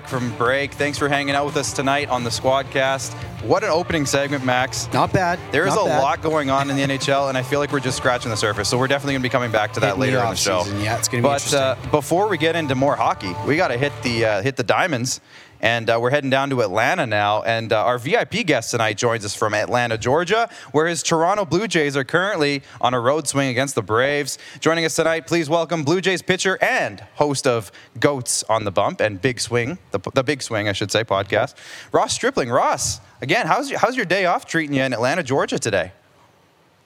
back 0.00 0.08
from 0.08 0.30
break. 0.36 0.72
Thanks 0.74 0.96
for 0.96 1.08
hanging 1.08 1.34
out 1.34 1.44
with 1.44 1.56
us 1.56 1.72
tonight 1.72 2.08
on 2.08 2.22
the 2.22 2.30
Squadcast. 2.30 3.12
What 3.42 3.64
an 3.64 3.70
opening 3.70 4.06
segment, 4.06 4.44
Max. 4.44 4.88
Not 4.92 5.12
bad. 5.12 5.40
There 5.50 5.66
is 5.66 5.74
Not 5.74 5.86
a 5.86 5.88
bad. 5.88 5.98
lot 6.00 6.22
going 6.22 6.50
on 6.50 6.70
in 6.70 6.76
the 6.76 6.82
NHL, 6.84 7.28
and 7.28 7.36
I 7.36 7.42
feel 7.42 7.58
like 7.58 7.72
we're 7.72 7.80
just 7.80 7.96
scratching 7.96 8.30
the 8.30 8.36
surface. 8.36 8.68
So 8.68 8.78
we're 8.78 8.86
definitely 8.86 9.14
going 9.14 9.22
to 9.22 9.28
be 9.28 9.32
coming 9.32 9.50
back 9.50 9.72
to 9.72 9.80
that 9.80 9.96
Hitting 9.96 10.00
the 10.00 10.06
later 10.06 10.22
in 10.22 10.30
the 10.30 10.36
show. 10.36 10.64
Yeah, 10.80 10.98
it's 10.98 11.08
gonna 11.08 11.22
be 11.22 11.28
But 11.28 11.52
uh, 11.52 11.74
before 11.90 12.28
we 12.28 12.38
get 12.38 12.54
into 12.54 12.76
more 12.76 12.94
hockey, 12.94 13.34
we 13.44 13.56
got 13.56 13.68
to 13.68 13.76
hit 13.76 13.92
the 14.04 14.24
uh, 14.24 14.42
hit 14.42 14.54
the 14.54 14.62
diamonds, 14.62 15.20
and 15.60 15.90
uh, 15.90 15.98
we're 16.00 16.10
heading 16.10 16.30
down 16.30 16.50
to 16.50 16.62
Atlanta 16.62 17.06
now. 17.06 17.42
And 17.42 17.72
uh, 17.72 17.84
our 17.84 17.98
VIP 17.98 18.46
guest 18.46 18.70
tonight 18.70 18.96
joins 18.96 19.24
us 19.24 19.34
from 19.34 19.54
Atlanta, 19.54 19.98
Georgia, 19.98 20.48
where 20.72 20.86
his 20.86 21.02
Toronto 21.02 21.44
Blue 21.44 21.66
Jays 21.66 21.96
are 21.96 22.04
currently 22.04 22.62
on 22.80 22.94
a 22.94 23.00
road 23.00 23.26
swing 23.26 23.48
against 23.48 23.74
the 23.74 23.82
Braves. 23.82 24.38
Joining 24.60 24.84
us 24.84 24.96
tonight, 24.96 25.26
please 25.26 25.48
welcome 25.48 25.84
Blue 25.84 26.00
Jays 26.00 26.22
pitcher 26.22 26.58
and 26.62 27.00
host 27.14 27.46
of 27.46 27.72
Goats 27.98 28.44
on 28.44 28.64
the 28.64 28.70
Bump 28.70 29.00
and 29.00 29.20
Big 29.20 29.40
Swing, 29.40 29.78
the, 29.90 30.00
the 30.14 30.22
Big 30.22 30.42
Swing, 30.42 30.68
I 30.68 30.72
should 30.72 30.90
say, 30.90 31.04
podcast, 31.04 31.54
Ross 31.92 32.12
Stripling. 32.12 32.50
Ross, 32.50 33.00
again, 33.20 33.46
how's 33.46 33.70
how's 33.72 33.96
your 33.96 34.06
day 34.06 34.26
off 34.26 34.46
treating 34.46 34.74
you 34.74 34.82
in 34.82 34.92
Atlanta, 34.92 35.22
Georgia 35.22 35.58
today? 35.58 35.92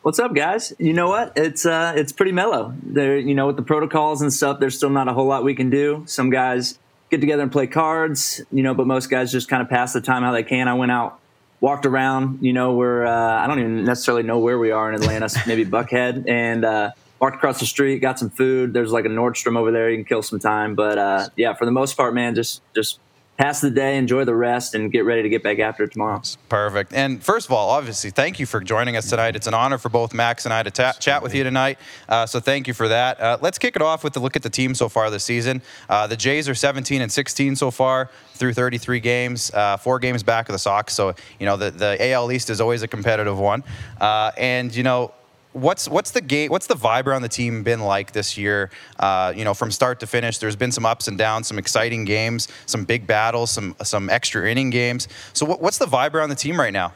What's 0.02 0.18
up, 0.18 0.34
guys? 0.34 0.72
You 0.80 0.92
know 0.92 1.08
what? 1.08 1.32
It's 1.36 1.64
uh, 1.64 1.92
it's 1.94 2.10
pretty 2.10 2.32
mellow. 2.32 2.74
There, 2.82 3.16
you 3.16 3.36
know, 3.36 3.46
with 3.46 3.56
the 3.56 3.62
protocols 3.62 4.20
and 4.20 4.32
stuff, 4.32 4.58
there's 4.58 4.76
still 4.76 4.90
not 4.90 5.06
a 5.06 5.12
whole 5.12 5.26
lot 5.26 5.44
we 5.44 5.54
can 5.54 5.70
do. 5.70 6.02
Some 6.06 6.28
guys 6.30 6.78
get 7.12 7.20
together 7.20 7.42
and 7.42 7.52
play 7.52 7.66
cards, 7.66 8.40
you 8.50 8.62
know, 8.62 8.72
but 8.72 8.86
most 8.86 9.10
guys 9.10 9.30
just 9.30 9.46
kind 9.46 9.62
of 9.62 9.68
pass 9.68 9.92
the 9.92 10.00
time 10.00 10.22
how 10.22 10.32
they 10.32 10.42
can. 10.42 10.66
I 10.66 10.72
went 10.72 10.90
out, 10.90 11.20
walked 11.60 11.84
around, 11.84 12.38
you 12.40 12.54
know, 12.54 12.72
where 12.72 13.06
uh, 13.06 13.44
I 13.44 13.46
don't 13.46 13.58
even 13.58 13.84
necessarily 13.84 14.22
know 14.22 14.38
where 14.38 14.58
we 14.58 14.70
are 14.70 14.90
in 14.90 14.94
Atlanta, 14.94 15.28
maybe 15.46 15.66
Buckhead, 15.66 16.26
and 16.26 16.64
uh, 16.64 16.92
walked 17.20 17.36
across 17.36 17.60
the 17.60 17.66
street, 17.66 17.98
got 17.98 18.18
some 18.18 18.30
food. 18.30 18.72
There's 18.72 18.92
like 18.92 19.04
a 19.04 19.08
Nordstrom 19.08 19.58
over 19.58 19.70
there. 19.70 19.90
You 19.90 19.98
can 19.98 20.06
kill 20.06 20.22
some 20.22 20.38
time, 20.38 20.74
but 20.74 20.96
uh, 20.96 21.28
yeah, 21.36 21.52
for 21.52 21.66
the 21.66 21.70
most 21.70 21.98
part, 21.98 22.14
man, 22.14 22.34
just 22.34 22.62
just 22.74 22.98
pass 23.38 23.60
the 23.60 23.70
day, 23.70 23.96
enjoy 23.96 24.24
the 24.24 24.34
rest, 24.34 24.74
and 24.74 24.92
get 24.92 25.04
ready 25.04 25.22
to 25.22 25.28
get 25.28 25.42
back 25.42 25.58
after 25.58 25.84
it 25.84 25.92
tomorrow. 25.92 26.20
Perfect. 26.48 26.92
And 26.92 27.22
first 27.22 27.46
of 27.46 27.52
all, 27.52 27.70
obviously, 27.70 28.10
thank 28.10 28.38
you 28.38 28.46
for 28.46 28.60
joining 28.60 28.96
us 28.96 29.08
tonight. 29.08 29.34
It's 29.34 29.46
an 29.46 29.54
honor 29.54 29.78
for 29.78 29.88
both 29.88 30.12
Max 30.14 30.44
and 30.44 30.52
I 30.52 30.62
to 30.62 30.70
ta- 30.70 30.92
chat 31.00 31.22
with 31.22 31.34
you 31.34 31.42
tonight. 31.42 31.78
Uh, 32.08 32.26
so 32.26 32.40
thank 32.40 32.68
you 32.68 32.74
for 32.74 32.88
that. 32.88 33.20
Uh, 33.20 33.38
let's 33.40 33.58
kick 33.58 33.74
it 33.74 33.82
off 33.82 34.04
with 34.04 34.16
a 34.16 34.20
look 34.20 34.36
at 34.36 34.42
the 34.42 34.50
team 34.50 34.74
so 34.74 34.88
far 34.88 35.10
this 35.10 35.24
season. 35.24 35.62
Uh, 35.88 36.06
the 36.06 36.16
Jays 36.16 36.48
are 36.48 36.54
17 36.54 37.00
and 37.00 37.10
16 37.10 37.56
so 37.56 37.70
far 37.70 38.10
through 38.34 38.52
33 38.52 39.00
games, 39.00 39.50
uh, 39.54 39.76
four 39.76 39.98
games 39.98 40.22
back 40.22 40.48
of 40.48 40.52
the 40.52 40.58
Sox. 40.58 40.92
So 40.94 41.14
you 41.38 41.46
know 41.46 41.56
the 41.56 41.70
the 41.70 42.10
AL 42.10 42.30
East 42.32 42.50
is 42.50 42.60
always 42.60 42.82
a 42.82 42.88
competitive 42.88 43.38
one. 43.38 43.64
Uh, 44.00 44.32
and 44.36 44.74
you 44.74 44.82
know 44.82 45.12
what's 45.52 45.88
what's 45.88 46.12
the 46.12 46.20
game 46.20 46.50
what's 46.50 46.66
the 46.66 46.74
vibe 46.74 47.06
around 47.06 47.22
the 47.22 47.28
team 47.28 47.62
been 47.62 47.80
like 47.80 48.12
this 48.12 48.38
year 48.38 48.70
uh, 48.98 49.32
you 49.36 49.44
know 49.44 49.54
from 49.54 49.70
start 49.70 50.00
to 50.00 50.06
finish 50.06 50.38
there's 50.38 50.56
been 50.56 50.72
some 50.72 50.86
ups 50.86 51.08
and 51.08 51.18
downs 51.18 51.46
some 51.46 51.58
exciting 51.58 52.04
games 52.04 52.48
some 52.66 52.84
big 52.84 53.06
battles 53.06 53.50
some 53.50 53.76
some 53.82 54.08
extra 54.08 54.50
inning 54.50 54.70
games 54.70 55.08
so 55.32 55.44
what, 55.44 55.60
what's 55.60 55.78
the 55.78 55.86
vibe 55.86 56.14
around 56.14 56.30
the 56.30 56.34
team 56.34 56.58
right 56.58 56.72
now 56.72 56.92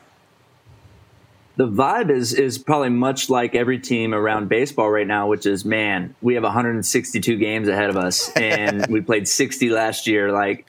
the 1.56 1.66
vibe 1.66 2.10
is 2.10 2.34
is 2.34 2.58
probably 2.58 2.90
much 2.90 3.30
like 3.30 3.54
every 3.54 3.78
team 3.78 4.12
around 4.12 4.48
baseball 4.48 4.90
right 4.90 5.06
now, 5.06 5.26
which 5.26 5.46
is 5.46 5.64
man, 5.64 6.14
we 6.20 6.34
have 6.34 6.42
162 6.42 7.36
games 7.38 7.66
ahead 7.66 7.88
of 7.88 7.96
us, 7.96 8.30
and 8.36 8.86
we 8.90 9.00
played 9.00 9.26
60 9.26 9.70
last 9.70 10.06
year. 10.06 10.30
Like 10.30 10.66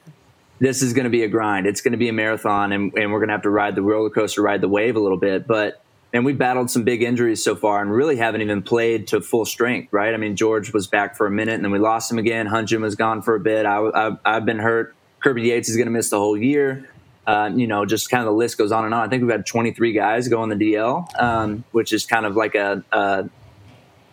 this 0.60 0.82
is 0.82 0.94
going 0.94 1.04
to 1.04 1.10
be 1.10 1.24
a 1.24 1.28
grind. 1.28 1.68
It's 1.68 1.82
going 1.82 1.92
to 1.92 1.98
be 1.98 2.08
a 2.08 2.14
marathon, 2.14 2.72
and, 2.72 2.94
and 2.94 3.12
we're 3.12 3.20
going 3.20 3.28
to 3.28 3.34
have 3.34 3.42
to 3.44 3.50
ride 3.50 3.76
the 3.76 3.82
roller 3.82 4.10
coaster, 4.10 4.42
ride 4.42 4.62
the 4.62 4.70
wave 4.70 4.96
a 4.96 5.00
little 5.00 5.18
bit. 5.18 5.46
But 5.46 5.84
and 6.14 6.26
we 6.26 6.34
battled 6.34 6.72
some 6.72 6.84
big 6.84 7.04
injuries 7.04 7.44
so 7.44 7.56
far, 7.56 7.82
and 7.82 7.92
really 7.92 8.16
haven't 8.16 8.42
even 8.42 8.62
played 8.62 9.08
to 9.08 9.22
full 9.22 9.46
strength. 9.46 9.92
Right? 9.92 10.14
I 10.14 10.18
mean, 10.18 10.36
George 10.36 10.74
was 10.74 10.88
back 10.88 11.16
for 11.16 11.28
a 11.28 11.32
minute, 11.32 11.56
and 11.56 11.64
then 11.64 11.72
we 11.72 11.80
lost 11.80 12.12
him 12.12 12.18
again. 12.18 12.48
Hyun-jin 12.48 12.82
was 12.82 12.96
gone 12.96 13.22
for 13.22 13.36
a 13.36 13.40
bit. 13.40 13.66
I, 13.66 14.18
have 14.26 14.46
been 14.46 14.60
hurt. 14.60 14.96
Kirby 15.20 15.44
Yates 15.44 15.70
is 15.70 15.76
going 15.76 15.88
to 15.88 15.92
miss 15.92 16.10
the 16.10 16.20
whole 16.20 16.38
year. 16.38 16.90
Uh, 17.26 17.52
you 17.54 17.68
know, 17.68 17.86
just 17.86 18.10
kind 18.10 18.22
of 18.22 18.28
the 18.28 18.38
list 18.38 18.58
goes 18.58 18.72
on 18.72 18.86
and 18.86 18.94
on. 18.94 19.06
I 19.06 19.10
think 19.10 19.22
we've 19.22 19.32
had 19.32 19.46
23 19.46 19.92
guys 19.92 20.30
go 20.30 20.42
on 20.42 20.48
the 20.50 20.56
DL, 20.56 21.08
um, 21.22 21.66
which 21.72 21.92
is 21.92 22.06
kind 22.06 22.26
of 22.26 22.38
like 22.38 22.56
a, 22.56 22.84
a 22.94 23.30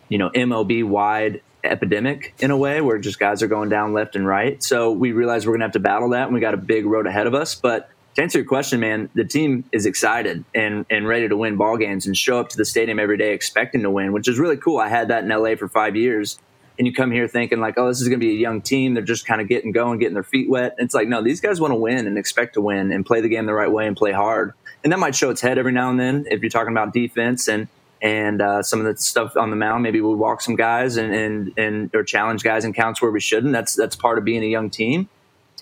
you 0.08 0.18
know 0.18 0.30
MLB 0.30 0.84
wide 0.84 1.40
epidemic 1.62 2.34
in 2.40 2.50
a 2.50 2.56
way 2.56 2.80
where 2.80 2.98
just 2.98 3.18
guys 3.18 3.42
are 3.42 3.46
going 3.46 3.68
down 3.68 3.92
left 3.92 4.16
and 4.16 4.26
right. 4.26 4.62
So 4.62 4.90
we 4.90 5.12
realize 5.12 5.46
we're 5.46 5.52
going 5.52 5.60
to 5.60 5.66
have 5.66 5.72
to 5.72 5.80
battle 5.80 6.10
that, 6.10 6.24
and 6.24 6.34
we 6.34 6.40
got 6.40 6.54
a 6.54 6.58
big 6.58 6.86
road 6.86 7.06
ahead 7.06 7.28
of 7.28 7.34
us. 7.34 7.54
But 7.54 7.88
to 8.14 8.22
answer 8.22 8.38
your 8.38 8.46
question, 8.46 8.80
man, 8.80 9.10
the 9.14 9.24
team 9.24 9.64
is 9.72 9.86
excited 9.86 10.44
and 10.54 10.86
and 10.88 11.06
ready 11.06 11.28
to 11.28 11.36
win 11.36 11.56
ball 11.56 11.76
games 11.76 12.06
and 12.06 12.16
show 12.16 12.38
up 12.38 12.48
to 12.50 12.56
the 12.56 12.64
stadium 12.64 12.98
every 12.98 13.16
day 13.16 13.32
expecting 13.32 13.82
to 13.82 13.90
win, 13.90 14.12
which 14.12 14.28
is 14.28 14.38
really 14.38 14.56
cool. 14.56 14.78
I 14.78 14.88
had 14.88 15.08
that 15.08 15.24
in 15.24 15.30
LA 15.30 15.56
for 15.56 15.68
five 15.68 15.96
years. 15.96 16.38
And 16.76 16.88
you 16.88 16.92
come 16.92 17.12
here 17.12 17.28
thinking 17.28 17.60
like, 17.60 17.78
oh, 17.78 17.86
this 17.86 18.00
is 18.00 18.08
going 18.08 18.18
to 18.18 18.26
be 18.26 18.32
a 18.32 18.38
young 18.38 18.60
team. 18.60 18.94
They're 18.94 19.04
just 19.04 19.26
kind 19.26 19.40
of 19.40 19.46
getting 19.46 19.70
going, 19.70 20.00
getting 20.00 20.14
their 20.14 20.24
feet 20.24 20.50
wet. 20.50 20.74
It's 20.78 20.92
like, 20.92 21.06
no, 21.06 21.22
these 21.22 21.40
guys 21.40 21.60
want 21.60 21.70
to 21.70 21.76
win 21.76 22.08
and 22.08 22.18
expect 22.18 22.54
to 22.54 22.60
win 22.60 22.90
and 22.90 23.06
play 23.06 23.20
the 23.20 23.28
game 23.28 23.46
the 23.46 23.54
right 23.54 23.70
way 23.70 23.86
and 23.86 23.96
play 23.96 24.10
hard. 24.10 24.54
And 24.82 24.92
that 24.92 24.98
might 24.98 25.14
show 25.14 25.30
its 25.30 25.40
head 25.40 25.56
every 25.56 25.70
now 25.70 25.90
and 25.90 26.00
then 26.00 26.26
if 26.28 26.40
you're 26.40 26.50
talking 26.50 26.72
about 26.72 26.92
defense 26.92 27.46
and 27.46 27.68
and 28.02 28.42
uh, 28.42 28.62
some 28.62 28.80
of 28.80 28.86
the 28.86 29.00
stuff 29.00 29.36
on 29.36 29.50
the 29.50 29.56
mound. 29.56 29.82
Maybe 29.82 30.00
we 30.00 30.14
walk 30.14 30.42
some 30.42 30.56
guys 30.56 30.96
and, 30.98 31.14
and 31.14 31.52
and 31.56 31.94
or 31.94 32.04
challenge 32.04 32.42
guys 32.42 32.64
in 32.64 32.72
counts 32.74 33.00
where 33.00 33.10
we 33.10 33.20
shouldn't. 33.20 33.52
That's 33.52 33.74
that's 33.74 33.96
part 33.96 34.18
of 34.18 34.24
being 34.24 34.44
a 34.44 34.46
young 34.46 34.68
team. 34.68 35.08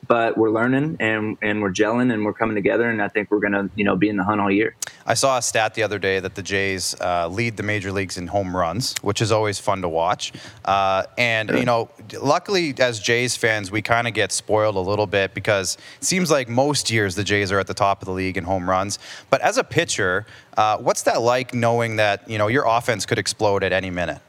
But 0.07 0.37
we're 0.37 0.51
learning 0.51 0.97
and 1.01 1.39
and 1.43 1.63
we're 1.63 1.73
gelling 1.73 2.13
and 2.13 2.25
we're 2.25 2.33
coming 2.33 2.57
together. 2.57 2.89
And 2.89 3.01
I 3.01 3.09
think 3.09 3.31
we're 3.31 3.41
gonna 3.41 3.71
you 3.77 3.85
know 3.85 3.97
be 3.97 4.09
in 4.09 4.17
the 4.17 4.25
hunt 4.25 4.41
all 4.41 4.51
year. 4.51 4.75
I 5.07 5.15
saw 5.15 5.39
a 5.39 5.43
stat 5.43 5.75
the 5.75 5.83
other 5.83 5.99
day 5.99 6.21
that 6.21 6.35
the 6.35 6.43
Jays 6.43 6.95
uh, 7.01 7.29
lead 7.29 7.57
the 7.57 7.63
major 7.63 7.93
leagues 7.93 8.17
in 8.17 8.29
home 8.29 8.57
runs, 8.57 8.95
which 9.03 9.21
is 9.21 9.33
always 9.33 9.59
fun 9.59 9.83
to 9.83 9.89
watch. 9.89 10.33
Uh, 10.65 11.05
and 11.19 11.51
you 11.51 11.65
know, 11.65 11.91
luckily 12.21 12.75
as 12.79 13.01
Jays 13.01 13.37
fans, 13.37 13.71
we 13.71 13.83
kind 13.83 14.07
of 14.07 14.15
get 14.15 14.33
spoiled 14.33 14.77
a 14.77 14.81
little 14.81 15.07
bit 15.07 15.35
because 15.35 15.77
it 15.99 16.05
seems 16.05 16.31
like 16.31 16.49
most 16.49 16.91
years 16.91 17.15
the 17.15 17.25
Jays 17.25 17.51
are 17.53 17.59
at 17.59 17.67
the 17.67 17.75
top 17.75 18.03
of 18.03 18.07
the 18.07 18.13
league 18.13 18.37
in 18.37 18.45
home 18.45 18.69
runs. 18.69 18.99
But 19.31 19.41
as 19.41 19.59
a 19.59 19.65
pitcher, 19.65 20.27
uh, 20.57 20.79
what's 20.79 21.03
that 21.03 21.23
like 21.23 21.55
knowing 21.55 21.97
that 21.97 22.29
you 22.29 22.39
know 22.39 22.49
your 22.49 22.65
offense 22.67 23.07
could 23.07 23.19
explode 23.19 23.65
at 23.65 23.73
any 23.73 23.91
minute? 23.91 24.21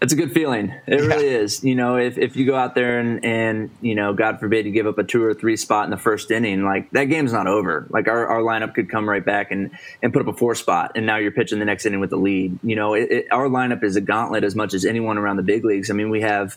It's 0.00 0.12
a 0.12 0.16
good 0.16 0.32
feeling. 0.32 0.72
It 0.86 1.00
yeah. 1.00 1.06
really 1.06 1.26
is. 1.26 1.64
You 1.64 1.74
know, 1.74 1.96
if, 1.96 2.18
if 2.18 2.36
you 2.36 2.46
go 2.46 2.54
out 2.54 2.76
there 2.76 3.00
and, 3.00 3.24
and, 3.24 3.70
you 3.80 3.96
know, 3.96 4.12
God 4.12 4.38
forbid 4.38 4.64
you 4.64 4.70
give 4.70 4.86
up 4.86 4.96
a 4.98 5.02
two 5.02 5.24
or 5.24 5.34
three 5.34 5.56
spot 5.56 5.86
in 5.86 5.90
the 5.90 5.96
first 5.96 6.30
inning, 6.30 6.64
like 6.64 6.88
that 6.92 7.06
game's 7.06 7.32
not 7.32 7.48
over. 7.48 7.84
Like 7.90 8.06
our, 8.06 8.26
our 8.28 8.40
lineup 8.40 8.74
could 8.74 8.88
come 8.88 9.08
right 9.08 9.24
back 9.24 9.50
and, 9.50 9.72
and 10.00 10.12
put 10.12 10.22
up 10.22 10.28
a 10.28 10.36
four 10.36 10.54
spot. 10.54 10.92
And 10.94 11.04
now 11.04 11.16
you're 11.16 11.32
pitching 11.32 11.58
the 11.58 11.64
next 11.64 11.84
inning 11.84 11.98
with 11.98 12.10
the 12.10 12.16
lead. 12.16 12.60
You 12.62 12.76
know, 12.76 12.94
it, 12.94 13.10
it, 13.10 13.26
our 13.32 13.48
lineup 13.48 13.82
is 13.82 13.96
a 13.96 14.00
gauntlet 14.00 14.44
as 14.44 14.54
much 14.54 14.72
as 14.72 14.84
anyone 14.84 15.18
around 15.18 15.36
the 15.36 15.42
big 15.42 15.64
leagues. 15.64 15.90
I 15.90 15.94
mean, 15.94 16.10
we 16.10 16.20
have, 16.20 16.56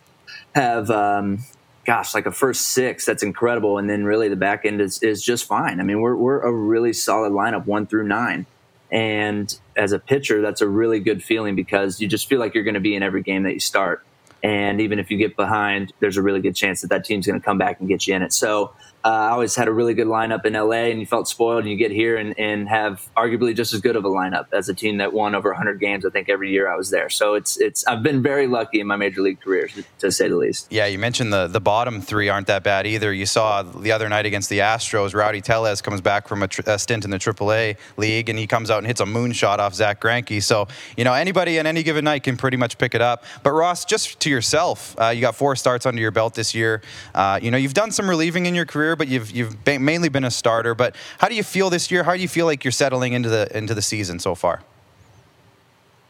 have, 0.54 0.92
um, 0.92 1.40
gosh, 1.84 2.14
like 2.14 2.28
a 2.28 2.32
first 2.32 2.68
six, 2.68 3.08
that's 3.08 3.24
incredible. 3.24 3.80
And 3.80 3.90
then 3.90 4.06
really 4.06 4.30
the 4.30 4.36
back 4.36 4.66
end 4.66 4.82
is, 4.82 5.02
is 5.02 5.24
just 5.24 5.48
fine. 5.48 5.80
I 5.80 5.84
mean, 5.84 6.00
we're, 6.00 6.16
we're 6.16 6.42
a 6.42 6.54
really 6.54 6.94
solid 6.94 7.32
lineup 7.32 7.66
one 7.66 7.88
through 7.88 8.08
nine. 8.08 8.46
And 8.92 9.58
as 9.76 9.94
a 9.94 10.00
pitcher, 10.00 10.42
that's 10.42 10.62
a 10.62 10.68
really 10.68 11.00
good 11.00 11.24
feeling 11.24 11.56
because 11.56 12.02
you 12.02 12.08
just 12.08 12.28
feel 12.28 12.40
like 12.40 12.54
you're 12.54 12.64
going 12.64 12.74
to 12.74 12.82
be 12.82 12.96
in 12.96 13.04
every 13.04 13.24
game 13.24 13.44
that 13.44 13.54
you 13.54 13.60
start. 13.60 14.04
And 14.44 14.82
even 14.82 15.00
if 15.00 15.10
you 15.12 15.18
get 15.18 15.36
behind, 15.36 15.94
there's 16.00 16.18
a 16.18 16.22
really 16.22 16.42
good 16.42 16.56
chance 16.56 16.82
that 16.82 16.90
that 16.90 17.06
team's 17.06 17.28
going 17.28 17.40
to 17.40 17.46
come 17.46 17.58
back 17.58 17.80
and 17.80 17.88
get 17.88 18.08
you 18.08 18.16
in 18.16 18.22
it. 18.22 18.34
So 18.34 18.74
uh, 19.04 19.08
I 19.08 19.30
always 19.30 19.56
had 19.56 19.68
a 19.68 19.72
really 19.72 19.94
good 19.94 20.08
lineup 20.08 20.46
in 20.46 20.54
LA, 20.54 20.90
and 20.92 21.00
you 21.00 21.06
felt 21.06 21.28
spoiled. 21.28 21.62
And 21.62 21.70
you 21.70 21.76
get 21.76 21.92
here 21.92 22.18
and, 22.18 22.38
and 22.40 22.70
have 22.70 23.10
arguably 23.18 23.56
just 23.56 23.74
as 23.74 23.82
good 23.82 23.96
of 23.96 24.06
a 24.06 24.10
lineup 24.10 24.48
as 24.52 24.70
a 24.70 24.74
team 24.74 24.98
that 24.98 25.14
won 25.14 25.36
over 25.36 25.50
100 25.50 25.80
games. 25.80 26.06
I 26.06 26.10
think 26.10 26.30
every 26.30 26.52
year 26.52 26.72
I 26.72 26.76
was 26.76 26.90
there. 26.90 27.10
So 27.10 27.34
it's 27.34 27.60
it's 27.60 27.86
I've 27.88 28.04
been 28.04 28.22
very 28.22 28.48
lucky 28.48 28.80
in 28.80 28.88
my 28.88 28.96
major 28.96 29.22
league 29.22 29.42
career, 29.42 29.70
to, 30.00 30.12
say 30.12 30.28
the 30.28 30.36
least. 30.36 30.68
Yeah, 30.70 30.86
you 30.86 31.00
mentioned 31.00 31.34
the 31.34 31.48
the 31.48 31.62
bottom 31.62 32.02
three 32.02 32.30
aren't 32.30 32.48
that 32.48 32.64
bad 32.64 32.86
either. 32.86 33.14
You 33.14 33.26
saw 33.26 33.64
the 33.64 33.92
other 33.92 34.10
night 34.10 34.26
against 34.26 34.50
the 34.50 34.60
Astros, 34.60 35.14
Rowdy 35.14 35.42
Tellez 35.42 35.82
comes 35.82 36.02
back 36.02 36.28
from 36.28 36.44
a, 36.44 36.48
tr- 36.48 36.62
a 36.68 36.78
stint 36.78 37.06
in 37.06 37.12
the 37.12 37.18
AAA 37.18 37.78
league, 37.98 38.30
and 38.30 38.38
he 38.38 38.48
comes 38.48 38.70
out 38.70 38.80
and 38.80 38.88
hits 38.88 39.02
a 39.02 39.06
moonshot 39.06 39.60
off 39.60 39.74
Zack 39.74 40.02
Greinke. 40.02 40.42
So 40.44 40.68
you 40.98 41.04
know 41.04 41.14
anybody 41.14 41.60
on 41.60 41.66
any 41.66 41.84
given 41.84 42.06
night 42.06 42.24
can 42.24 42.38
pretty 42.38 42.58
much 42.58 42.78
pick 42.78 42.94
it 42.94 43.02
up. 43.02 43.24
But 43.44 43.52
Ross, 43.52 43.86
just 43.86 44.20
to 44.22 44.30
yourself, 44.30 44.96
uh, 45.00 45.08
you 45.10 45.22
got 45.22 45.36
four 45.36 45.56
starts 45.56 45.86
under 45.86 46.02
your 46.02 46.12
belt 46.12 46.36
this 46.36 46.54
year. 46.54 46.82
Uh, 47.16 47.40
you 47.42 47.52
know 47.52 47.58
you've 47.58 47.74
done 47.74 47.92
some 47.92 48.10
relieving 48.10 48.46
in 48.46 48.56
your 48.56 48.66
career, 48.66 48.91
but 48.96 49.08
you've 49.08 49.32
you've 49.32 49.66
mainly 49.66 50.10
been 50.10 50.24
a 50.24 50.32
starter. 50.32 50.76
But 50.76 50.96
how 51.20 51.28
do 51.28 51.36
you 51.36 51.44
feel 51.44 51.70
this 51.70 51.92
year? 51.92 52.04
How 52.04 52.16
do 52.16 52.22
you 52.22 52.28
feel 52.28 52.46
like 52.46 52.64
you're 52.64 52.72
settling 52.72 53.14
into 53.14 53.30
the 53.30 53.56
into 53.56 53.74
the 53.74 53.82
season 53.82 54.20
so 54.20 54.36
far? 54.36 54.62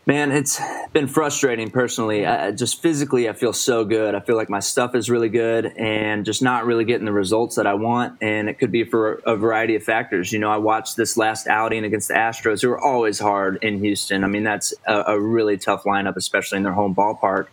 Man, 0.07 0.31
it's 0.31 0.59
been 0.93 1.07
frustrating 1.07 1.69
personally. 1.69 2.25
I, 2.25 2.51
just 2.51 2.81
physically, 2.81 3.29
I 3.29 3.33
feel 3.33 3.53
so 3.53 3.85
good. 3.85 4.15
I 4.15 4.19
feel 4.19 4.35
like 4.35 4.49
my 4.49 4.59
stuff 4.59 4.95
is 4.95 5.11
really 5.11 5.29
good 5.29 5.67
and 5.77 6.25
just 6.25 6.41
not 6.41 6.65
really 6.65 6.85
getting 6.85 7.05
the 7.05 7.11
results 7.11 7.57
that 7.57 7.67
I 7.67 7.75
want. 7.75 8.17
And 8.19 8.49
it 8.49 8.55
could 8.55 8.71
be 8.71 8.83
for 8.83 9.21
a 9.27 9.35
variety 9.35 9.75
of 9.75 9.83
factors. 9.83 10.33
You 10.33 10.39
know, 10.39 10.49
I 10.49 10.57
watched 10.57 10.97
this 10.97 11.17
last 11.17 11.47
outing 11.47 11.83
against 11.83 12.07
the 12.07 12.15
Astros, 12.15 12.63
who 12.63 12.71
are 12.71 12.79
always 12.79 13.19
hard 13.19 13.59
in 13.61 13.77
Houston. 13.77 14.23
I 14.23 14.27
mean, 14.27 14.43
that's 14.43 14.73
a, 14.87 15.03
a 15.09 15.19
really 15.19 15.57
tough 15.57 15.83
lineup, 15.83 16.15
especially 16.15 16.57
in 16.57 16.63
their 16.63 16.73
home 16.73 16.95
ballpark. 16.95 17.47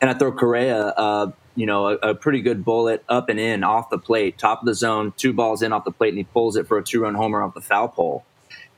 And 0.00 0.10
I 0.10 0.14
throw 0.14 0.32
Correa, 0.32 0.86
uh, 0.88 1.30
you 1.54 1.66
know, 1.66 1.86
a, 1.86 1.94
a, 1.98 2.14
pretty 2.16 2.40
good 2.40 2.64
bullet 2.64 3.04
up 3.08 3.28
and 3.28 3.38
in 3.38 3.62
off 3.62 3.90
the 3.90 3.98
plate, 3.98 4.38
top 4.38 4.60
of 4.60 4.66
the 4.66 4.74
zone, 4.74 5.12
two 5.16 5.32
balls 5.32 5.62
in 5.62 5.72
off 5.72 5.84
the 5.84 5.92
plate, 5.92 6.08
and 6.08 6.18
he 6.18 6.24
pulls 6.24 6.56
it 6.56 6.66
for 6.66 6.78
a 6.78 6.82
two 6.82 7.00
run 7.00 7.14
homer 7.14 7.42
off 7.42 7.54
the 7.54 7.60
foul 7.60 7.86
pole. 7.88 8.24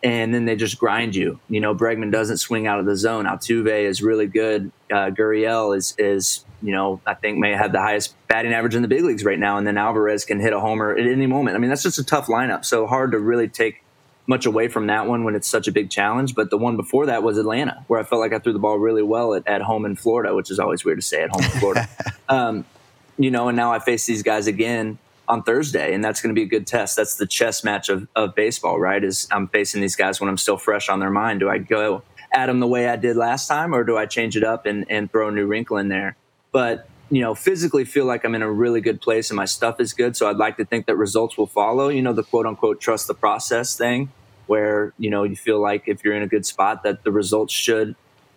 And 0.04 0.34
then 0.34 0.44
they 0.44 0.54
just 0.54 0.78
grind 0.78 1.16
you. 1.16 1.40
You 1.48 1.60
know, 1.60 1.74
Bregman 1.74 2.12
doesn't 2.12 2.36
swing 2.36 2.66
out 2.66 2.78
of 2.78 2.84
the 2.84 2.94
zone. 2.94 3.24
Altuve 3.24 3.84
is 3.84 4.02
really 4.02 4.26
good. 4.26 4.70
Uh, 4.92 5.08
Gurriel 5.08 5.74
is, 5.74 5.94
is, 5.96 6.44
you 6.62 6.72
know, 6.72 7.00
I 7.06 7.14
think 7.14 7.38
may 7.38 7.52
have 7.52 7.72
the 7.72 7.80
highest 7.80 8.14
batting 8.28 8.52
average 8.52 8.74
in 8.74 8.82
the 8.82 8.88
big 8.88 9.02
leagues 9.02 9.24
right 9.24 9.38
now. 9.38 9.56
And 9.56 9.66
then 9.66 9.78
Alvarez 9.78 10.26
can 10.26 10.40
hit 10.40 10.52
a 10.52 10.60
homer 10.60 10.94
at 10.94 11.06
any 11.06 11.26
moment. 11.26 11.56
I 11.56 11.58
mean, 11.58 11.70
that's 11.70 11.82
just 11.82 11.98
a 11.98 12.04
tough 12.04 12.26
lineup. 12.26 12.66
So 12.66 12.86
hard 12.86 13.12
to 13.12 13.18
really 13.18 13.48
take 13.48 13.82
much 14.26 14.44
away 14.44 14.68
from 14.68 14.88
that 14.88 15.06
one 15.06 15.24
when 15.24 15.34
it's 15.34 15.48
such 15.48 15.68
a 15.68 15.72
big 15.72 15.88
challenge. 15.88 16.34
But 16.34 16.50
the 16.50 16.58
one 16.58 16.76
before 16.76 17.06
that 17.06 17.22
was 17.22 17.38
Atlanta, 17.38 17.82
where 17.88 17.98
I 17.98 18.02
felt 18.02 18.20
like 18.20 18.34
I 18.34 18.38
threw 18.38 18.52
the 18.52 18.58
ball 18.58 18.78
really 18.78 19.02
well 19.02 19.32
at, 19.32 19.48
at 19.48 19.62
home 19.62 19.86
in 19.86 19.96
Florida, 19.96 20.34
which 20.34 20.50
is 20.50 20.58
always 20.58 20.84
weird 20.84 20.98
to 20.98 21.02
say 21.02 21.22
at 21.22 21.30
home 21.30 21.44
in 21.44 21.50
Florida. 21.60 21.88
um, 22.28 22.66
you 23.16 23.30
know, 23.30 23.48
and 23.48 23.56
now 23.56 23.72
I 23.72 23.78
face 23.78 24.04
these 24.04 24.22
guys 24.22 24.46
again 24.46 24.98
on 25.28 25.42
Thursday, 25.42 25.94
and 25.94 26.04
that's 26.04 26.20
going 26.20 26.34
to 26.34 26.38
be 26.38 26.44
a 26.44 26.48
good 26.48 26.66
test. 26.66 26.96
That's 26.96 27.16
the 27.16 27.26
chess 27.26 27.64
match 27.64 27.88
of, 27.88 28.08
of 28.14 28.34
baseball, 28.34 28.78
right? 28.78 29.02
Is 29.02 29.28
I'm 29.30 29.48
facing 29.48 29.80
these 29.80 29.96
guys 29.96 30.20
when 30.20 30.28
I'm 30.28 30.36
still 30.36 30.56
fresh 30.56 30.88
on 30.88 31.00
their 31.00 31.10
mind. 31.10 31.40
Do 31.40 31.48
I 31.48 31.58
go 31.58 32.02
at 32.32 32.46
them 32.46 32.60
the 32.60 32.66
way 32.66 32.88
I 32.88 32.96
did 32.96 33.16
last 33.16 33.48
time, 33.48 33.74
or 33.74 33.84
do 33.84 33.96
I 33.96 34.06
change 34.06 34.36
it 34.36 34.44
up 34.44 34.66
and, 34.66 34.84
and 34.90 35.10
throw 35.10 35.28
a 35.28 35.32
new 35.32 35.46
wrinkle 35.46 35.76
in 35.78 35.88
there? 35.88 36.16
But 36.52 36.88
you 37.10 37.20
know, 37.20 37.34
physically 37.34 37.84
feel 37.84 38.06
like 38.06 38.24
I'm 38.24 38.34
in 38.34 38.42
a 38.42 38.50
really 38.50 38.80
good 38.80 39.00
place 39.00 39.30
and 39.30 39.36
my 39.36 39.44
stuff 39.44 39.78
is 39.78 39.92
good. 39.92 40.16
So 40.16 40.28
I'd 40.28 40.36
like 40.36 40.56
to 40.56 40.64
think 40.64 40.86
that 40.86 40.96
results 40.96 41.36
will 41.36 41.46
follow. 41.46 41.88
You 41.88 42.02
know, 42.02 42.12
the 42.12 42.22
quote 42.22 42.46
unquote 42.46 42.80
trust 42.80 43.06
the 43.06 43.14
process 43.14 43.76
thing 43.76 44.10
where 44.46 44.92
you 44.98 45.10
know 45.10 45.22
you 45.22 45.36
feel 45.36 45.60
like 45.60 45.84
if 45.86 46.04
you're 46.04 46.14
in 46.14 46.22
a 46.22 46.26
good 46.26 46.44
spot 46.44 46.82
that 46.82 47.04
the 47.04 47.12
results 47.12 47.52
should 47.52 47.94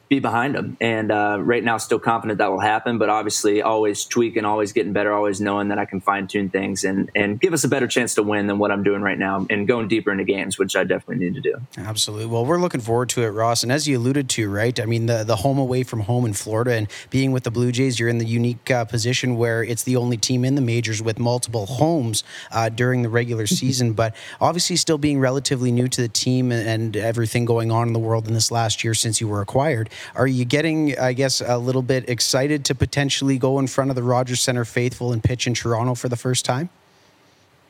be 0.09 0.19
behind 0.19 0.55
them. 0.55 0.77
And 0.79 1.11
uh, 1.11 1.37
right 1.41 1.63
now, 1.63 1.77
still 1.77 1.99
confident 1.99 2.39
that 2.39 2.49
will 2.49 2.59
happen, 2.59 2.97
but 2.97 3.09
obviously, 3.09 3.61
always 3.61 4.05
tweaking, 4.05 4.45
always 4.45 4.71
getting 4.71 4.93
better, 4.93 5.11
always 5.11 5.41
knowing 5.41 5.67
that 5.69 5.77
I 5.77 5.85
can 5.85 5.99
fine 5.99 6.27
tune 6.27 6.49
things 6.49 6.83
and 6.83 7.09
and 7.15 7.39
give 7.39 7.53
us 7.53 7.63
a 7.63 7.67
better 7.67 7.87
chance 7.87 8.15
to 8.15 8.23
win 8.23 8.47
than 8.47 8.57
what 8.57 8.71
I'm 8.71 8.83
doing 8.83 9.01
right 9.01 9.17
now, 9.17 9.45
and 9.49 9.67
going 9.67 9.87
deeper 9.87 10.11
into 10.11 10.23
games, 10.23 10.57
which 10.57 10.75
I 10.75 10.83
definitely 10.83 11.25
need 11.25 11.35
to 11.35 11.41
do. 11.41 11.55
Absolutely. 11.77 12.27
Well, 12.27 12.45
we're 12.45 12.59
looking 12.59 12.81
forward 12.81 13.09
to 13.09 13.23
it, 13.23 13.29
Ross. 13.29 13.63
And 13.63 13.71
as 13.71 13.87
you 13.87 13.97
alluded 13.97 14.29
to, 14.29 14.49
right? 14.49 14.79
I 14.79 14.85
mean, 14.85 15.07
the 15.07 15.23
the 15.23 15.37
home 15.37 15.57
away 15.57 15.83
from 15.83 16.01
home 16.01 16.25
in 16.25 16.33
Florida, 16.33 16.73
and 16.73 16.87
being 17.09 17.31
with 17.31 17.43
the 17.43 17.51
Blue 17.51 17.71
Jays, 17.71 17.99
you're 17.99 18.09
in 18.09 18.17
the 18.17 18.25
unique 18.25 18.71
uh, 18.71 18.85
position 18.85 19.35
where 19.35 19.63
it's 19.63 19.83
the 19.83 19.97
only 19.97 20.17
team 20.17 20.45
in 20.45 20.55
the 20.55 20.61
majors 20.61 21.01
with 21.01 21.19
multiple 21.19 21.65
homes 21.65 22.23
uh, 22.51 22.69
during 22.69 23.01
the 23.01 23.09
regular 23.09 23.47
season. 23.57 23.93
but 23.93 24.15
obviously, 24.39 24.75
still 24.75 24.97
being 24.97 25.19
relatively 25.19 25.71
new 25.71 25.87
to 25.87 26.01
the 26.01 26.07
team 26.07 26.51
and 26.51 26.95
everything 26.95 27.45
going 27.45 27.71
on 27.71 27.87
in 27.87 27.93
the 27.93 27.99
world 27.99 28.27
in 28.27 28.33
this 28.33 28.51
last 28.51 28.83
year 28.83 28.93
since 28.93 29.19
you 29.19 29.27
were 29.27 29.41
acquired. 29.41 29.89
Are 30.15 30.27
you 30.27 30.45
getting, 30.45 30.97
I 30.97 31.13
guess, 31.13 31.41
a 31.41 31.57
little 31.57 31.81
bit 31.81 32.09
excited 32.09 32.65
to 32.65 32.75
potentially 32.75 33.37
go 33.37 33.59
in 33.59 33.67
front 33.67 33.89
of 33.89 33.95
the 33.95 34.03
Rogers 34.03 34.41
Center 34.41 34.65
faithful 34.65 35.13
and 35.13 35.23
pitch 35.23 35.47
in 35.47 35.53
Toronto 35.53 35.95
for 35.95 36.09
the 36.09 36.15
first 36.15 36.45
time? 36.45 36.69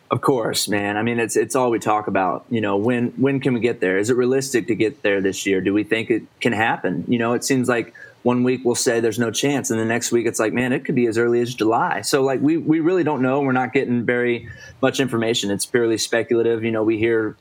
Of 0.10 0.22
course, 0.22 0.70
man. 0.70 0.96
I 0.96 1.04
mean, 1.04 1.20
it's 1.20 1.36
it's 1.36 1.54
all 1.54 1.70
we 1.70 1.80
talk 1.80 2.08
about. 2.08 2.46
You 2.50 2.62
know, 2.62 2.78
when 2.78 3.10
when 3.18 3.42
can 3.42 3.54
we 3.54 3.60
get 3.60 3.82
there? 3.82 3.98
Is 3.98 4.10
it 4.10 4.16
realistic 4.16 4.68
to 4.68 4.76
get 4.76 5.01
there 5.01 5.20
this 5.20 5.45
year? 5.45 5.60
Do 5.60 5.74
we 5.74 5.84
think 5.84 6.10
it 6.10 6.24
can 6.39 6.54
happen? 6.54 7.04
You 7.10 7.20
know, 7.20 7.34
it 7.34 7.43
seems 7.43 7.68
like 7.68 7.93
one 8.24 8.43
week 8.43 8.62
we'll 8.64 8.76
say 8.76 9.01
there's 9.01 9.20
no 9.20 9.32
chance, 9.32 9.70
and 9.70 9.80
the 9.80 9.86
next 9.86 10.14
week 10.14 10.26
it's 10.26 10.39
like, 10.39 10.54
man, 10.54 10.72
it 10.72 10.86
could 10.86 10.95
be 10.95 11.08
as 11.08 11.18
early 11.18 11.41
as 11.41 11.54
July. 11.54 12.01
So 12.01 12.24
like 12.24 12.39
we 12.39 12.56
we 12.56 12.80
really 12.80 13.04
don't 13.04 13.22
know. 13.22 13.41
We're 13.41 13.51
not 13.51 13.74
getting 13.74 14.06
very 14.06 14.47
much 14.82 15.01
information. 15.01 15.51
It's 15.51 15.66
purely 15.66 15.97
speculative. 15.97 16.64
You 16.64 16.72
know, 16.72 16.84
we 16.84 16.97
hear 16.97 17.36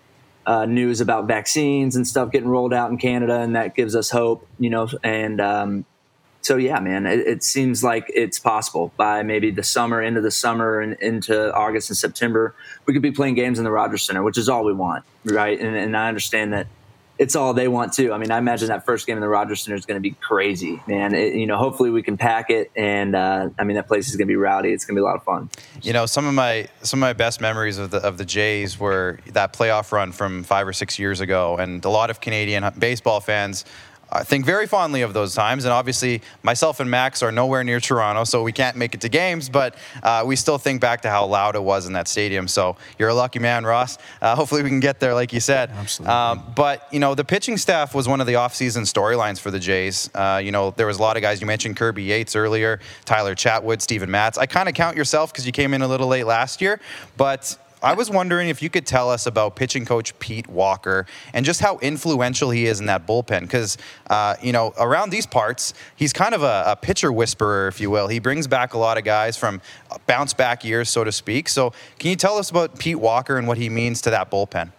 uh, 0.47 0.65
news 0.65 1.01
about 1.01 1.27
vaccines 1.27 1.97
and 1.97 2.07
stuff 2.07 2.31
getting 2.31 2.49
rolled 2.49 2.73
out 2.73 2.91
in 2.91 2.99
Canada, 2.99 3.41
and 3.41 3.57
that 3.57 3.75
gives 3.75 3.97
us 3.97 4.11
hope, 4.11 4.47
you 4.59 4.71
know. 4.71 4.89
And 5.03 5.41
um, 5.41 5.85
so 6.41 6.57
yeah, 6.57 6.79
man, 6.79 7.07
it, 7.07 7.19
it, 7.19 7.43
seems 7.43 7.83
like 7.83 8.05
it's 8.15 8.39
possible 8.39 8.93
by 8.97 9.25
maybe 9.25 9.51
the 9.51 9.65
summer, 9.65 10.01
into 10.01 10.21
the 10.21 10.31
summer, 10.31 10.81
and 10.81 10.95
into 11.01 11.53
August 11.53 11.91
and 11.91 11.97
September, 11.97 12.55
we 12.87 12.93
could 12.93 13.03
be 13.03 13.11
playing 13.11 13.35
games 13.35 13.59
in 13.59 13.65
the 13.65 13.73
Rogers 13.73 14.05
Center, 14.05 14.23
which 14.23 14.39
is 14.39 14.49
all 14.49 14.65
we 14.65 14.73
want, 14.73 15.05
right? 15.25 15.59
And, 15.59 15.75
and 15.75 15.97
I 15.97 16.07
understand 16.07 16.53
that 16.53 16.69
it's 17.19 17.35
all 17.35 17.55
they 17.55 17.69
want 17.69 17.93
too. 17.93 18.13
I 18.13 18.19
mean, 18.19 18.31
I 18.31 18.39
imagine 18.39 18.69
that 18.69 18.85
first 18.85 19.07
game 19.07 19.17
in 19.17 19.21
the 19.21 19.29
Rogers 19.29 19.63
Center 19.63 19.77
is 19.77 19.87
going 19.87 19.97
to 19.97 20.01
be 20.01 20.13
crazy, 20.13 20.81
man. 20.87 21.15
It, 21.15 21.35
you 21.35 21.47
know, 21.47 21.57
hopefully 21.57 21.91
we 21.91 22.03
can 22.03 22.17
pack 22.17 22.51
it, 22.51 22.71
and 22.77 23.15
uh, 23.15 23.49
I 23.59 23.65
mean 23.65 23.77
that 23.77 23.89
place 23.89 24.09
is 24.09 24.17
going 24.17 24.27
to 24.27 24.33
be 24.33 24.37
rowdy. 24.37 24.73
It's 24.73 24.85
going 24.85 24.97
to 24.97 25.01
be 25.01 25.03
a 25.03 25.07
lot 25.07 25.17
of 25.17 25.25
fun. 25.25 25.49
You 25.83 25.93
know, 25.93 26.07
some 26.07 26.27
of 26.27 26.35
my 26.35 26.69
some 26.83 27.01
of 27.01 27.03
my 27.03 27.13
best 27.13 27.41
memories 27.41 27.79
of 27.79 27.91
the 27.91 27.99
of 27.99 28.19
the 28.19 28.25
Jays 28.25 28.79
were 28.79 29.19
that 29.33 29.53
playoff 29.53 29.93
run 29.93 30.13
from 30.13 30.43
five 30.45 30.69
or 30.69 30.73
six 30.73 30.99
years 30.99 31.21
ago, 31.21 31.57
and 31.57 31.85
a 31.85 31.91
lot 31.91 32.11
of 32.11 32.21
Canadian 32.21 32.65
baseball 32.79 33.21
fans 33.21 33.65
I 34.11 34.23
think 34.23 34.45
very 34.47 34.67
fondly 34.67 35.03
of 35.03 35.15
those 35.15 35.35
times. 35.35 35.65
And 35.65 35.73
obviously, 35.73 36.23
myself 36.43 36.81
and 36.81 36.91
Max 36.91 37.23
are 37.23 37.33
nowhere 37.33 37.65
near 37.65 37.81
Toronto, 37.81 38.25
so 38.25 38.43
we 38.43 38.53
can't 38.53 38.77
make 38.77 38.95
it 38.95 39.01
to 39.01 39.09
games, 39.09 39.49
but 39.49 39.75
uh, 40.03 40.23
we 40.25 40.37
still 40.37 40.59
think 40.59 40.81
back 40.81 41.03
to 41.03 41.11
how 41.11 41.27
loud 41.27 41.57
it 41.57 41.63
was 41.63 41.87
in 41.87 41.93
that 41.95 42.09
stadium. 42.09 42.47
So 42.49 42.77
you're 42.99 43.09
a 43.09 43.15
lucky 43.15 43.39
man, 43.39 43.65
Ross. 43.65 43.99
Uh, 44.23 44.37
hopefully, 44.37 44.63
we 44.63 44.69
can 44.69 44.81
get 44.81 45.01
there, 45.01 45.15
like 45.15 45.33
you 45.33 45.41
said. 45.41 45.71
Absolutely. 45.71 46.15
Um, 46.15 46.53
but, 46.55 46.87
you 46.93 47.01
know, 47.01 47.15
the 47.15 47.25
pitching 47.25 47.57
staff 47.57 47.95
was 47.95 48.07
one 48.07 48.21
of 48.21 48.27
the 48.27 48.35
offseason 48.35 48.83
storylines 48.83 49.41
for 49.41 49.51
the 49.51 49.59
Jays. 49.59 50.09
Uh, 50.15 50.41
you 50.43 50.53
know, 50.53 50.71
there 50.71 50.87
was 50.87 50.99
a 50.99 51.03
lot 51.03 51.17
of 51.17 51.23
guys. 51.23 51.41
You 51.41 51.47
mentioned 51.47 51.77
Kirby 51.77 52.05
Yates 52.05 52.37
earlier, 52.37 52.81
Tyler 53.05 53.35
Chatwood, 53.35 53.81
Steven 53.81 54.11
Matz. 54.11 54.39
I 54.39 54.47
kind 54.47 54.69
of 54.69 54.75
count 54.75 54.97
yourself 54.97 55.33
because 55.33 55.47
you 55.47 55.53
came 55.53 55.75
in 55.75 55.83
a 55.83 55.89
little 55.89 56.07
late 56.07 56.25
last 56.25 56.61
year, 56.61 56.81
but 57.17 57.57
I 57.87 57.95
was 57.95 58.11
wondering 58.11 58.49
if 58.49 58.63
you 58.63 58.69
could 58.69 58.85
tell 58.85 59.09
us 59.09 59.29
about 59.29 59.55
pitching 59.55 59.85
coach 59.85 60.19
Pete 60.19 60.49
Walker 60.49 61.07
and 61.33 61.47
just 61.47 61.61
how 61.61 61.79
influential 61.79 62.51
he 62.51 62.67
is 62.67 62.81
in 62.81 62.87
that 62.87 63.07
bullpen. 63.07 63.43
Because, 63.43 63.79
uh, 64.11 64.35
you 64.43 64.51
know, 64.51 64.75
around 64.77 65.11
these 65.11 65.25
parts, 65.25 65.73
he's 65.95 66.13
kind 66.13 66.35
of 66.35 66.43
a, 66.43 66.65
a, 66.67 66.75
pitcher 66.75 67.13
whisperer, 67.13 67.69
if 67.69 67.81
you 67.81 67.89
will. 67.89 68.09
He 68.09 68.19
brings 68.19 68.49
back 68.49 68.75
a 68.75 68.79
lot 68.79 68.99
of 68.99 69.05
guys 69.05 69.37
from 69.37 69.61
bounce 70.09 70.35
back 70.35 70.65
years, 70.65 70.89
so 70.89 71.05
to 71.05 71.13
speak. 71.13 71.49
So, 71.49 71.73
can 72.01 72.11
you 72.11 72.17
tell 72.17 72.39
us 72.39 72.51
about 72.51 72.77
Pete 72.77 72.99
Walker 72.99 73.37
and 73.37 73.47
what 73.47 73.57
he 73.57 73.69
means 73.69 74.01
to 74.01 74.11
that 74.11 74.33
bullpen? 74.33 74.73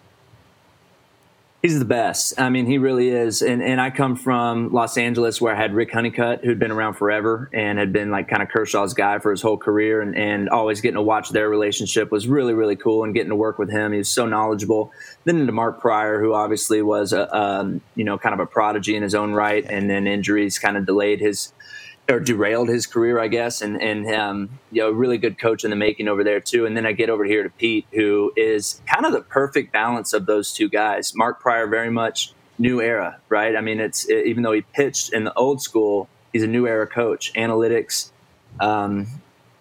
He's 1.60 1.80
the 1.80 1.84
best. 1.84 2.40
I 2.40 2.50
mean, 2.50 2.66
he 2.66 2.78
really 2.78 3.08
is. 3.08 3.42
And 3.42 3.60
and 3.60 3.80
I 3.80 3.90
come 3.90 4.14
from 4.14 4.72
Los 4.72 4.96
Angeles 4.96 5.40
where 5.40 5.52
I 5.52 5.60
had 5.60 5.74
Rick 5.74 5.92
Honeycutt, 5.92 6.44
who'd 6.44 6.60
been 6.60 6.70
around 6.70 6.94
forever 6.94 7.50
and 7.52 7.80
had 7.80 7.92
been 7.92 8.12
like 8.12 8.28
kind 8.28 8.42
of 8.42 8.48
Kershaw's 8.48 8.94
guy 8.94 9.18
for 9.18 9.32
his 9.32 9.42
whole 9.42 9.56
career 9.56 10.00
and, 10.00 10.16
and 10.16 10.48
always 10.48 10.80
getting 10.80 10.94
to 10.94 11.02
watch 11.02 11.30
their 11.30 11.48
relationship 11.48 12.12
was 12.12 12.28
really, 12.28 12.54
really 12.54 12.76
cool 12.76 13.02
and 13.02 13.12
getting 13.12 13.30
to 13.30 13.36
work 13.36 13.58
with 13.58 13.70
him. 13.70 13.90
He 13.90 13.98
was 13.98 14.08
so 14.08 14.24
knowledgeable. 14.24 14.92
Then 15.24 15.40
into 15.40 15.52
Mark 15.52 15.80
Prior, 15.80 16.20
who 16.20 16.32
obviously 16.32 16.80
was 16.80 17.12
a 17.12 17.36
um, 17.36 17.80
you 17.96 18.04
know, 18.04 18.18
kind 18.18 18.34
of 18.34 18.40
a 18.40 18.46
prodigy 18.46 18.94
in 18.94 19.02
his 19.02 19.16
own 19.16 19.32
right, 19.32 19.66
and 19.68 19.90
then 19.90 20.06
injuries 20.06 20.60
kind 20.60 20.76
of 20.76 20.86
delayed 20.86 21.18
his 21.18 21.52
or 22.08 22.20
derailed 22.20 22.68
his 22.68 22.86
career, 22.86 23.20
I 23.20 23.28
guess, 23.28 23.60
and 23.60 23.80
and 23.82 24.10
um, 24.14 24.48
you 24.72 24.82
know, 24.82 24.90
really 24.90 25.18
good 25.18 25.38
coach 25.38 25.64
in 25.64 25.70
the 25.70 25.76
making 25.76 26.08
over 26.08 26.24
there 26.24 26.40
too. 26.40 26.64
And 26.64 26.76
then 26.76 26.86
I 26.86 26.92
get 26.92 27.10
over 27.10 27.24
here 27.24 27.42
to 27.42 27.50
Pete, 27.50 27.86
who 27.92 28.32
is 28.36 28.80
kind 28.86 29.04
of 29.04 29.12
the 29.12 29.20
perfect 29.20 29.72
balance 29.72 30.12
of 30.12 30.26
those 30.26 30.52
two 30.52 30.68
guys. 30.68 31.14
Mark 31.14 31.40
Prior, 31.40 31.66
very 31.66 31.90
much 31.90 32.32
new 32.58 32.80
era, 32.80 33.20
right? 33.28 33.54
I 33.54 33.60
mean, 33.60 33.78
it's 33.78 34.08
it, 34.08 34.26
even 34.26 34.42
though 34.42 34.52
he 34.52 34.62
pitched 34.62 35.12
in 35.12 35.24
the 35.24 35.34
old 35.34 35.60
school, 35.60 36.08
he's 36.32 36.42
a 36.42 36.48
new 36.48 36.66
era 36.66 36.86
coach. 36.86 37.32
Analytics, 37.34 38.10
um, 38.58 39.06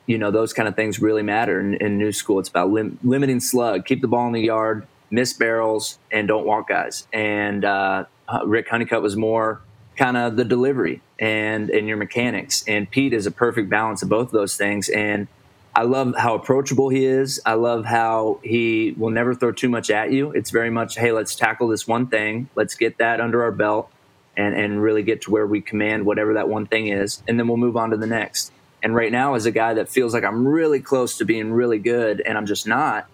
you 0.06 0.18
know, 0.18 0.32
those 0.32 0.54
kind 0.54 0.70
of 0.70 0.76
things 0.76 1.00
really 1.02 1.24
matter 1.24 1.60
in, 1.60 1.76
in 1.76 1.98
new 1.98 2.14
school. 2.14 2.40
It's 2.40 2.50
about 2.50 2.70
lim- 2.70 2.98
limiting 3.04 3.42
slug, 3.42 3.86
keep 3.86 4.02
the 4.02 4.08
ball 4.08 4.26
in 4.28 4.34
the 4.34 4.42
yard, 4.42 4.88
miss 5.12 5.34
barrels, 5.34 6.00
and 6.12 6.30
don't 6.30 6.46
walk 6.46 6.70
guys. 6.70 7.08
And 7.12 7.66
uh, 7.66 8.06
Rick 8.46 8.70
Honeycutt 8.70 9.02
was 9.02 9.18
more 9.18 9.62
kind 9.98 10.16
of 10.16 10.36
the 10.36 10.46
delivery 10.46 11.02
and 11.20 11.70
and 11.70 11.88
your 11.88 11.98
mechanics. 11.98 12.64
And 12.68 12.90
Pete 12.90 13.14
is 13.14 13.26
a 13.26 13.32
perfect 13.32 13.70
balance 13.70 14.04
of 14.04 14.10
both 14.10 14.28
of 14.28 14.34
those 14.34 14.56
things. 14.56 14.90
And 14.90 15.28
I 15.76 15.84
love 15.84 16.16
how 16.18 16.34
approachable 16.34 16.90
he 16.90 17.06
is. 17.06 17.40
I 17.46 17.54
love 17.54 17.86
how 17.86 18.40
he 18.44 18.96
will 18.98 19.12
never 19.12 19.36
throw 19.36 19.52
too 19.52 19.70
much 19.70 19.92
at 19.92 20.12
you. 20.12 20.32
It's 20.32 20.50
very 20.50 20.72
much, 20.72 20.96
hey, 20.96 21.12
let's 21.12 21.36
tackle 21.36 21.68
this 21.68 21.88
one 21.88 22.08
thing. 22.08 22.50
Let's 22.56 22.74
get 22.74 22.98
that 22.98 23.22
under 23.22 23.44
our 23.44 23.52
belt 23.52 23.92
and, 24.36 24.56
and 24.56 24.82
really 24.82 25.04
get 25.04 25.22
to 25.24 25.32
where 25.32 25.46
we 25.46 25.62
command 25.62 26.06
whatever 26.06 26.34
that 26.34 26.50
one 26.50 26.66
thing 26.66 26.88
is. 26.88 27.22
And 27.28 27.38
then 27.38 27.48
we'll 27.48 27.58
move 27.58 27.78
on 27.78 27.92
to 27.92 27.98
the 27.98 28.08
next. 28.08 28.52
And 28.82 28.96
right 28.96 29.12
now, 29.12 29.36
as 29.36 29.46
a 29.46 29.52
guy 29.52 29.76
that 29.76 29.90
feels 29.90 30.16
like 30.16 30.24
I'm 30.24 30.48
really 30.48 30.80
close 30.80 31.18
to 31.18 31.26
being 31.26 31.52
really 31.54 31.80
good 31.80 32.22
and 32.22 32.38
I'm 32.38 32.46
just 32.48 32.68
not, 32.68 33.08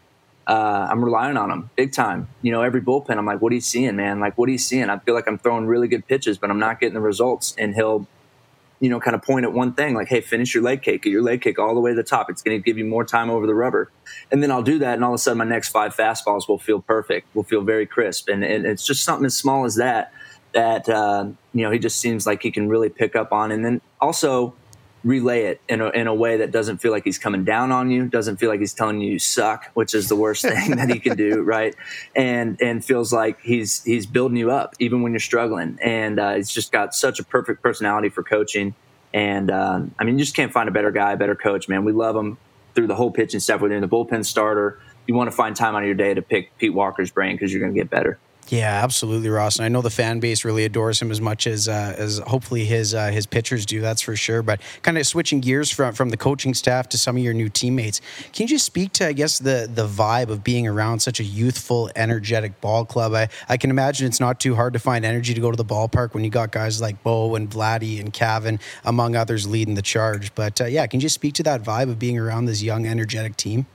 uh, 0.47 0.87
I'm 0.89 1.03
relying 1.03 1.37
on 1.37 1.51
him 1.51 1.69
big 1.75 1.93
time. 1.93 2.27
You 2.41 2.51
know, 2.51 2.61
every 2.61 2.81
bullpen, 2.81 3.17
I'm 3.17 3.25
like, 3.25 3.41
what 3.41 3.51
are 3.51 3.55
you 3.55 3.61
seeing, 3.61 3.95
man? 3.95 4.19
Like, 4.19 4.37
what 4.37 4.49
are 4.49 4.51
you 4.51 4.57
seeing? 4.57 4.89
I 4.89 4.99
feel 4.99 5.13
like 5.13 5.27
I'm 5.27 5.37
throwing 5.37 5.65
really 5.65 5.87
good 5.87 6.07
pitches, 6.07 6.37
but 6.37 6.49
I'm 6.49 6.59
not 6.59 6.79
getting 6.79 6.95
the 6.95 7.01
results. 7.01 7.55
And 7.57 7.73
he'll, 7.73 8.07
you 8.79 8.89
know, 8.89 8.99
kind 8.99 9.15
of 9.15 9.21
point 9.21 9.45
at 9.45 9.53
one 9.53 9.73
thing, 9.73 9.93
like, 9.93 10.09
hey, 10.09 10.19
finish 10.19 10.53
your 10.53 10.63
leg 10.63 10.81
kick, 10.81 11.03
get 11.03 11.11
your 11.11 11.21
leg 11.21 11.41
kick 11.41 11.59
all 11.59 11.73
the 11.73 11.79
way 11.79 11.91
to 11.91 11.95
the 11.95 12.03
top. 12.03 12.29
It's 12.29 12.41
going 12.41 12.59
to 12.59 12.63
give 12.63 12.77
you 12.77 12.83
more 12.83 13.05
time 13.05 13.29
over 13.29 13.47
the 13.47 13.55
rubber. 13.55 13.89
And 14.31 14.43
then 14.43 14.51
I'll 14.51 14.63
do 14.63 14.79
that, 14.79 14.95
and 14.95 15.03
all 15.05 15.11
of 15.11 15.15
a 15.15 15.17
sudden, 15.19 15.37
my 15.37 15.45
next 15.45 15.69
five 15.69 15.95
fastballs 15.95 16.49
will 16.49 16.59
feel 16.59 16.81
perfect, 16.81 17.33
will 17.33 17.43
feel 17.43 17.61
very 17.61 17.85
crisp. 17.85 18.27
And, 18.27 18.43
and 18.43 18.65
it's 18.65 18.85
just 18.85 19.05
something 19.05 19.25
as 19.25 19.37
small 19.37 19.63
as 19.63 19.75
that 19.75 20.11
that, 20.53 20.87
uh, 20.87 21.25
you 21.53 21.63
know, 21.63 21.71
he 21.71 21.79
just 21.79 21.99
seems 21.99 22.27
like 22.27 22.43
he 22.43 22.51
can 22.51 22.69
really 22.69 22.89
pick 22.89 23.15
up 23.15 23.31
on. 23.31 23.51
And 23.51 23.65
then 23.65 23.81
also, 23.99 24.53
relay 25.03 25.43
it 25.43 25.61
in 25.67 25.81
a, 25.81 25.89
in 25.89 26.07
a 26.07 26.15
way 26.15 26.37
that 26.37 26.51
doesn't 26.51 26.77
feel 26.77 26.91
like 26.91 27.03
he's 27.03 27.17
coming 27.17 27.43
down 27.43 27.71
on 27.71 27.91
you, 27.91 28.07
doesn't 28.07 28.37
feel 28.37 28.49
like 28.49 28.59
he's 28.59 28.73
telling 28.73 29.01
you 29.01 29.11
you 29.11 29.19
suck, 29.19 29.69
which 29.73 29.93
is 29.93 30.07
the 30.07 30.15
worst 30.15 30.41
thing 30.47 30.71
that 30.77 30.89
he 30.89 30.99
can 30.99 31.17
do, 31.17 31.41
right? 31.41 31.75
And 32.15 32.61
and 32.61 32.83
feels 32.83 33.11
like 33.11 33.41
he's 33.41 33.83
he's 33.83 34.05
building 34.05 34.37
you 34.37 34.51
up 34.51 34.75
even 34.79 35.01
when 35.01 35.11
you're 35.11 35.19
struggling. 35.19 35.77
And 35.81 36.19
uh, 36.19 36.35
he's 36.35 36.51
just 36.51 36.71
got 36.71 36.95
such 36.95 37.19
a 37.19 37.23
perfect 37.23 37.61
personality 37.61 38.09
for 38.09 38.23
coaching. 38.23 38.75
And 39.13 39.51
um, 39.51 39.93
I 39.99 40.05
mean, 40.05 40.17
you 40.17 40.23
just 40.23 40.35
can't 40.35 40.51
find 40.51 40.67
a 40.69 40.71
better 40.71 40.91
guy, 40.91 41.13
a 41.13 41.17
better 41.17 41.35
coach, 41.35 41.67
man. 41.67 41.85
We 41.85 41.91
love 41.91 42.15
him 42.15 42.37
through 42.73 42.87
the 42.87 42.95
whole 42.95 43.11
pitching 43.11 43.39
stuff. 43.39 43.61
Whether 43.61 43.75
in 43.75 43.81
the 43.81 43.87
bullpen 43.87 44.25
starter, 44.25 44.79
you 45.05 45.13
want 45.13 45.29
to 45.29 45.35
find 45.35 45.55
time 45.55 45.75
out 45.75 45.81
of 45.81 45.85
your 45.85 45.95
day 45.95 46.13
to 46.13 46.21
pick 46.21 46.57
Pete 46.57 46.73
Walker's 46.73 47.11
brain 47.11 47.35
because 47.35 47.51
you're 47.51 47.61
going 47.61 47.73
to 47.73 47.79
get 47.79 47.89
better. 47.89 48.17
Yeah, 48.49 48.83
absolutely, 48.83 49.29
Ross. 49.29 49.57
And 49.57 49.65
I 49.65 49.69
know 49.69 49.81
the 49.81 49.89
fan 49.89 50.19
base 50.19 50.43
really 50.43 50.65
adores 50.65 51.01
him 51.01 51.11
as 51.11 51.21
much 51.21 51.47
as 51.47 51.67
uh, 51.67 51.95
as 51.97 52.19
hopefully 52.19 52.65
his 52.65 52.93
uh, 52.93 53.07
his 53.07 53.25
pitchers 53.25 53.65
do. 53.65 53.79
That's 53.79 54.01
for 54.01 54.15
sure. 54.15 54.41
But 54.41 54.61
kind 54.81 54.97
of 54.97 55.07
switching 55.07 55.39
gears 55.39 55.71
from 55.71 55.93
from 55.93 56.09
the 56.09 56.17
coaching 56.17 56.53
staff 56.53 56.89
to 56.89 56.97
some 56.97 57.15
of 57.15 57.23
your 57.23 57.33
new 57.33 57.49
teammates, 57.49 58.01
can 58.33 58.43
you 58.43 58.47
just 58.47 58.65
speak 58.65 58.91
to 58.93 59.07
I 59.07 59.13
guess 59.13 59.39
the 59.39 59.69
the 59.73 59.87
vibe 59.87 60.29
of 60.29 60.43
being 60.43 60.67
around 60.67 60.99
such 60.99 61.19
a 61.19 61.23
youthful, 61.23 61.89
energetic 61.95 62.59
ball 62.59 62.85
club? 62.85 63.13
I 63.13 63.29
I 63.47 63.57
can 63.57 63.69
imagine 63.69 64.07
it's 64.07 64.19
not 64.19 64.39
too 64.39 64.55
hard 64.55 64.73
to 64.73 64.79
find 64.79 65.05
energy 65.05 65.33
to 65.33 65.41
go 65.41 65.49
to 65.49 65.57
the 65.57 65.65
ballpark 65.65 66.13
when 66.13 66.23
you 66.23 66.29
got 66.29 66.51
guys 66.51 66.81
like 66.81 67.01
Bo 67.01 67.35
and 67.35 67.49
Vladdy 67.49 67.99
and 67.99 68.11
Cavan 68.11 68.59
among 68.83 69.15
others 69.15 69.47
leading 69.47 69.75
the 69.75 69.81
charge. 69.81 70.35
But 70.35 70.59
uh, 70.59 70.65
yeah, 70.65 70.85
can 70.87 70.99
you 70.99 71.03
just 71.03 71.15
speak 71.15 71.33
to 71.35 71.43
that 71.43 71.63
vibe 71.63 71.89
of 71.89 71.97
being 71.97 72.19
around 72.19 72.45
this 72.45 72.61
young, 72.61 72.85
energetic 72.85 73.37
team? 73.37 73.67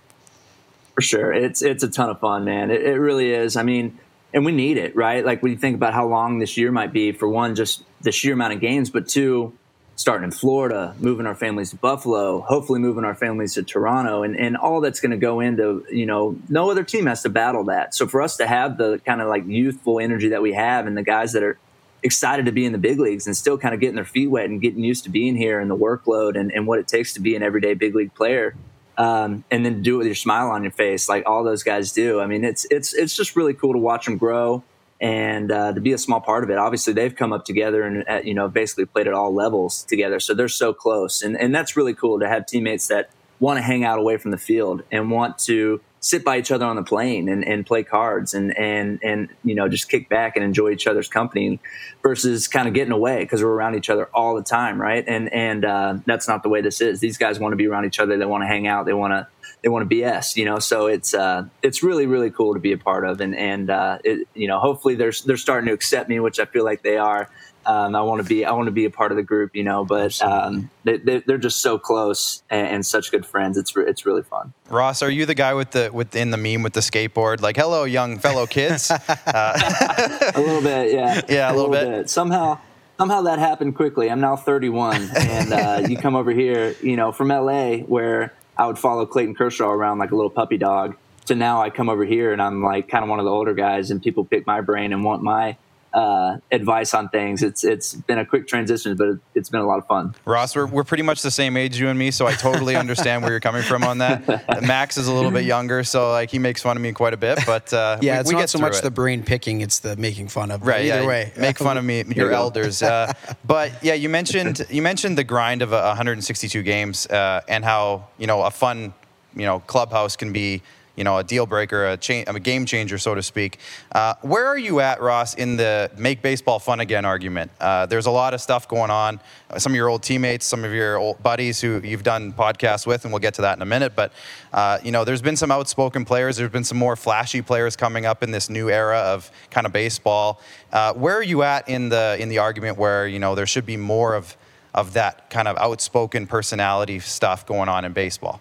For 0.94 1.00
sure, 1.00 1.32
it's 1.32 1.62
it's 1.62 1.82
a 1.82 1.88
ton 1.88 2.10
of 2.10 2.20
fun, 2.20 2.44
man. 2.44 2.70
It, 2.70 2.82
it 2.82 2.98
really 2.98 3.32
is. 3.32 3.56
I 3.56 3.62
mean 3.62 3.98
and 4.32 4.44
we 4.44 4.52
need 4.52 4.76
it, 4.76 4.94
right? 4.94 5.24
Like 5.24 5.42
when 5.42 5.52
you 5.52 5.58
think 5.58 5.76
about 5.76 5.94
how 5.94 6.06
long 6.06 6.38
this 6.38 6.56
year 6.56 6.70
might 6.70 6.92
be, 6.92 7.12
for 7.12 7.28
one, 7.28 7.54
just 7.54 7.82
the 8.00 8.12
sheer 8.12 8.34
amount 8.34 8.52
of 8.52 8.60
games, 8.60 8.90
but 8.90 9.08
two, 9.08 9.52
starting 9.96 10.24
in 10.24 10.30
Florida, 10.30 10.94
moving 11.00 11.26
our 11.26 11.34
families 11.34 11.70
to 11.70 11.76
Buffalo, 11.76 12.40
hopefully 12.40 12.78
moving 12.78 13.04
our 13.04 13.14
families 13.14 13.54
to 13.54 13.62
Toronto, 13.62 14.22
and, 14.22 14.38
and 14.38 14.56
all 14.56 14.80
that's 14.80 15.00
going 15.00 15.10
to 15.10 15.16
go 15.16 15.40
into, 15.40 15.84
you 15.90 16.06
know, 16.06 16.38
no 16.48 16.70
other 16.70 16.84
team 16.84 17.06
has 17.06 17.22
to 17.22 17.28
battle 17.28 17.64
that. 17.64 17.94
So 17.94 18.06
for 18.06 18.22
us 18.22 18.36
to 18.36 18.46
have 18.46 18.78
the 18.78 19.00
kind 19.04 19.20
of 19.20 19.28
like 19.28 19.46
youthful 19.46 19.98
energy 19.98 20.28
that 20.28 20.42
we 20.42 20.52
have 20.52 20.86
and 20.86 20.96
the 20.96 21.02
guys 21.02 21.32
that 21.32 21.42
are 21.42 21.58
excited 22.02 22.46
to 22.46 22.52
be 22.52 22.64
in 22.64 22.70
the 22.70 22.78
big 22.78 23.00
leagues 23.00 23.26
and 23.26 23.36
still 23.36 23.58
kind 23.58 23.74
of 23.74 23.80
getting 23.80 23.96
their 23.96 24.04
feet 24.04 24.28
wet 24.28 24.44
and 24.44 24.60
getting 24.60 24.84
used 24.84 25.02
to 25.04 25.10
being 25.10 25.34
here 25.34 25.58
and 25.58 25.68
the 25.68 25.76
workload 25.76 26.38
and, 26.38 26.52
and 26.52 26.66
what 26.66 26.78
it 26.78 26.86
takes 26.86 27.14
to 27.14 27.20
be 27.20 27.34
an 27.34 27.42
everyday 27.42 27.74
big 27.74 27.94
league 27.94 28.14
player– 28.14 28.54
um, 28.98 29.44
and 29.50 29.64
then 29.64 29.80
do 29.80 29.94
it 29.94 29.98
with 29.98 30.06
your 30.08 30.16
smile 30.16 30.50
on 30.50 30.64
your 30.64 30.72
face, 30.72 31.08
like 31.08 31.22
all 31.24 31.44
those 31.44 31.62
guys 31.62 31.92
do. 31.92 32.20
I 32.20 32.26
mean, 32.26 32.44
it's 32.44 32.66
it's 32.70 32.92
it's 32.92 33.16
just 33.16 33.36
really 33.36 33.54
cool 33.54 33.72
to 33.72 33.78
watch 33.78 34.04
them 34.04 34.18
grow 34.18 34.64
and 35.00 35.52
uh, 35.52 35.72
to 35.72 35.80
be 35.80 35.92
a 35.92 35.98
small 35.98 36.20
part 36.20 36.42
of 36.42 36.50
it. 36.50 36.58
Obviously, 36.58 36.92
they've 36.92 37.14
come 37.14 37.32
up 37.32 37.44
together 37.44 37.84
and 37.84 38.04
uh, 38.08 38.20
you 38.24 38.34
know 38.34 38.48
basically 38.48 38.84
played 38.84 39.06
at 39.06 39.14
all 39.14 39.32
levels 39.32 39.84
together, 39.84 40.18
so 40.18 40.34
they're 40.34 40.48
so 40.48 40.74
close, 40.74 41.22
and 41.22 41.40
and 41.40 41.54
that's 41.54 41.76
really 41.76 41.94
cool 41.94 42.18
to 42.18 42.28
have 42.28 42.44
teammates 42.44 42.88
that 42.88 43.10
want 43.38 43.56
to 43.56 43.62
hang 43.62 43.84
out 43.84 44.00
away 44.00 44.16
from 44.16 44.32
the 44.32 44.38
field 44.38 44.82
and 44.90 45.12
want 45.12 45.38
to 45.38 45.80
sit 46.00 46.24
by 46.24 46.38
each 46.38 46.50
other 46.50 46.64
on 46.64 46.76
the 46.76 46.82
plane 46.82 47.28
and, 47.28 47.44
and 47.44 47.66
play 47.66 47.82
cards 47.82 48.34
and, 48.34 48.56
and, 48.56 49.00
and, 49.02 49.28
you 49.44 49.54
know, 49.54 49.68
just 49.68 49.90
kick 49.90 50.08
back 50.08 50.36
and 50.36 50.44
enjoy 50.44 50.70
each 50.70 50.86
other's 50.86 51.08
company 51.08 51.58
versus 52.02 52.46
kind 52.46 52.68
of 52.68 52.74
getting 52.74 52.92
away 52.92 53.20
because 53.20 53.42
we're 53.42 53.52
around 53.52 53.74
each 53.74 53.90
other 53.90 54.06
all 54.14 54.36
the 54.36 54.42
time. 54.42 54.80
Right. 54.80 55.04
And, 55.06 55.32
and, 55.32 55.64
uh, 55.64 55.96
that's 56.06 56.28
not 56.28 56.42
the 56.42 56.48
way 56.48 56.60
this 56.60 56.80
is. 56.80 57.00
These 57.00 57.18
guys 57.18 57.40
want 57.40 57.52
to 57.52 57.56
be 57.56 57.66
around 57.66 57.84
each 57.84 57.98
other. 57.98 58.16
They 58.16 58.26
want 58.26 58.42
to 58.42 58.48
hang 58.48 58.66
out. 58.66 58.86
They 58.86 58.92
want 58.92 59.12
to, 59.12 59.26
they 59.62 59.68
want 59.68 59.88
to 59.88 59.96
BS, 59.96 60.36
you 60.36 60.44
know, 60.44 60.60
so 60.60 60.86
it's, 60.86 61.14
uh, 61.14 61.44
it's 61.62 61.82
really, 61.82 62.06
really 62.06 62.30
cool 62.30 62.54
to 62.54 62.60
be 62.60 62.70
a 62.70 62.78
part 62.78 63.04
of. 63.04 63.20
And, 63.20 63.34
and, 63.34 63.70
uh, 63.70 63.98
it, 64.04 64.28
you 64.34 64.46
know, 64.46 64.60
hopefully 64.60 64.94
they're, 64.94 65.12
they're 65.26 65.36
starting 65.36 65.66
to 65.66 65.74
accept 65.74 66.08
me, 66.08 66.20
which 66.20 66.38
I 66.38 66.44
feel 66.44 66.64
like 66.64 66.82
they 66.82 66.96
are. 66.96 67.28
Um, 67.68 67.94
I 67.94 68.00
want 68.00 68.22
to 68.22 68.26
be 68.26 68.46
I 68.46 68.52
want 68.52 68.66
to 68.68 68.72
be 68.72 68.86
a 68.86 68.90
part 68.90 69.12
of 69.12 69.16
the 69.16 69.22
group, 69.22 69.54
you 69.54 69.62
know. 69.62 69.84
But 69.84 70.20
um, 70.22 70.70
they, 70.84 71.22
are 71.28 71.36
just 71.36 71.60
so 71.60 71.78
close 71.78 72.42
and, 72.48 72.66
and, 72.66 72.86
such 72.86 73.10
good 73.10 73.26
friends. 73.26 73.58
It's 73.58 73.76
re- 73.76 73.84
it's 73.86 74.06
really 74.06 74.22
fun. 74.22 74.54
Ross, 74.70 75.02
are 75.02 75.10
you 75.10 75.26
the 75.26 75.34
guy 75.34 75.52
with 75.52 75.72
the 75.72 75.90
within 75.92 76.30
the 76.30 76.38
meme 76.38 76.62
with 76.62 76.72
the 76.72 76.80
skateboard? 76.80 77.42
Like, 77.42 77.56
hello, 77.56 77.84
young 77.84 78.18
fellow 78.18 78.46
kids. 78.46 78.90
uh, 78.90 79.02
a 80.34 80.40
little 80.40 80.62
bit, 80.62 80.94
yeah. 80.94 81.20
Yeah, 81.28 81.50
a, 81.50 81.52
a 81.52 81.54
little, 81.54 81.70
little 81.70 81.90
bit. 81.90 81.98
bit. 81.98 82.10
Somehow, 82.10 82.58
somehow 82.96 83.20
that 83.22 83.38
happened 83.38 83.76
quickly. 83.76 84.10
I'm 84.10 84.20
now 84.20 84.34
31, 84.34 85.10
and 85.18 85.52
uh, 85.52 85.86
you 85.86 85.98
come 85.98 86.16
over 86.16 86.30
here, 86.30 86.74
you 86.82 86.96
know, 86.96 87.12
from 87.12 87.28
LA, 87.28 87.80
where 87.80 88.32
I 88.56 88.66
would 88.66 88.78
follow 88.78 89.04
Clayton 89.04 89.34
Kershaw 89.34 89.68
around 89.68 89.98
like 89.98 90.10
a 90.10 90.16
little 90.16 90.30
puppy 90.30 90.56
dog, 90.56 90.96
to 91.26 91.34
now 91.34 91.60
I 91.60 91.68
come 91.68 91.90
over 91.90 92.06
here 92.06 92.32
and 92.32 92.40
I'm 92.40 92.62
like 92.62 92.88
kind 92.88 93.04
of 93.04 93.10
one 93.10 93.18
of 93.18 93.26
the 93.26 93.30
older 93.30 93.52
guys, 93.52 93.90
and 93.90 94.02
people 94.02 94.24
pick 94.24 94.46
my 94.46 94.62
brain 94.62 94.94
and 94.94 95.04
want 95.04 95.22
my 95.22 95.58
uh, 95.98 96.38
advice 96.52 96.94
on 96.94 97.08
things. 97.08 97.42
It's 97.42 97.64
it's 97.64 97.94
been 97.94 98.18
a 98.18 98.24
quick 98.24 98.46
transition, 98.46 98.96
but 98.96 99.08
it, 99.08 99.18
has 99.34 99.50
been 99.50 99.60
a 99.60 99.66
lot 99.66 99.78
of 99.78 99.86
fun. 99.88 100.14
Ross, 100.24 100.54
we're, 100.54 100.66
we're 100.66 100.84
pretty 100.84 101.02
much 101.02 101.22
the 101.22 101.30
same 101.30 101.56
age, 101.56 101.78
you 101.78 101.88
and 101.88 101.98
me, 101.98 102.12
so 102.12 102.24
I 102.24 102.34
totally 102.34 102.76
understand 102.76 103.22
where 103.22 103.32
you're 103.32 103.40
coming 103.40 103.64
from 103.64 103.82
on 103.82 103.98
that. 103.98 104.62
Max 104.62 104.96
is 104.96 105.08
a 105.08 105.12
little 105.12 105.32
bit 105.32 105.44
younger, 105.44 105.82
so 105.82 106.12
like 106.12 106.30
he 106.30 106.38
makes 106.38 106.62
fun 106.62 106.76
of 106.76 106.82
me 106.84 106.92
quite 106.92 107.14
a 107.14 107.16
bit, 107.16 107.40
but 107.44 107.72
uh, 107.72 107.98
yeah, 108.00 108.14
we, 108.14 108.20
it's 108.20 108.28
we 108.28 108.34
not 108.34 108.40
get 108.42 108.50
so 108.50 108.60
much 108.60 108.76
it. 108.76 108.82
the 108.82 108.92
brain 108.92 109.24
picking; 109.24 109.60
it's 109.60 109.80
the 109.80 109.96
making 109.96 110.28
fun 110.28 110.52
of. 110.52 110.64
Right. 110.64 110.86
Either 110.86 111.00
yeah, 111.00 111.06
way, 111.06 111.32
make 111.36 111.58
fun 111.58 111.76
of 111.76 111.84
me, 111.84 112.04
your 112.14 112.30
elders. 112.30 112.80
Uh, 112.80 113.12
but 113.44 113.72
yeah, 113.82 113.94
you 113.94 114.08
mentioned 114.08 114.64
you 114.70 114.82
mentioned 114.82 115.18
the 115.18 115.24
grind 115.24 115.62
of 115.62 115.72
162 115.72 116.62
games 116.62 117.08
uh, 117.08 117.40
and 117.48 117.64
how 117.64 118.06
you 118.18 118.28
know 118.28 118.42
a 118.42 118.52
fun 118.52 118.94
you 119.34 119.46
know 119.46 119.58
clubhouse 119.60 120.14
can 120.14 120.32
be 120.32 120.62
you 120.98 121.04
know, 121.04 121.16
a 121.16 121.22
deal 121.22 121.46
breaker, 121.46 121.86
a, 121.86 121.96
cha- 121.96 122.24
a 122.26 122.40
game 122.40 122.66
changer, 122.66 122.98
so 122.98 123.14
to 123.14 123.22
speak. 123.22 123.58
Uh, 123.92 124.14
where 124.22 124.46
are 124.46 124.58
you 124.58 124.80
at, 124.80 125.00
Ross, 125.00 125.34
in 125.34 125.56
the 125.56 125.88
make 125.96 126.22
baseball 126.22 126.58
fun 126.58 126.80
again 126.80 127.04
argument? 127.04 127.52
Uh, 127.60 127.86
there's 127.86 128.06
a 128.06 128.10
lot 128.10 128.34
of 128.34 128.40
stuff 128.40 128.66
going 128.66 128.90
on. 128.90 129.20
Some 129.58 129.72
of 129.72 129.76
your 129.76 129.88
old 129.88 130.02
teammates, 130.02 130.44
some 130.44 130.64
of 130.64 130.72
your 130.72 130.96
old 130.96 131.22
buddies 131.22 131.60
who 131.60 131.80
you've 131.84 132.02
done 132.02 132.32
podcasts 132.32 132.84
with, 132.84 133.04
and 133.04 133.12
we'll 133.12 133.20
get 133.20 133.34
to 133.34 133.42
that 133.42 133.56
in 133.56 133.62
a 133.62 133.66
minute. 133.66 133.94
But 133.94 134.12
uh, 134.52 134.78
you 134.82 134.90
know, 134.90 135.04
there's 135.04 135.22
been 135.22 135.36
some 135.36 135.52
outspoken 135.52 136.04
players. 136.04 136.36
There's 136.36 136.50
been 136.50 136.64
some 136.64 136.78
more 136.78 136.96
flashy 136.96 137.42
players 137.42 137.76
coming 137.76 138.04
up 138.04 138.24
in 138.24 138.32
this 138.32 138.50
new 138.50 138.68
era 138.68 138.98
of 138.98 139.30
kind 139.50 139.66
of 139.68 139.72
baseball. 139.72 140.40
Uh, 140.72 140.94
where 140.94 141.16
are 141.16 141.22
you 141.22 141.44
at 141.44 141.68
in 141.68 141.90
the 141.90 142.16
in 142.18 142.28
the 142.28 142.38
argument 142.38 142.76
where 142.76 143.06
you 143.06 143.20
know 143.20 143.36
there 143.36 143.46
should 143.46 143.66
be 143.66 143.76
more 143.76 144.16
of 144.16 144.36
of 144.74 144.94
that 144.94 145.30
kind 145.30 145.46
of 145.46 145.56
outspoken 145.58 146.26
personality 146.26 146.98
stuff 146.98 147.46
going 147.46 147.68
on 147.68 147.84
in 147.84 147.92
baseball? 147.92 148.40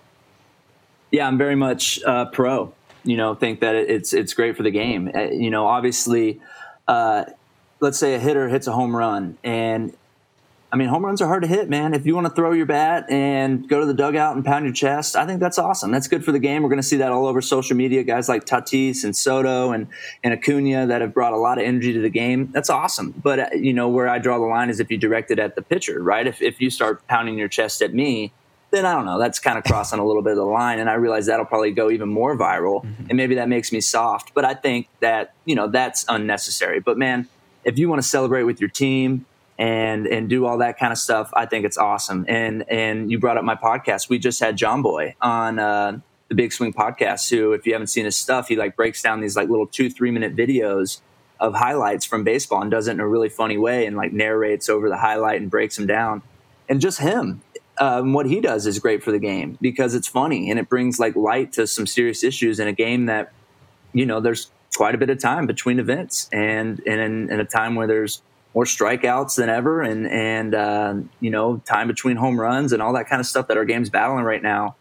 Yeah, 1.12 1.28
I'm 1.28 1.38
very 1.38 1.56
much 1.56 2.02
uh, 2.04 2.26
pro. 2.26 2.74
You 3.04 3.18
know, 3.18 3.36
think 3.36 3.62
that 3.62 3.76
it's 3.76 4.14
it's 4.14 4.34
great 4.34 4.58
for 4.58 4.64
the 4.64 4.72
game. 4.72 5.10
Uh, 5.14 5.30
you 5.30 5.50
know, 5.50 5.66
obviously, 5.66 6.42
uh, 6.88 7.26
let's 7.80 7.98
say 7.98 8.16
a 8.16 8.20
hitter 8.20 8.50
hits 8.50 8.68
a 8.68 8.74
home 8.74 8.96
run, 8.96 9.38
and 9.44 9.96
I 10.70 10.76
mean, 10.76 10.90
home 10.90 11.06
runs 11.06 11.22
are 11.22 11.28
hard 11.28 11.44
to 11.44 11.48
hit, 11.48 11.70
man. 11.70 11.94
If 11.94 12.06
you 12.06 12.14
want 12.14 12.28
to 12.28 12.34
throw 12.34 12.52
your 12.52 12.66
bat 12.66 13.06
and 13.10 13.70
go 13.70 13.80
to 13.80 13.86
the 13.86 13.94
dugout 13.94 14.36
and 14.36 14.44
pound 14.44 14.66
your 14.66 14.74
chest, 14.74 15.16
I 15.16 15.26
think 15.26 15.40
that's 15.40 15.58
awesome. 15.58 15.92
That's 15.92 16.10
good 16.10 16.26
for 16.26 16.34
the 16.34 16.40
game. 16.40 16.62
We're 16.62 16.70
going 16.70 16.82
to 16.82 16.88
see 16.88 16.98
that 16.98 17.10
all 17.10 17.26
over 17.26 17.42
social 17.42 17.78
media. 17.78 18.04
Guys 18.04 18.28
like 18.28 18.46
Tatis 18.46 19.06
and 19.06 19.16
Soto 19.16 19.72
and, 19.72 19.88
and 20.26 20.34
Acuna 20.34 20.88
that 20.88 21.00
have 21.00 21.14
brought 21.14 21.32
a 21.32 21.38
lot 21.38 21.58
of 21.58 21.64
energy 21.64 21.94
to 21.94 22.02
the 22.02 22.10
game. 22.10 22.50
That's 22.52 22.70
awesome. 22.70 23.14
But, 23.24 23.40
uh, 23.40 23.48
you 23.54 23.72
know, 23.72 23.88
where 23.88 24.10
I 24.10 24.20
draw 24.20 24.40
the 24.40 24.46
line 24.46 24.70
is 24.70 24.82
if 24.82 24.92
you 24.92 24.98
direct 24.98 25.32
it 25.32 25.40
at 25.40 25.56
the 25.56 25.62
pitcher, 25.62 26.04
right? 26.04 26.28
If, 26.28 26.42
if 26.42 26.60
you 26.60 26.70
start 26.70 27.08
pounding 27.08 27.38
your 27.38 27.48
chest 27.48 27.82
at 27.82 27.94
me, 27.94 28.34
then 28.72 28.86
I 28.86 28.94
don't 28.94 29.06
know. 29.06 29.18
That's 29.18 29.40
kind 29.40 29.58
of 29.58 29.64
crossing 29.64 30.00
a 30.00 30.06
little 30.06 30.22
bit 30.22 30.32
of 30.32 30.38
the 30.38 30.44
line, 30.46 30.80
and 30.80 30.90
I 30.90 30.96
realize 30.96 31.28
that'll 31.28 31.46
probably 31.46 31.72
go 31.72 31.90
even 31.90 32.10
more 32.10 32.38
viral, 32.38 32.84
mm-hmm. 32.84 33.06
and 33.10 33.18
maybe 33.18 33.36
that 33.36 33.48
makes 33.48 33.72
me 33.72 33.80
soft. 33.80 34.34
But 34.34 34.46
I 34.46 34.54
think 34.54 34.90
that 35.00 35.34
you 35.46 35.56
know 35.56 35.68
that's 35.68 36.06
unnecessary. 36.10 36.80
But 36.80 36.98
man, 36.98 37.28
if 37.64 37.78
you 37.78 37.90
want 37.90 38.02
to 38.02 38.08
celebrate 38.08 38.44
with 38.44 38.60
your 38.60 38.70
team 38.70 39.26
and 39.58 40.06
and 40.06 40.30
do 40.30 40.46
all 40.46 40.58
that 40.58 40.78
kind 40.78 40.92
of 40.92 40.98
stuff, 40.98 41.30
I 41.34 41.46
think 41.46 41.66
it's 41.66 41.78
awesome. 41.78 42.26
And 42.28 42.70
and 42.70 43.10
you 43.10 43.20
brought 43.20 43.38
up 43.38 43.44
my 43.44 43.56
podcast. 43.56 44.10
We 44.10 44.20
just 44.20 44.40
had 44.40 44.58
Jomboy 44.58 45.16
on 45.22 45.60
uh, 45.60 46.00
the 46.28 46.36
Big 46.36 46.52
Swing 46.52 46.74
podcast. 46.74 47.30
Who, 47.30 47.54
if 47.54 47.66
you 47.66 47.74
haven't 47.74 47.88
seen 47.88 48.06
his 48.06 48.18
stuff, 48.18 48.50
he 48.50 48.58
like 48.58 48.76
breaks 48.76 49.02
down 49.02 49.22
these 49.22 49.36
like 49.38 49.50
little 49.50 49.68
two 49.68 49.90
three 49.90 50.12
minute 50.12 50.36
videos 50.36 51.00
of 51.40 51.54
highlights 51.54 52.06
from 52.06 52.24
baseball 52.24 52.62
and 52.62 52.72
does 52.72 52.88
it 52.88 52.92
in 52.92 53.00
a 53.00 53.08
really 53.08 53.30
funny 53.30 53.58
way 53.58 53.86
and 53.86 53.96
like 53.96 54.12
narrates 54.12 54.70
over 54.70 54.90
the 54.90 54.98
highlight 54.98 55.40
and 55.40 55.52
breaks 55.52 55.76
them 55.76 55.86
down 55.86 56.22
and 56.68 56.82
just 56.82 57.00
him 57.00 57.42
um, 57.80 58.14
what 58.14 58.26
he 58.26 58.42
does 58.42 58.66
is 58.66 58.80
great 58.80 59.04
for 59.04 59.12
the 59.12 59.20
game 59.20 59.58
because 59.62 59.94
it's 59.96 60.08
funny 60.08 60.50
and 60.50 60.60
it 60.60 60.70
brings 60.70 61.00
like 61.00 61.16
light 61.16 61.54
to 61.54 61.68
some 61.68 61.86
serious 61.86 62.24
issues 62.24 62.60
in 62.60 62.68
a 62.68 62.74
game 62.74 63.06
that 63.06 63.32
you 63.94 64.06
know 64.06 64.20
there's 64.20 64.52
quite 64.76 64.96
a 64.96 64.98
bit 64.98 65.10
of 65.10 65.20
time 65.20 65.48
between 65.48 65.80
events 65.80 66.30
and 66.32 66.82
and 66.86 67.02
in, 67.02 67.32
in 67.32 67.40
a 67.40 67.46
time 67.46 67.76
where 67.76 67.88
there's 67.88 68.22
more 68.54 68.66
strikeouts 68.66 69.36
than 69.36 69.50
ever 69.50 69.82
and 69.82 70.08
and 70.08 70.56
uh, 70.56 70.96
you 71.20 71.30
know 71.30 71.58
time 71.66 71.88
between 71.88 72.18
home 72.18 72.40
runs 72.40 72.74
and 72.74 72.82
all 72.82 72.94
that 72.94 73.08
kind 73.08 73.20
of 73.20 73.26
stuff 73.26 73.48
that 73.48 73.58
our 73.58 73.66
game's 73.66 73.90
battling 73.90 74.24
right 74.24 74.42
now 74.42 74.76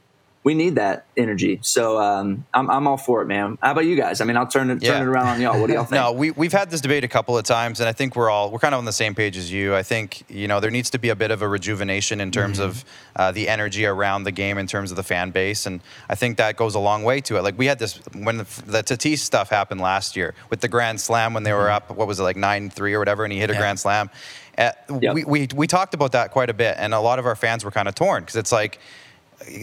we 0.47 0.55
need 0.55 0.77
that 0.77 1.07
energy. 1.17 1.59
So 1.61 1.99
um, 1.99 2.47
I'm, 2.55 2.71
I'm 2.71 2.87
all 2.87 2.97
for 2.97 3.21
it, 3.21 3.27
man. 3.27 3.59
How 3.61 3.73
about 3.73 3.85
you 3.85 3.97
guys? 3.97 4.21
I 4.21 4.25
mean, 4.25 4.37
I'll 4.37 4.47
turn 4.47 4.71
it 4.71 4.81
yeah. 4.81 4.93
turn 4.93 5.03
it 5.03 5.11
around 5.11 5.27
on 5.27 5.41
y'all. 5.41 5.61
What 5.61 5.67
do 5.67 5.73
y'all 5.73 5.83
think? 5.91 6.01
no, 6.01 6.13
we 6.13 6.31
we've 6.31 6.53
had 6.53 6.71
this 6.71 6.81
debate 6.81 7.03
a 7.03 7.09
couple 7.09 7.37
of 7.37 7.43
times, 7.45 7.81
and 7.81 7.89
I 7.89 7.93
think 7.93 8.15
we're 8.15 8.31
all 8.31 8.53
we're 8.53 8.61
kind 8.61 8.73
of 8.73 8.79
on 8.79 8.85
the 8.85 8.93
same 8.93 9.13
page 9.13 9.37
as 9.37 9.51
you. 9.51 9.75
I 9.75 9.83
think 9.83 10.23
you 10.29 10.47
know 10.47 10.61
there 10.61 10.71
needs 10.71 10.91
to 10.91 11.01
be 11.01 11.09
a 11.09 11.17
bit 11.17 11.33
of 11.33 11.43
a 11.43 11.49
rejuvenation 11.49 12.21
in 12.21 12.31
terms 12.31 12.61
mm-hmm. 12.61 12.69
of 12.69 12.85
uh, 13.17 13.33
the 13.33 13.49
energy 13.49 13.87
around 13.87 14.23
the 14.23 14.31
game, 14.31 14.57
in 14.57 14.69
terms 14.69 14.93
of 14.93 14.97
the 14.97 15.03
fan 15.03 15.33
base, 15.33 15.67
and 15.67 15.81
I 16.09 16.15
think 16.15 16.37
that 16.37 16.55
goes 16.55 16.77
a 16.77 16.81
long 16.81 17.03
way 17.03 17.21
to 17.23 17.39
it. 17.39 17.43
Like 17.43 17.59
we 17.59 17.67
had 17.67 17.81
this 17.81 17.97
when 18.15 18.37
the, 18.37 18.47
the 18.67 18.85
Tatis 18.85 19.19
stuff 19.19 19.51
happened 19.51 19.81
last 19.81 20.15
year 20.15 20.33
with 20.49 20.61
the 20.61 20.69
Grand 20.69 21.01
Slam 21.01 21.35
when 21.35 21.43
they 21.43 21.55
were 21.55 21.65
mm-hmm. 21.65 21.91
up, 21.91 21.97
what 21.97 22.07
was 22.07 22.21
it 22.21 22.23
like 22.23 22.37
nine 22.37 22.71
three 22.71 22.95
or 22.95 23.01
whatever, 23.01 23.25
and 23.25 23.33
he 23.33 23.41
hit 23.41 23.51
yeah. 23.51 23.57
a 23.57 23.59
Grand 23.59 23.81
Slam. 23.81 24.11
Uh, 24.57 24.71
yep. 25.03 25.13
we, 25.13 25.25
we 25.25 25.49
we 25.57 25.67
talked 25.67 25.93
about 25.93 26.13
that 26.13 26.31
quite 26.31 26.51
a 26.51 26.55
bit, 26.55 26.77
and 26.79 26.95
a 26.95 27.01
lot 27.01 27.19
of 27.19 27.27
our 27.27 27.35
fans 27.35 27.65
were 27.65 27.73
kind 27.73 27.89
of 27.89 27.97
torn 27.97 28.23
because 28.23 28.37
it's 28.37 28.53
like 28.53 28.79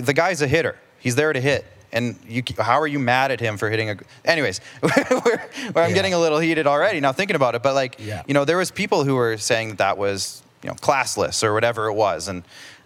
the 0.01 0.13
guy's 0.13 0.41
a 0.41 0.47
hitter 0.47 0.77
He's 1.03 1.15
there 1.15 1.33
to 1.33 1.41
hit. 1.41 1.65
And 1.91 2.17
you, 2.27 2.41
how 2.57 2.79
are 2.79 2.87
you 2.87 2.97
mad 2.97 3.29
at 3.31 3.39
him 3.39 3.57
for 3.57 3.69
hitting 3.69 3.89
a? 3.89 3.97
Anyways, 4.25 4.59
where, 4.79 5.49
I'm 5.75 5.89
yeah. 5.89 5.93
getting 5.93 6.13
a 6.13 6.17
little 6.17 6.39
heated 6.39 6.65
already 6.65 6.99
now 7.01 7.11
thinking 7.11 7.35
about 7.35 7.53
it. 7.55 7.61
But 7.61 7.75
like, 7.75 7.97
yeah. 7.99 8.23
you 8.25 8.33
know, 8.33 8.45
there 8.45 8.57
was 8.57 8.71
people 8.71 9.03
who 9.03 9.15
were 9.15 9.37
saying 9.37 9.69
that, 9.69 9.77
that 9.79 9.97
was 9.97 10.41
you 10.63 10.69
know 10.69 10.75
classless 10.75 11.43
or 11.43 11.53
whatever 11.53 11.87
it 11.87 11.93
was, 11.93 12.29
and 12.29 12.43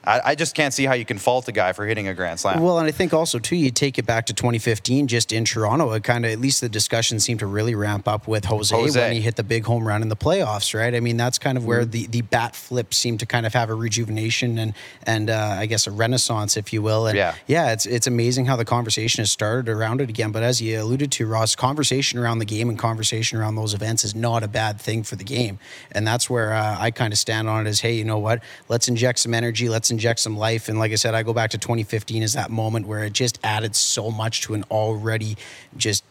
I, 0.08 0.22
I, 0.24 0.36
just 0.36 0.56
can't 0.56 0.74
see 0.74 0.86
how 0.86 0.94
you 0.94 1.04
can 1.04 1.18
fault 1.18 1.48
a 1.50 1.52
guy 1.52 1.74
for 1.74 1.86
hitting 1.86 2.08
a 2.08 2.14
grand 2.14 2.40
slam. 2.40 2.62
Well, 2.62 2.80
and 2.80 2.88
I 2.88 2.92
think 2.92 3.14
also 3.14 3.40
too, 3.40 3.58
you 3.58 3.72
take 3.72 4.00
it 4.00 4.06
back 4.06 4.26
to 4.28 4.34
2015, 4.34 5.08
just 5.08 5.34
in 5.34 5.44
Toronto, 5.44 5.92
it 5.92 6.04
kind 6.04 6.26
of 6.26 6.32
at 6.32 6.40
least 6.40 6.62
the 6.62 6.70
discussion 6.70 7.20
seemed 7.20 7.42
to 7.42 7.46
really 7.46 7.76
ramp 7.76 8.08
up 8.08 8.28
with 8.28 8.46
Jose, 8.46 8.74
Jose, 8.74 9.00
when 9.00 9.12
he 9.12 9.22
hit 9.22 9.36
the 9.36 9.44
big 9.44 9.66
home 9.66 9.86
run 9.86 10.02
in 10.02 10.08
the 10.08 10.16
playoffs, 10.16 10.74
right? 10.74 10.96
I 10.96 11.02
mean, 11.02 11.18
that's 11.18 11.38
kind 11.38 11.58
of 11.58 11.66
where 11.66 11.82
mm-hmm. 11.82 11.92
the, 11.92 12.08
the 12.08 12.22
bat 12.22 12.56
flip 12.56 12.94
seemed 12.94 13.20
to 13.20 13.26
kind 13.26 13.46
of 13.46 13.54
have 13.54 13.70
a 13.70 13.74
rejuvenation 13.74 14.58
and 14.58 14.74
and 15.04 15.30
uh, 15.30 15.58
I 15.60 15.66
guess 15.66 15.88
a 15.88 15.92
renaissance, 15.92 16.56
if 16.56 16.72
you 16.72 16.82
will. 16.82 17.08
And 17.08 17.18
yeah, 17.18 17.36
yeah, 17.46 17.74
it's 17.74 17.86
it's 17.86 18.08
amazing 18.08 18.46
how 18.46 18.56
the 18.56 18.66
conversation 18.66 19.22
has 19.22 19.32
started 19.32 19.70
around 19.70 20.00
it 20.00 20.10
again. 20.10 20.32
But 20.32 20.44
as 20.44 20.62
you 20.62 20.82
alluded 20.82 21.12
to, 21.14 21.28
Ross, 21.28 21.56
conversation 21.56 22.18
around 22.18 22.40
the 22.40 22.46
game 22.46 22.70
and 22.70 22.80
conversation 22.80 23.38
around 23.38 23.56
those 23.56 23.74
events 23.74 24.06
is 24.06 24.16
not 24.16 24.44
a 24.44 24.48
bad 24.48 24.80
thing 24.80 25.04
for 25.04 25.18
the 25.18 25.26
game, 25.26 25.60
and 25.92 26.08
that's 26.08 26.30
where 26.30 26.54
uh, 26.54 26.78
I 26.80 26.92
kind 26.92 27.12
of 27.12 27.20
stand 27.20 27.50
on 27.50 27.66
it 27.66 27.70
as, 27.70 27.82
hey, 27.82 27.94
you 27.94 28.06
know 28.06 28.20
what? 28.20 28.42
Let's 28.70 28.88
inject 28.88 29.20
some 29.20 29.34
energy, 29.34 29.68
let's 29.68 29.92
inject 29.98 30.20
some 30.22 30.38
life, 30.38 30.70
and 30.70 30.78
and 30.78 30.80
like 30.80 30.92
I 30.92 30.96
said, 30.96 31.16
I 31.16 31.24
go 31.24 31.34
back 31.34 31.50
to 31.52 31.58
2015 31.58 32.22
as 32.22 32.34
that 32.34 32.52
moment 32.52 32.86
where 32.86 33.04
it 33.04 33.14
just 33.14 33.40
added 33.44 33.76
so 33.76 34.12
much 34.12 34.42
to 34.42 34.54
an 34.54 34.64
already 34.70 35.36
just 35.76 36.04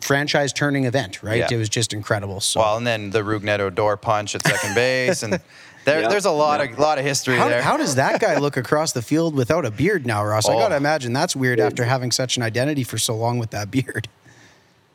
franchise 0.00 0.52
turning 0.52 0.84
event, 0.84 1.24
right? 1.24 1.40
Yeah. 1.40 1.48
It 1.50 1.56
was 1.56 1.68
just 1.68 1.92
incredible. 1.92 2.40
So. 2.40 2.60
Well, 2.60 2.76
and 2.76 2.86
then 2.86 3.10
the 3.10 3.22
Rougned 3.22 3.58
Odor 3.58 3.96
punch 3.96 4.36
at 4.36 4.46
second 4.46 4.74
base 4.74 5.22
and. 5.24 5.40
There, 5.86 6.00
yep. 6.02 6.10
There's 6.10 6.26
a 6.26 6.30
lot 6.30 6.60
yep. 6.60 6.72
of 6.72 6.78
lot 6.78 6.98
of 6.98 7.04
history 7.04 7.36
how, 7.36 7.48
there. 7.48 7.62
How 7.62 7.78
does 7.78 7.94
that 7.94 8.20
guy 8.20 8.36
look 8.36 8.58
across 8.58 8.92
the 8.92 9.02
field 9.02 9.34
without 9.34 9.64
a 9.64 9.70
beard 9.70 10.06
now, 10.06 10.22
Ross? 10.24 10.46
Oh. 10.46 10.52
I 10.52 10.60
gotta 10.60 10.76
imagine 10.76 11.14
that's 11.14 11.34
weird 11.34 11.58
after 11.58 11.84
having 11.84 12.12
such 12.12 12.36
an 12.36 12.42
identity 12.42 12.84
for 12.84 12.98
so 12.98 13.16
long 13.16 13.38
with 13.38 13.50
that 13.50 13.70
beard 13.70 14.06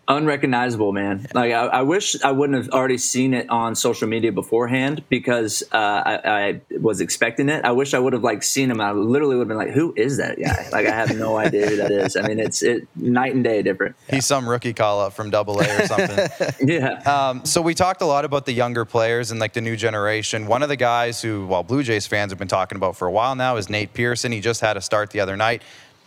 unrecognizable 0.08 0.92
man. 0.92 1.26
Like 1.34 1.52
I, 1.52 1.66
I, 1.66 1.82
wish 1.82 2.22
i 2.24 2.32
wouldn't 2.32 2.64
have 2.64 2.74
already 2.74 2.98
seen 2.98 3.34
it 3.34 3.50
on 3.50 3.76
social 3.76 4.08
media 4.08 4.32
beforehand 4.32 5.04
because 5.10 5.64
uh, 5.72 5.78
I, 5.78 6.20
I, 6.24 6.62
was 6.80 7.02
expecting 7.02 7.50
it. 7.50 7.66
I 7.66 7.72
wish 7.72 7.94
i 7.94 8.00
would 8.00 8.14
have 8.14 8.24
like 8.24 8.44
seen 8.44 8.70
him. 8.70 8.82
I 8.82 8.92
literally 8.92 9.36
would 9.36 9.44
have 9.44 9.48
been 9.48 9.58
like 9.58 9.72
who 9.72 9.94
is 9.96 10.18
that 10.18 10.40
guy? 10.40 10.70
Like 10.72 10.86
i 10.86 10.92
have 10.92 11.16
no 11.18 11.38
idea 11.38 11.68
who 11.68 11.78
that 11.78 11.92
is. 11.92 12.16
I 12.16 12.28
mean 12.28 12.40
it's 12.40 12.62
it 12.62 12.88
night 12.96 13.34
and 13.34 13.44
day 13.44 13.62
different. 13.62 13.96
He's 14.08 14.16
yeah. 14.16 14.20
some 14.20 14.48
rookie 14.48 14.74
call 14.74 15.02
up 15.02 15.14
from 15.14 15.30
double 15.30 15.60
a 15.60 15.64
or 15.64 15.86
something. 15.88 16.30
Yeah. 16.68 17.02
Um, 17.06 17.46
so 17.46 17.62
we 17.62 17.74
talked 17.74 18.02
a 18.02 18.06
lot 18.06 18.26
about 18.26 18.46
the 18.46 18.54
younger 18.54 18.86
players 18.86 19.32
and 19.32 19.40
like 19.40 19.54
the 19.54 19.62
new 19.62 19.76
generation. 19.76 20.48
One 20.48 20.62
of 20.62 20.70
the 20.70 20.76
guys 20.76 21.22
who 21.22 21.48
well 21.48 21.64
blue 21.64 21.84
jays 21.84 22.06
fans 22.06 22.32
have 22.32 22.40
been 22.40 22.48
talking 22.48 22.76
about 22.76 22.96
for 22.96 23.08
a 23.08 23.12
while 23.12 23.36
now 23.36 23.58
is 23.58 23.70
nate 23.70 23.94
pearson. 23.94 24.32
He 24.32 24.40
just 24.40 24.62
had 24.62 24.78
a 24.78 24.82
start 24.82 25.10
the 25.10 25.20
other 25.20 25.36
night 25.36 25.64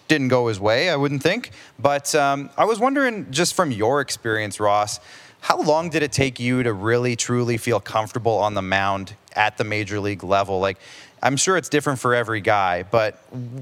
didn't 0.09 0.29
go 0.29 0.49
his 0.49 0.59
way, 0.59 0.91
I 0.91 0.97
wouldn't 0.97 1.23
think. 1.23 1.51
But 1.79 2.15
um, 2.15 2.51
I 2.57 2.65
was 2.65 2.79
wondering, 2.81 3.31
just 3.31 3.55
from 3.55 3.71
your 3.71 4.01
experience, 4.01 4.59
Ross, 4.59 5.01
how 5.41 5.61
long 5.61 5.91
did 5.91 6.03
it 6.03 6.11
take 6.11 6.41
you 6.41 6.63
to 6.63 6.73
really, 6.73 7.15
truly 7.15 7.59
feel 7.59 7.79
comfortable 7.79 8.39
on 8.39 8.55
the 8.55 8.63
mound 8.63 9.15
at 9.35 9.57
the 9.57 9.65
major 9.65 10.01
league 10.01 10.25
level? 10.25 10.59
Like, 10.59 10.79
I'm 11.23 11.37
sure 11.37 11.57
it's 11.57 11.69
different 11.69 11.99
for 11.99 12.15
every 12.15 12.41
guy, 12.41 12.85
but 12.85 13.17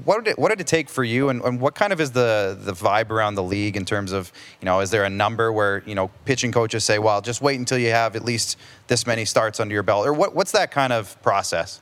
what 0.05 0.23
did 0.23 0.31
it, 0.31 0.39
what 0.39 0.49
did 0.49 0.61
it 0.61 0.67
take 0.67 0.89
for 0.89 1.03
you, 1.03 1.29
and, 1.29 1.41
and, 1.41 1.59
what 1.59 1.73
kind 1.73 1.91
of 1.91 1.99
is 1.99 2.11
the 2.11 2.57
the 2.59 2.73
vibe 2.73 3.09
around 3.09 3.33
the 3.33 3.43
league 3.43 3.75
in 3.75 3.83
terms 3.83 4.11
of 4.11 4.31
you 4.61 4.65
know 4.67 4.79
is 4.79 4.91
there 4.91 5.05
a 5.05 5.09
number 5.09 5.51
where 5.51 5.81
you 5.87 5.95
know 5.95 6.09
pitching 6.25 6.51
coaches 6.51 6.83
say, 6.83 6.99
well, 6.99 7.19
just 7.19 7.41
wait 7.41 7.57
until 7.57 7.79
you 7.79 7.89
have 7.89 8.15
at 8.15 8.23
least 8.23 8.57
this 8.87 9.07
many 9.07 9.25
starts 9.25 9.59
under 9.59 9.73
your 9.73 9.81
belt, 9.81 10.05
or 10.05 10.13
what 10.13 10.35
what's 10.35 10.51
that 10.51 10.69
kind 10.69 10.93
of 10.93 11.19
process? 11.23 11.81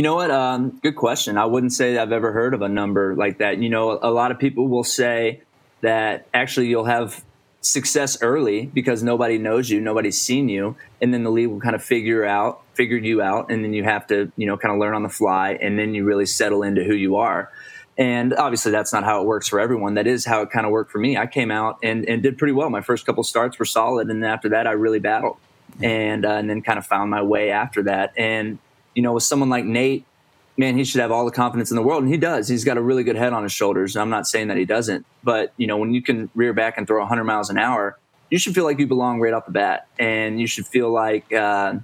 You 0.00 0.04
know 0.04 0.14
what? 0.14 0.30
Um, 0.30 0.80
good 0.82 0.96
question. 0.96 1.36
I 1.36 1.44
wouldn't 1.44 1.74
say 1.74 1.98
I've 1.98 2.10
ever 2.10 2.32
heard 2.32 2.54
of 2.54 2.62
a 2.62 2.70
number 2.70 3.14
like 3.14 3.36
that. 3.36 3.58
You 3.58 3.68
know, 3.68 3.98
a 4.00 4.10
lot 4.10 4.30
of 4.30 4.38
people 4.38 4.66
will 4.66 4.82
say 4.82 5.42
that 5.82 6.26
actually 6.32 6.68
you'll 6.68 6.86
have 6.86 7.22
success 7.60 8.22
early 8.22 8.64
because 8.64 9.02
nobody 9.02 9.36
knows 9.36 9.68
you, 9.68 9.78
nobody's 9.78 10.18
seen 10.18 10.48
you, 10.48 10.74
and 11.02 11.12
then 11.12 11.22
the 11.22 11.28
league 11.28 11.48
will 11.48 11.60
kind 11.60 11.74
of 11.74 11.84
figure 11.84 12.24
out, 12.24 12.62
figure 12.72 12.96
you 12.96 13.20
out, 13.20 13.50
and 13.50 13.62
then 13.62 13.74
you 13.74 13.84
have 13.84 14.06
to, 14.06 14.32
you 14.38 14.46
know, 14.46 14.56
kind 14.56 14.72
of 14.72 14.80
learn 14.80 14.94
on 14.94 15.02
the 15.02 15.10
fly, 15.10 15.58
and 15.60 15.78
then 15.78 15.92
you 15.92 16.06
really 16.06 16.24
settle 16.24 16.62
into 16.62 16.82
who 16.82 16.94
you 16.94 17.16
are. 17.16 17.52
And 17.98 18.32
obviously, 18.32 18.72
that's 18.72 18.94
not 18.94 19.04
how 19.04 19.20
it 19.20 19.26
works 19.26 19.48
for 19.48 19.60
everyone. 19.60 19.92
That 19.96 20.06
is 20.06 20.24
how 20.24 20.40
it 20.40 20.50
kind 20.50 20.64
of 20.64 20.72
worked 20.72 20.92
for 20.92 20.98
me. 20.98 21.18
I 21.18 21.26
came 21.26 21.50
out 21.50 21.78
and, 21.82 22.08
and 22.08 22.22
did 22.22 22.38
pretty 22.38 22.54
well. 22.54 22.70
My 22.70 22.80
first 22.80 23.04
couple 23.04 23.22
starts 23.22 23.58
were 23.58 23.66
solid, 23.66 24.08
and 24.08 24.22
then 24.22 24.30
after 24.30 24.48
that, 24.48 24.66
I 24.66 24.70
really 24.70 24.98
battled, 24.98 25.36
and 25.82 26.24
uh, 26.24 26.36
and 26.36 26.48
then 26.48 26.62
kind 26.62 26.78
of 26.78 26.86
found 26.86 27.10
my 27.10 27.20
way 27.20 27.50
after 27.50 27.82
that. 27.82 28.14
And 28.16 28.58
you 28.94 29.02
know, 29.02 29.12
with 29.12 29.22
someone 29.22 29.48
like 29.48 29.64
Nate, 29.64 30.04
man, 30.56 30.76
he 30.76 30.84
should 30.84 31.00
have 31.00 31.10
all 31.10 31.24
the 31.24 31.30
confidence 31.30 31.70
in 31.70 31.76
the 31.76 31.82
world, 31.82 32.02
and 32.02 32.12
he 32.12 32.18
does. 32.18 32.48
He's 32.48 32.64
got 32.64 32.76
a 32.76 32.82
really 32.82 33.02
good 33.02 33.16
head 33.16 33.32
on 33.32 33.42
his 33.42 33.52
shoulders. 33.52 33.96
I'm 33.96 34.10
not 34.10 34.26
saying 34.26 34.48
that 34.48 34.56
he 34.56 34.64
doesn't, 34.64 35.06
but 35.24 35.52
you 35.56 35.66
know, 35.66 35.76
when 35.76 35.94
you 35.94 36.02
can 36.02 36.30
rear 36.34 36.52
back 36.52 36.76
and 36.76 36.86
throw 36.86 37.00
100 37.00 37.24
miles 37.24 37.50
an 37.50 37.58
hour, 37.58 37.98
you 38.30 38.38
should 38.38 38.54
feel 38.54 38.64
like 38.64 38.78
you 38.78 38.86
belong 38.86 39.20
right 39.20 39.32
off 39.32 39.46
the 39.46 39.52
bat, 39.52 39.88
and 39.98 40.40
you 40.40 40.46
should 40.46 40.66
feel 40.66 40.90
like, 40.90 41.32
uh, 41.32 41.74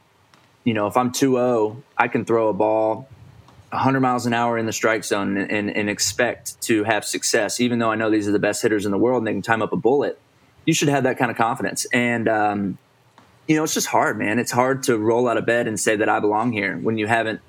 you 0.65 0.75
know, 0.75 0.87
if 0.87 0.97
I'm 0.97 1.11
2-0, 1.11 1.83
I 1.97 2.09
can 2.09 2.25
throw 2.25 2.49
a 2.49 2.53
ball 2.53 3.09
100 3.71 4.01
miles 4.01 4.27
an 4.27 4.33
hour 4.33 4.57
in 4.59 4.67
the 4.67 4.73
strike 4.73 5.05
zone 5.05 5.37
and, 5.37 5.51
and, 5.51 5.77
and 5.77 5.91
expect 5.91 6.61
to 6.63 6.85
have 6.85 7.05
success, 7.05 7.61
even 7.61 7.79
though 7.79 7.91
I 7.91 7.97
know 7.97 8.11
these 8.11 8.29
are 8.29 8.33
the 8.33 8.39
best 8.39 8.63
hitters 8.63 8.85
in 8.85 8.93
the 8.93 8.99
world 8.99 9.19
and 9.19 9.27
they 9.27 9.33
can 9.33 9.43
time 9.43 9.63
up 9.63 9.73
a 9.73 9.77
bullet. 9.77 10.21
You 10.65 10.75
should 10.75 10.89
have 10.89 11.05
that 11.05 11.19
kind 11.19 11.31
of 11.31 11.37
confidence, 11.37 11.87
and 11.93 12.29
um, 12.29 12.79
you 13.47 13.57
know, 13.57 13.65
it's 13.65 13.75
just 13.75 13.87
hard, 13.87 14.19
man. 14.19 14.39
It's 14.39 14.51
hard 14.51 14.83
to 14.85 14.99
roll 14.99 15.29
out 15.29 15.37
of 15.37 15.47
bed 15.47 15.69
and 15.69 15.79
say 15.79 15.97
that 15.97 16.09
I 16.09 16.21
belong 16.21 16.53
here 16.53 16.77
when 16.79 16.99
you 16.99 17.07
haven't 17.07 17.41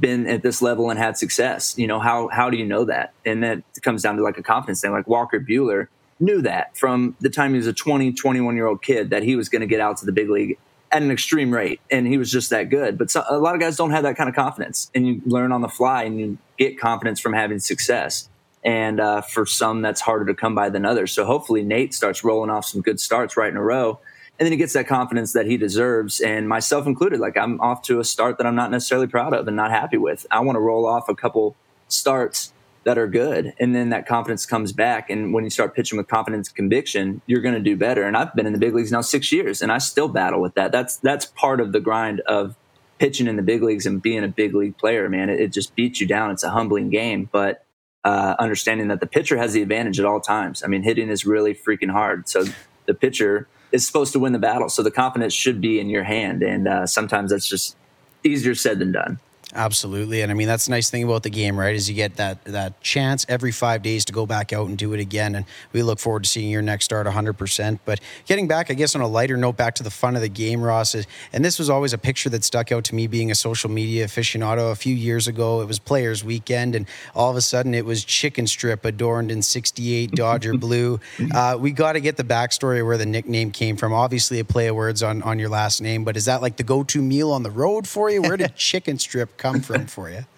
been 0.00 0.26
at 0.26 0.42
this 0.42 0.62
level 0.62 0.90
and 0.90 0.98
had 0.98 1.16
success. 1.16 1.76
You 1.76 1.86
know, 1.86 2.00
how 2.00 2.28
how 2.28 2.50
do 2.50 2.56
you 2.56 2.64
know 2.64 2.84
that? 2.84 3.12
And 3.24 3.42
that 3.42 3.62
comes 3.82 4.02
down 4.02 4.16
to 4.16 4.22
like 4.22 4.38
a 4.38 4.42
confidence 4.42 4.80
thing. 4.80 4.92
Like 4.92 5.06
Walker 5.06 5.40
Buehler 5.40 5.88
knew 6.20 6.40
that 6.42 6.76
from 6.76 7.16
the 7.20 7.28
time 7.28 7.52
he 7.52 7.56
was 7.56 7.66
a 7.66 7.72
20, 7.72 8.12
21 8.12 8.56
year 8.56 8.66
old 8.66 8.82
kid 8.82 9.10
that 9.10 9.22
he 9.22 9.36
was 9.36 9.48
going 9.48 9.60
to 9.60 9.66
get 9.66 9.80
out 9.80 9.98
to 9.98 10.06
the 10.06 10.12
big 10.12 10.30
league 10.30 10.58
at 10.90 11.02
an 11.02 11.10
extreme 11.10 11.52
rate, 11.52 11.80
and 11.90 12.06
he 12.06 12.18
was 12.18 12.30
just 12.30 12.50
that 12.50 12.68
good. 12.68 12.98
But 12.98 13.10
so, 13.10 13.24
a 13.28 13.38
lot 13.38 13.54
of 13.54 13.60
guys 13.60 13.76
don't 13.76 13.92
have 13.92 14.02
that 14.02 14.16
kind 14.16 14.28
of 14.28 14.36
confidence, 14.36 14.90
and 14.94 15.06
you 15.06 15.22
learn 15.24 15.50
on 15.50 15.62
the 15.62 15.68
fly, 15.68 16.04
and 16.04 16.20
you 16.20 16.38
get 16.58 16.78
confidence 16.78 17.18
from 17.18 17.32
having 17.32 17.58
success. 17.58 18.28
And 18.64 19.00
uh, 19.00 19.22
for 19.22 19.44
some, 19.44 19.82
that's 19.82 20.00
harder 20.00 20.26
to 20.26 20.34
come 20.34 20.54
by 20.54 20.68
than 20.68 20.84
others. 20.84 21.10
So 21.10 21.24
hopefully, 21.24 21.62
Nate 21.62 21.94
starts 21.94 22.22
rolling 22.22 22.50
off 22.50 22.66
some 22.66 22.82
good 22.82 23.00
starts 23.00 23.36
right 23.36 23.50
in 23.50 23.56
a 23.56 23.62
row 23.62 24.00
and 24.38 24.46
then 24.46 24.52
he 24.52 24.58
gets 24.58 24.72
that 24.72 24.86
confidence 24.86 25.32
that 25.34 25.46
he 25.46 25.56
deserves 25.56 26.20
and 26.20 26.48
myself 26.48 26.86
included 26.86 27.20
like 27.20 27.36
i'm 27.36 27.60
off 27.60 27.82
to 27.82 28.00
a 28.00 28.04
start 28.04 28.38
that 28.38 28.46
i'm 28.46 28.54
not 28.54 28.70
necessarily 28.70 29.06
proud 29.06 29.32
of 29.32 29.46
and 29.46 29.56
not 29.56 29.70
happy 29.70 29.96
with. 29.96 30.26
I 30.30 30.40
want 30.40 30.56
to 30.56 30.60
roll 30.60 30.86
off 30.86 31.08
a 31.08 31.14
couple 31.14 31.56
starts 31.88 32.52
that 32.84 32.98
are 32.98 33.06
good 33.06 33.54
and 33.60 33.74
then 33.74 33.90
that 33.90 34.06
confidence 34.06 34.44
comes 34.44 34.72
back 34.72 35.08
and 35.08 35.32
when 35.32 35.44
you 35.44 35.50
start 35.50 35.74
pitching 35.74 35.96
with 35.96 36.08
confidence 36.08 36.48
and 36.48 36.56
conviction 36.56 37.22
you're 37.26 37.40
going 37.40 37.54
to 37.54 37.60
do 37.60 37.76
better. 37.76 38.02
And 38.02 38.16
i've 38.16 38.34
been 38.34 38.46
in 38.46 38.52
the 38.52 38.58
big 38.58 38.74
leagues 38.74 38.90
now 38.90 39.02
six 39.02 39.30
years 39.30 39.62
and 39.62 39.70
i 39.70 39.78
still 39.78 40.08
battle 40.08 40.40
with 40.40 40.54
that. 40.54 40.72
That's 40.72 40.96
that's 40.96 41.26
part 41.26 41.60
of 41.60 41.72
the 41.72 41.80
grind 41.80 42.20
of 42.20 42.56
pitching 42.98 43.26
in 43.26 43.36
the 43.36 43.42
big 43.42 43.62
leagues 43.62 43.86
and 43.86 44.00
being 44.02 44.24
a 44.24 44.28
big 44.28 44.54
league 44.54 44.76
player 44.78 45.08
man. 45.08 45.28
It, 45.28 45.40
it 45.40 45.52
just 45.52 45.74
beats 45.76 46.00
you 46.00 46.06
down. 46.06 46.30
It's 46.30 46.42
a 46.42 46.50
humbling 46.50 46.90
game 46.90 47.28
but 47.30 47.64
uh, 48.04 48.34
understanding 48.40 48.88
that 48.88 48.98
the 48.98 49.06
pitcher 49.06 49.36
has 49.36 49.52
the 49.52 49.62
advantage 49.62 50.00
at 50.00 50.06
all 50.06 50.20
times. 50.20 50.64
I 50.64 50.66
mean 50.66 50.82
hitting 50.82 51.08
is 51.08 51.24
really 51.24 51.54
freaking 51.54 51.90
hard. 51.90 52.28
So 52.28 52.44
the 52.86 52.94
pitcher 52.94 53.46
is 53.72 53.86
supposed 53.86 54.12
to 54.12 54.18
win 54.18 54.32
the 54.32 54.38
battle. 54.38 54.68
So 54.68 54.82
the 54.82 54.90
confidence 54.90 55.32
should 55.32 55.60
be 55.60 55.80
in 55.80 55.88
your 55.88 56.04
hand. 56.04 56.42
And 56.42 56.68
uh, 56.68 56.86
sometimes 56.86 57.30
that's 57.30 57.48
just 57.48 57.76
easier 58.24 58.54
said 58.54 58.78
than 58.78 58.92
done. 58.92 59.18
Absolutely, 59.54 60.22
and 60.22 60.32
I 60.32 60.34
mean 60.34 60.48
that's 60.48 60.64
the 60.64 60.70
nice 60.70 60.88
thing 60.88 61.04
about 61.04 61.24
the 61.24 61.30
game, 61.30 61.60
right? 61.60 61.74
Is 61.74 61.86
you 61.86 61.94
get 61.94 62.16
that 62.16 62.42
that 62.44 62.80
chance 62.80 63.26
every 63.28 63.52
five 63.52 63.82
days 63.82 64.02
to 64.06 64.12
go 64.12 64.24
back 64.24 64.50
out 64.50 64.66
and 64.66 64.78
do 64.78 64.94
it 64.94 65.00
again, 65.00 65.34
and 65.34 65.44
we 65.74 65.82
look 65.82 65.98
forward 65.98 66.24
to 66.24 66.28
seeing 66.30 66.50
your 66.50 66.62
next 66.62 66.86
start 66.86 67.04
100. 67.04 67.34
percent 67.34 67.78
But 67.84 68.00
getting 68.24 68.48
back, 68.48 68.70
I 68.70 68.74
guess 68.74 68.94
on 68.94 69.02
a 69.02 69.06
lighter 69.06 69.36
note, 69.36 69.58
back 69.58 69.74
to 69.74 69.82
the 69.82 69.90
fun 69.90 70.16
of 70.16 70.22
the 70.22 70.30
game, 70.30 70.62
Ross, 70.62 70.94
is, 70.94 71.06
and 71.34 71.44
this 71.44 71.58
was 71.58 71.68
always 71.68 71.92
a 71.92 71.98
picture 71.98 72.30
that 72.30 72.44
stuck 72.44 72.72
out 72.72 72.84
to 72.84 72.94
me, 72.94 73.06
being 73.06 73.30
a 73.30 73.34
social 73.34 73.70
media 73.70 74.06
aficionado. 74.06 74.72
A 74.72 74.74
few 74.74 74.94
years 74.94 75.28
ago, 75.28 75.60
it 75.60 75.68
was 75.68 75.78
Players 75.78 76.24
Weekend, 76.24 76.74
and 76.74 76.86
all 77.14 77.30
of 77.30 77.36
a 77.36 77.42
sudden 77.42 77.74
it 77.74 77.84
was 77.84 78.06
Chicken 78.06 78.46
Strip 78.46 78.86
adorned 78.86 79.30
in 79.30 79.42
68 79.42 80.10
Dodger 80.14 80.54
blue. 80.56 80.98
Uh, 81.34 81.58
we 81.60 81.72
got 81.72 81.92
to 81.92 82.00
get 82.00 82.16
the 82.16 82.24
backstory 82.24 82.84
where 82.84 82.96
the 82.96 83.04
nickname 83.04 83.50
came 83.50 83.76
from. 83.76 83.92
Obviously, 83.92 84.38
a 84.38 84.44
play 84.46 84.68
of 84.68 84.76
words 84.76 85.02
on 85.02 85.22
on 85.24 85.38
your 85.38 85.50
last 85.50 85.82
name, 85.82 86.04
but 86.04 86.16
is 86.16 86.24
that 86.24 86.40
like 86.40 86.56
the 86.56 86.62
go-to 86.62 87.02
meal 87.02 87.30
on 87.30 87.42
the 87.42 87.50
road 87.50 87.86
for 87.86 88.08
you? 88.08 88.22
Where 88.22 88.38
did 88.38 88.56
Chicken 88.62 88.98
Strip 88.98 89.36
come 89.42 89.60
from 89.60 89.86
for 89.86 90.10
you? 90.10 90.24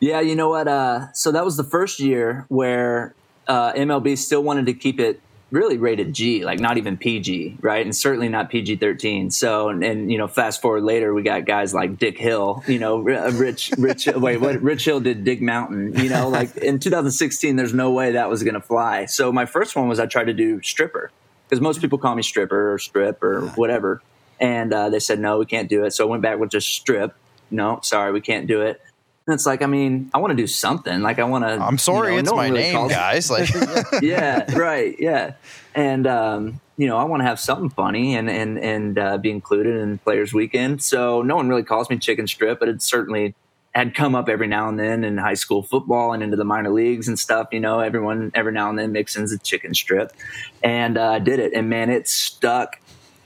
Yeah, 0.00 0.20
you 0.20 0.36
know 0.36 0.48
what? 0.48 0.68
Uh, 0.68 1.12
so 1.12 1.32
that 1.32 1.44
was 1.44 1.56
the 1.56 1.64
first 1.64 1.98
year 1.98 2.46
where 2.46 3.16
uh, 3.48 3.72
MLB 3.72 4.16
still 4.16 4.44
wanted 4.44 4.66
to 4.66 4.72
keep 4.72 5.00
it 5.00 5.20
really 5.50 5.76
rated 5.76 6.12
G, 6.12 6.44
like 6.44 6.60
not 6.60 6.76
even 6.76 6.96
PG, 6.96 7.58
right? 7.60 7.84
And 7.84 7.96
certainly 7.96 8.28
not 8.28 8.50
PG 8.50 8.76
13. 8.76 9.30
So, 9.30 9.70
and, 9.70 9.82
and, 9.82 10.12
you 10.12 10.18
know, 10.18 10.28
fast 10.28 10.60
forward 10.60 10.84
later, 10.84 11.12
we 11.14 11.22
got 11.22 11.46
guys 11.46 11.72
like 11.72 11.98
Dick 11.98 12.18
Hill, 12.18 12.62
you 12.68 12.78
know, 12.78 13.00
uh, 13.00 13.32
Rich, 13.32 13.72
Rich, 13.78 14.06
wait, 14.14 14.40
what? 14.40 14.62
Rich 14.62 14.84
Hill 14.84 15.00
did 15.00 15.24
Dig 15.24 15.42
Mountain, 15.42 15.96
you 15.96 16.10
know, 16.10 16.28
like 16.28 16.56
in 16.56 16.78
2016, 16.78 17.56
there's 17.56 17.74
no 17.74 17.90
way 17.90 18.12
that 18.12 18.28
was 18.28 18.42
going 18.42 18.54
to 18.54 18.60
fly. 18.60 19.06
So 19.06 19.32
my 19.32 19.46
first 19.46 19.74
one 19.74 19.88
was 19.88 19.98
I 19.98 20.06
tried 20.06 20.26
to 20.26 20.34
do 20.34 20.62
stripper 20.62 21.10
because 21.48 21.60
most 21.60 21.80
people 21.80 21.98
call 21.98 22.14
me 22.14 22.22
stripper 22.22 22.74
or 22.74 22.78
strip 22.78 23.22
or 23.22 23.48
whatever. 23.56 24.02
And 24.38 24.72
uh, 24.72 24.90
they 24.90 25.00
said, 25.00 25.18
no, 25.18 25.38
we 25.38 25.46
can't 25.46 25.68
do 25.68 25.84
it. 25.84 25.92
So 25.92 26.06
I 26.06 26.10
went 26.10 26.22
back 26.22 26.38
with 26.38 26.50
just 26.50 26.68
strip 26.68 27.16
no, 27.50 27.80
sorry, 27.82 28.12
we 28.12 28.20
can't 28.20 28.46
do 28.46 28.62
it. 28.62 28.80
And 29.26 29.34
it's 29.34 29.44
like, 29.44 29.60
I 29.60 29.66
mean, 29.66 30.10
I 30.14 30.18
want 30.18 30.30
to 30.30 30.36
do 30.36 30.46
something. 30.46 31.02
Like, 31.02 31.18
I 31.18 31.24
want 31.24 31.44
to. 31.44 31.50
I'm 31.50 31.76
sorry, 31.76 32.08
you 32.08 32.12
know, 32.14 32.18
it's 32.20 32.30
no 32.30 32.36
my 32.36 32.48
really 32.48 32.62
name, 32.62 32.88
guys. 32.88 33.30
Like, 33.30 33.50
yeah, 34.02 34.50
right, 34.56 34.96
yeah, 34.98 35.34
and 35.74 36.06
um, 36.06 36.60
you 36.78 36.86
know, 36.86 36.96
I 36.96 37.04
want 37.04 37.20
to 37.20 37.26
have 37.26 37.38
something 37.38 37.68
funny 37.68 38.16
and 38.16 38.30
and 38.30 38.58
and 38.58 38.98
uh, 38.98 39.18
be 39.18 39.30
included 39.30 39.76
in 39.76 39.98
Players 39.98 40.32
Weekend. 40.32 40.82
So 40.82 41.22
no 41.22 41.36
one 41.36 41.48
really 41.48 41.62
calls 41.62 41.90
me 41.90 41.98
Chicken 41.98 42.26
Strip, 42.26 42.58
but 42.58 42.68
it 42.68 42.80
certainly 42.80 43.34
had 43.74 43.94
come 43.94 44.14
up 44.14 44.28
every 44.28 44.46
now 44.46 44.68
and 44.68 44.78
then 44.78 45.04
in 45.04 45.18
high 45.18 45.34
school 45.34 45.62
football 45.62 46.12
and 46.12 46.22
into 46.22 46.36
the 46.36 46.44
minor 46.44 46.70
leagues 46.70 47.06
and 47.06 47.18
stuff. 47.18 47.48
You 47.52 47.60
know, 47.60 47.80
everyone 47.80 48.30
every 48.34 48.52
now 48.52 48.70
and 48.70 48.78
then 48.78 48.92
mixes 48.92 49.30
a 49.32 49.38
chicken 49.38 49.74
strip, 49.74 50.12
and 50.62 50.96
uh, 50.96 51.10
I 51.10 51.18
did 51.18 51.38
it, 51.38 51.52
and 51.52 51.68
man, 51.68 51.90
it 51.90 52.08
stuck 52.08 52.80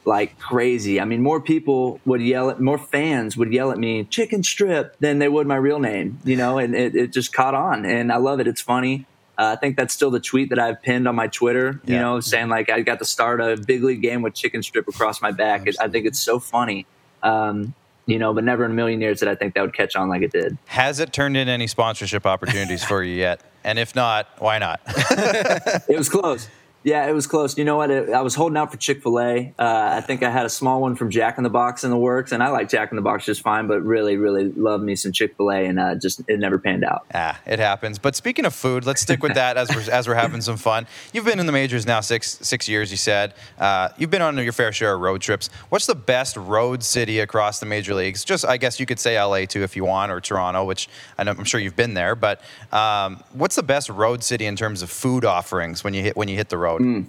like 0.04 0.38
crazy. 0.38 1.00
I 1.00 1.04
mean, 1.04 1.22
more 1.22 1.40
people 1.40 2.00
would 2.04 2.20
yell 2.20 2.50
at, 2.50 2.60
more 2.60 2.78
fans 2.78 3.36
would 3.36 3.52
yell 3.52 3.70
at 3.70 3.78
me, 3.78 4.04
chicken 4.04 4.42
strip, 4.42 4.96
than 4.98 5.18
they 5.18 5.28
would 5.28 5.46
my 5.46 5.56
real 5.56 5.78
name, 5.78 6.18
you 6.24 6.36
know, 6.36 6.58
and 6.58 6.74
it, 6.74 6.94
it 6.94 7.12
just 7.12 7.32
caught 7.32 7.54
on. 7.54 7.84
And 7.84 8.12
I 8.12 8.16
love 8.16 8.40
it. 8.40 8.46
It's 8.46 8.60
funny. 8.60 9.06
Uh, 9.38 9.54
I 9.56 9.56
think 9.56 9.76
that's 9.76 9.94
still 9.94 10.10
the 10.10 10.20
tweet 10.20 10.50
that 10.50 10.58
I've 10.58 10.82
pinned 10.82 11.08
on 11.08 11.14
my 11.14 11.26
Twitter, 11.26 11.80
you 11.84 11.94
yeah. 11.94 12.02
know, 12.02 12.20
saying 12.20 12.48
like 12.48 12.68
I 12.68 12.82
got 12.82 12.98
to 12.98 13.04
start 13.04 13.40
a 13.40 13.56
big 13.56 13.82
league 13.82 14.02
game 14.02 14.22
with 14.22 14.34
chicken 14.34 14.62
strip 14.62 14.88
across 14.88 15.22
my 15.22 15.30
back. 15.30 15.66
It, 15.66 15.76
I 15.80 15.88
think 15.88 16.06
it's 16.06 16.20
so 16.20 16.38
funny. 16.38 16.86
Um, 17.22 17.74
you 18.06 18.18
know, 18.18 18.34
but 18.34 18.44
never 18.44 18.64
in 18.64 18.72
a 18.72 18.74
million 18.74 19.00
years 19.00 19.20
did 19.20 19.28
I 19.28 19.34
think 19.34 19.54
that 19.54 19.62
would 19.62 19.74
catch 19.74 19.96
on 19.96 20.08
like 20.08 20.22
it 20.22 20.32
did. 20.32 20.58
Has 20.66 20.98
it 20.98 21.12
turned 21.12 21.36
in 21.36 21.48
any 21.48 21.66
sponsorship 21.66 22.26
opportunities 22.26 22.84
for 22.84 23.02
you 23.02 23.14
yet? 23.14 23.40
And 23.64 23.78
if 23.78 23.94
not, 23.94 24.28
why 24.38 24.58
not? 24.58 24.80
it 24.86 25.96
was 25.96 26.08
close. 26.08 26.48
Yeah, 26.84 27.08
it 27.08 27.12
was 27.12 27.26
close. 27.26 27.56
You 27.56 27.64
know 27.64 27.76
what? 27.76 27.90
It, 27.90 28.10
I 28.10 28.22
was 28.22 28.34
holding 28.34 28.56
out 28.56 28.70
for 28.70 28.76
Chick 28.76 29.02
Fil 29.02 29.20
A. 29.20 29.54
Uh, 29.58 29.90
I 29.92 30.00
think 30.00 30.22
I 30.22 30.30
had 30.30 30.44
a 30.44 30.48
small 30.48 30.80
one 30.80 30.96
from 30.96 31.10
Jack 31.10 31.38
in 31.38 31.44
the 31.44 31.50
Box 31.50 31.84
in 31.84 31.90
the 31.90 31.96
works, 31.96 32.32
and 32.32 32.42
I 32.42 32.48
like 32.48 32.68
Jack 32.68 32.90
in 32.90 32.96
the 32.96 33.02
Box 33.02 33.24
just 33.24 33.42
fine. 33.42 33.68
But 33.68 33.82
really, 33.82 34.16
really 34.16 34.50
love 34.52 34.82
me 34.82 34.96
some 34.96 35.12
Chick 35.12 35.36
Fil 35.36 35.50
A, 35.50 35.66
and 35.66 35.78
uh, 35.78 35.94
just 35.94 36.22
it 36.28 36.40
never 36.40 36.58
panned 36.58 36.84
out. 36.84 37.06
Ah, 37.14 37.40
it 37.46 37.58
happens. 37.58 37.98
But 37.98 38.16
speaking 38.16 38.44
of 38.44 38.54
food, 38.54 38.84
let's 38.84 39.00
stick 39.00 39.22
with 39.22 39.34
that 39.34 39.56
as 39.56 39.68
we're 39.74 39.92
as 39.92 40.08
we're 40.08 40.14
having 40.14 40.40
some 40.40 40.56
fun. 40.56 40.86
You've 41.12 41.24
been 41.24 41.38
in 41.38 41.46
the 41.46 41.52
majors 41.52 41.86
now 41.86 42.00
six 42.00 42.38
six 42.42 42.68
years. 42.68 42.90
You 42.90 42.96
said 42.96 43.34
uh, 43.58 43.90
you've 43.96 44.10
been 44.10 44.22
on 44.22 44.36
your 44.38 44.52
fair 44.52 44.72
share 44.72 44.94
of 44.94 45.00
road 45.00 45.20
trips. 45.20 45.50
What's 45.68 45.86
the 45.86 45.94
best 45.94 46.36
road 46.36 46.82
city 46.82 47.20
across 47.20 47.60
the 47.60 47.66
major 47.66 47.94
leagues? 47.94 48.24
Just 48.24 48.44
I 48.44 48.56
guess 48.56 48.80
you 48.80 48.86
could 48.86 48.98
say 48.98 49.22
LA 49.22 49.44
too 49.44 49.62
if 49.62 49.76
you 49.76 49.84
want, 49.84 50.10
or 50.10 50.20
Toronto, 50.20 50.64
which 50.64 50.88
I 51.16 51.24
know, 51.24 51.32
I'm 51.32 51.44
sure 51.44 51.60
you've 51.60 51.76
been 51.76 51.94
there. 51.94 52.16
But 52.16 52.40
um, 52.72 53.22
what's 53.32 53.54
the 53.54 53.62
best 53.62 53.88
road 53.88 54.24
city 54.24 54.46
in 54.46 54.56
terms 54.56 54.82
of 54.82 54.90
food 54.90 55.24
offerings 55.24 55.84
when 55.84 55.94
you 55.94 56.02
hit 56.02 56.16
when 56.16 56.26
you 56.28 56.36
hit 56.36 56.48
the 56.48 56.58
road? 56.58 56.71
Mm. 56.80 57.06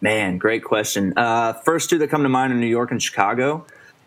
Man, 0.00 0.38
great 0.38 0.64
question. 0.64 1.14
Uh, 1.16 1.54
first 1.54 1.88
two 1.88 1.98
that 1.98 2.10
come 2.10 2.22
to 2.24 2.28
mind 2.28 2.52
are 2.52 2.56
New 2.56 2.66
York 2.66 2.90
and 2.90 3.02
Chicago. 3.02 3.64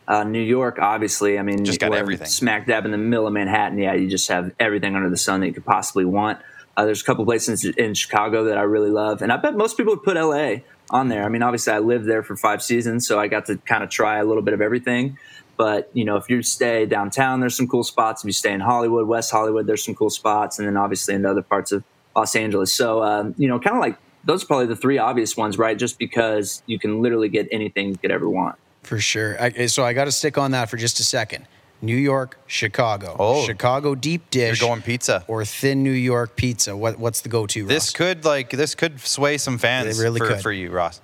Uh, 0.07 0.23
New 0.23 0.41
York, 0.41 0.79
obviously, 0.79 1.37
I 1.37 1.41
mean, 1.41 1.65
just 1.65 1.81
got 1.81 1.93
everything 1.93 2.27
smack 2.27 2.67
dab 2.67 2.85
in 2.85 2.91
the 2.91 2.97
middle 2.97 3.27
of 3.27 3.33
Manhattan. 3.33 3.77
Yeah, 3.77 3.93
you 3.93 4.07
just 4.07 4.29
have 4.29 4.53
everything 4.59 4.95
under 4.95 5.09
the 5.09 5.17
sun 5.17 5.41
that 5.41 5.47
you 5.47 5.53
could 5.53 5.65
possibly 5.65 6.05
want. 6.05 6.39
Uh, 6.77 6.85
there's 6.85 7.01
a 7.01 7.03
couple 7.03 7.25
places 7.25 7.65
in 7.65 7.93
Chicago 7.93 8.45
that 8.45 8.57
I 8.57 8.61
really 8.61 8.91
love, 8.91 9.21
and 9.21 9.33
I 9.33 9.37
bet 9.37 9.57
most 9.57 9.75
people 9.75 9.93
would 9.93 10.03
put 10.03 10.15
LA 10.15 10.57
on 10.91 11.09
there. 11.09 11.23
I 11.25 11.29
mean, 11.29 11.41
obviously, 11.41 11.73
I 11.73 11.79
lived 11.79 12.05
there 12.05 12.23
for 12.23 12.37
five 12.37 12.63
seasons, 12.63 13.05
so 13.05 13.19
I 13.19 13.27
got 13.27 13.47
to 13.47 13.57
kind 13.57 13.83
of 13.83 13.89
try 13.89 14.19
a 14.19 14.23
little 14.23 14.43
bit 14.43 14.53
of 14.53 14.61
everything. 14.61 15.17
But 15.57 15.89
you 15.93 16.05
know, 16.05 16.15
if 16.15 16.29
you 16.29 16.41
stay 16.43 16.85
downtown, 16.85 17.39
there's 17.41 17.57
some 17.57 17.67
cool 17.67 17.83
spots. 17.83 18.23
If 18.23 18.27
you 18.27 18.33
stay 18.33 18.53
in 18.53 18.59
Hollywood, 18.59 19.07
West 19.07 19.31
Hollywood, 19.31 19.65
there's 19.65 19.83
some 19.83 19.95
cool 19.95 20.11
spots, 20.11 20.59
and 20.59 20.67
then 20.67 20.77
obviously 20.77 21.15
in 21.15 21.25
other 21.25 21.41
parts 21.41 21.71
of 21.71 21.83
Los 22.15 22.35
Angeles. 22.35 22.73
So 22.73 23.03
um, 23.03 23.33
you 23.37 23.47
know, 23.47 23.59
kind 23.59 23.75
of 23.75 23.81
like 23.81 23.97
those 24.27 24.43
are 24.43 24.47
probably 24.47 24.65
the 24.67 24.75
three 24.75 24.97
obvious 24.97 25.35
ones, 25.37 25.57
right? 25.57 25.77
Just 25.77 25.97
because 25.97 26.61
you 26.67 26.77
can 26.77 27.01
literally 27.01 27.29
get 27.29 27.47
anything 27.51 27.89
you 27.89 27.97
could 27.97 28.11
ever 28.11 28.29
want. 28.29 28.57
For 28.83 28.99
sure. 28.99 29.41
I, 29.41 29.65
so 29.65 29.83
I 29.83 29.93
got 29.93 30.05
to 30.05 30.11
stick 30.11 30.37
on 30.37 30.51
that 30.51 30.69
for 30.69 30.77
just 30.77 30.99
a 30.99 31.03
second. 31.03 31.47
New 31.81 31.95
York, 31.95 32.39
Chicago. 32.47 33.15
Oh. 33.17 33.45
Chicago 33.45 33.95
deep 33.95 34.29
dish. 34.29 34.59
You're 34.59 34.69
going 34.69 34.81
pizza. 34.81 35.23
or 35.27 35.45
thin 35.45 35.83
New 35.83 35.91
York 35.91 36.35
pizza. 36.35 36.75
What 36.75 36.99
what's 36.99 37.21
the 37.21 37.29
go-to? 37.29 37.65
This 37.65 37.87
Ross? 37.87 37.93
could 37.93 38.25
like 38.25 38.49
this 38.49 38.75
could 38.75 38.99
sway 38.99 39.37
some 39.37 39.57
fans 39.57 39.99
It 39.99 40.03
really 40.03 40.19
for, 40.19 40.27
could. 40.27 40.41
for 40.41 40.51
you, 40.51 40.71
Ross. 40.71 40.99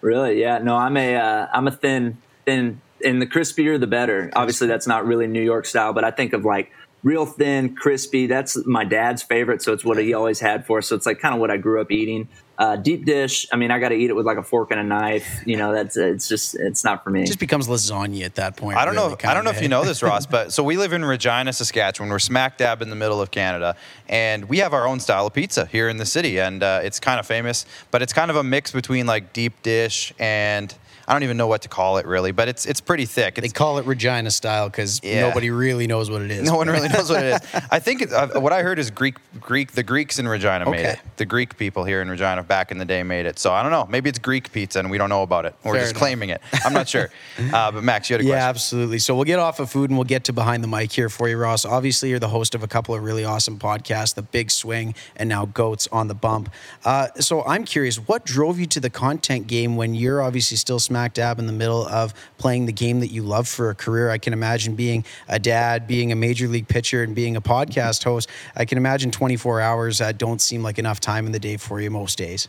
Really? 0.00 0.40
Yeah. 0.40 0.58
No, 0.58 0.76
I'm 0.76 0.96
a 0.96 1.16
uh, 1.16 1.46
I'm 1.52 1.68
a 1.68 1.70
thin 1.70 2.18
thin 2.46 2.80
and 3.04 3.20
the 3.20 3.26
crispier 3.26 3.78
the 3.78 3.86
better. 3.86 4.30
Obviously, 4.34 4.66
that's 4.66 4.86
not 4.86 5.06
really 5.06 5.26
New 5.26 5.42
York 5.42 5.66
style, 5.66 5.92
but 5.92 6.02
I 6.04 6.10
think 6.10 6.32
of 6.32 6.44
like 6.44 6.72
real 7.02 7.26
thin, 7.26 7.74
crispy. 7.74 8.26
That's 8.26 8.64
my 8.66 8.84
dad's 8.84 9.22
favorite, 9.22 9.60
so 9.62 9.72
it's 9.74 9.84
what 9.84 9.98
he 9.98 10.14
always 10.14 10.40
had 10.40 10.64
for 10.66 10.78
us. 10.78 10.88
So 10.88 10.96
it's 10.96 11.06
like 11.06 11.20
kind 11.20 11.34
of 11.34 11.40
what 11.40 11.50
I 11.50 11.58
grew 11.58 11.80
up 11.80 11.92
eating. 11.92 12.28
Uh, 12.58 12.76
deep 12.76 13.04
dish. 13.04 13.46
I 13.52 13.56
mean, 13.56 13.70
I 13.70 13.78
got 13.78 13.90
to 13.90 13.94
eat 13.94 14.08
it 14.08 14.14
with 14.14 14.24
like 14.24 14.38
a 14.38 14.42
fork 14.42 14.70
and 14.70 14.80
a 14.80 14.82
knife. 14.82 15.42
You 15.46 15.56
know, 15.56 15.72
that's 15.74 15.96
it's 15.96 16.26
just 16.28 16.54
it's 16.54 16.84
not 16.84 17.04
for 17.04 17.10
me. 17.10 17.22
It 17.22 17.26
just 17.26 17.38
becomes 17.38 17.68
lasagna 17.68 18.24
at 18.24 18.36
that 18.36 18.56
point. 18.56 18.78
I 18.78 18.84
don't 18.84 18.94
really, 18.94 19.10
know. 19.10 19.16
I 19.24 19.34
don't 19.34 19.44
know 19.44 19.50
if 19.50 19.60
you 19.60 19.68
know 19.68 19.84
this, 19.84 20.02
Ross, 20.02 20.26
but 20.36 20.52
so 20.52 20.62
we 20.62 20.76
live 20.76 20.92
in 20.92 21.04
Regina, 21.04 21.52
Saskatchewan. 21.52 22.10
We're 22.10 22.18
smack 22.18 22.56
dab 22.56 22.80
in 22.80 22.88
the 22.88 22.96
middle 22.96 23.20
of 23.20 23.30
Canada, 23.30 23.76
and 24.08 24.48
we 24.48 24.58
have 24.58 24.72
our 24.72 24.86
own 24.86 25.00
style 25.00 25.26
of 25.26 25.34
pizza 25.34 25.66
here 25.66 25.88
in 25.88 25.98
the 25.98 26.06
city, 26.06 26.40
and 26.40 26.62
uh, 26.62 26.80
it's 26.82 26.98
kind 26.98 27.20
of 27.20 27.26
famous. 27.26 27.66
But 27.90 28.00
it's 28.00 28.12
kind 28.12 28.30
of 28.30 28.36
a 28.36 28.42
mix 28.42 28.72
between 28.72 29.06
like 29.06 29.32
deep 29.34 29.62
dish 29.62 30.14
and 30.18 30.74
I 31.08 31.12
don't 31.12 31.22
even 31.22 31.36
know 31.36 31.46
what 31.46 31.62
to 31.62 31.68
call 31.68 31.98
it 31.98 32.06
really, 32.06 32.32
but 32.32 32.48
it's 32.48 32.66
it's 32.66 32.80
pretty 32.80 33.06
thick. 33.06 33.36
They 33.36 33.48
call 33.48 33.78
it 33.78 33.86
Regina 33.86 34.30
style 34.30 34.68
because 34.68 35.00
Yeah. 35.02 35.20
nobody 35.28 35.50
really 35.50 35.86
knows 35.86 36.10
what 36.10 36.22
it 36.22 36.30
is. 36.30 36.42
no 36.42 36.56
one 36.56 36.68
really 36.68 36.88
knows 36.88 37.10
what 37.10 37.22
it 37.22 37.42
is. 37.42 37.62
I 37.70 37.78
think 37.78 38.02
it, 38.02 38.12
uh, 38.12 38.40
what 38.40 38.52
I 38.52 38.62
heard 38.62 38.78
is 38.78 38.90
Greek. 38.90 39.16
Greek. 39.40 39.72
The 39.72 39.82
Greeks 39.82 40.18
in 40.18 40.26
Regina 40.26 40.68
made 40.68 40.84
it. 40.86 40.98
The 41.16 41.24
Greek 41.24 41.56
people 41.56 41.84
here 41.84 42.02
in 42.02 42.10
Regina 42.10 42.42
back 42.42 42.70
in 42.72 42.78
the 42.78 42.84
day 42.84 43.02
made 43.02 43.26
it. 43.26 43.38
So 43.38 43.52
I 43.52 43.62
don't 43.62 43.70
know. 43.72 43.86
Maybe 43.88 44.08
it's 44.10 44.18
Greek 44.18 44.50
pizza, 44.52 44.78
and 44.80 44.90
we 44.90 44.98
don't 44.98 45.08
know 45.08 45.22
about 45.22 45.46
it. 45.46 45.54
We're 45.62 45.74
Fair 45.74 45.82
just 45.82 45.92
enough. 45.92 46.00
claiming 46.00 46.30
it. 46.30 46.40
I'm 46.64 46.72
not 46.72 46.88
sure. 46.88 47.10
Uh, 47.52 47.70
but 47.70 47.84
Max, 47.84 48.10
you 48.10 48.14
had 48.14 48.20
a 48.20 48.24
Yeah, 48.24 48.30
question. 48.34 48.48
absolutely. 48.48 48.98
So 48.98 49.14
we'll 49.14 49.24
get 49.24 49.38
off 49.38 49.60
of 49.60 49.70
food 49.70 49.90
and 49.90 49.98
we'll 49.98 50.04
get 50.04 50.24
to 50.24 50.32
behind 50.32 50.62
the 50.64 50.68
mic 50.68 50.90
here 50.92 51.08
for 51.08 51.28
you, 51.28 51.36
Ross. 51.36 51.64
Obviously, 51.64 52.10
you're 52.10 52.18
the 52.18 52.28
host 52.28 52.54
of 52.54 52.62
a 52.62 52.66
couple 52.68 52.94
of 52.94 53.02
really 53.02 53.24
awesome 53.24 53.58
podcasts, 53.58 54.14
The 54.14 54.22
Big 54.22 54.50
Swing 54.50 54.94
and 55.16 55.28
now 55.28 55.46
Goats 55.46 55.86
on 55.92 56.08
the 56.08 56.14
Bump. 56.14 56.50
Uh, 56.84 57.08
so 57.20 57.44
I'm 57.44 57.64
curious, 57.64 57.96
what 57.96 58.24
drove 58.24 58.58
you 58.58 58.66
to 58.66 58.80
the 58.80 58.90
content 58.90 59.46
game 59.46 59.76
when 59.76 59.94
you're 59.94 60.20
obviously 60.22 60.56
still 60.56 60.78
smack 60.96 61.12
dab 61.12 61.38
in 61.38 61.46
the 61.46 61.52
middle 61.52 61.86
of 61.88 62.14
playing 62.38 62.64
the 62.64 62.72
game 62.72 63.00
that 63.00 63.08
you 63.08 63.22
love 63.22 63.46
for 63.46 63.68
a 63.68 63.74
career? 63.74 64.08
I 64.08 64.16
can 64.16 64.32
imagine 64.32 64.76
being 64.76 65.04
a 65.28 65.38
dad, 65.38 65.86
being 65.86 66.10
a 66.10 66.16
major 66.16 66.48
league 66.48 66.68
pitcher, 66.68 67.02
and 67.02 67.14
being 67.14 67.36
a 67.36 67.40
podcast 67.42 68.02
host. 68.02 68.30
I 68.56 68.64
can 68.64 68.78
imagine 68.78 69.10
24 69.10 69.60
hours 69.60 70.00
uh, 70.00 70.12
don't 70.12 70.40
seem 70.40 70.62
like 70.62 70.78
enough 70.78 70.98
time 70.98 71.26
in 71.26 71.32
the 71.32 71.38
day 71.38 71.58
for 71.58 71.82
you 71.82 71.90
most 71.90 72.16
days. 72.16 72.48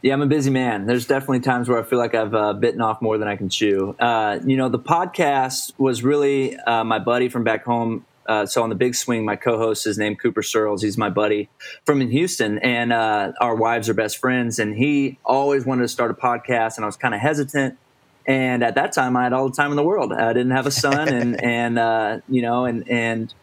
Yeah, 0.00 0.14
I'm 0.14 0.22
a 0.22 0.26
busy 0.26 0.50
man. 0.50 0.86
There's 0.86 1.06
definitely 1.06 1.40
times 1.40 1.68
where 1.68 1.78
I 1.78 1.82
feel 1.82 1.98
like 1.98 2.14
I've 2.14 2.34
uh, 2.34 2.54
bitten 2.54 2.80
off 2.80 3.02
more 3.02 3.18
than 3.18 3.28
I 3.28 3.36
can 3.36 3.50
chew. 3.50 3.94
Uh, 3.98 4.38
you 4.46 4.56
know, 4.56 4.70
the 4.70 4.78
podcast 4.78 5.72
was 5.76 6.02
really 6.02 6.56
uh, 6.56 6.82
my 6.82 6.98
buddy 6.98 7.28
from 7.28 7.44
back 7.44 7.66
home. 7.66 8.06
Uh, 8.26 8.46
so 8.46 8.62
on 8.62 8.68
the 8.68 8.74
big 8.74 8.94
swing, 8.94 9.24
my 9.24 9.36
co-host 9.36 9.86
is 9.86 9.98
named 9.98 10.18
Cooper 10.20 10.42
Searles. 10.42 10.82
He's 10.82 10.96
my 10.96 11.10
buddy 11.10 11.48
from 11.84 12.00
in 12.00 12.10
Houston, 12.10 12.58
and 12.58 12.92
uh, 12.92 13.32
our 13.40 13.54
wives 13.54 13.88
are 13.88 13.94
best 13.94 14.18
friends. 14.18 14.58
And 14.58 14.76
he 14.76 15.18
always 15.24 15.66
wanted 15.66 15.82
to 15.82 15.88
start 15.88 16.10
a 16.10 16.14
podcast, 16.14 16.76
and 16.76 16.84
I 16.84 16.86
was 16.86 16.96
kind 16.96 17.14
of 17.14 17.20
hesitant. 17.20 17.78
And 18.26 18.62
at 18.62 18.76
that 18.76 18.92
time, 18.92 19.16
I 19.16 19.24
had 19.24 19.32
all 19.32 19.48
the 19.48 19.54
time 19.54 19.70
in 19.70 19.76
the 19.76 19.82
world. 19.82 20.12
I 20.12 20.32
didn't 20.32 20.52
have 20.52 20.66
a 20.66 20.70
son, 20.70 21.08
and 21.08 21.44
and 21.44 21.78
uh, 21.78 22.20
you 22.28 22.42
know, 22.42 22.64
and 22.64 22.88
and 22.88 23.34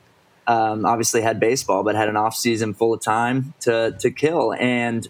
um, 0.48 0.86
obviously 0.86 1.22
had 1.22 1.40
baseball, 1.40 1.84
but 1.84 1.96
had 1.96 2.10
an 2.10 2.18
off 2.18 2.36
season 2.36 2.74
full 2.74 2.94
of 2.94 3.02
time 3.02 3.54
to 3.62 3.96
to 4.00 4.10
kill. 4.10 4.54
And 4.54 5.08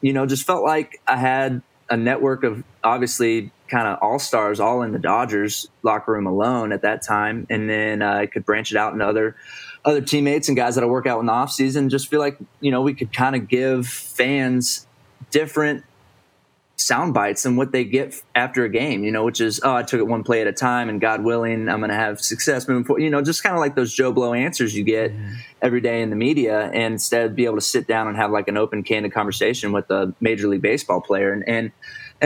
you 0.00 0.12
know, 0.12 0.26
just 0.26 0.46
felt 0.46 0.64
like 0.64 1.00
I 1.06 1.16
had 1.16 1.62
a 1.90 1.96
network 1.96 2.44
of 2.44 2.64
obviously 2.82 3.52
kind 3.68 3.88
of 3.88 3.98
all 4.00 4.18
stars, 4.18 4.60
all 4.60 4.82
in 4.82 4.92
the 4.92 4.98
Dodgers 4.98 5.68
locker 5.82 6.12
room 6.12 6.26
alone 6.26 6.72
at 6.72 6.82
that 6.82 7.02
time, 7.02 7.46
and 7.50 7.68
then 7.68 8.02
uh, 8.02 8.14
I 8.14 8.26
could 8.26 8.44
branch 8.44 8.70
it 8.70 8.76
out 8.76 8.92
into 8.92 9.06
other 9.06 9.36
other 9.84 10.00
teammates 10.00 10.48
and 10.48 10.56
guys 10.56 10.74
that 10.74 10.82
I 10.82 10.86
work 10.86 11.06
out 11.06 11.20
in 11.20 11.26
the 11.26 11.32
off 11.32 11.52
season. 11.52 11.88
Just 11.88 12.08
feel 12.08 12.20
like 12.20 12.38
you 12.60 12.70
know 12.70 12.82
we 12.82 12.94
could 12.94 13.12
kind 13.12 13.36
of 13.36 13.48
give 13.48 13.86
fans 13.86 14.86
different 15.30 15.84
sound 16.76 17.14
bites 17.14 17.46
and 17.46 17.56
what 17.56 17.72
they 17.72 17.84
get 17.84 18.22
after 18.34 18.64
a 18.64 18.68
game, 18.68 19.02
you 19.02 19.10
know, 19.10 19.24
which 19.24 19.40
is, 19.40 19.60
oh, 19.64 19.74
I 19.74 19.82
took 19.82 19.98
it 19.98 20.06
one 20.06 20.22
play 20.22 20.42
at 20.42 20.46
a 20.46 20.52
time 20.52 20.88
and 20.90 21.00
God 21.00 21.24
willing, 21.24 21.68
I'm 21.68 21.80
going 21.80 21.90
to 21.90 21.96
have 21.96 22.20
success 22.20 22.68
moving 22.68 22.84
forward. 22.84 23.02
You 23.02 23.10
know, 23.10 23.22
just 23.22 23.42
kind 23.42 23.54
of 23.54 23.60
like 23.60 23.74
those 23.74 23.94
Joe 23.94 24.12
Blow 24.12 24.34
answers 24.34 24.76
you 24.76 24.84
get 24.84 25.12
every 25.62 25.80
day 25.80 26.02
in 26.02 26.10
the 26.10 26.16
media 26.16 26.70
and 26.72 26.94
instead 26.94 27.34
be 27.34 27.46
able 27.46 27.56
to 27.56 27.62
sit 27.62 27.86
down 27.86 28.08
and 28.08 28.16
have 28.16 28.30
like 28.30 28.48
an 28.48 28.56
open, 28.58 28.82
candid 28.82 29.12
conversation 29.12 29.72
with 29.72 29.90
a 29.90 30.14
major 30.20 30.48
league 30.48 30.62
baseball 30.62 31.00
player. 31.00 31.32
And, 31.32 31.48
and, 31.48 31.72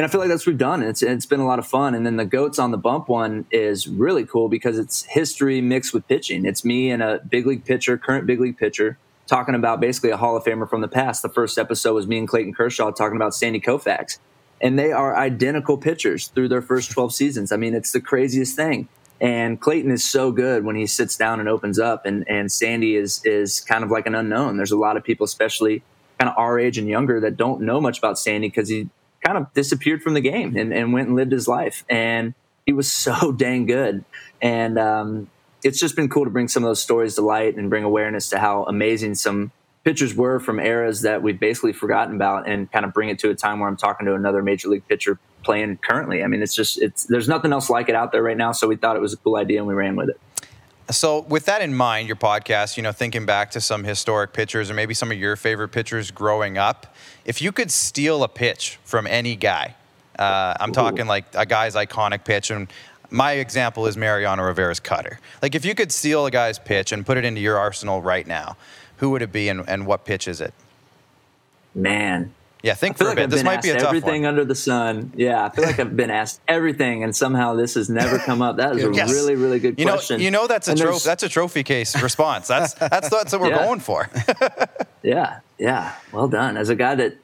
and 0.01 0.07
I 0.07 0.09
feel 0.09 0.18
like 0.18 0.30
that's 0.30 0.46
what 0.46 0.53
we've 0.53 0.59
done. 0.59 0.82
It's, 0.82 1.03
it's 1.03 1.26
been 1.26 1.40
a 1.40 1.46
lot 1.46 1.59
of 1.59 1.66
fun. 1.66 1.94
And 1.94 2.07
then 2.07 2.16
the 2.16 2.24
goats 2.24 2.59
on 2.59 2.70
the 2.70 2.78
bump 2.78 3.11
one 3.11 3.44
is 3.51 3.86
really 3.86 4.24
cool 4.24 4.48
because 4.48 4.78
it's 4.78 5.03
history 5.03 5.61
mixed 5.61 5.92
with 5.92 6.09
pitching. 6.09 6.46
It's 6.46 6.64
me 6.64 6.90
and 6.90 7.03
a 7.03 7.20
big 7.28 7.46
league 7.46 7.66
pitcher, 7.66 7.98
current 7.98 8.26
big 8.26 8.40
league 8.40 8.57
pitcher, 8.57 8.96
talking 9.26 9.55
about 9.55 9.78
basically 9.78 10.09
a 10.09 10.16
Hall 10.16 10.38
of 10.38 10.44
Famer 10.44 10.68
from 10.68 10.80
the 10.80 10.88
past. 10.88 11.20
The 11.20 11.28
first 11.28 11.59
episode 11.59 11.92
was 11.92 12.07
me 12.07 12.16
and 12.16 12.26
Clayton 12.26 12.55
Kershaw 12.55 12.90
talking 12.92 13.16
about 13.16 13.34
Sandy 13.34 13.61
Koufax 13.61 14.18
and 14.61 14.78
they 14.78 14.92
are 14.92 15.16
identical 15.16 15.76
pitchers 15.78 16.28
through 16.28 16.48
their 16.48 16.62
first 16.62 16.90
12 16.90 17.14
seasons. 17.14 17.53
I 17.53 17.57
mean, 17.57 17.74
it's 17.74 17.92
the 17.92 18.01
craziest 18.01 18.57
thing. 18.57 18.88
And 19.20 19.61
Clayton 19.61 19.90
is 19.90 20.05
so 20.05 20.32
good 20.32 20.64
when 20.64 20.76
he 20.76 20.86
sits 20.86 21.16
down 21.16 21.40
and 21.40 21.48
opens 21.48 21.78
up, 21.78 22.07
and, 22.07 22.26
and 22.26 22.51
Sandy 22.51 22.96
is 22.96 23.20
is 23.24 23.61
kind 23.61 23.84
of 23.84 23.90
like 23.90 24.07
an 24.07 24.14
unknown. 24.14 24.57
There's 24.57 24.72
a 24.72 24.78
lot 24.78 24.96
of 24.96 25.05
people, 25.05 25.24
especially 25.24 25.82
kind 26.18 26.30
of 26.30 26.38
our 26.38 26.59
age 26.59 26.78
and 26.78 26.88
younger, 26.88 27.20
that 27.20 27.36
don't 27.36 27.61
know 27.61 27.82
much 27.82 27.98
about 27.98 28.18
Sandy 28.18 28.48
because 28.48 28.70
he 28.70 28.88
kind 29.25 29.39
of 29.39 29.53
disappeared 29.55 30.03
from 30.03 30.14
the 30.14 30.21
game 30.21 30.57
and, 30.57 30.73
and 30.73 30.93
went 30.93 31.09
and 31.09 31.16
lived 31.16 31.33
his 31.33 31.47
life. 31.49 31.85
And 31.89 32.35
he 32.66 32.73
was 32.73 32.91
so 32.93 33.33
dang 33.33 33.66
good. 33.66 34.05
And 34.43 34.79
um, 34.79 35.31
it's 35.62 35.79
just 35.79 35.97
been 35.97 36.09
cool 36.09 36.25
to 36.25 36.31
bring 36.31 36.49
some 36.49 36.64
of 36.64 36.68
those 36.68 36.83
stories 36.83 37.16
to 37.16 37.23
light 37.23 37.57
and 37.57 37.71
bring 37.71 37.85
awareness 37.85 38.31
to 38.31 38.39
how 38.39 38.64
amazing 38.64 39.14
some 39.14 39.53
pitchers 39.85 40.14
were 40.14 40.39
from 40.39 40.61
eras 40.61 41.03
that 41.03 41.23
we've 41.23 41.41
basically 41.41 41.73
forgotten 41.73 42.14
about 42.14 42.49
and 42.49 42.71
kind 42.71 42.85
of 42.85 42.93
bring 42.93 43.09
it 43.09 43.18
to 43.18 43.31
a 43.31 43.35
time 43.35 43.61
where 43.61 43.68
I'm 43.68 43.77
talking 43.77 44.07
to 44.07 44.14
another 44.14 44.43
major 44.43 44.68
league 44.68 44.87
pitcher 44.87 45.18
playing 45.43 45.79
currently. 45.79 46.23
I 46.23 46.27
mean, 46.27 46.43
it's 46.43 46.55
just 46.55 46.81
it's 46.83 47.05
there's 47.05 47.29
nothing 47.29 47.53
else 47.53 47.71
like 47.71 47.89
it 47.89 47.95
out 47.95 48.12
there 48.12 48.23
right 48.23 48.37
now, 48.37 48.53
so 48.53 48.68
we 48.68 48.77
thought 48.77 48.97
it 48.97 49.01
was 49.01 49.14
a 49.14 49.16
cool 49.16 49.37
idea 49.37 49.59
and 49.59 49.66
we 49.66 49.75
ran 49.75 49.97
with 49.97 50.11
it. 50.11 50.21
So, 50.91 51.20
with 51.20 51.47
that 51.47 51.62
in 51.62 51.74
mind, 51.74 52.09
your 52.09 52.16
podcast, 52.16 52.76
you 52.76 52.82
know, 52.82 52.93
thinking 52.93 53.26
back 53.26 53.51
to 53.53 53.61
some 53.61 53.84
historic 53.84 54.32
pitchers 54.32 54.70
or 54.70 54.74
maybe 54.74 54.95
some 54.95 55.12
of 55.12 55.18
your 55.18 55.36
favorite 55.36 55.68
pitchers 55.68 56.11
growing 56.11 56.59
up, 56.59 56.95
if 57.24 57.41
you 57.41 57.53
could 57.53 57.70
steal 57.70 58.24
a 58.24 58.28
pitch 58.28 58.78
from 58.84 59.07
any 59.07 59.36
guy, 59.36 59.74
uh, 60.18 60.55
I'm 60.59 60.72
talking 60.72 61.07
like 61.07 61.24
a 61.34 61.47
guy's 61.47 61.74
iconic 61.74 62.24
pitch, 62.24 62.51
and 62.51 62.68
my 63.11 63.32
example 63.32 63.86
is 63.86 63.97
Mariano 63.97 64.43
Rivera's 64.43 64.80
cutter. 64.80 65.18
Like, 65.43 65.55
if 65.55 65.64
you 65.64 65.74
could 65.74 65.93
steal 65.93 66.26
a 66.26 66.30
guy's 66.30 66.59
pitch 66.59 66.93
and 66.93 67.05
put 67.05 67.16
it 67.16 67.24
into 67.24 67.41
your 67.41 67.57
arsenal 67.57 68.03
right 68.03 68.26
now, 68.26 68.57
who 68.99 69.11
would 69.11 69.22
it 69.22 69.32
be 69.32 69.49
and, 69.49 69.68
and 69.68 69.86
what 69.86 70.05
pitch 70.05 70.28
is 70.28 70.41
it? 70.41 70.55
Man, 71.74 72.34
Yeah, 72.63 72.73
I 72.73 72.75
think 72.75 72.99
for 72.99 73.05
a 73.05 73.07
like 73.09 73.17
bit. 73.17 73.23
I've 73.25 73.31
This 73.31 73.43
might 73.45 73.63
be 73.63 73.71
a 73.71 73.75
tough 73.79 73.89
everything 73.89 74.23
one. 74.23 74.29
under 74.31 74.45
the 74.45 74.55
sun. 74.55 75.13
Yeah, 75.17 75.45
I 75.45 75.49
feel 75.49 75.65
like 75.65 75.79
I've 75.81 75.97
been 75.97 76.11
asked 76.11 76.41
everything, 76.47 77.03
and 77.05 77.15
somehow 77.17 77.55
this 77.55 77.75
has 77.75 77.89
never 77.89 78.19
come 78.27 78.43
up. 78.43 78.59
That 78.59 78.77
is 78.77 78.85
a 78.85 78.93
Yes. 78.93 79.11
really, 79.11 79.35
really 79.35 79.59
good 79.59 79.79
You 79.79 79.87
know, 79.87 79.93
question. 79.93 80.21
you 80.21 80.31
know 80.31 80.47
that's 80.47 80.69
a 80.69 80.75
trophy. 80.75 81.01
That's 81.05 81.23
a 81.23 81.29
trophy 81.29 81.63
case 81.65 82.01
response. 82.03 82.49
That's 82.49 82.75
that's 82.75 83.09
that's 83.09 83.33
what 83.33 83.41
we're 83.41 83.49
Yeah. 83.57 83.65
going 83.67 83.81
for. 83.81 84.09
Yeah, 85.03 85.39
yeah. 85.59 85.95
Well 86.13 86.29
done. 86.29 86.59
As 86.59 86.69
a 86.69 86.75
guy 86.75 86.95
that 86.97 87.17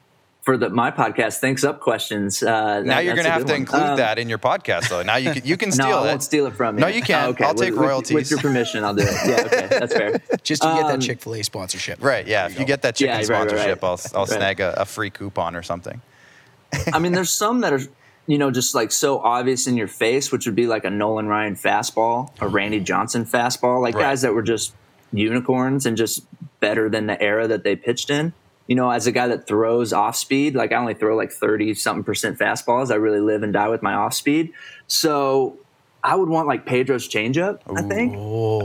for 0.47 0.55
the 0.55 0.69
my 0.69 0.91
podcast 0.91 1.39
thinks 1.39 1.65
up 1.65 1.81
questions. 1.81 2.41
Uh, 2.41 2.79
now 2.79 2.95
that- 2.95 3.03
you're 3.03 3.15
gonna 3.15 3.29
have 3.29 3.43
to 3.43 3.51
one. 3.51 3.61
include 3.63 3.81
Um, 3.83 3.97
that 3.97 4.17
in 4.17 4.29
your 4.29 4.37
podcast, 4.37 4.87
though. 4.87 5.03
Now 5.03 5.17
you 5.17 5.33
can 5.33 5.41
you 5.45 5.57
can 5.57 5.67
No, 5.71 5.73
steal 5.73 5.85
I 5.87 6.03
it. 6.03 6.05
won't 6.05 6.23
steal 6.23 6.45
it 6.47 6.55
from 6.55 6.75
you. 6.77 6.81
No, 6.81 6.87
you 6.87 7.01
can. 7.01 7.25
Oh, 7.25 7.29
okay. 7.31 7.43
I'll 7.43 7.53
With- 7.53 7.61
take 7.63 7.71
with- 7.73 7.81
royalties. 7.81 8.15
with 8.15 8.31
your 8.31 8.39
permission. 8.39 8.85
I'll 8.85 8.93
do 8.93 9.03
it. 9.03 9.11
Yeah, 9.27 9.43
okay, 9.45 9.67
that's 9.77 9.93
fair. 9.93 10.21
Just 10.43 10.61
to 10.61 10.69
get 10.69 10.87
that 10.87 10.93
Um, 10.93 10.99
Chick 11.01 11.19
fil 11.21 11.35
A 11.35 11.43
sponsorship. 11.43 12.01
Right, 12.01 12.25
yeah. 12.25 12.45
If 12.45 12.57
you 12.57 12.63
get 12.65 12.81
that 12.83 12.95
chicken 12.95 13.09
Yeah, 13.09 13.15
right, 13.17 13.29
right, 13.29 13.49
sponsorship, 13.49 13.83
right. 13.83 13.89
I'll, 14.15 14.19
I'll 14.21 14.25
snag 14.25 14.61
a, 14.61 14.81
a 14.81 14.85
free 14.85 15.09
coupon 15.09 15.53
or 15.53 15.63
something. 15.63 16.01
I 16.93 16.99
mean, 16.99 17.11
there's 17.11 17.29
some 17.29 17.59
that 17.61 17.73
are, 17.73 17.81
you 18.25 18.37
know, 18.37 18.49
just 18.49 18.73
like 18.73 18.93
so 18.93 19.19
obvious 19.19 19.67
in 19.67 19.75
your 19.75 19.89
face, 19.89 20.31
which 20.31 20.45
would 20.45 20.55
be 20.55 20.65
like 20.67 20.85
a 20.85 20.89
Nolan 20.89 21.27
Ryan 21.27 21.55
fastball, 21.57 22.31
a 22.39 22.47
Randy 22.47 22.79
Johnson 22.79 23.25
fastball, 23.25 23.81
like 23.81 23.95
Right. 23.95 24.03
guys 24.03 24.21
that 24.21 24.33
were 24.33 24.43
just 24.43 24.73
unicorns 25.11 25.85
and 25.85 25.97
just 25.97 26.23
better 26.61 26.87
than 26.89 27.07
the 27.07 27.21
era 27.21 27.47
that 27.49 27.65
they 27.65 27.75
pitched 27.75 28.09
in. 28.09 28.31
You 28.67 28.75
know, 28.75 28.89
as 28.91 29.07
a 29.07 29.11
guy 29.11 29.27
that 29.29 29.47
throws 29.47 29.93
off 29.93 30.15
speed, 30.15 30.53
like 30.55 30.71
I 30.71 30.75
only 30.75 30.93
throw 30.93 31.15
like 31.15 31.31
30 31.31 31.73
something 31.73 32.03
percent 32.03 32.37
fastballs. 32.37 32.91
I 32.91 32.95
really 32.95 33.21
live 33.21 33.41
and 33.43 33.53
die 33.53 33.69
with 33.69 33.81
my 33.81 33.93
off 33.93 34.13
speed. 34.13 34.51
So 34.87 35.57
I 36.03 36.15
would 36.15 36.29
want 36.29 36.47
like 36.47 36.65
Pedro's 36.65 37.07
changeup, 37.07 37.59
I 37.73 37.81
think. 37.81 38.13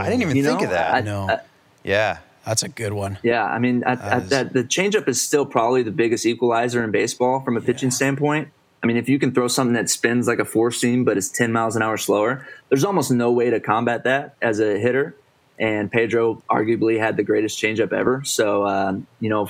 I 0.01 0.09
didn't 0.11 0.23
even 0.23 0.37
You 0.37 0.45
think 0.45 0.59
know, 0.61 0.65
of 0.67 0.71
that. 0.71 0.95
I- 0.95 1.01
No, 1.01 1.29
I- 1.31 1.41
yeah. 1.85 2.19
that's 2.45 2.63
a 2.63 2.69
good 2.69 2.93
one. 2.93 3.19
yeah, 3.23 3.45
I 3.45 3.59
mean, 3.61 3.85
I, 3.85 3.93
I, 3.95 4.19
is- 4.19 4.29
that, 4.31 4.53
the 4.53 4.65
changeup 4.65 5.07
is 5.09 5.21
still 5.21 5.47
probably 5.47 5.83
the 5.83 5.91
biggest 5.93 6.27
equalizer 6.27 6.83
in 6.83 6.91
baseball 6.91 7.41
from 7.41 7.57
a 7.57 7.61
pitching 7.61 7.91
standpoint. 7.93 8.49
I 8.83 8.89
mean, 8.89 8.97
if 8.97 9.09
you 9.09 9.21
can 9.21 9.33
throw 9.33 9.47
something 9.47 9.75
that 9.75 9.89
spins 9.89 10.27
like 10.27 10.41
a 10.41 10.45
four 10.45 10.73
seam 10.73 11.05
but 11.05 11.17
is 11.17 11.31
10 11.31 11.53
miles 11.53 11.77
an 11.77 11.83
hour 11.83 11.97
slower, 11.97 12.45
there's 12.69 12.83
almost 12.85 13.13
no 13.13 13.31
way 13.31 13.49
to 13.51 13.61
combat 13.61 14.03
that 14.05 14.35
as 14.43 14.59
a 14.59 14.77
hitter. 14.79 15.15
And 15.59 15.93
Pedro 15.93 16.43
arguably 16.51 16.99
had 16.99 17.17
the 17.17 17.23
greatest 17.23 17.61
changeup 17.63 17.93
ever. 17.93 18.23
So, 18.25 18.67
um, 18.67 19.07
you 19.21 19.31
know, 19.31 19.49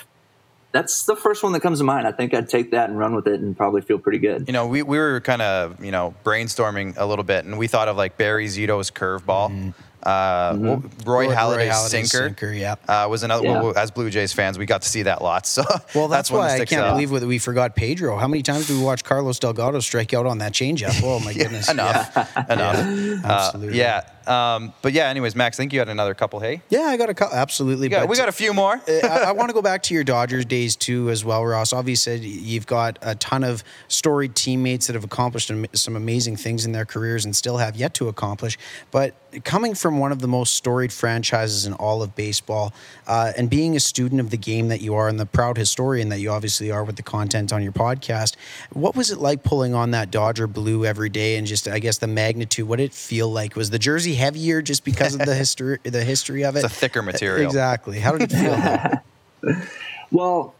that's 0.72 1.04
the 1.04 1.14
first 1.14 1.42
one 1.42 1.52
that 1.52 1.60
comes 1.60 1.78
to 1.78 1.84
mind. 1.84 2.06
I 2.06 2.12
think 2.12 2.34
I'd 2.34 2.48
take 2.48 2.70
that 2.70 2.88
and 2.88 2.98
run 2.98 3.14
with 3.14 3.26
it 3.26 3.40
and 3.40 3.56
probably 3.56 3.82
feel 3.82 3.98
pretty 3.98 4.18
good. 4.18 4.48
You 4.48 4.52
know, 4.52 4.66
we, 4.66 4.82
we 4.82 4.98
were 4.98 5.20
kind 5.20 5.42
of, 5.42 5.84
you 5.84 5.92
know, 5.92 6.14
brainstorming 6.24 6.94
a 6.96 7.06
little 7.06 7.24
bit 7.24 7.44
and 7.44 7.58
we 7.58 7.66
thought 7.66 7.88
of 7.88 7.96
like 7.96 8.16
Barry 8.16 8.46
Zito's 8.46 8.90
curveball. 8.90 9.50
Mm-hmm. 9.50 9.70
Uh, 10.02 10.52
Mhm. 10.54 10.58
well, 10.60 10.82
Roy, 11.06 11.26
Roy- 11.26 11.28
Roy 11.28 11.34
Halladay's 11.34 11.72
Halladay's 11.74 11.90
sinker, 11.90 12.26
sinker, 12.28 12.52
yeah. 12.52 12.74
uh, 12.88 13.06
was 13.08 13.22
another. 13.22 13.44
Yeah. 13.44 13.62
Well, 13.62 13.78
as 13.78 13.90
Blue 13.90 14.10
Jays 14.10 14.32
fans, 14.32 14.58
we 14.58 14.66
got 14.66 14.82
to 14.82 14.88
see 14.88 15.02
that 15.02 15.22
lots. 15.22 15.48
So 15.48 15.64
Well, 15.94 16.08
that's, 16.08 16.30
one 16.30 16.46
that 16.48 16.56
why 16.58 16.62
I 16.62 16.64
can't 16.64 16.82
out. 16.84 16.92
believe 16.94 17.10
that 17.10 17.26
we 17.26 17.38
forgot 17.38 17.76
Pedro. 17.76 18.16
How 18.16 18.26
many 18.28 18.42
times 18.42 18.66
do 18.66 18.78
we 18.78 18.84
watch 18.84 19.04
Carlos 19.04 19.38
Delgado 19.38 19.78
strike 19.80 20.12
out 20.14 20.26
on 20.26 20.38
that 20.38 20.52
changeup? 20.52 21.00
Oh 21.04 21.20
my 21.20 21.32
goodness! 21.42 21.70
enough, 21.70 22.16
enough. 22.50 22.76
Uh, 23.24 23.26
absolutely. 23.28 23.78
yeah, 23.78 24.02
um, 24.26 24.72
but 24.82 24.92
yeah. 24.92 25.08
Anyways, 25.08 25.36
Max, 25.36 25.56
I 25.58 25.62
think 25.62 25.72
you 25.72 25.78
had 25.78 25.88
another 25.88 26.14
couple. 26.14 26.40
Hey, 26.40 26.62
Yeah, 26.68 26.82
I 26.82 26.96
got 26.96 27.08
a 27.10 27.14
couple. 27.14 27.36
Absolutely. 27.36 27.86
we 27.86 27.90
got, 27.90 28.00
but- 28.00 28.08
we 28.08 28.16
got 28.16 28.28
a 28.28 28.32
few 28.32 28.52
more. 28.52 28.74
Uh, 28.88 29.06
I, 29.06 29.16
I 29.28 29.32
want 29.32 29.50
to 29.50 29.54
go 29.54 29.62
back 29.62 29.82
to 29.84 29.94
your 29.94 30.04
Dodgers 30.04 30.44
days 30.44 30.74
too, 30.76 31.10
as 31.10 31.24
well, 31.24 31.44
Ross. 31.44 31.72
Obviously, 31.72 32.18
you've 32.18 32.66
got 32.66 32.98
a 33.02 33.14
ton 33.14 33.44
of 33.44 33.62
storied 33.88 34.34
teammates 34.34 34.86
that 34.88 34.94
have 34.94 35.04
accomplished 35.04 35.50
some 35.74 35.96
amazing 35.96 36.36
things 36.36 36.64
in 36.66 36.72
their 36.72 36.84
careers 36.84 37.24
and 37.24 37.34
still 37.36 37.58
have 37.58 37.76
yet 37.76 37.94
to 37.94 38.08
accomplish. 38.08 38.58
But 38.90 39.14
coming 39.44 39.74
from 39.74 39.91
one 39.98 40.12
of 40.12 40.20
the 40.20 40.28
most 40.28 40.54
storied 40.54 40.92
franchises 40.92 41.66
in 41.66 41.72
all 41.74 42.02
of 42.02 42.14
baseball, 42.16 42.72
uh, 43.06 43.32
and 43.36 43.48
being 43.50 43.76
a 43.76 43.80
student 43.80 44.20
of 44.20 44.30
the 44.30 44.36
game 44.36 44.68
that 44.68 44.80
you 44.80 44.94
are, 44.94 45.08
and 45.08 45.18
the 45.18 45.26
proud 45.26 45.56
historian 45.56 46.08
that 46.10 46.20
you 46.20 46.30
obviously 46.30 46.70
are 46.70 46.84
with 46.84 46.96
the 46.96 47.02
content 47.02 47.52
on 47.52 47.62
your 47.62 47.72
podcast, 47.72 48.36
what 48.72 48.94
was 48.94 49.10
it 49.10 49.18
like 49.18 49.42
pulling 49.42 49.74
on 49.74 49.90
that 49.92 50.10
Dodger 50.10 50.46
blue 50.46 50.84
every 50.84 51.08
day, 51.08 51.36
and 51.36 51.46
just 51.46 51.68
I 51.68 51.78
guess 51.78 51.98
the 51.98 52.06
magnitude? 52.06 52.68
What 52.68 52.76
did 52.76 52.84
it 52.84 52.94
feel 52.94 53.30
like? 53.30 53.56
Was 53.56 53.70
the 53.70 53.78
jersey 53.78 54.14
heavier 54.14 54.62
just 54.62 54.84
because 54.84 55.14
of 55.14 55.20
the 55.20 55.34
history, 55.34 55.78
the 55.82 56.04
history 56.04 56.44
of 56.44 56.56
it? 56.56 56.64
It's 56.64 56.72
a 56.72 56.76
thicker 56.76 57.02
material. 57.02 57.46
Exactly. 57.46 58.00
How 58.00 58.16
did 58.16 58.32
it 58.32 59.02
feel? 59.42 59.62
Well, 60.12 60.54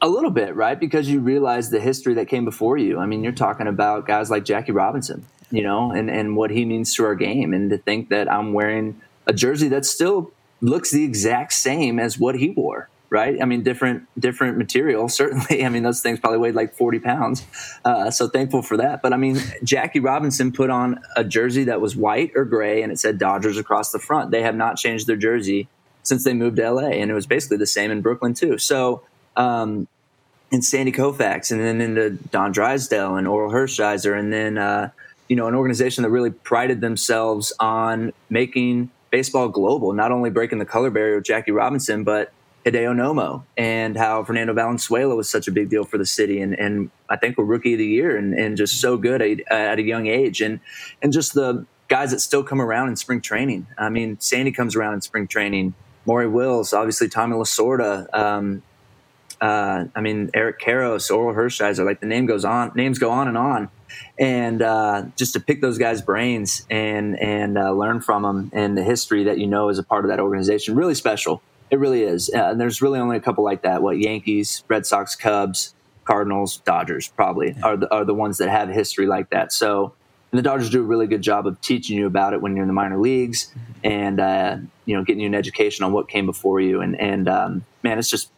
a 0.00 0.08
little 0.08 0.32
bit, 0.32 0.56
right? 0.56 0.78
Because 0.78 1.08
you 1.08 1.20
realize 1.20 1.70
the 1.70 1.80
history 1.80 2.14
that 2.14 2.26
came 2.26 2.44
before 2.44 2.76
you. 2.76 2.98
I 2.98 3.06
mean, 3.06 3.22
you're 3.22 3.32
talking 3.32 3.68
about 3.68 4.06
guys 4.06 4.28
like 4.28 4.44
Jackie 4.44 4.72
Robinson, 4.72 5.24
you 5.52 5.62
know, 5.62 5.92
and, 5.92 6.10
and 6.10 6.36
what 6.36 6.50
he 6.50 6.64
means 6.64 6.94
to 6.94 7.04
our 7.04 7.14
game. 7.14 7.52
And 7.52 7.70
to 7.70 7.78
think 7.78 8.08
that 8.08 8.30
I'm 8.30 8.52
wearing 8.52 9.00
a 9.26 9.32
jersey 9.32 9.68
that 9.68 9.84
still 9.84 10.32
looks 10.60 10.90
the 10.90 11.04
exact 11.04 11.52
same 11.52 11.98
as 11.98 12.18
what 12.18 12.36
he 12.36 12.50
wore, 12.50 12.88
right? 13.10 13.40
I 13.40 13.44
mean, 13.44 13.62
different 13.62 14.08
different 14.18 14.56
material, 14.56 15.08
certainly. 15.20 15.64
I 15.64 15.68
mean, 15.68 15.82
those 15.82 16.00
things 16.00 16.18
probably 16.18 16.38
weighed 16.38 16.54
like 16.54 16.74
40 16.74 16.98
pounds. 17.00 17.46
Uh, 17.84 18.10
so 18.10 18.28
thankful 18.28 18.62
for 18.62 18.78
that. 18.78 19.02
But 19.02 19.12
I 19.12 19.16
mean, 19.16 19.38
Jackie 19.62 20.00
Robinson 20.00 20.52
put 20.52 20.70
on 20.70 21.00
a 21.16 21.22
jersey 21.22 21.64
that 21.64 21.80
was 21.80 21.94
white 21.94 22.32
or 22.34 22.44
gray 22.44 22.82
and 22.82 22.90
it 22.90 22.98
said 22.98 23.18
Dodgers 23.18 23.58
across 23.58 23.92
the 23.92 23.98
front. 23.98 24.30
They 24.30 24.42
have 24.42 24.56
not 24.56 24.76
changed 24.76 25.06
their 25.06 25.16
jersey 25.16 25.68
since 26.02 26.24
they 26.24 26.34
moved 26.34 26.56
to 26.56 26.68
LA, 26.68 26.88
and 26.88 27.10
it 27.10 27.14
was 27.14 27.26
basically 27.26 27.58
the 27.58 27.66
same 27.66 27.90
in 27.90 28.00
Brooklyn 28.00 28.34
too. 28.34 28.58
So, 28.58 29.02
um, 29.36 29.86
and 30.50 30.64
Sandy 30.64 30.92
Koufax, 30.92 31.50
and 31.50 31.60
then 31.60 31.80
into 31.80 32.10
Don 32.10 32.52
Drysdale 32.52 33.16
and 33.16 33.26
Orel 33.26 33.52
Hershiser, 33.52 34.18
and 34.18 34.32
then 34.32 34.58
uh, 34.58 34.90
you 35.32 35.36
know 35.36 35.46
an 35.46 35.54
organization 35.54 36.02
that 36.02 36.10
really 36.10 36.30
prided 36.30 36.82
themselves 36.82 37.54
on 37.58 38.12
making 38.28 38.90
baseball 39.10 39.48
global, 39.48 39.94
not 39.94 40.12
only 40.12 40.28
breaking 40.28 40.58
the 40.58 40.66
color 40.66 40.90
barrier 40.90 41.16
with 41.16 41.24
Jackie 41.24 41.52
Robinson, 41.52 42.04
but 42.04 42.34
Hideo 42.66 42.94
Nomo 42.94 43.42
and 43.56 43.96
how 43.96 44.24
Fernando 44.24 44.52
Valenzuela 44.52 45.16
was 45.16 45.30
such 45.30 45.48
a 45.48 45.50
big 45.50 45.70
deal 45.70 45.84
for 45.84 45.96
the 45.96 46.04
city, 46.04 46.42
and, 46.42 46.52
and 46.58 46.90
I 47.08 47.16
think 47.16 47.38
we're 47.38 47.46
rookie 47.46 47.72
of 47.72 47.78
the 47.78 47.86
year, 47.86 48.14
and, 48.14 48.34
and 48.34 48.58
just 48.58 48.78
so 48.78 48.98
good 48.98 49.22
at, 49.22 49.40
at 49.50 49.78
a 49.78 49.82
young 49.82 50.06
age, 50.06 50.42
and 50.42 50.60
and 51.00 51.14
just 51.14 51.32
the 51.32 51.64
guys 51.88 52.10
that 52.10 52.20
still 52.20 52.44
come 52.44 52.60
around 52.60 52.88
in 52.88 52.96
spring 52.96 53.22
training. 53.22 53.66
I 53.78 53.88
mean, 53.88 54.20
Sandy 54.20 54.52
comes 54.52 54.76
around 54.76 54.92
in 54.92 55.00
spring 55.00 55.28
training. 55.28 55.72
Maury 56.04 56.28
Wills, 56.28 56.74
obviously 56.74 57.08
Tommy 57.08 57.36
Lasorda, 57.36 58.06
um, 58.12 58.62
uh, 59.40 59.86
I 59.96 60.00
mean 60.02 60.28
Eric 60.34 60.60
Karros, 60.60 61.10
Orel 61.10 61.34
Hershiser, 61.34 61.86
like 61.86 62.00
the 62.00 62.06
name 62.06 62.26
goes 62.26 62.44
on, 62.44 62.72
names 62.74 62.98
go 62.98 63.10
on 63.10 63.28
and 63.28 63.38
on, 63.38 63.70
and 64.18 64.62
uh, 64.62 65.04
just 65.16 65.32
to 65.34 65.40
pick 65.40 65.60
those 65.60 65.78
guys' 65.78 66.02
brains 66.02 66.66
and 66.70 67.18
and 67.18 67.58
uh, 67.58 67.72
learn 67.72 68.00
from 68.00 68.22
them 68.22 68.50
and 68.52 68.76
the 68.76 68.82
history 68.82 69.24
that 69.24 69.38
you 69.38 69.46
know 69.46 69.68
is 69.68 69.78
a 69.78 69.82
part 69.82 70.04
of 70.04 70.10
that 70.10 70.20
organization, 70.20 70.74
really 70.74 70.94
special. 70.94 71.42
It 71.70 71.78
really 71.78 72.02
is. 72.02 72.30
Uh, 72.34 72.50
and 72.50 72.60
there's 72.60 72.82
really 72.82 72.98
only 72.98 73.16
a 73.16 73.20
couple 73.20 73.44
like 73.44 73.62
that. 73.62 73.82
What 73.82 73.98
Yankees, 73.98 74.62
Red 74.68 74.84
Sox, 74.84 75.16
Cubs, 75.16 75.74
Cardinals, 76.04 76.58
Dodgers 76.58 77.08
probably 77.08 77.56
are 77.62 77.76
the 77.76 77.92
are 77.92 78.04
the 78.04 78.14
ones 78.14 78.38
that 78.38 78.50
have 78.50 78.68
history 78.68 79.06
like 79.06 79.30
that. 79.30 79.52
So. 79.52 79.94
And 80.30 80.38
the 80.38 80.42
Dodgers 80.42 80.70
do 80.70 80.80
a 80.80 80.82
really 80.82 81.06
good 81.06 81.20
job 81.20 81.46
of 81.46 81.60
teaching 81.60 81.98
you 81.98 82.06
about 82.06 82.32
it 82.32 82.40
when 82.40 82.56
you're 82.56 82.62
in 82.62 82.66
the 82.66 82.72
minor 82.72 82.96
leagues, 82.96 83.54
and 83.84 84.18
uh, 84.18 84.56
you 84.86 84.96
know, 84.96 85.04
getting 85.04 85.20
you 85.20 85.26
an 85.26 85.34
education 85.34 85.84
on 85.84 85.92
what 85.92 86.08
came 86.08 86.24
before 86.24 86.58
you. 86.58 86.80
And 86.80 86.98
and 86.98 87.28
um, 87.28 87.66
man, 87.82 87.98
it's 87.98 88.08
just 88.08 88.30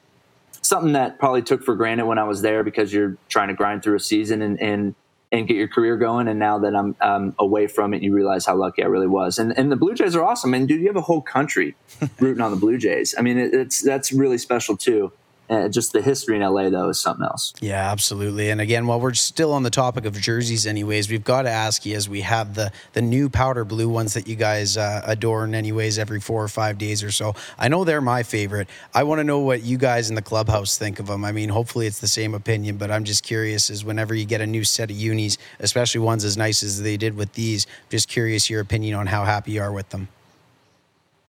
something 0.64 0.92
that 0.92 1.18
probably 1.18 1.42
took 1.42 1.62
for 1.62 1.74
granted 1.74 2.06
when 2.06 2.18
I 2.18 2.24
was 2.24 2.42
there 2.42 2.64
because 2.64 2.92
you're 2.92 3.16
trying 3.28 3.48
to 3.48 3.54
grind 3.54 3.82
through 3.82 3.96
a 3.96 4.00
season 4.00 4.42
and 4.42 4.60
and, 4.60 4.94
and 5.34 5.48
get 5.48 5.56
your 5.56 5.68
career 5.68 5.96
going. 5.96 6.28
And 6.28 6.38
now 6.38 6.58
that 6.60 6.74
I'm 6.74 6.96
um, 7.00 7.34
away 7.38 7.66
from 7.66 7.92
it, 7.92 8.02
you 8.02 8.14
realize 8.14 8.46
how 8.46 8.54
lucky 8.54 8.82
I 8.82 8.86
really 8.86 9.08
was. 9.08 9.38
And 9.38 9.56
and 9.58 9.70
the 9.70 9.76
Blue 9.76 9.94
Jays 9.94 10.14
are 10.14 10.24
awesome. 10.24 10.54
And 10.54 10.68
dude, 10.68 10.80
you 10.80 10.86
have 10.86 10.96
a 10.96 11.02
whole 11.02 11.20
country 11.20 11.74
rooting 12.20 12.42
on 12.42 12.50
the 12.50 12.56
Blue 12.56 12.78
Jays. 12.78 13.14
I 13.18 13.22
mean, 13.22 13.38
it, 13.38 13.52
it's 13.52 13.82
that's 13.82 14.12
really 14.12 14.38
special 14.38 14.76
too. 14.76 15.12
Uh, 15.50 15.68
just 15.68 15.92
the 15.92 16.00
history 16.00 16.36
in 16.36 16.42
LA 16.42 16.70
though 16.70 16.88
is 16.88 16.98
something 16.98 17.24
else. 17.24 17.52
Yeah, 17.60 17.90
absolutely. 17.90 18.48
And 18.48 18.62
again, 18.62 18.86
while 18.86 18.98
we're 18.98 19.12
still 19.12 19.52
on 19.52 19.62
the 19.62 19.70
topic 19.70 20.06
of 20.06 20.18
jerseys, 20.18 20.66
anyways, 20.66 21.10
we've 21.10 21.24
got 21.24 21.42
to 21.42 21.50
ask 21.50 21.84
you 21.84 21.94
as 21.94 22.08
we 22.08 22.22
have 22.22 22.54
the 22.54 22.72
the 22.94 23.02
new 23.02 23.28
powder 23.28 23.64
blue 23.64 23.88
ones 23.88 24.14
that 24.14 24.26
you 24.26 24.36
guys 24.36 24.78
uh, 24.78 25.02
adorn, 25.04 25.54
anyways, 25.54 25.98
every 25.98 26.20
four 26.20 26.42
or 26.42 26.48
five 26.48 26.78
days 26.78 27.02
or 27.02 27.10
so. 27.10 27.34
I 27.58 27.68
know 27.68 27.84
they're 27.84 28.00
my 28.00 28.22
favorite. 28.22 28.68
I 28.94 29.02
want 29.02 29.18
to 29.18 29.24
know 29.24 29.40
what 29.40 29.62
you 29.62 29.76
guys 29.76 30.08
in 30.08 30.14
the 30.14 30.22
clubhouse 30.22 30.78
think 30.78 30.98
of 30.98 31.08
them. 31.08 31.24
I 31.24 31.32
mean, 31.32 31.50
hopefully 31.50 31.86
it's 31.86 32.00
the 32.00 32.08
same 32.08 32.34
opinion, 32.34 32.78
but 32.78 32.90
I'm 32.90 33.04
just 33.04 33.22
curious. 33.22 33.68
Is 33.68 33.84
whenever 33.84 34.14
you 34.14 34.24
get 34.24 34.40
a 34.40 34.46
new 34.46 34.64
set 34.64 34.90
of 34.90 34.96
unis, 34.96 35.36
especially 35.60 36.00
ones 36.00 36.24
as 36.24 36.38
nice 36.38 36.62
as 36.62 36.80
they 36.80 36.96
did 36.96 37.16
with 37.16 37.34
these, 37.34 37.66
just 37.90 38.08
curious 38.08 38.48
your 38.48 38.62
opinion 38.62 38.96
on 38.96 39.06
how 39.08 39.24
happy 39.24 39.52
you 39.52 39.62
are 39.62 39.72
with 39.72 39.90
them. 39.90 40.08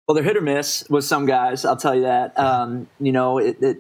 Well, 0.07 0.15
they're 0.15 0.25
hit 0.25 0.37
or 0.37 0.43
miss 0.43 0.85
with 0.91 1.05
some 1.05 1.25
guys. 1.25 1.65
I'll 1.65 1.77
tell 1.77 1.95
you 1.95 2.03
that. 2.03 2.39
Um, 2.39 2.89
you 3.01 3.13
know, 3.13 3.39
it, 3.39 3.63
it. 3.63 3.79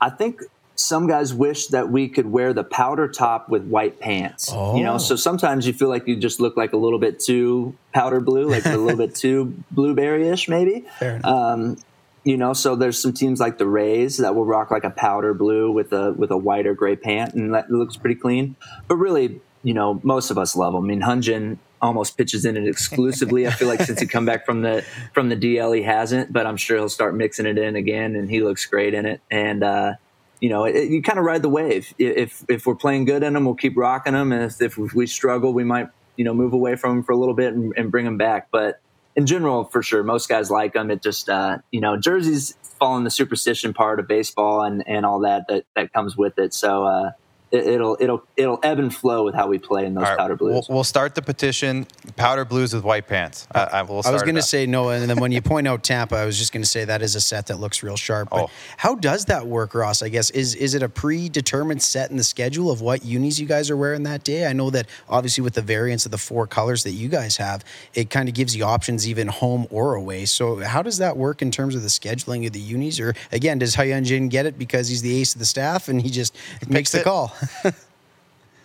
I 0.00 0.10
think 0.10 0.42
some 0.76 1.08
guys 1.08 1.34
wish 1.34 1.66
that 1.68 1.90
we 1.90 2.08
could 2.08 2.26
wear 2.30 2.52
the 2.52 2.62
powder 2.62 3.08
top 3.08 3.48
with 3.48 3.64
white 3.66 3.98
pants. 3.98 4.50
You 4.52 4.56
Oh. 4.58 4.76
know, 4.80 4.98
so 4.98 5.16
sometimes 5.16 5.66
you 5.66 5.72
feel 5.72 5.88
like 5.88 6.06
you 6.06 6.14
just 6.14 6.38
look 6.40 6.56
like 6.56 6.72
a 6.72 6.76
little 6.76 7.00
bit 7.00 7.18
too 7.18 7.74
powder 7.92 8.20
blue, 8.20 8.48
like 8.48 8.64
a 8.64 8.76
little 8.76 8.96
bit 8.96 9.14
too 9.16 9.54
blueberry-ish, 9.72 10.48
maybe. 10.48 10.84
Fair 11.00 11.16
enough. 11.16 11.24
Um, 11.26 11.76
you 12.24 12.36
know, 12.36 12.52
so 12.52 12.76
there's 12.76 13.00
some 13.00 13.12
teams 13.12 13.40
like 13.40 13.58
the 13.58 13.66
Rays 13.66 14.18
that 14.18 14.34
will 14.36 14.44
rock 14.44 14.70
like 14.70 14.84
a 14.84 14.90
powder 14.90 15.34
blue 15.34 15.72
with 15.72 15.92
a 15.92 16.12
with 16.12 16.30
a 16.30 16.36
white 16.36 16.66
or 16.66 16.74
gray 16.74 16.94
pant, 16.94 17.34
and 17.34 17.54
that 17.54 17.70
looks 17.70 17.96
pretty 17.96 18.16
clean. 18.20 18.54
But 18.86 18.96
really, 18.96 19.40
you 19.64 19.72
know, 19.74 19.98
most 20.04 20.30
of 20.30 20.38
us 20.38 20.54
love 20.54 20.74
them. 20.74 20.84
I 20.84 20.86
mean, 20.86 21.00
Hyun-jin 21.00 21.58
almost 21.80 22.16
pitches 22.16 22.44
in 22.44 22.56
it 22.56 22.66
exclusively. 22.66 23.46
I 23.46 23.50
feel 23.50 23.68
like 23.68 23.82
since 23.82 24.00
he 24.00 24.06
come 24.06 24.24
back 24.24 24.46
from 24.46 24.62
the 24.62 24.84
from 25.12 25.28
the 25.28 25.36
DL, 25.36 25.76
he 25.76 25.82
hasn't, 25.82 26.32
but 26.32 26.46
I'm 26.46 26.56
sure 26.56 26.76
he'll 26.76 26.88
start 26.88 27.14
mixing 27.14 27.46
it 27.46 27.58
in 27.58 27.76
again, 27.76 28.16
and 28.16 28.30
he 28.30 28.40
looks 28.42 28.66
great 28.66 28.94
in 28.94 29.06
it. 29.06 29.20
And 29.30 29.62
uh, 29.62 29.94
you 30.40 30.48
know, 30.48 30.64
it, 30.64 30.88
you 30.88 31.02
kind 31.02 31.18
of 31.18 31.24
ride 31.24 31.42
the 31.42 31.48
wave. 31.48 31.92
If 31.98 32.44
if 32.48 32.66
we're 32.66 32.74
playing 32.74 33.04
good 33.04 33.22
in 33.22 33.32
them, 33.32 33.44
we'll 33.44 33.54
keep 33.54 33.76
rocking 33.76 34.12
them, 34.12 34.32
and 34.32 34.44
if, 34.44 34.78
if 34.78 34.94
we 34.94 35.06
struggle, 35.06 35.52
we 35.52 35.64
might 35.64 35.88
you 36.16 36.24
know 36.24 36.34
move 36.34 36.52
away 36.52 36.76
from 36.76 36.96
them 36.96 37.04
for 37.04 37.12
a 37.12 37.16
little 37.16 37.34
bit 37.34 37.54
and, 37.54 37.72
and 37.76 37.90
bring 37.90 38.04
them 38.04 38.18
back. 38.18 38.48
But 38.50 38.80
in 39.16 39.26
general, 39.26 39.64
for 39.64 39.82
sure, 39.82 40.02
most 40.02 40.28
guys 40.28 40.50
like 40.50 40.74
them. 40.74 40.90
It 40.90 41.02
just 41.02 41.28
uh, 41.28 41.58
you 41.70 41.80
know, 41.80 41.96
jerseys 41.96 42.56
fall 42.62 42.96
in 42.96 43.04
the 43.04 43.10
superstition 43.10 43.74
part 43.74 44.00
of 44.00 44.08
baseball 44.08 44.62
and 44.62 44.82
and 44.86 45.04
all 45.04 45.20
that 45.20 45.46
that 45.48 45.64
that 45.74 45.92
comes 45.92 46.16
with 46.16 46.38
it. 46.38 46.54
So. 46.54 46.84
Uh, 46.84 47.10
it, 47.50 47.66
it'll 47.66 47.96
it'll 48.00 48.22
it'll 48.36 48.58
ebb 48.62 48.78
and 48.78 48.94
flow 48.94 49.24
with 49.24 49.34
how 49.34 49.46
we 49.48 49.58
play 49.58 49.86
in 49.86 49.94
those 49.94 50.04
All 50.04 50.10
right, 50.10 50.18
powder 50.18 50.36
we'll, 50.40 50.52
blues. 50.52 50.66
we'll 50.68 50.84
start 50.84 51.14
the 51.14 51.22
petition. 51.22 51.86
Powder 52.16 52.44
blues 52.44 52.74
with 52.74 52.84
white 52.84 53.06
pants. 53.06 53.46
I, 53.54 53.60
I, 53.64 53.82
will 53.82 54.02
I 54.04 54.10
was 54.10 54.22
going 54.22 54.34
to 54.34 54.42
say 54.42 54.66
no, 54.66 54.90
and 54.90 55.08
then 55.08 55.18
when 55.20 55.32
you 55.32 55.40
point 55.42 55.66
out 55.68 55.82
Tampa, 55.82 56.16
I 56.16 56.24
was 56.24 56.38
just 56.38 56.52
going 56.52 56.62
to 56.62 56.68
say 56.68 56.84
that 56.84 57.02
is 57.02 57.14
a 57.14 57.20
set 57.20 57.46
that 57.46 57.58
looks 57.60 57.82
real 57.82 57.96
sharp. 57.96 58.30
But 58.30 58.38
Oh. 58.44 58.50
how 58.76 58.94
does 58.94 59.24
that 59.26 59.46
work, 59.46 59.74
Ross? 59.74 60.02
I 60.02 60.08
guess 60.08 60.30
is 60.30 60.54
is 60.54 60.74
it 60.74 60.82
a 60.82 60.88
predetermined 60.88 61.82
set 61.82 62.10
in 62.10 62.16
the 62.16 62.24
schedule 62.24 62.70
of 62.70 62.80
what 62.80 63.04
unis 63.04 63.38
you 63.38 63.46
guys 63.46 63.70
are 63.70 63.76
wearing 63.76 64.02
that 64.04 64.24
day? 64.24 64.46
I 64.46 64.52
know 64.52 64.70
that 64.70 64.86
obviously 65.08 65.42
with 65.42 65.54
the 65.54 65.62
variance 65.62 66.04
of 66.04 66.10
the 66.12 66.18
four 66.18 66.46
colors 66.46 66.82
that 66.84 66.92
you 66.92 67.08
guys 67.08 67.36
have, 67.38 67.64
it 67.94 68.10
kind 68.10 68.28
of 68.28 68.34
gives 68.34 68.54
you 68.56 68.64
options 68.64 69.08
even 69.08 69.28
home 69.28 69.66
or 69.70 69.94
away. 69.94 70.24
So 70.26 70.56
how 70.56 70.82
does 70.82 70.98
that 70.98 71.16
work 71.16 71.42
in 71.42 71.50
terms 71.50 71.74
of 71.74 71.82
the 71.82 71.88
scheduling 71.88 72.46
of 72.46 72.52
the 72.52 72.60
unis? 72.60 73.00
Or 73.00 73.14
again, 73.32 73.58
does 73.58 73.76
Hyunjin 73.76 74.28
get 74.30 74.46
it 74.46 74.58
because 74.58 74.88
he's 74.88 75.02
the 75.02 75.20
ace 75.20 75.34
of 75.34 75.38
the 75.38 75.46
staff 75.46 75.88
and 75.88 76.00
he 76.02 76.10
just 76.10 76.36
makes 76.68 76.92
the 76.92 77.00
it. 77.00 77.04
call? 77.04 77.32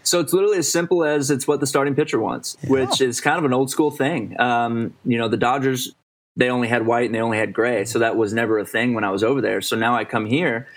So 0.03 0.19
it's 0.19 0.33
literally 0.33 0.57
as 0.57 0.71
simple 0.71 1.03
as 1.03 1.31
it's 1.31 1.47
what 1.47 1.61
the 1.61 1.67
starting 1.67 1.95
pitcher 1.95 2.19
wants, 2.19 2.57
which 2.67 2.99
is 2.99 3.21
kind 3.21 3.39
of 3.39 3.45
an 3.45 3.53
old 3.53 3.71
school 3.71 3.89
thing. 3.89 4.39
Um, 4.39 4.93
you 5.05 5.17
know, 5.17 5.29
the 5.29 5.37
Dodgers 5.37 5.93
they 6.35 6.49
only 6.49 6.67
had 6.67 6.85
white 6.85 7.05
and 7.05 7.15
they 7.15 7.21
only 7.21 7.37
had 7.37 7.53
gray, 7.53 7.85
so 7.85 7.99
that 7.99 8.15
was 8.15 8.33
never 8.33 8.57
a 8.57 8.65
thing 8.65 8.93
when 8.93 9.03
I 9.03 9.11
was 9.11 9.23
over 9.23 9.39
there. 9.39 9.61
So 9.61 9.75
now 9.75 9.95
I 9.95 10.03
come 10.03 10.25
here, 10.25 10.67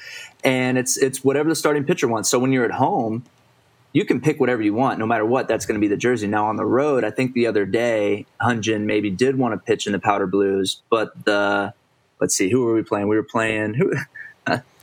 and 0.44 0.78
it's 0.78 0.96
it's 0.96 1.24
whatever 1.24 1.48
the 1.48 1.56
starting 1.56 1.84
pitcher 1.84 2.06
wants. 2.06 2.28
So 2.28 2.38
when 2.38 2.52
you're 2.52 2.64
at 2.64 2.72
home, 2.72 3.24
you 3.92 4.04
can 4.04 4.20
pick 4.20 4.38
whatever 4.38 4.62
you 4.62 4.74
want, 4.74 4.98
no 4.98 5.06
matter 5.06 5.24
what. 5.24 5.48
That's 5.48 5.66
going 5.66 5.74
to 5.74 5.80
be 5.80 5.88
the 5.88 5.96
jersey. 5.96 6.28
Now 6.28 6.46
on 6.46 6.56
the 6.56 6.66
road, 6.66 7.04
I 7.04 7.10
think 7.10 7.32
the 7.32 7.46
other 7.46 7.64
day 7.64 8.26
Hyun-jin 8.40 8.86
maybe 8.86 9.10
did 9.10 9.38
want 9.38 9.54
to 9.54 9.58
pitch 9.58 9.86
in 9.86 9.92
the 9.92 9.98
powder 9.98 10.26
blues, 10.26 10.82
but 10.88 11.24
the 11.24 11.74
let's 12.20 12.36
see, 12.36 12.48
who 12.48 12.64
were 12.64 12.74
we 12.74 12.82
playing? 12.82 13.08
We 13.08 13.16
were 13.16 13.24
playing 13.24 13.74
who. 13.74 13.92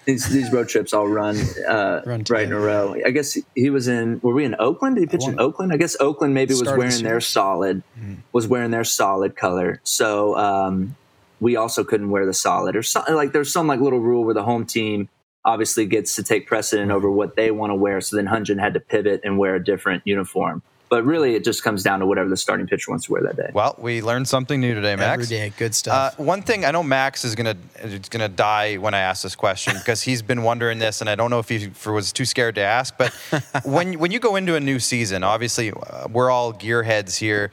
These 0.06 0.30
these 0.30 0.52
road 0.52 0.68
trips 0.68 0.94
all 0.94 1.08
run, 1.08 1.38
uh, 1.68 2.02
Run 2.06 2.24
right 2.30 2.46
in 2.46 2.52
a 2.52 2.60
row. 2.60 2.96
I 3.06 3.12
guess 3.12 3.38
he 3.56 3.70
was 3.70 3.88
in. 3.88 4.20
Were 4.22 4.34
we 4.34 4.44
in 4.44 4.56
Oakland? 4.60 4.96
Did 4.96 5.02
he 5.02 5.08
pitch 5.08 5.28
in 5.28 5.40
Oakland? 5.40 5.72
I 5.72 5.78
guess 5.78 5.96
Oakland 6.00 6.34
maybe 6.34 6.54
was 6.54 6.60
Start 6.60 6.78
of 6.78 6.84
the 6.84 6.88
wearing 6.88 7.04
their 7.04 7.22
solid, 7.22 7.84
was 8.32 8.48
wearing 8.48 8.72
their 8.72 8.84
solid 8.84 9.36
color. 9.36 9.80
So 9.84 10.38
um, 10.38 10.96
we 11.40 11.56
also 11.56 11.84
couldn't 11.84 12.10
wear 12.10 12.26
the 12.26 12.34
solid 12.34 12.76
or 12.76 12.84
something. 12.84 13.16
Like 13.16 13.32
there's 13.32 13.52
some 13.52 13.68
like 13.68 13.80
little 13.80 14.00
rule 14.00 14.24
where 14.24 14.34
the 14.34 14.44
home 14.44 14.66
team 14.66 15.10
obviously 15.46 15.86
gets 15.86 16.16
to 16.16 16.24
take 16.24 16.48
precedent 16.48 16.92
over 16.92 17.10
what 17.10 17.36
they 17.36 17.52
want 17.52 17.72
to 17.72 17.76
wear. 17.76 18.00
So 18.02 18.16
then 18.16 18.28
Hyun-jin 18.28 18.58
had 18.58 18.74
to 18.76 18.80
pivot 18.80 19.22
and 19.24 19.38
wear 19.38 19.56
a 19.56 19.64
different 19.64 20.04
uniform. 20.06 20.62
But 20.94 21.06
really, 21.06 21.34
it 21.34 21.44
just 21.44 21.64
comes 21.64 21.82
down 21.82 22.02
to 22.02 22.06
whatever 22.06 22.30
the 22.30 22.38
starting 22.38 22.68
pitcher 22.68 22.92
wants 22.92 23.06
to 23.08 23.14
wear 23.14 23.24
that 23.24 23.36
day. 23.36 23.50
Well, 23.52 23.74
we 23.80 24.04
learned 24.04 24.28
something 24.28 24.62
new 24.62 24.76
today, 24.76 24.96
Max. 24.96 25.24
Every 25.24 25.26
day, 25.26 25.52
good 25.58 25.72
Uh, 25.72 25.74
stuff. 25.74 26.20
one 26.20 26.44
thing 26.44 26.66
I 26.66 26.70
know 26.70 26.84
Max 26.84 27.26
is 27.26 27.34
gonna 27.34 27.56
is 27.82 28.10
gonna 28.10 28.30
die 28.30 28.76
when 28.76 28.94
I 28.94 29.00
ask 29.00 29.24
this 29.24 29.36
question 29.36 29.74
because 29.80 30.04
he's 30.04 30.22
been 30.22 30.44
wondering 30.44 30.78
this, 30.78 31.02
and 31.02 31.10
I 31.10 31.16
don't 31.16 31.32
know 31.32 31.40
if 31.40 31.50
he 31.50 31.72
was 31.88 32.14
too 32.14 32.26
scared 32.26 32.54
to 32.56 32.62
ask. 32.62 32.96
But 32.96 33.12
when 33.64 33.98
when 33.98 34.12
you 34.12 34.20
go 34.20 34.36
into 34.36 34.54
a 34.54 34.60
new 34.60 34.78
season, 34.78 35.24
obviously 35.24 35.72
uh, 35.72 36.08
we're 36.12 36.30
all 36.30 36.54
gearheads 36.54 37.18
here. 37.18 37.50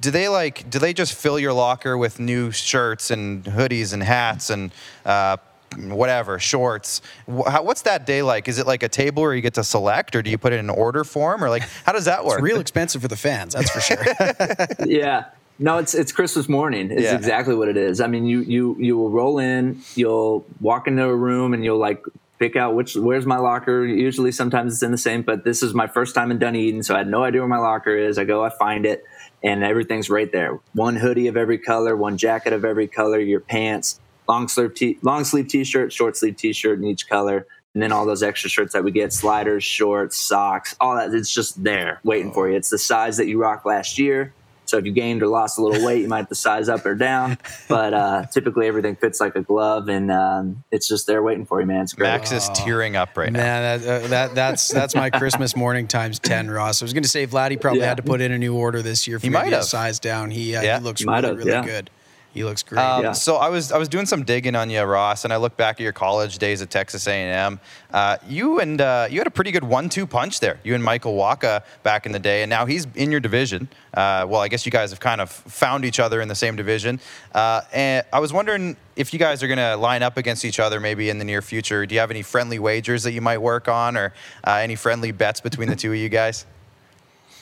Do 0.00 0.12
they 0.12 0.28
like? 0.28 0.70
Do 0.70 0.78
they 0.78 0.92
just 0.92 1.14
fill 1.14 1.40
your 1.40 1.52
locker 1.52 1.98
with 1.98 2.20
new 2.20 2.52
shirts 2.52 3.10
and 3.10 3.42
hoodies 3.42 3.92
and 3.92 4.04
hats 4.04 4.50
and? 4.50 4.70
Uh, 5.04 5.38
Whatever 5.78 6.38
shorts. 6.38 7.02
How, 7.46 7.62
what's 7.62 7.82
that 7.82 8.06
day 8.06 8.22
like? 8.22 8.48
Is 8.48 8.58
it 8.58 8.66
like 8.66 8.82
a 8.82 8.88
table 8.88 9.22
where 9.22 9.34
you 9.34 9.40
get 9.42 9.54
to 9.54 9.64
select, 9.64 10.14
or 10.16 10.22
do 10.22 10.30
you 10.30 10.38
put 10.38 10.52
it 10.52 10.56
in 10.60 10.70
an 10.70 10.76
order 10.76 11.04
form, 11.04 11.42
or 11.44 11.48
like 11.50 11.62
how 11.84 11.92
does 11.92 12.04
that 12.06 12.24
work? 12.24 12.34
it's 12.38 12.42
real 12.42 12.60
expensive 12.60 13.02
for 13.02 13.08
the 13.08 13.16
fans, 13.16 13.54
that's 13.54 13.70
for 13.70 13.80
sure. 13.80 14.04
yeah. 14.86 15.26
No, 15.58 15.78
it's 15.78 15.94
it's 15.94 16.10
Christmas 16.10 16.48
morning. 16.48 16.90
It's 16.90 17.02
Yeah. 17.02 17.14
exactly 17.14 17.54
what 17.54 17.68
it 17.68 17.76
is. 17.76 18.00
I 18.00 18.06
mean, 18.08 18.26
you 18.26 18.40
you 18.40 18.76
you 18.78 18.96
will 18.96 19.10
roll 19.10 19.38
in, 19.38 19.80
you'll 19.94 20.44
walk 20.60 20.86
into 20.88 21.04
a 21.04 21.14
room, 21.14 21.54
and 21.54 21.64
you'll 21.64 21.78
like 21.78 22.02
pick 22.40 22.56
out 22.56 22.74
which 22.74 22.96
where's 22.96 23.24
my 23.24 23.36
locker. 23.38 23.84
Usually, 23.84 24.32
sometimes 24.32 24.72
it's 24.74 24.82
in 24.82 24.90
the 24.90 24.98
same, 24.98 25.22
but 25.22 25.44
this 25.44 25.62
is 25.62 25.72
my 25.72 25.86
first 25.86 26.14
time 26.14 26.30
in 26.32 26.38
Dunedin, 26.38 26.82
so 26.82 26.94
I 26.96 26.98
had 26.98 27.08
no 27.08 27.22
idea 27.22 27.40
where 27.40 27.48
my 27.48 27.58
locker 27.58 27.96
is. 27.96 28.18
I 28.18 28.24
go, 28.24 28.44
I 28.44 28.50
find 28.58 28.84
it, 28.84 29.04
and 29.44 29.62
everything's 29.62 30.10
right 30.10 30.30
there. 30.32 30.58
One 30.72 30.96
hoodie 30.96 31.28
of 31.28 31.36
every 31.36 31.58
color, 31.58 31.96
one 31.96 32.18
jacket 32.18 32.52
of 32.52 32.64
every 32.64 32.88
color, 32.88 33.20
your 33.20 33.38
pants, 33.40 34.00
long 34.28 34.48
sleeve 34.48 34.74
t- 34.74 34.98
long 35.02 35.24
sleeve 35.24 35.48
t-shirt, 35.48 35.92
short 35.92 36.16
sleeve 36.16 36.36
t-shirt 36.36 36.78
in 36.78 36.84
each 36.84 37.08
color. 37.08 37.46
And 37.74 37.82
then 37.82 37.90
all 37.90 38.06
those 38.06 38.22
extra 38.22 38.48
shirts 38.48 38.72
that 38.74 38.84
we 38.84 38.92
get, 38.92 39.12
sliders, 39.12 39.64
shorts, 39.64 40.16
socks, 40.16 40.76
all 40.80 40.94
that, 40.94 41.12
it's 41.12 41.32
just 41.34 41.64
there 41.64 41.98
waiting 42.04 42.32
for 42.32 42.48
you. 42.48 42.54
It's 42.56 42.70
the 42.70 42.78
size 42.78 43.16
that 43.16 43.26
you 43.26 43.40
rocked 43.40 43.66
last 43.66 43.98
year. 43.98 44.32
So 44.66 44.78
if 44.78 44.86
you 44.86 44.92
gained 44.92 45.22
or 45.22 45.26
lost 45.26 45.58
a 45.58 45.62
little 45.62 45.84
weight, 45.84 46.00
you 46.00 46.08
might 46.08 46.18
have 46.18 46.28
to 46.28 46.34
size 46.36 46.68
up 46.68 46.86
or 46.86 46.94
down. 46.94 47.36
But 47.68 47.92
uh, 47.94 48.26
typically 48.32 48.66
everything 48.68 48.94
fits 48.96 49.20
like 49.20 49.34
a 49.34 49.42
glove, 49.42 49.88
and 49.88 50.10
um, 50.12 50.62
it's 50.70 50.86
just 50.86 51.06
there 51.08 51.22
waiting 51.22 51.44
for 51.46 51.60
you, 51.60 51.66
man. 51.66 51.82
It's 51.82 51.92
great. 51.94 52.06
Max 52.08 52.30
is 52.30 52.48
tearing 52.50 52.94
up 52.94 53.16
right 53.16 53.32
now. 53.32 53.40
Man, 53.40 53.80
that, 53.80 54.04
uh, 54.04 54.06
that 54.08 54.34
that's 54.34 54.68
that's 54.68 54.94
my 54.94 55.10
Christmas 55.18 55.56
morning 55.56 55.86
times 55.88 56.18
ten, 56.20 56.48
Ross. 56.50 56.80
I 56.80 56.84
was 56.84 56.92
going 56.92 57.02
to 57.02 57.08
say 57.08 57.26
Vladdy 57.26 57.60
probably 57.60 57.80
Yeah. 57.80 57.88
had 57.88 57.96
to 57.98 58.02
put 58.04 58.20
in 58.20 58.30
a 58.32 58.38
new 58.38 58.54
order 58.54 58.80
this 58.82 59.06
year 59.08 59.18
for 59.18 59.26
He 59.26 59.30
might 59.30 59.52
a 59.52 59.56
have. 59.56 59.64
size 59.64 59.98
down. 59.98 60.30
He, 60.30 60.54
uh, 60.54 60.62
Yeah. 60.62 60.78
he 60.78 60.84
looks 60.84 61.00
He 61.00 61.06
really 61.08 61.26
have, 61.26 61.36
really 61.38 61.50
yeah. 61.50 61.64
good. 61.64 61.90
He 62.34 62.42
looks 62.42 62.64
great. 62.64 62.82
Um, 62.82 63.04
Yeah. 63.04 63.12
So 63.12 63.36
I 63.36 63.48
was 63.48 63.70
I 63.70 63.78
was 63.78 63.88
doing 63.88 64.06
some 64.06 64.24
digging 64.24 64.56
on 64.56 64.68
you, 64.68 64.82
Ross, 64.82 65.22
and 65.22 65.32
I 65.32 65.36
look 65.36 65.56
back 65.56 65.76
at 65.76 65.80
your 65.80 65.92
college 65.92 66.38
days 66.38 66.60
at 66.62 66.68
Texas 66.68 67.06
A&M. 67.06 67.60
Uh, 67.92 68.16
you 68.26 68.58
and 68.58 68.80
uh, 68.80 69.06
you 69.08 69.18
had 69.18 69.28
a 69.28 69.30
pretty 69.30 69.52
good 69.52 69.62
one-two 69.62 70.04
punch 70.04 70.40
there. 70.40 70.58
You 70.64 70.74
and 70.74 70.82
Michael 70.82 71.14
Wacha 71.14 71.62
back 71.84 72.06
in 72.06 72.12
the 72.12 72.18
day, 72.18 72.42
and 72.42 72.50
now 72.50 72.66
he's 72.66 72.88
in 72.96 73.12
your 73.12 73.20
division. 73.20 73.68
Uh, 73.94 74.26
well, 74.28 74.40
I 74.40 74.48
guess 74.48 74.66
you 74.66 74.72
guys 74.72 74.90
have 74.90 74.98
kind 74.98 75.20
of 75.20 75.30
found 75.30 75.84
each 75.84 76.00
other 76.00 76.20
in 76.20 76.26
the 76.26 76.34
same 76.34 76.56
division. 76.56 76.98
Uh, 77.32 77.60
and 77.72 78.04
I 78.12 78.18
was 78.18 78.32
wondering 78.32 78.76
if 78.96 79.12
you 79.12 79.20
guys 79.20 79.40
are 79.44 79.46
going 79.46 79.58
to 79.58 79.76
line 79.76 80.02
up 80.02 80.16
against 80.16 80.44
each 80.44 80.58
other 80.58 80.80
maybe 80.80 81.10
in 81.10 81.18
the 81.18 81.24
near 81.24 81.40
future. 81.40 81.86
Do 81.86 81.94
you 81.94 82.00
have 82.00 82.10
any 82.10 82.22
friendly 82.22 82.58
wagers 82.58 83.04
that 83.04 83.12
you 83.12 83.20
might 83.20 83.38
work 83.38 83.68
on, 83.68 83.96
or 83.96 84.12
uh, 84.44 84.54
any 84.54 84.74
friendly 84.74 85.12
bets 85.12 85.40
between 85.40 85.68
the 85.68 85.76
two 85.76 85.92
of 85.92 85.98
you 85.98 86.08
guys? 86.08 86.46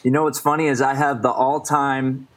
You 0.04 0.10
know 0.10 0.24
what's 0.24 0.40
funny 0.40 0.66
is 0.66 0.82
I 0.82 0.94
have 0.94 1.22
the 1.22 1.30
all-time 1.30 2.28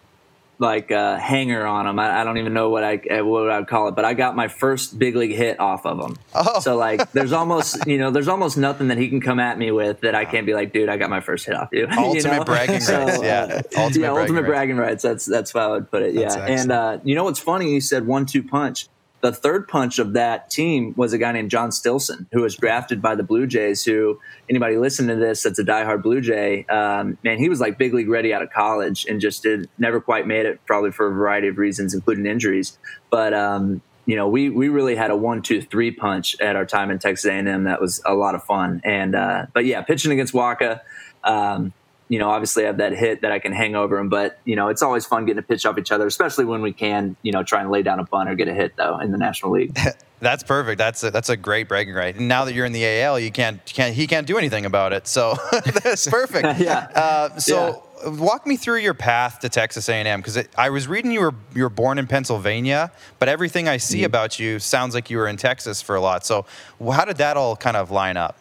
like 0.58 0.91
uh, 0.91 1.18
hanger 1.18 1.66
on 1.66 1.88
him. 1.88 1.99
I, 1.99 2.22
I 2.22 2.24
don't 2.24 2.38
even 2.38 2.53
know 2.53 2.70
what 2.70 2.84
I 2.84 2.97
uh, 2.97 3.26
what 3.26 3.49
I'd 3.49 3.68
call 3.68 3.88
it, 3.88 3.95
but 3.95 4.06
I 4.06 4.14
got 4.14 4.36
my 4.36 4.47
first 4.47 4.97
big 4.97 5.16
league 5.16 5.36
hit 5.36 5.60
off 5.60 5.86
of 5.86 5.99
him. 5.99 6.18
Oh. 6.34 6.60
So 6.60 6.76
like, 6.78 7.12
there's 7.14 7.32
almost 7.34 7.86
you 7.88 7.97
know, 7.97 8.12
there's 8.12 8.28
almost 8.28 8.58
nothing 8.58 8.88
that 8.89 8.97
he 8.97 9.10
can 9.10 9.22
come 9.22 9.39
at 9.39 9.58
me 9.58 9.72
with 9.72 10.01
that 10.01 10.16
I 10.16 10.26
can't 10.26 10.45
be 10.45 10.53
like, 10.53 10.74
dude, 10.74 10.89
I 10.89 10.97
got 10.97 11.10
my 11.10 11.22
first 11.22 11.45
hit 11.45 11.56
off 11.56 11.70
you. 11.72 11.88
you 11.91 11.97
Ultimate 11.97 12.38
know? 12.38 12.43
bragging 12.45 12.80
So, 12.80 13.06
rights, 13.06 13.20
uh, 13.20 13.22
yeah. 13.24 13.41
Ultimate 13.41 13.76
yeah, 13.78 13.89
bragging 13.91 14.08
ultimate 14.08 14.41
rights. 14.41 14.47
bragging 14.49 14.78
rights. 14.78 15.03
That's 15.03 15.26
that's 15.26 15.51
how 15.51 15.60
I 15.60 15.72
would 15.74 15.91
put 15.91 16.03
it. 16.03 16.14
Yeah, 16.14 16.34
and 16.45 16.72
uh, 16.72 16.99
you 17.03 17.16
know 17.16 17.24
what's 17.24 17.39
funny? 17.39 17.74
You 17.74 17.82
said 17.82 18.08
one-two 18.08 18.43
punch. 18.43 18.88
The 19.22 19.32
third 19.32 19.68
punch 19.68 19.97
of 19.97 20.13
that 20.13 20.49
team 20.49 20.93
was 20.95 21.13
a 21.13 21.18
guy 21.18 21.32
named 21.32 21.49
John 21.49 21.72
Stilson, 21.72 22.28
who 22.32 22.41
was 22.41 22.55
drafted 22.55 23.01
by 23.01 23.16
the 23.16 23.24
Blue 23.24 23.47
Jays. 23.47 23.84
Who 23.84 24.20
anybody 24.49 24.78
listening 24.78 25.18
to 25.18 25.26
this 25.26 25.43
that's 25.43 25.57
a 25.57 25.63
diehard 25.63 26.03
Blue 26.03 26.22
Jay, 26.22 26.66
um, 26.66 27.18
man, 27.24 27.39
he 27.39 27.49
was 27.49 27.59
like 27.59 27.78
big 27.78 27.93
league 27.93 28.09
ready 28.09 28.34
out 28.34 28.43
of 28.43 28.51
college 28.51 29.05
and 29.09 29.20
just 29.20 29.43
did 29.43 29.70
never 29.80 29.99
quite 29.99 30.28
made 30.28 30.45
it, 30.45 30.59
probably 30.66 30.91
for 30.91 31.07
a 31.07 31.11
variety 31.11 31.47
of 31.47 31.57
reasons, 31.57 31.93
including 31.93 32.26
injuries. 32.26 32.78
But 33.09 33.34
um, 33.34 33.82
you 34.05 34.16
know, 34.16 34.28
we 34.28 34.49
we 34.49 34.70
really 34.70 34.95
had 34.95 35.09
a 35.09 35.18
one, 35.18 35.41
two, 35.41 35.61
three 35.61 35.91
punch 35.91 36.39
at 36.39 36.55
our 36.55 36.66
time 36.66 36.91
in 36.91 36.99
Texas 36.99 37.26
A&M. 37.26 37.63
That 37.63 37.82
was 37.82 38.01
a 38.05 38.13
lot 38.13 38.36
of 38.36 38.43
fun. 38.43 38.82
And 38.84 39.16
uh, 39.16 39.47
but 39.53 39.66
yeah, 39.66 39.82
pitching 39.82 40.11
against 40.11 40.34
Wacha. 40.34 40.82
Um, 41.24 41.74
you 42.08 42.20
know, 42.20 42.30
obviously 42.30 42.64
I 42.64 42.68
have 42.68 42.78
that 42.78 42.93
hit 42.93 43.22
that 43.22 43.32
I 43.32 43.39
can 43.39 43.51
hang 43.51 43.76
over 43.76 43.97
him, 43.97 44.10
but 44.10 44.39
you 44.45 44.56
know, 44.56 44.68
it's 44.70 44.82
always 44.82 45.06
fun 45.06 45.26
getting 45.26 45.41
to 45.41 45.47
pitch 45.47 45.66
off 45.66 45.78
each 45.78 45.91
other, 45.91 46.06
especially 46.06 46.45
when 46.45 46.62
we 46.62 46.72
can, 46.72 47.16
you 47.24 47.32
know, 47.32 47.41
try 47.43 47.62
and 47.62 47.72
lay 47.72 47.82
down 47.82 47.99
a 47.99 48.03
bunt 48.03 48.30
or 48.30 48.36
get 48.36 48.47
a 48.47 48.53
hit 48.53 48.76
though 48.78 48.99
in 48.99 49.12
the 49.12 49.18
National 49.18 49.51
League. 49.51 49.78
That's 50.22 50.43
perfect. 50.43 50.78
That's 50.78 51.03
a, 51.03 51.12
that's 51.12 51.30
a 51.30 51.36
great 51.36 51.68
bragging 51.68 51.93
right. 51.93 52.16
And 52.16 52.28
now 52.30 52.45
that 52.45 52.53
you're 52.53 52.66
in 52.66 52.72
the 52.72 52.86
AL, 53.01 53.20
you 53.20 53.32
can't, 53.32 53.64
can't 53.66 53.93
he 53.93 54.08
can't 54.08 54.26
do 54.26 54.38
anything 54.38 54.66
about 54.66 54.93
it. 54.93 55.08
So 55.08 55.36
that's 55.84 56.08
perfect. 56.08 56.58
Yeah. 56.60 56.88
Uh, 56.95 57.38
so 57.38 57.84
walk 58.08 58.47
me 58.47 58.56
through 58.56 58.78
your 58.78 58.93
path 58.93 59.39
to 59.41 59.49
Texas 59.49 59.89
A&M 59.89 60.22
because 60.22 60.41
I 60.58 60.70
was 60.70 60.88
reading 60.88 61.12
you 61.12 61.20
were 61.20 61.36
you 61.53 61.64
were 61.64 61.70
born 61.70 61.99
in 61.99 62.08
Pennsylvania, 62.08 62.91
but 63.20 63.28
everything 63.30 63.68
I 63.68 63.76
Mm-hmm. 63.76 63.82
see 63.82 64.03
about 64.06 64.39
you 64.39 64.58
sounds 64.58 64.95
like 64.95 65.10
you 65.10 65.18
were 65.18 65.28
in 65.28 65.36
Texas 65.38 65.82
for 65.82 65.95
a 65.95 66.01
lot. 66.01 66.26
So 66.26 66.45
how 66.91 67.03
did 67.06 67.18
that 67.18 67.36
all 67.36 67.56
kind 67.58 67.76
of 67.78 67.91
line 67.91 68.16
up? 68.18 68.38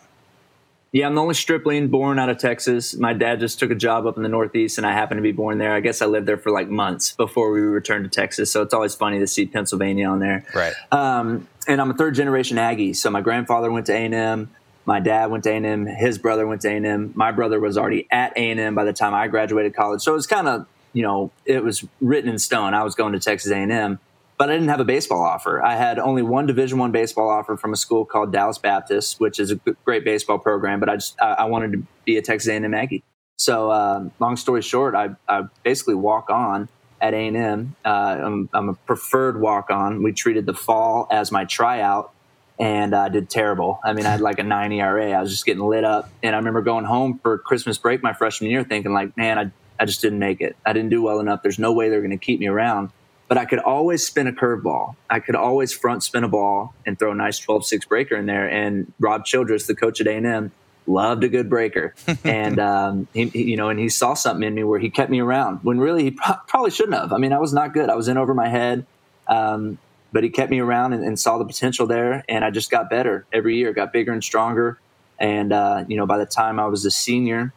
Yeah, 0.95 1.09
I'm 1.09 1.17
the 1.17 1.23
only 1.23 1.35
stripling 1.35 1.89
born 1.89 2.21
out 2.21 2.29
of 2.29 2.39
Texas. 2.39 2.97
My 2.97 3.15
dad 3.15 3.41
just 3.41 3.59
took 3.59 3.73
a 3.73 3.75
job 3.75 4.07
up 4.07 4.17
in 4.17 4.23
the 4.23 4.29
Northeast, 4.29 4.79
and 4.79 4.87
I 4.87 4.93
happened 4.93 5.19
to 5.19 5.23
be 5.23 5.33
born 5.33 5.59
there. 5.59 5.73
I 5.75 5.81
guess 5.81 6.01
I 6.01 6.07
lived 6.07 6.29
there 6.29 6.39
for 6.39 6.53
like 6.53 6.69
months 6.69 7.17
before 7.17 7.51
we 7.51 7.63
returned 7.63 8.05
to 8.05 8.11
Texas. 8.11 8.53
So 8.53 8.63
it's 8.63 8.73
always 8.73 8.95
funny 8.95 9.19
to 9.19 9.27
see 9.27 9.45
Pennsylvania 9.45 10.07
on 10.07 10.21
there. 10.21 10.47
Right. 10.55 10.73
Um, 10.93 11.49
and 11.67 11.81
I'm 11.81 11.91
a 11.91 11.95
third 11.95 12.15
generation 12.15 12.59
Aggie. 12.59 12.95
So 12.95 13.11
my 13.11 13.23
grandfather 13.23 13.73
went 13.73 13.87
to 13.87 13.93
A&M. 13.93 14.49
My 14.87 15.01
dad 15.01 15.33
went 15.33 15.43
to 15.45 15.51
A&M. 15.51 15.87
His 15.87 16.17
brother 16.17 16.47
went 16.47 16.61
to 16.61 16.69
A&M. 16.69 17.13
My 17.17 17.33
brother 17.33 17.59
was 17.59 17.77
already 17.77 18.07
at 18.13 18.33
A&M 18.37 18.77
by 18.77 18.85
the 18.85 18.93
time 18.93 19.15
I 19.15 19.27
graduated 19.27 19.75
college. 19.75 20.01
So 20.01 20.13
it 20.13 20.17
was 20.17 20.29
kind 20.29 20.47
of, 20.47 20.65
you 20.93 21.03
know, 21.03 21.33
it 21.45 21.65
was 21.65 21.85
written 22.01 22.31
in 22.31 22.39
stone. 22.39 22.73
I 22.73 22.85
was 22.85 22.95
going 22.95 23.15
to 23.15 23.19
Texas 23.19 23.51
A&M, 23.51 23.99
but 24.37 24.51
I 24.51 24.55
didn't 24.55 24.69
have 24.69 24.81
a 24.81 24.85
baseball 24.85 25.23
offer. 25.23 25.65
I 25.65 25.77
had 25.77 25.99
only 25.99 26.23
one 26.23 26.47
Division 26.47 26.79
One 26.79 26.93
baseball 26.93 27.29
offer 27.29 27.57
from 27.57 27.73
a 27.73 27.77
school 27.77 28.05
called 28.05 28.33
Dallas 28.33 28.59
Baptist, 28.59 29.21
which 29.21 29.39
is 29.39 29.51
a 29.51 29.57
great 29.85 30.05
baseball 30.05 30.39
program. 30.39 30.81
But 30.81 30.89
I 30.89 30.97
just 30.97 31.21
I, 31.21 31.33
I 31.33 31.45
wanted 31.45 31.73
to 31.73 31.87
be 32.05 32.17
a 32.17 32.23
Texas 32.23 32.49
A&M 32.49 32.75
Aggie. 32.75 33.03
So 33.37 33.71
um, 33.71 34.13
long 34.21 34.37
story 34.37 34.63
short, 34.63 34.95
I, 34.95 35.11
I 35.29 35.45
basically 35.63 35.95
walk 35.95 36.31
on 36.31 36.69
at 37.01 37.15
A&M. 37.15 37.77
Uh, 37.85 37.89
I'm, 37.89 38.49
I'm 38.55 38.69
a 38.71 38.75
preferred 38.75 39.41
walk 39.41 39.71
on. 39.71 40.03
We 40.03 40.13
treated 40.13 40.47
the 40.47 40.55
fall 40.55 41.09
as 41.11 41.33
my 41.33 41.45
tryout 41.45 42.13
and 42.59 42.95
I 42.95 43.09
did 43.09 43.29
terrible. 43.29 43.81
I 43.85 43.93
mean, 43.93 44.07
I 44.07 44.11
had 44.11 44.21
like 44.21 44.39
a 44.39 44.45
9 44.45 44.73
ERA. 44.73 45.11
I 45.11 45.21
was 45.21 45.31
just 45.31 45.45
getting 45.45 45.63
lit 45.63 45.85
up. 45.85 46.09
And 46.23 46.35
I 46.35 46.39
remember 46.39 46.63
going 46.63 46.85
home 46.85 47.19
for 47.23 47.39
Christmas 47.39 47.79
break 47.79 48.03
my 48.03 48.13
freshman 48.13 48.51
year 48.51 48.63
thinking 48.63 48.93
like, 48.93 49.17
man, 49.17 49.39
I, 49.39 49.51
I 49.79 49.87
just 49.87 50.01
didn't 50.01 50.21
make 50.21 50.41
it. 50.41 50.57
I 50.65 50.73
didn't 50.73 50.91
do 50.91 51.03
well 51.03 51.19
enough. 51.19 51.43
There's 51.43 51.59
no 51.59 51.73
way 51.73 51.89
they're 51.89 52.01
going 52.01 52.11
to 52.11 52.17
keep 52.17 52.39
me 52.39 52.47
around. 52.47 52.91
But 53.29 53.39
I 53.39 53.47
could 53.47 53.59
always 53.61 54.07
spin 54.07 54.27
a 54.27 54.33
curveball. 54.33 54.97
I 55.09 55.19
could 55.21 55.35
always 55.35 55.73
front 55.73 56.03
spin 56.03 56.25
a 56.25 56.29
ball 56.29 56.75
and 56.85 56.99
throw 56.99 57.13
a 57.13 57.15
nice 57.15 57.41
12-6 57.45 57.89
breaker 57.89 58.17
in 58.17 58.27
there. 58.27 58.49
And 58.49 58.93
Rob 59.01 59.25
Childress, 59.25 59.67
the 59.67 59.75
coach 59.75 60.01
at 60.01 60.07
A&M, 60.07 60.53
loved 60.87 61.25
a 61.25 61.29
good 61.31 61.49
breaker. 61.49 61.95
and, 62.25 62.59
um, 62.59 63.09
he, 63.15 63.27
he- 63.29 63.45
you 63.45 63.57
know, 63.57 63.71
and 63.71 63.81
he 63.81 63.89
saw 63.89 64.13
something 64.13 64.47
in 64.47 64.55
me 64.55 64.63
where 64.65 64.79
he 64.79 64.91
kept 64.91 65.11
me 65.11 65.21
around 65.21 65.61
when 65.63 65.81
really 65.81 66.05
he 66.05 66.11
pro- 66.11 66.37
probably 66.47 66.71
shouldn't 66.71 66.95
have. 66.99 67.13
I 67.15 67.19
mean, 67.19 67.33
I 67.33 67.39
was 67.39 67.53
not 67.55 67.73
good. 67.73 67.89
I 67.89 67.95
was 67.95 68.09
in 68.09 68.19
over 68.19 68.35
my 68.35 68.49
head. 68.49 68.85
Um, 69.27 69.79
but 70.13 70.23
he 70.23 70.31
kept 70.31 70.51
me 70.51 70.61
around 70.61 70.93
and, 70.93 71.03
and 71.03 71.19
saw 71.19 71.39
the 71.39 71.45
potential 71.45 71.87
there. 71.89 72.23
And 72.29 72.45
I 72.45 72.51
just 72.51 72.71
got 72.71 72.89
better 72.89 73.25
every 73.33 73.57
year, 73.57 73.73
got 73.73 73.93
bigger 73.93 74.13
and 74.13 74.23
stronger. 74.23 74.79
And, 75.19 75.53
uh, 75.53 75.85
you 75.89 75.97
know, 75.97 76.07
by 76.07 76.19
the 76.19 76.27
time 76.27 76.61
I 76.61 76.67
was 76.67 76.85
a 76.85 76.91
senior, 76.91 77.53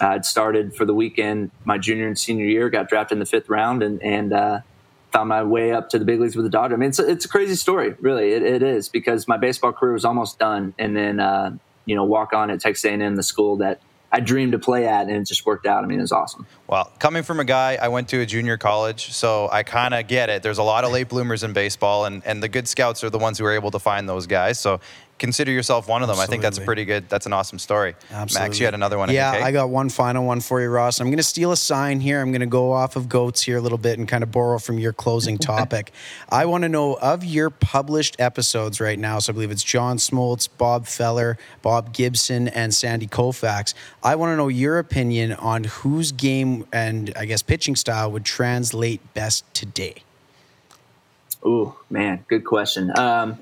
I'd 0.00 0.24
started 0.24 0.76
for 0.76 0.84
the 0.84 0.94
weekend 0.94 1.50
my 1.64 1.76
junior 1.78 2.06
and 2.06 2.16
senior 2.16 2.44
year, 2.44 2.68
got 2.70 2.88
drafted 2.88 3.16
in 3.16 3.18
the 3.20 3.26
fifth 3.26 3.48
round 3.48 3.82
and, 3.82 4.00
and, 4.02 4.32
uh, 4.32 4.60
found 5.12 5.28
my 5.28 5.42
way 5.42 5.72
up 5.72 5.88
to 5.90 5.98
the 5.98 6.04
big 6.04 6.20
leagues 6.20 6.36
with 6.36 6.44
the 6.44 6.50
Dodgers. 6.50 6.76
I 6.76 6.78
mean, 6.78 6.90
it's 6.90 6.98
a, 6.98 7.08
it's 7.08 7.24
a 7.24 7.28
crazy 7.28 7.54
story, 7.54 7.94
really. 8.00 8.32
It, 8.32 8.42
it 8.42 8.62
is 8.62 8.88
because 8.88 9.26
my 9.26 9.36
baseball 9.36 9.72
career 9.72 9.92
was 9.92 10.04
almost 10.04 10.38
done. 10.38 10.74
And 10.78 10.96
then, 10.96 11.20
uh, 11.20 11.56
you 11.86 11.94
know, 11.94 12.04
walk 12.04 12.32
on 12.32 12.50
at 12.50 12.60
Texas 12.60 12.84
A&M, 12.84 13.16
the 13.16 13.22
school 13.22 13.56
that 13.56 13.80
I 14.10 14.20
dreamed 14.20 14.52
to 14.52 14.58
play 14.58 14.86
at, 14.86 15.02
and 15.02 15.16
it 15.16 15.26
just 15.26 15.44
worked 15.44 15.66
out. 15.66 15.84
I 15.84 15.86
mean, 15.86 15.98
it 15.98 16.02
was 16.02 16.12
awesome. 16.12 16.46
Well, 16.66 16.90
coming 16.98 17.22
from 17.22 17.40
a 17.40 17.44
guy, 17.44 17.78
I 17.80 17.88
went 17.88 18.08
to 18.08 18.20
a 18.20 18.26
junior 18.26 18.56
college, 18.56 19.12
so 19.12 19.48
I 19.52 19.62
kind 19.62 19.92
of 19.92 20.06
get 20.06 20.30
it. 20.30 20.42
There's 20.42 20.58
a 20.58 20.62
lot 20.62 20.84
of 20.84 20.92
late 20.92 21.08
bloomers 21.08 21.42
in 21.42 21.52
baseball, 21.52 22.06
and, 22.06 22.22
and 22.24 22.42
the 22.42 22.48
good 22.48 22.66
scouts 22.66 23.04
are 23.04 23.10
the 23.10 23.18
ones 23.18 23.38
who 23.38 23.44
are 23.44 23.52
able 23.52 23.70
to 23.70 23.78
find 23.78 24.08
those 24.08 24.26
guys. 24.26 24.58
So 24.58 24.80
consider 25.18 25.50
yourself 25.50 25.88
one 25.88 26.02
of 26.02 26.08
them. 26.08 26.18
I 26.18 26.26
think 26.26 26.42
that's 26.42 26.58
a 26.58 26.62
pretty 26.62 26.84
good. 26.84 27.08
That's 27.08 27.26
an 27.26 27.32
awesome 27.32 27.58
story. 27.58 27.94
Absolutely. 28.10 28.48
Max, 28.48 28.60
you 28.60 28.66
had 28.66 28.74
another 28.74 28.98
one. 28.98 29.10
Yeah. 29.10 29.32
I 29.32 29.52
got 29.52 29.70
one 29.70 29.88
final 29.88 30.24
one 30.24 30.40
for 30.40 30.60
you, 30.60 30.68
Ross. 30.68 31.00
I'm 31.00 31.08
going 31.08 31.18
to 31.18 31.22
steal 31.22 31.52
a 31.52 31.56
sign 31.56 32.00
here. 32.00 32.20
I'm 32.20 32.30
going 32.30 32.40
to 32.40 32.46
go 32.46 32.72
off 32.72 32.96
of 32.96 33.08
goats 33.08 33.42
here 33.42 33.58
a 33.58 33.60
little 33.60 33.78
bit 33.78 33.98
and 33.98 34.08
kind 34.08 34.22
of 34.22 34.30
borrow 34.30 34.58
from 34.58 34.78
your 34.78 34.92
closing 34.92 35.38
topic. 35.48 35.92
I 36.28 36.46
want 36.46 36.62
to 36.62 36.68
know 36.68 36.94
of 36.94 37.24
your 37.24 37.50
published 37.50 38.16
episodes 38.18 38.80
right 38.80 38.98
now. 38.98 39.18
So 39.18 39.32
I 39.32 39.34
believe 39.34 39.50
it's 39.50 39.64
John 39.64 39.96
Smoltz, 39.98 40.48
Bob 40.56 40.86
Feller, 40.86 41.38
Bob 41.62 41.92
Gibson, 41.92 42.48
and 42.48 42.74
Sandy 42.74 43.06
Koufax. 43.06 43.74
I 44.02 44.14
want 44.16 44.32
to 44.32 44.36
know 44.36 44.48
your 44.48 44.78
opinion 44.78 45.32
on 45.32 45.64
whose 45.64 46.12
game 46.12 46.66
and 46.72 47.12
I 47.16 47.24
guess 47.24 47.42
pitching 47.42 47.76
style 47.76 48.10
would 48.12 48.24
translate 48.24 49.00
best 49.14 49.44
today. 49.54 50.02
Oh 51.44 51.78
man, 51.88 52.24
good 52.28 52.44
question. 52.44 52.96
Um, 52.98 53.38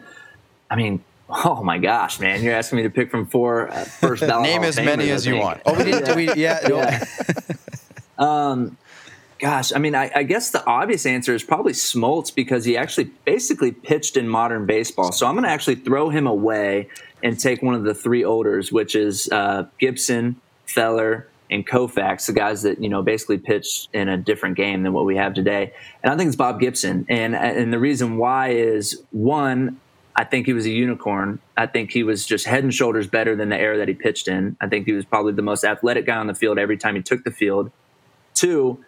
I 0.70 0.76
mean, 0.76 1.02
oh 1.28 1.62
my 1.62 1.78
gosh, 1.78 2.20
man, 2.20 2.42
you're 2.42 2.54
asking 2.54 2.76
me 2.76 2.82
to 2.82 2.90
pick 2.90 3.10
from 3.10 3.26
four 3.26 3.70
uh, 3.70 3.84
first 3.84 4.20
ballot. 4.26 4.44
Name 4.44 4.62
as 4.62 4.76
many 4.76 5.04
Famers, 5.04 5.10
I 5.10 5.12
as 5.12 5.26
you 5.26 5.36
want. 5.36 5.60
Oh, 5.66 5.74
we 5.74 5.84
didn't. 5.84 6.16
We, 6.16 6.32
yeah. 6.36 7.04
Yeah. 8.18 8.66
Gosh, 9.38 9.70
I 9.74 9.78
mean, 9.78 9.94
I, 9.94 10.10
I 10.14 10.22
guess 10.22 10.50
the 10.50 10.64
obvious 10.64 11.04
answer 11.04 11.34
is 11.34 11.42
probably 11.42 11.74
Smoltz 11.74 12.34
because 12.34 12.64
he 12.64 12.74
actually 12.76 13.10
basically 13.26 13.70
pitched 13.70 14.16
in 14.16 14.28
modern 14.28 14.64
baseball. 14.64 15.12
So 15.12 15.26
I'm 15.26 15.34
going 15.34 15.44
to 15.44 15.50
actually 15.50 15.74
throw 15.74 16.08
him 16.08 16.26
away 16.26 16.88
and 17.22 17.38
take 17.38 17.62
one 17.62 17.74
of 17.74 17.84
the 17.84 17.92
three 17.92 18.24
olders, 18.24 18.72
which 18.72 18.94
is 18.94 19.28
uh, 19.30 19.66
Gibson, 19.78 20.40
Feller, 20.64 21.28
and 21.50 21.66
Koufax, 21.66 22.26
the 22.26 22.32
guys 22.32 22.62
that 22.62 22.82
you 22.82 22.88
know 22.88 23.02
basically 23.02 23.38
pitched 23.38 23.88
in 23.92 24.08
a 24.08 24.16
different 24.16 24.56
game 24.56 24.82
than 24.82 24.92
what 24.92 25.04
we 25.04 25.16
have 25.16 25.34
today. 25.34 25.72
And 26.02 26.12
I 26.12 26.16
think 26.16 26.28
it's 26.28 26.36
Bob 26.36 26.58
Gibson, 26.58 27.04
and 27.08 27.36
and 27.36 27.72
the 27.72 27.78
reason 27.78 28.16
why 28.16 28.48
is 28.48 29.02
one, 29.10 29.78
I 30.16 30.24
think 30.24 30.46
he 30.46 30.54
was 30.54 30.64
a 30.64 30.70
unicorn. 30.70 31.40
I 31.56 31.66
think 31.66 31.92
he 31.92 32.02
was 32.02 32.24
just 32.24 32.46
head 32.46 32.64
and 32.64 32.72
shoulders 32.72 33.06
better 33.06 33.36
than 33.36 33.50
the 33.50 33.58
era 33.58 33.76
that 33.78 33.88
he 33.88 33.94
pitched 33.94 34.28
in. 34.28 34.56
I 34.60 34.66
think 34.66 34.86
he 34.86 34.92
was 34.92 35.04
probably 35.04 35.34
the 35.34 35.42
most 35.42 35.62
athletic 35.62 36.06
guy 36.06 36.16
on 36.16 36.26
the 36.26 36.34
field 36.34 36.58
every 36.58 36.78
time 36.78 36.96
he 36.96 37.02
took 37.02 37.22
the 37.22 37.30
field. 37.30 37.70
Two, 38.34 38.82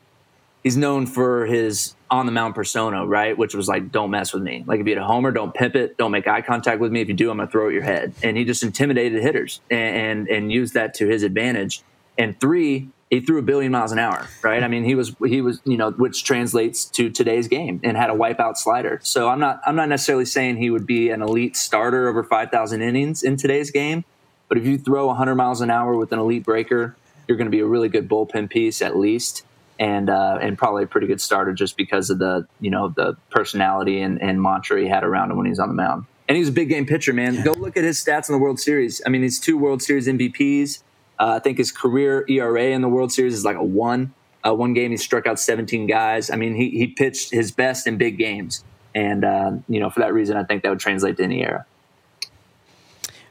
he's 0.62 0.76
known 0.76 1.06
for 1.06 1.44
his 1.44 1.94
on 2.10 2.24
the 2.24 2.32
mound 2.32 2.54
persona, 2.54 3.06
right? 3.06 3.36
Which 3.36 3.54
was 3.54 3.68
like, 3.68 3.92
don't 3.92 4.10
mess 4.10 4.32
with 4.32 4.42
me. 4.42 4.64
Like 4.66 4.80
if 4.80 4.86
you 4.86 4.94
hit 4.94 5.02
a 5.02 5.04
homer, 5.04 5.30
don't 5.30 5.52
pimp 5.52 5.76
it, 5.76 5.98
don't 5.98 6.10
make 6.10 6.26
eye 6.26 6.40
contact 6.40 6.80
with 6.80 6.90
me. 6.90 7.02
If 7.02 7.08
you 7.08 7.14
do, 7.14 7.30
I'm 7.30 7.36
gonna 7.36 7.50
throw 7.50 7.68
at 7.68 7.74
your 7.74 7.82
head. 7.82 8.14
And 8.22 8.38
he 8.38 8.44
just 8.44 8.62
intimidated 8.62 9.22
hitters 9.22 9.60
and 9.70 9.96
and, 9.96 10.28
and 10.28 10.52
used 10.52 10.74
that 10.74 10.94
to 10.94 11.06
his 11.06 11.22
advantage. 11.22 11.82
And 12.16 12.40
three, 12.40 12.88
he 13.10 13.20
threw 13.20 13.38
a 13.38 13.42
billion 13.42 13.72
miles 13.72 13.92
an 13.92 13.98
hour, 13.98 14.28
right? 14.42 14.62
I 14.62 14.68
mean, 14.68 14.84
he 14.84 14.94
was 14.94 15.14
he 15.24 15.40
was 15.40 15.60
you 15.64 15.76
know, 15.76 15.90
which 15.92 16.24
translates 16.24 16.84
to 16.86 17.10
today's 17.10 17.48
game 17.48 17.80
and 17.82 17.96
had 17.96 18.10
a 18.10 18.14
wipeout 18.14 18.56
slider. 18.56 19.00
So 19.02 19.28
I'm 19.28 19.40
not 19.40 19.60
I'm 19.66 19.76
not 19.76 19.88
necessarily 19.88 20.26
saying 20.26 20.56
he 20.56 20.70
would 20.70 20.86
be 20.86 21.10
an 21.10 21.22
elite 21.22 21.56
starter 21.56 22.08
over 22.08 22.22
5,000 22.22 22.82
innings 22.82 23.22
in 23.22 23.36
today's 23.36 23.70
game, 23.70 24.04
but 24.48 24.58
if 24.58 24.66
you 24.66 24.78
throw 24.78 25.06
100 25.06 25.34
miles 25.34 25.60
an 25.60 25.70
hour 25.70 25.96
with 25.96 26.12
an 26.12 26.18
elite 26.18 26.44
breaker, 26.44 26.96
you're 27.26 27.36
going 27.36 27.46
to 27.46 27.50
be 27.50 27.60
a 27.60 27.66
really 27.66 27.88
good 27.88 28.08
bullpen 28.08 28.50
piece 28.50 28.82
at 28.82 28.96
least, 28.96 29.44
and 29.78 30.10
uh, 30.10 30.38
and 30.40 30.58
probably 30.58 30.84
a 30.84 30.86
pretty 30.86 31.06
good 31.06 31.20
starter 31.20 31.52
just 31.52 31.76
because 31.76 32.10
of 32.10 32.18
the 32.18 32.46
you 32.60 32.70
know 32.70 32.88
the 32.88 33.16
personality 33.30 34.00
and, 34.00 34.20
and 34.20 34.42
mantra 34.42 34.80
he 34.80 34.88
had 34.88 35.04
around 35.04 35.30
him 35.30 35.36
when 35.36 35.46
he 35.46 35.50
was 35.50 35.60
on 35.60 35.68
the 35.68 35.74
mound. 35.74 36.04
And 36.28 36.36
he 36.36 36.40
was 36.40 36.50
a 36.50 36.52
big 36.52 36.68
game 36.68 36.84
pitcher, 36.84 37.14
man. 37.14 37.42
Go 37.42 37.52
look 37.52 37.78
at 37.78 37.84
his 37.84 38.02
stats 38.04 38.28
in 38.28 38.34
the 38.34 38.38
World 38.38 38.60
Series. 38.60 39.00
I 39.06 39.08
mean, 39.08 39.22
he's 39.22 39.40
two 39.40 39.56
World 39.56 39.80
Series 39.80 40.06
MVPs. 40.06 40.82
Uh, 41.18 41.34
I 41.36 41.38
think 41.40 41.58
his 41.58 41.72
career 41.72 42.24
ERA 42.28 42.66
in 42.66 42.80
the 42.80 42.88
World 42.88 43.12
Series 43.12 43.34
is 43.34 43.44
like 43.44 43.56
a 43.56 43.64
one. 43.64 44.14
Uh, 44.46 44.54
one 44.54 44.72
game 44.72 44.92
he 44.92 44.96
struck 44.96 45.26
out 45.26 45.40
17 45.40 45.86
guys. 45.86 46.30
I 46.30 46.36
mean, 46.36 46.54
he 46.54 46.70
he 46.70 46.86
pitched 46.86 47.32
his 47.32 47.50
best 47.50 47.86
in 47.86 47.96
big 47.96 48.18
games, 48.18 48.64
and 48.94 49.24
uh, 49.24 49.52
you 49.68 49.80
know 49.80 49.90
for 49.90 50.00
that 50.00 50.14
reason, 50.14 50.36
I 50.36 50.44
think 50.44 50.62
that 50.62 50.70
would 50.70 50.80
translate 50.80 51.16
to 51.16 51.24
any 51.24 51.42
era. 51.42 51.66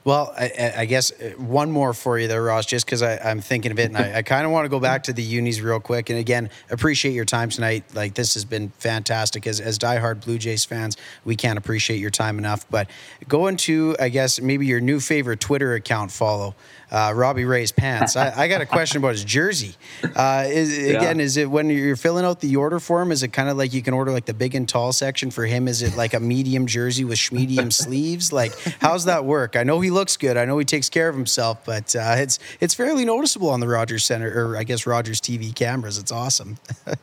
Well, 0.08 0.34
I- 0.38 0.74
I, 0.78 0.86
guess 0.86 1.12
uh, 1.12 1.32
one 1.32 1.70
more 1.70 1.94
for 1.94 2.18
you 2.18 2.30
there, 2.30 2.42
Ross, 2.42 2.66
just 2.66 2.86
because 2.86 3.04
I'm 3.04 3.42
thinking 3.42 3.74
of 3.74 3.80
it, 3.80 3.90
and 3.90 3.98
I, 3.98 4.20
I 4.20 4.22
kind 4.22 4.46
of 4.46 4.54
want 4.54 4.64
to 4.64 4.70
go 4.70 4.80
back 4.80 5.04
to 5.04 5.12
the 5.12 5.22
unis 5.22 5.60
real 5.60 5.82
quick. 5.82 6.10
And 6.10 6.18
again, 6.18 6.50
appreciate 6.70 7.12
your 7.12 7.26
time 7.26 7.50
tonight. 7.50 7.84
Like 7.94 8.14
this 8.14 8.34
has 8.36 8.46
been 8.46 8.70
fantastic. 8.80 9.46
As 9.46 9.60
as 9.60 9.78
diehard 9.78 10.24
Blue 10.24 10.38
Jays 10.38 10.64
fans, 10.64 10.96
we 11.26 11.36
can't 11.36 11.58
appreciate 11.58 11.98
your 11.98 12.10
time 12.10 12.38
enough. 12.38 12.66
But 12.70 12.90
go 13.28 13.48
into, 13.48 13.98
I 14.00 14.08
guess, 14.08 14.40
maybe 14.40 14.66
your 14.66 14.80
new 14.80 15.02
favorite 15.02 15.42
Twitter 15.42 15.74
account 15.74 16.12
follow. 16.12 16.56
Uh, 16.90 17.12
Robbie 17.14 17.44
Ray's 17.44 17.72
pants. 17.72 18.16
I, 18.16 18.44
I 18.44 18.48
got 18.48 18.62
a 18.62 18.66
question 18.66 19.00
about 19.00 19.12
his 19.12 19.26
jersey. 19.26 19.76
Uh, 20.16 20.46
is, 20.48 20.78
Again, 20.78 21.20
is 21.20 21.36
it 21.36 21.50
when 21.50 21.70
you're 21.70 21.98
filling 21.98 22.24
out 22.24 22.40
the 22.40 22.56
order 22.56 22.80
form? 22.80 23.12
Is 23.12 23.24
it 23.24 23.30
kind 23.30 23.50
of 23.50 23.58
like 23.58 23.74
you 23.74 23.82
can 23.82 23.94
order 23.94 24.12
like 24.12 24.26
the 24.26 24.34
big 24.34 24.56
and 24.56 24.68
tall 24.70 24.94
section 24.94 25.30
for 25.30 25.46
him? 25.46 25.68
Is 25.68 25.82
it 25.82 25.98
like 25.98 26.14
a 26.14 26.20
medium 26.20 26.66
jersey 26.66 27.04
with 27.04 27.32
medium 27.32 27.72
sleeves? 27.72 28.32
Like, 28.32 28.58
how's 28.80 29.06
that 29.06 29.26
work? 29.26 29.56
I 29.58 29.64
know 29.64 29.82
he 29.82 29.92
looks 29.92 30.16
good. 30.16 30.38
I 30.38 30.46
know 30.46 30.58
he 30.58 30.66
takes 30.66 30.90
care 30.90 31.10
of 31.10 31.16
himself, 31.16 31.66
but 31.66 31.96
uh, 31.96 32.16
it's 32.18 32.40
it's 32.62 32.74
fairly 32.74 33.04
noticeable 33.04 33.50
on 33.50 33.60
the 33.60 33.68
Rogers 33.68 34.06
Center 34.06 34.32
or 34.32 34.56
I 34.56 34.64
guess 34.64 34.88
Rogers 34.88 35.20
TV 35.20 35.54
cameras. 35.54 35.98
It's 35.98 36.12
awesome. 36.12 36.58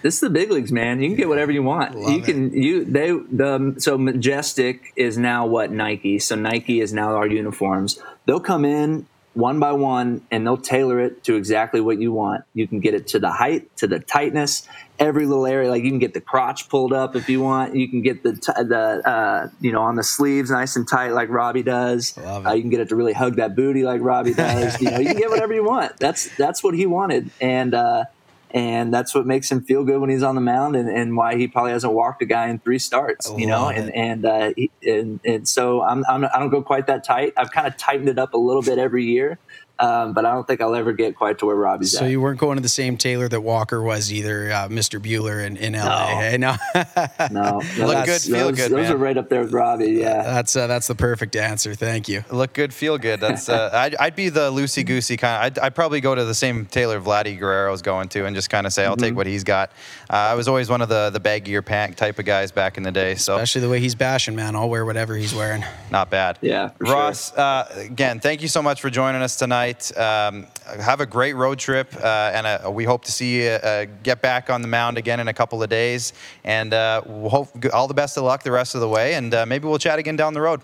This 0.00 0.14
is 0.14 0.20
the 0.20 0.30
big 0.30 0.50
leagues, 0.50 0.70
man. 0.70 1.02
You 1.02 1.08
can 1.08 1.16
get 1.16 1.28
whatever 1.28 1.50
you 1.50 1.62
want. 1.62 1.96
Love 1.96 2.12
you 2.12 2.22
can 2.22 2.52
you 2.52 2.84
they 2.84 3.10
the 3.10 3.74
so 3.78 3.98
Majestic 3.98 4.92
is 4.94 5.18
now 5.18 5.46
what 5.46 5.72
Nike. 5.72 6.20
So 6.20 6.36
Nike 6.36 6.80
is 6.80 6.92
now 6.92 7.16
our 7.16 7.26
uniforms. 7.26 8.00
They'll 8.24 8.38
come 8.38 8.64
in 8.64 9.06
one 9.38 9.60
by 9.60 9.70
one 9.70 10.20
and 10.32 10.44
they'll 10.44 10.56
tailor 10.56 10.98
it 10.98 11.22
to 11.22 11.36
exactly 11.36 11.80
what 11.80 12.00
you 12.00 12.10
want. 12.10 12.42
You 12.54 12.66
can 12.66 12.80
get 12.80 12.94
it 12.94 13.06
to 13.08 13.20
the 13.20 13.30
height, 13.30 13.74
to 13.76 13.86
the 13.86 14.00
tightness, 14.00 14.66
every 14.98 15.26
little 15.26 15.46
area. 15.46 15.70
Like 15.70 15.84
you 15.84 15.90
can 15.90 16.00
get 16.00 16.12
the 16.12 16.20
crotch 16.20 16.68
pulled 16.68 16.92
up 16.92 17.14
if 17.14 17.28
you 17.28 17.40
want. 17.40 17.76
You 17.76 17.88
can 17.88 18.02
get 18.02 18.24
the 18.24 18.32
t- 18.32 18.52
the 18.64 19.00
uh, 19.08 19.48
you 19.60 19.70
know 19.70 19.82
on 19.82 19.94
the 19.94 20.02
sleeves 20.02 20.50
nice 20.50 20.74
and 20.74 20.88
tight 20.88 21.12
like 21.12 21.28
Robbie 21.28 21.62
does. 21.62 22.18
Uh, 22.18 22.52
you 22.52 22.62
can 22.62 22.70
get 22.70 22.80
it 22.80 22.88
to 22.88 22.96
really 22.96 23.12
hug 23.12 23.36
that 23.36 23.54
booty 23.54 23.84
like 23.84 24.00
Robbie 24.00 24.34
does. 24.46 24.80
you 24.80 24.90
know, 24.90 24.98
you 24.98 25.06
can 25.10 25.18
get 25.18 25.30
whatever 25.30 25.54
you 25.54 25.62
want. 25.62 25.96
That's 25.98 26.34
that's 26.36 26.64
what 26.64 26.74
he 26.74 26.86
wanted, 26.86 27.30
and 27.40 27.74
uh, 27.74 28.06
and 28.50 28.92
that's 28.92 29.14
what 29.14 29.26
makes 29.26 29.50
him 29.50 29.62
feel 29.62 29.84
good 29.84 30.00
when 30.00 30.10
he's 30.10 30.22
on 30.22 30.34
the 30.34 30.40
mound, 30.40 30.76
and, 30.76 30.88
and 30.88 31.16
why 31.16 31.36
he 31.36 31.48
probably 31.48 31.72
hasn't 31.72 31.92
walked 31.92 32.22
a 32.22 32.26
guy 32.26 32.48
in 32.48 32.58
three 32.58 32.78
starts. 32.78 33.30
You 33.36 33.46
know, 33.46 33.62
Love 33.62 33.76
and 33.76 33.94
and 33.94 34.24
uh, 34.24 34.52
he, 34.56 34.70
and 34.86 35.20
and 35.24 35.48
so 35.48 35.82
I'm, 35.82 36.04
I'm 36.08 36.24
I 36.24 36.38
don't 36.38 36.50
go 36.50 36.62
quite 36.62 36.86
that 36.86 37.04
tight. 37.04 37.32
I've 37.36 37.50
kind 37.50 37.66
of 37.66 37.76
tightened 37.76 38.08
it 38.08 38.18
up 38.18 38.34
a 38.34 38.38
little 38.38 38.62
bit 38.62 38.78
every 38.78 39.04
year. 39.04 39.38
Um, 39.80 40.12
but 40.12 40.26
I 40.26 40.32
don't 40.32 40.46
think 40.46 40.60
I'll 40.60 40.74
ever 40.74 40.92
get 40.92 41.14
quite 41.16 41.38
to 41.38 41.46
where 41.46 41.54
Robbie's 41.54 41.92
So 41.92 42.04
at. 42.04 42.10
you 42.10 42.20
weren't 42.20 42.40
going 42.40 42.56
to 42.56 42.62
the 42.62 42.68
same 42.68 42.96
tailor 42.96 43.28
that 43.28 43.40
Walker 43.42 43.80
was 43.80 44.12
either, 44.12 44.50
uh, 44.50 44.68
Mr. 44.68 45.00
Buehler 45.00 45.44
in, 45.46 45.56
in 45.56 45.74
LA. 45.74 46.06
hey? 46.18 46.36
No. 46.38 46.56
no, 47.30 47.60
Look 47.78 48.04
good, 48.06 48.20
feel 48.20 48.48
those, 48.48 48.56
good, 48.56 48.70
Those 48.72 48.72
man. 48.72 48.92
are 48.92 48.96
right 48.96 49.16
up 49.16 49.28
there 49.28 49.42
with 49.42 49.52
Robbie. 49.52 49.92
Yeah. 49.92 50.22
that's 50.22 50.56
uh, 50.56 50.66
that's 50.66 50.86
the 50.88 50.94
perfect 50.94 51.36
answer. 51.36 51.74
Thank 51.74 52.08
you. 52.08 52.24
Look 52.30 52.52
good, 52.54 52.74
feel 52.74 52.98
good. 52.98 53.20
That's 53.20 53.48
uh, 53.48 53.70
I'd, 53.74 53.94
I'd 53.96 54.16
be 54.16 54.28
the 54.30 54.50
loosey 54.50 54.84
goosey 54.84 55.16
kind. 55.16 55.36
Of, 55.56 55.62
I'd, 55.62 55.66
I'd 55.66 55.74
probably 55.74 56.00
go 56.00 56.14
to 56.14 56.24
the 56.24 56.34
same 56.34 56.66
tailor 56.66 57.00
Vladdy 57.00 57.38
Guerrero's 57.38 57.82
going 57.82 58.08
to, 58.10 58.24
and 58.26 58.34
just 58.34 58.50
kind 58.50 58.66
of 58.66 58.72
say, 58.72 58.84
"I'll 58.84 58.96
take 58.96 59.14
what 59.14 59.26
he's 59.26 59.44
got." 59.44 59.70
Uh, 60.10 60.14
I 60.16 60.34
was 60.34 60.48
always 60.48 60.68
one 60.68 60.82
of 60.82 60.88
the 60.88 61.10
the 61.10 61.20
baggier 61.20 61.64
pant 61.64 61.96
type 61.96 62.18
of 62.18 62.24
guys 62.24 62.50
back 62.50 62.76
in 62.78 62.82
the 62.82 62.92
day, 62.92 63.14
so 63.14 63.34
Especially 63.36 63.60
the 63.60 63.68
way 63.68 63.78
he's 63.80 63.94
bashing, 63.94 64.34
man. 64.34 64.56
I'll 64.56 64.68
wear 64.68 64.84
whatever 64.84 65.14
he's 65.14 65.34
wearing. 65.34 65.64
not 65.90 66.10
bad. 66.10 66.38
Yeah, 66.40 66.68
for 66.70 66.86
sure. 66.86 66.94
Ross, 66.94 67.32
uh, 67.36 67.68
again, 67.76 68.18
thank 68.20 68.42
you 68.42 68.48
so 68.48 68.60
much 68.62 68.80
for 68.80 68.90
joining 68.90 69.22
us 69.22 69.36
tonight. 69.36 69.67
Um, 69.96 70.46
have 70.80 71.00
a 71.00 71.06
great 71.06 71.34
road 71.34 71.58
trip, 71.58 71.94
uh, 71.96 72.32
and 72.34 72.46
uh, 72.46 72.70
we 72.70 72.84
hope 72.84 73.04
to 73.04 73.12
see 73.12 73.42
you 73.42 73.50
uh, 73.50 73.86
get 74.02 74.22
back 74.22 74.50
on 74.50 74.62
the 74.62 74.68
mound 74.68 74.98
again 74.98 75.20
in 75.20 75.28
a 75.28 75.34
couple 75.34 75.62
of 75.62 75.68
days. 75.68 76.12
And 76.44 76.72
uh, 76.74 77.02
we'll 77.06 77.30
hope 77.30 77.48
all 77.72 77.88
the 77.88 77.94
best 77.94 78.16
of 78.16 78.24
luck 78.24 78.42
the 78.42 78.52
rest 78.52 78.74
of 78.74 78.80
the 78.80 78.88
way, 78.88 79.14
and 79.14 79.32
uh, 79.34 79.46
maybe 79.46 79.66
we'll 79.66 79.78
chat 79.78 79.98
again 79.98 80.16
down 80.16 80.34
the 80.34 80.40
road. 80.40 80.60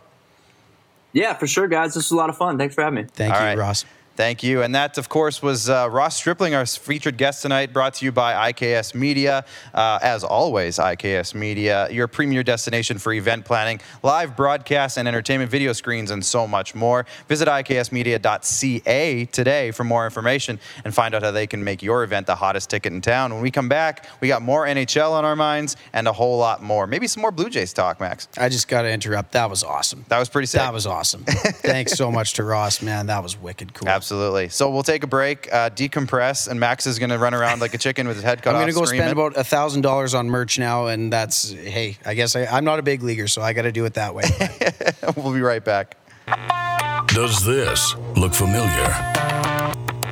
Yeah, 1.12 1.34
for 1.34 1.46
sure, 1.46 1.68
guys. 1.68 1.94
This 1.94 2.04
was 2.04 2.10
a 2.10 2.16
lot 2.16 2.28
of 2.28 2.36
fun. 2.36 2.58
Thanks 2.58 2.74
for 2.74 2.82
having 2.82 3.04
me. 3.04 3.08
Thank 3.12 3.32
All 3.34 3.40
you, 3.40 3.46
right. 3.46 3.58
Ross. 3.58 3.84
Thank 4.16 4.44
you. 4.44 4.62
And 4.62 4.74
that, 4.76 4.96
of 4.96 5.08
course, 5.08 5.42
was 5.42 5.68
uh, 5.68 5.88
Ross 5.90 6.16
Stripling, 6.16 6.54
our 6.54 6.64
featured 6.66 7.16
guest 7.16 7.42
tonight, 7.42 7.72
brought 7.72 7.94
to 7.94 8.04
you 8.04 8.12
by 8.12 8.52
IKS 8.52 8.94
Media. 8.94 9.44
Uh, 9.72 9.98
as 10.02 10.22
always, 10.22 10.78
IKS 10.78 11.34
Media, 11.34 11.88
your 11.90 12.06
premier 12.06 12.44
destination 12.44 12.98
for 12.98 13.12
event 13.12 13.44
planning, 13.44 13.80
live 14.04 14.36
broadcasts, 14.36 14.98
and 14.98 15.08
entertainment 15.08 15.50
video 15.50 15.72
screens, 15.72 16.12
and 16.12 16.24
so 16.24 16.46
much 16.46 16.76
more. 16.76 17.06
Visit 17.26 17.48
IKSmedia.ca 17.48 19.24
today 19.26 19.70
for 19.72 19.82
more 19.82 20.04
information 20.04 20.60
and 20.84 20.94
find 20.94 21.12
out 21.12 21.22
how 21.24 21.32
they 21.32 21.48
can 21.48 21.64
make 21.64 21.82
your 21.82 22.04
event 22.04 22.28
the 22.28 22.36
hottest 22.36 22.70
ticket 22.70 22.92
in 22.92 23.00
town. 23.00 23.34
When 23.34 23.42
we 23.42 23.50
come 23.50 23.68
back, 23.68 24.06
we 24.20 24.28
got 24.28 24.42
more 24.42 24.64
NHL 24.64 25.10
on 25.10 25.24
our 25.24 25.36
minds 25.36 25.76
and 25.92 26.06
a 26.06 26.12
whole 26.12 26.38
lot 26.38 26.62
more. 26.62 26.86
Maybe 26.86 27.08
some 27.08 27.20
more 27.20 27.32
Blue 27.32 27.50
Jays 27.50 27.72
talk, 27.72 27.98
Max. 27.98 28.28
I 28.38 28.48
just 28.48 28.68
got 28.68 28.82
to 28.82 28.90
interrupt. 28.92 29.32
That 29.32 29.50
was 29.50 29.64
awesome. 29.64 30.04
That 30.08 30.20
was 30.20 30.28
pretty 30.28 30.46
sick. 30.46 30.60
That 30.60 30.72
was 30.72 30.86
awesome. 30.86 31.24
Thanks 31.24 31.94
so 31.94 32.12
much 32.12 32.34
to 32.34 32.44
Ross, 32.44 32.80
man. 32.80 33.06
That 33.06 33.24
was 33.24 33.36
wicked 33.36 33.74
cool. 33.74 33.88
Absolutely. 34.03 34.03
So 34.48 34.70
we'll 34.70 34.82
take 34.82 35.04
a 35.04 35.06
break, 35.06 35.52
uh, 35.52 35.70
decompress, 35.70 36.48
and 36.48 36.58
Max 36.58 36.86
is 36.86 36.98
going 36.98 37.10
to 37.10 37.18
run 37.18 37.34
around 37.34 37.60
like 37.60 37.74
a 37.74 37.78
chicken 37.78 38.06
with 38.06 38.16
his 38.16 38.24
head 38.24 38.42
cut 38.42 38.50
off. 38.50 38.56
I'm 38.56 38.62
gonna 38.62 38.72
go 38.72 38.84
screaming. 38.84 39.06
spend 39.06 39.18
about 39.18 39.36
a 39.36 39.44
thousand 39.44 39.82
dollars 39.82 40.14
on 40.14 40.28
merch 40.28 40.58
now, 40.58 40.86
and 40.86 41.12
that's 41.12 41.50
hey. 41.50 41.96
I 42.04 42.14
guess 42.14 42.36
I, 42.36 42.46
I'm 42.46 42.64
not 42.64 42.78
a 42.78 42.82
big 42.82 43.02
leaguer, 43.02 43.28
so 43.28 43.42
I 43.42 43.52
got 43.52 43.62
to 43.62 43.72
do 43.72 43.84
it 43.84 43.94
that 43.94 44.14
way. 44.14 44.24
we'll 45.16 45.34
be 45.34 45.40
right 45.40 45.64
back. 45.64 45.96
Does 47.08 47.44
this 47.44 47.94
look 48.16 48.34
familiar? 48.34 48.90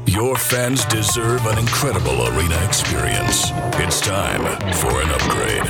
Your 0.06 0.36
fans 0.36 0.84
deserve 0.86 1.46
an 1.46 1.58
incredible 1.58 2.28
arena 2.28 2.62
experience. 2.66 3.50
It's 3.78 4.00
time 4.00 4.42
for 4.74 5.00
an 5.00 5.10
upgrade. 5.10 5.66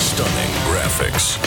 Stunning 0.00 0.50
graphics, 0.68 1.38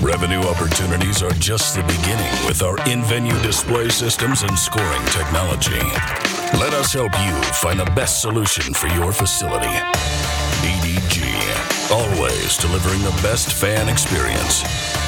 Revenue 0.00 0.40
opportunities 0.40 1.22
are 1.22 1.30
just 1.32 1.76
the 1.76 1.82
beginning 1.82 2.32
with 2.46 2.62
our 2.62 2.76
in 2.88 3.02
venue 3.02 3.40
display 3.42 3.88
systems 3.88 4.42
and 4.42 4.58
scoring 4.58 5.04
technology. 5.06 5.80
Let 6.58 6.74
us 6.74 6.92
help 6.92 7.12
you 7.20 7.42
find 7.52 7.78
the 7.78 7.90
best 7.94 8.20
solution 8.20 8.74
for 8.74 8.88
your 8.88 9.12
facility. 9.12 9.74
EDG, 10.66 11.90
always 11.90 12.56
delivering 12.56 13.02
the 13.02 13.18
best 13.22 13.52
fan 13.52 13.88
experience. 13.88 15.03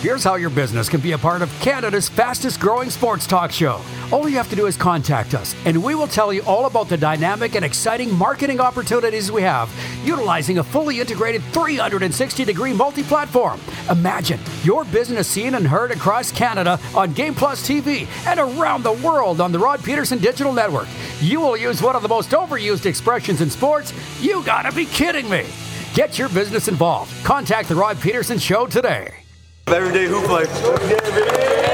Here's 0.00 0.22
how 0.22 0.36
your 0.36 0.50
business 0.50 0.88
can 0.88 1.00
be 1.00 1.10
a 1.10 1.18
part 1.18 1.42
of 1.42 1.50
Canada's 1.58 2.08
fastest 2.08 2.60
growing 2.60 2.88
sports 2.88 3.26
talk 3.26 3.50
show. 3.50 3.80
All 4.12 4.28
you 4.28 4.36
have 4.36 4.48
to 4.50 4.54
do 4.54 4.66
is 4.66 4.76
contact 4.76 5.34
us, 5.34 5.56
and 5.64 5.82
we 5.82 5.96
will 5.96 6.06
tell 6.06 6.32
you 6.32 6.40
all 6.42 6.66
about 6.66 6.88
the 6.88 6.96
dynamic 6.96 7.56
and 7.56 7.64
exciting 7.64 8.14
marketing 8.14 8.60
opportunities 8.60 9.32
we 9.32 9.42
have, 9.42 9.68
utilizing 10.04 10.58
a 10.58 10.62
fully 10.62 11.00
integrated 11.00 11.42
360 11.52 12.44
degree 12.44 12.72
multi 12.72 13.02
platform. 13.02 13.60
Imagine 13.90 14.38
your 14.62 14.84
business 14.84 15.26
seen 15.26 15.56
and 15.56 15.66
heard 15.66 15.90
across 15.90 16.30
Canada 16.30 16.78
on 16.94 17.12
Game 17.12 17.34
Plus 17.34 17.68
TV 17.68 18.06
and 18.24 18.38
around 18.38 18.84
the 18.84 18.92
world 18.92 19.40
on 19.40 19.50
the 19.50 19.58
Rod 19.58 19.82
Pedersen 19.82 20.20
Digital 20.20 20.52
Network. 20.52 20.86
You 21.18 21.40
will 21.40 21.56
use 21.56 21.82
one 21.82 21.96
of 21.96 22.02
the 22.02 22.08
most 22.08 22.30
overused 22.30 22.86
expressions 22.86 23.40
in 23.40 23.50
sports. 23.50 23.92
You 24.20 24.44
gotta 24.44 24.72
be 24.72 24.86
kidding 24.86 25.28
me! 25.28 25.44
Get 25.92 26.20
your 26.20 26.28
business 26.28 26.68
involved. 26.68 27.12
Contact 27.24 27.68
The 27.68 27.74
Rod 27.74 27.98
Pedersen 27.98 28.38
Show 28.38 28.68
today. 28.68 29.17
Everyday 29.70 30.06
hoop 30.06 30.28
life. 30.28 31.67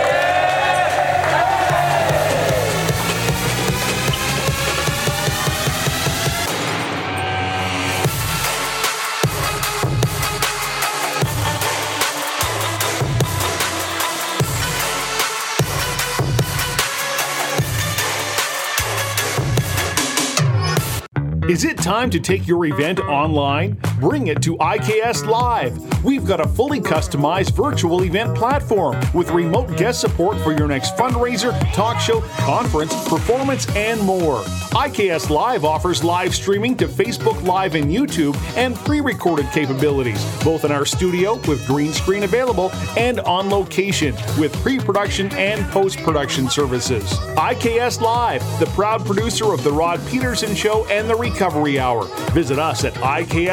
Is 21.54 21.62
it 21.62 21.78
time 21.78 22.10
to 22.10 22.18
take 22.18 22.48
your 22.48 22.66
event 22.66 22.98
online? 22.98 23.78
Bring 24.00 24.26
it 24.26 24.42
to 24.42 24.56
IKS 24.56 25.24
Live. 25.24 25.78
We've 26.02 26.24
got 26.24 26.40
a 26.40 26.48
fully 26.48 26.80
customized 26.80 27.54
virtual 27.54 28.02
event 28.02 28.36
platform 28.36 29.00
with 29.14 29.30
remote 29.30 29.76
guest 29.76 30.00
support 30.00 30.36
for 30.40 30.50
your 30.50 30.66
next 30.66 30.96
fundraiser, 30.96 31.56
talk 31.72 32.00
show, 32.00 32.22
conference, 32.38 32.92
performance, 33.08 33.68
and 33.76 34.00
more. 34.00 34.42
IKS 34.72 35.30
Live 35.30 35.64
offers 35.64 36.02
live 36.02 36.34
streaming 36.34 36.76
to 36.76 36.88
Facebook 36.88 37.40
Live 37.44 37.76
and 37.76 37.84
YouTube 37.84 38.36
and 38.56 38.74
pre 38.74 39.00
recorded 39.00 39.46
capabilities, 39.52 40.20
both 40.42 40.64
in 40.64 40.72
our 40.72 40.84
studio 40.84 41.34
with 41.46 41.64
green 41.68 41.92
screen 41.92 42.24
available 42.24 42.72
and 42.98 43.20
on 43.20 43.48
location 43.48 44.12
with 44.40 44.52
pre 44.60 44.80
production 44.80 45.32
and 45.34 45.64
post 45.70 45.98
production 45.98 46.50
services. 46.50 47.04
IKS 47.36 48.00
Live, 48.00 48.42
the 48.58 48.66
proud 48.74 49.06
producer 49.06 49.52
of 49.52 49.62
The 49.62 49.70
Rod 49.70 50.00
Pedersen 50.08 50.56
Show 50.56 50.84
and 50.86 51.08
The 51.08 51.14
Recovery 51.14 51.43
Hour. 51.44 52.04
Visit 52.32 52.58
us 52.58 52.84
at 52.84 52.94
ikslive.ca. 52.94 53.44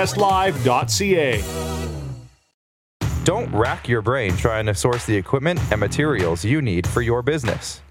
Don't 3.23 3.53
rack 3.53 3.87
your 3.87 4.01
brain 4.01 4.35
trying 4.35 4.65
to 4.65 4.73
source 4.73 5.05
the 5.05 5.15
equipment 5.15 5.59
and 5.71 5.79
materials 5.79 6.43
you 6.43 6.59
need 6.61 6.87
for 6.87 7.01
your 7.03 7.21
business. 7.21 7.81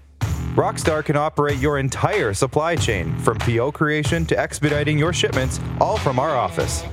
Rockstar 0.55 1.05
can 1.05 1.15
operate 1.15 1.57
your 1.59 1.77
entire 1.77 2.33
supply 2.33 2.75
chain 2.75 3.17
from 3.19 3.37
PO 3.39 3.71
creation 3.71 4.25
to 4.25 4.37
expediting 4.37 4.99
your 4.99 5.13
shipments, 5.13 5.61
all 5.79 5.97
from 5.97 6.19
our 6.19 6.35
office. 6.35 6.83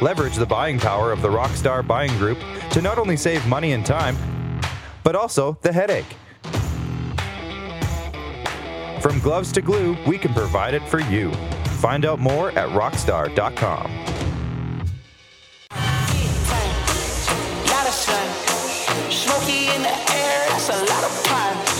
Leverage 0.00 0.36
the 0.36 0.46
buying 0.46 0.78
power 0.78 1.12
of 1.12 1.20
the 1.20 1.28
Rockstar 1.28 1.86
buying 1.86 2.16
group 2.16 2.38
to 2.70 2.80
not 2.80 2.96
only 2.96 3.16
save 3.16 3.46
money 3.46 3.72
and 3.72 3.84
time, 3.84 4.16
but 5.04 5.14
also 5.14 5.58
the 5.60 5.72
headache. 5.72 6.16
From 9.02 9.18
gloves 9.18 9.50
to 9.52 9.60
glue, 9.60 9.96
we 10.06 10.16
can 10.16 10.32
provide 10.32 10.74
it 10.74 10.82
for 10.88 11.00
you. 11.00 11.32
Find 11.80 12.06
out 12.06 12.20
more 12.20 12.50
at 12.50 12.68
rockstar.com. 12.68 13.90
Smoky 19.10 19.66
in 19.74 19.82
the 19.82 19.88
air. 19.88 20.46
That's 20.48 20.68
a 20.68 20.84
lot 20.84 21.04
of. 21.04 21.71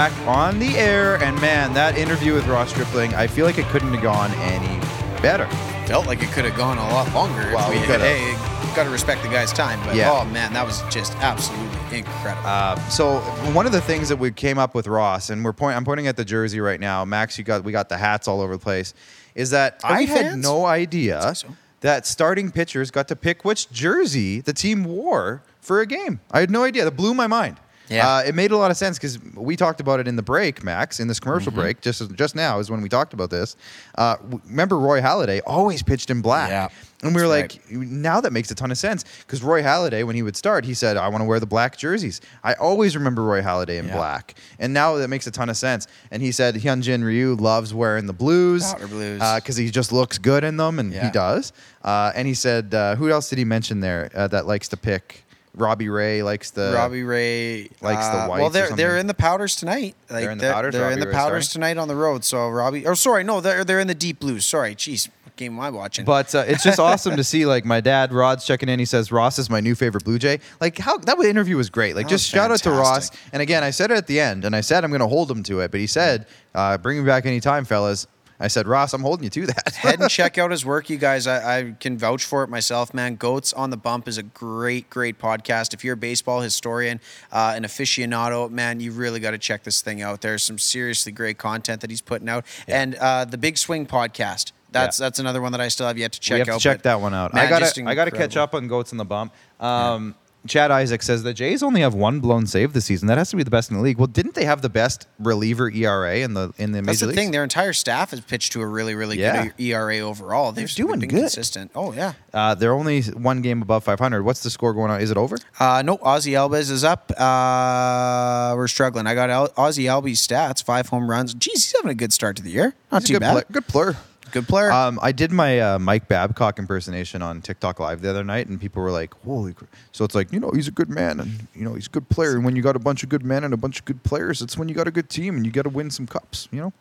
Back 0.00 0.26
on 0.26 0.58
the 0.58 0.78
air, 0.78 1.22
and 1.22 1.38
man, 1.42 1.74
that 1.74 1.98
interview 1.98 2.32
with 2.32 2.46
Ross 2.46 2.70
Stripling, 2.70 3.12
I 3.14 3.26
feel 3.26 3.44
like 3.44 3.58
it 3.58 3.66
couldn't 3.66 3.92
have 3.92 4.02
gone 4.02 4.30
any 4.36 4.80
better. 5.20 5.46
Felt 5.86 6.06
like 6.06 6.22
it 6.22 6.30
could 6.30 6.46
have 6.46 6.56
gone 6.56 6.78
a 6.78 6.88
lot 6.88 7.12
longer. 7.12 7.42
Well, 7.54 7.68
we 7.68 7.78
we 7.80 7.84
coulda. 7.84 8.04
Hey, 8.04 8.32
got 8.74 8.84
to 8.84 8.88
respect 8.88 9.22
the 9.22 9.28
guy's 9.28 9.52
time. 9.52 9.78
But 9.84 9.96
Yeah. 9.96 10.10
oh 10.10 10.24
man, 10.24 10.54
that 10.54 10.64
was 10.64 10.80
just 10.88 11.12
absolutely 11.16 11.98
incredible. 11.98 12.46
Uh, 12.48 12.76
so 12.88 13.18
one 13.52 13.66
of 13.66 13.72
the 13.72 13.80
things 13.82 14.08
that 14.08 14.16
we 14.16 14.30
came 14.30 14.56
up 14.56 14.74
with 14.74 14.86
Ross, 14.86 15.28
and 15.28 15.44
we're 15.44 15.52
point, 15.52 15.76
I'm 15.76 15.84
pointing 15.84 16.06
at 16.06 16.16
the 16.16 16.24
jersey 16.24 16.60
right 16.60 16.80
now. 16.80 17.04
Max, 17.04 17.36
you 17.36 17.44
got 17.44 17.62
we 17.62 17.70
got 17.70 17.90
the 17.90 17.98
hats 17.98 18.26
all 18.26 18.40
over 18.40 18.54
the 18.54 18.58
place. 18.62 18.94
Is 19.34 19.50
that 19.50 19.80
Are 19.84 19.92
I 19.92 20.04
had 20.04 20.20
fans? 20.22 20.42
no 20.42 20.64
idea 20.64 21.34
so. 21.34 21.48
that 21.82 22.06
starting 22.06 22.50
pitchers 22.50 22.90
got 22.90 23.06
to 23.08 23.16
pick 23.16 23.44
which 23.44 23.70
jersey 23.70 24.40
the 24.40 24.54
team 24.54 24.82
wore 24.84 25.42
for 25.60 25.82
a 25.82 25.86
game. 25.86 26.20
I 26.30 26.40
had 26.40 26.50
no 26.50 26.64
idea. 26.64 26.84
That 26.86 26.96
blew 26.96 27.12
my 27.12 27.26
mind. 27.26 27.58
Yeah. 27.90 28.08
Uh, 28.08 28.20
it 28.20 28.34
made 28.36 28.52
a 28.52 28.56
lot 28.56 28.70
of 28.70 28.76
sense 28.76 28.98
because 28.98 29.18
we 29.34 29.56
talked 29.56 29.80
about 29.80 29.98
it 30.00 30.06
in 30.08 30.14
the 30.16 30.22
break, 30.22 30.62
Max, 30.62 31.00
in 31.00 31.08
this 31.08 31.18
commercial 31.20 31.50
Mm-hmm. 31.50 31.60
break. 31.60 31.80
Just 31.80 32.14
just 32.14 32.34
now 32.36 32.58
is 32.60 32.70
when 32.70 32.80
we 32.82 32.88
talked 32.88 33.12
about 33.12 33.30
this. 33.30 33.56
Uh, 33.96 34.16
remember, 34.46 34.78
Roy 34.78 35.00
Halladay 35.00 35.40
always 35.46 35.82
pitched 35.82 36.08
in 36.10 36.22
black, 36.22 36.50
Yeah, 36.50 36.68
and 37.02 37.14
we 37.14 37.20
were 37.20 37.28
that's 37.28 37.56
like, 37.68 37.70
now 37.80 38.20
that 38.20 38.32
makes 38.32 38.50
a 38.50 38.54
ton 38.54 38.70
of 38.70 38.78
sense 38.78 39.04
because 39.26 39.42
Roy 39.42 39.62
Halladay, 39.62 40.04
when 40.06 40.14
he 40.14 40.22
would 40.22 40.36
start, 40.36 40.64
he 40.64 40.72
said, 40.74 40.96
"I 40.96 41.08
want 41.08 41.22
to 41.22 41.24
wear 41.26 41.40
the 41.40 41.46
black 41.46 41.76
jerseys." 41.76 42.20
I 42.44 42.54
always 42.54 42.94
remember 42.96 43.24
Roy 43.24 43.42
Halladay 43.42 43.78
in 43.78 43.88
Yeah. 43.88 43.96
black, 43.96 44.34
and 44.60 44.72
now 44.72 44.94
that 44.96 45.08
makes 45.08 45.26
a 45.26 45.30
ton 45.32 45.48
of 45.50 45.56
sense. 45.56 45.88
And 46.12 46.22
he 46.22 46.30
said 46.30 46.54
Hyun-jin 46.54 47.02
Ryu 47.02 47.34
loves 47.34 47.74
wearing 47.74 48.06
the 48.06 48.12
blues, 48.12 48.72
because 48.74 49.56
he 49.56 49.68
just 49.70 49.90
looks 49.92 50.16
good 50.18 50.44
in 50.44 50.56
them, 50.58 50.78
and 50.78 50.92
he 50.94 51.10
does. 51.10 51.52
Uh, 51.82 52.12
and 52.14 52.28
he 52.28 52.34
said, 52.34 52.74
uh, 52.74 52.94
who 52.94 53.10
else 53.10 53.30
did 53.30 53.38
he 53.38 53.44
mention 53.44 53.80
there 53.80 54.10
uh, 54.14 54.28
that 54.28 54.46
likes 54.46 54.68
to 54.68 54.76
pick? 54.76 55.24
Robbie 55.54 55.88
Ray 55.88 56.22
likes 56.22 56.50
the 56.52 56.72
Robbie 56.74 57.02
Ray 57.02 57.70
likes 57.80 58.06
the 58.06 58.18
uh, 58.24 58.28
whites 58.28 58.40
Well, 58.40 58.50
they're 58.50 58.68
something. 58.68 58.76
they're 58.76 58.98
in 58.98 59.06
the 59.08 59.14
powders 59.14 59.56
tonight. 59.56 59.96
Like, 60.08 60.22
They're 60.22 60.30
in 60.30 60.38
the 60.38 60.52
powders, 60.52 60.72
They're 60.72 60.82
Robbie 60.82 60.94
in 60.94 61.00
the 61.00 61.06
Ray, 61.08 61.12
powders 61.12 61.48
sorry. 61.48 61.52
tonight 61.74 61.78
on 61.80 61.88
the 61.88 61.96
road. 61.96 62.24
So 62.24 62.48
Robbie. 62.48 62.86
Oh, 62.86 62.94
sorry, 62.94 63.24
no, 63.24 63.40
they're 63.40 63.64
they're 63.64 63.80
in 63.80 63.88
the 63.88 63.94
deep 63.94 64.20
blues. 64.20 64.46
Sorry, 64.46 64.74
jeez, 64.76 65.08
what 65.24 65.34
game 65.36 65.54
am 65.54 65.60
I 65.60 65.70
watching? 65.70 66.04
But 66.04 66.32
uh, 66.34 66.44
it's 66.46 66.62
just 66.62 66.78
awesome 66.88 67.16
to 67.16 67.24
see. 67.24 67.46
Like 67.46 67.64
my 67.64 67.80
dad, 67.80 68.12
Rod's 68.12 68.44
checking 68.46 68.68
in. 68.68 68.78
He 68.78 68.84
says 68.84 69.10
Ross 69.10 69.38
is 69.40 69.50
my 69.50 69.58
new 69.60 69.74
favorite 69.74 70.04
Blue 70.04 70.18
Jay. 70.20 70.38
Like 70.60 70.78
how 70.78 70.98
that 70.98 71.18
interview 71.18 71.56
was 71.56 71.68
great. 71.68 71.96
Like 71.96 72.06
That 72.06 72.10
just 72.10 72.32
was 72.32 72.38
shout 72.40 72.50
out 72.52 72.58
to 72.60 72.70
Ross. 72.70 73.10
And 73.32 73.42
again, 73.42 73.64
I 73.64 73.70
said 73.70 73.90
it 73.90 73.96
at 73.96 74.06
the 74.06 74.20
end, 74.20 74.44
and 74.44 74.54
I 74.54 74.60
said 74.60 74.84
I'm 74.84 74.90
going 74.90 75.00
to 75.00 75.08
hold 75.08 75.30
him 75.30 75.42
to 75.44 75.60
it. 75.60 75.72
But 75.72 75.80
he 75.80 75.88
said, 75.88 76.26
uh, 76.54 76.78
"Bring 76.78 76.98
me 76.98 77.04
back 77.04 77.26
anytime, 77.26 77.64
fellas." 77.64 78.06
I 78.40 78.48
said, 78.48 78.66
"Ross, 78.66 78.92
I'm 78.94 79.02
holding 79.02 79.24
you 79.24 79.30
to 79.30 79.46
that." 79.48 79.74
head 79.76 80.00
and 80.00 80.10
check 80.18 80.38
out 80.38 80.50
his 80.50 80.64
work, 80.64 80.88
you 80.90 80.96
guys. 80.96 81.26
I, 81.26 81.58
I 81.58 81.70
can 81.78 81.98
vouch 81.98 82.24
for 82.24 82.42
it 82.42 82.48
myself, 82.48 82.94
man. 82.94 83.16
Goats 83.16 83.52
on 83.52 83.70
the 83.70 83.76
Bump 83.76 84.08
is 84.08 84.16
a 84.18 84.22
great, 84.22 84.88
great 84.90 85.18
podcast. 85.18 85.74
If 85.74 85.84
you're 85.84 85.94
a 85.94 85.96
baseball 85.98 86.40
historian, 86.40 87.00
uh, 87.30 87.52
an 87.54 87.64
aficionado, 87.64 88.50
man, 88.50 88.80
you 88.80 88.92
really 88.92 89.20
got 89.20 89.32
to 89.32 89.38
check 89.38 89.62
this 89.64 89.82
thing 89.82 90.00
out. 90.02 90.22
There's 90.22 90.42
some 90.42 90.58
seriously 90.58 91.12
great 91.12 91.38
content 91.38 91.82
that 91.82 91.90
he's 91.90 92.00
putting 92.00 92.28
out, 92.28 92.44
and 92.66 92.94
uh, 92.96 93.24
the 93.26 93.38
Big 93.38 93.58
Swing 93.58 93.86
podcast. 93.86 94.52
That's 94.72 95.00
Yeah. 95.00 95.06
that's 95.06 95.18
another 95.18 95.42
one 95.42 95.50
that 95.52 95.60
I 95.60 95.66
still 95.68 95.86
have 95.88 95.98
yet 95.98 96.12
to 96.12 96.20
check 96.20 96.36
we 96.36 96.38
have 96.40 96.48
out. 96.48 96.60
to 96.60 96.62
check 96.62 96.82
that 96.82 97.00
one 97.00 97.12
out. 97.12 97.34
man, 97.34 97.44
I 97.44 97.50
gotta 97.50 97.82
I 97.88 97.94
gotta 97.96 98.12
catch 98.12 98.36
up 98.36 98.54
on 98.54 98.68
goats 98.68 98.92
on 98.92 98.98
the 98.98 99.04
bump. 99.04 99.34
Um, 99.58 100.14
Chad 100.46 100.70
Isaac 100.70 101.02
says 101.02 101.22
the 101.22 101.34
Jays 101.34 101.62
only 101.62 101.82
have 101.82 101.92
one 101.94 102.20
blown 102.20 102.46
save 102.46 102.72
this 102.72 102.86
season. 102.86 103.08
That 103.08 103.18
has 103.18 103.28
to 103.30 103.36
be 103.36 103.42
the 103.42 103.50
best 103.50 103.70
in 103.70 103.76
the 103.76 103.82
league. 103.82 103.98
Well, 103.98 104.06
didn't 104.06 104.34
they 104.34 104.46
have 104.46 104.62
the 104.62 104.70
best 104.70 105.06
reliever 105.18 105.70
ERA 105.70 106.16
in 106.18 106.32
the 106.34 106.52
in 106.56 106.72
the 106.72 106.80
major 106.80 106.86
That's 106.86 107.00
the 107.00 107.06
leagues? 107.08 107.16
thing. 107.18 107.30
Their 107.30 107.42
entire 107.42 107.72
staff 107.74 108.10
has 108.12 108.20
pitched 108.22 108.52
to 108.52 108.62
a 108.62 108.66
really, 108.66 108.94
really 108.94 109.18
Yeah. 109.20 109.44
good 109.44 109.52
ERA 109.58 109.98
overall. 110.00 110.52
They've 110.52 110.68
doing 110.74 111.00
been 111.00 111.08
good. 111.10 111.18
consistent. 111.20 111.70
Oh 111.74 111.92
yeah. 111.92 112.14
Uh, 112.32 112.54
they're 112.54 112.72
only 112.72 113.02
one 113.02 113.42
game 113.42 113.60
above 113.60 113.84
500. 113.84 114.22
What's 114.22 114.42
the 114.42 114.50
score 114.50 114.72
going 114.72 114.90
on? 114.90 115.00
Is 115.00 115.10
it 115.10 115.16
over? 115.16 115.36
Uh, 115.58 115.82
no, 115.84 115.98
Ozzie 116.02 116.32
Albies 116.32 116.70
is 116.70 116.84
up. 116.84 117.12
Uh, 117.18 118.54
we're 118.56 118.68
struggling. 118.68 119.06
I 119.06 119.14
got 119.14 119.30
Al- 119.30 119.52
Ozzie 119.56 119.84
Albies 119.84 120.18
stats: 120.26 120.62
five 120.64 120.88
home 120.88 121.10
runs. 121.10 121.34
Jeez, 121.34 121.52
he's 121.52 121.72
having 121.76 121.90
a 121.90 121.94
good 121.94 122.12
start 122.12 122.36
to 122.36 122.42
the 122.42 122.50
year. 122.50 122.74
Not 122.90 123.02
He's 123.02 123.08
too 123.08 123.14
good 123.14 123.20
bad. 123.20 123.32
play- 123.32 123.44
good 123.52 123.66
player. 123.66 123.96
Good 124.32 124.46
player. 124.48 124.70
Um, 124.70 124.98
I 125.02 125.12
did 125.12 125.32
my 125.32 125.60
uh, 125.60 125.78
Mike 125.78 126.08
Babcock 126.08 126.58
impersonation 126.58 127.22
on 127.22 127.42
TikTok 127.42 127.80
Live 127.80 128.00
the 128.00 128.10
other 128.10 128.24
night, 128.24 128.46
and 128.48 128.60
people 128.60 128.82
were 128.82 128.90
like, 128.90 129.14
"Holy!" 129.24 129.52
cr-" 129.52 129.64
So 129.92 130.04
it's 130.04 130.14
like, 130.14 130.32
you 130.32 130.40
know, 130.40 130.50
he's 130.52 130.68
a 130.68 130.72
good 130.72 130.88
man, 130.90 131.20
and 131.20 131.46
you 131.54 131.64
know, 131.64 131.74
he's 131.74 131.86
a 131.86 131.90
good 131.90 132.08
player. 132.08 132.34
And 132.34 132.44
when 132.44 132.56
you 132.56 132.62
got 132.62 132.76
a 132.76 132.80
bunch 132.80 133.02
of 133.02 133.08
good 133.08 133.24
men 133.24 133.44
and 133.44 133.52
a 133.54 133.56
bunch 133.56 133.78
of 133.80 133.84
good 133.84 134.02
players, 134.02 134.42
it's 134.42 134.56
when 134.56 134.68
you 134.68 134.74
got 134.74 134.86
a 134.88 134.90
good 134.90 135.10
team, 135.10 135.36
and 135.36 135.44
you 135.46 135.52
got 135.52 135.62
to 135.62 135.68
win 135.70 135.90
some 135.90 136.06
cups. 136.06 136.48
You 136.50 136.60
know? 136.60 136.72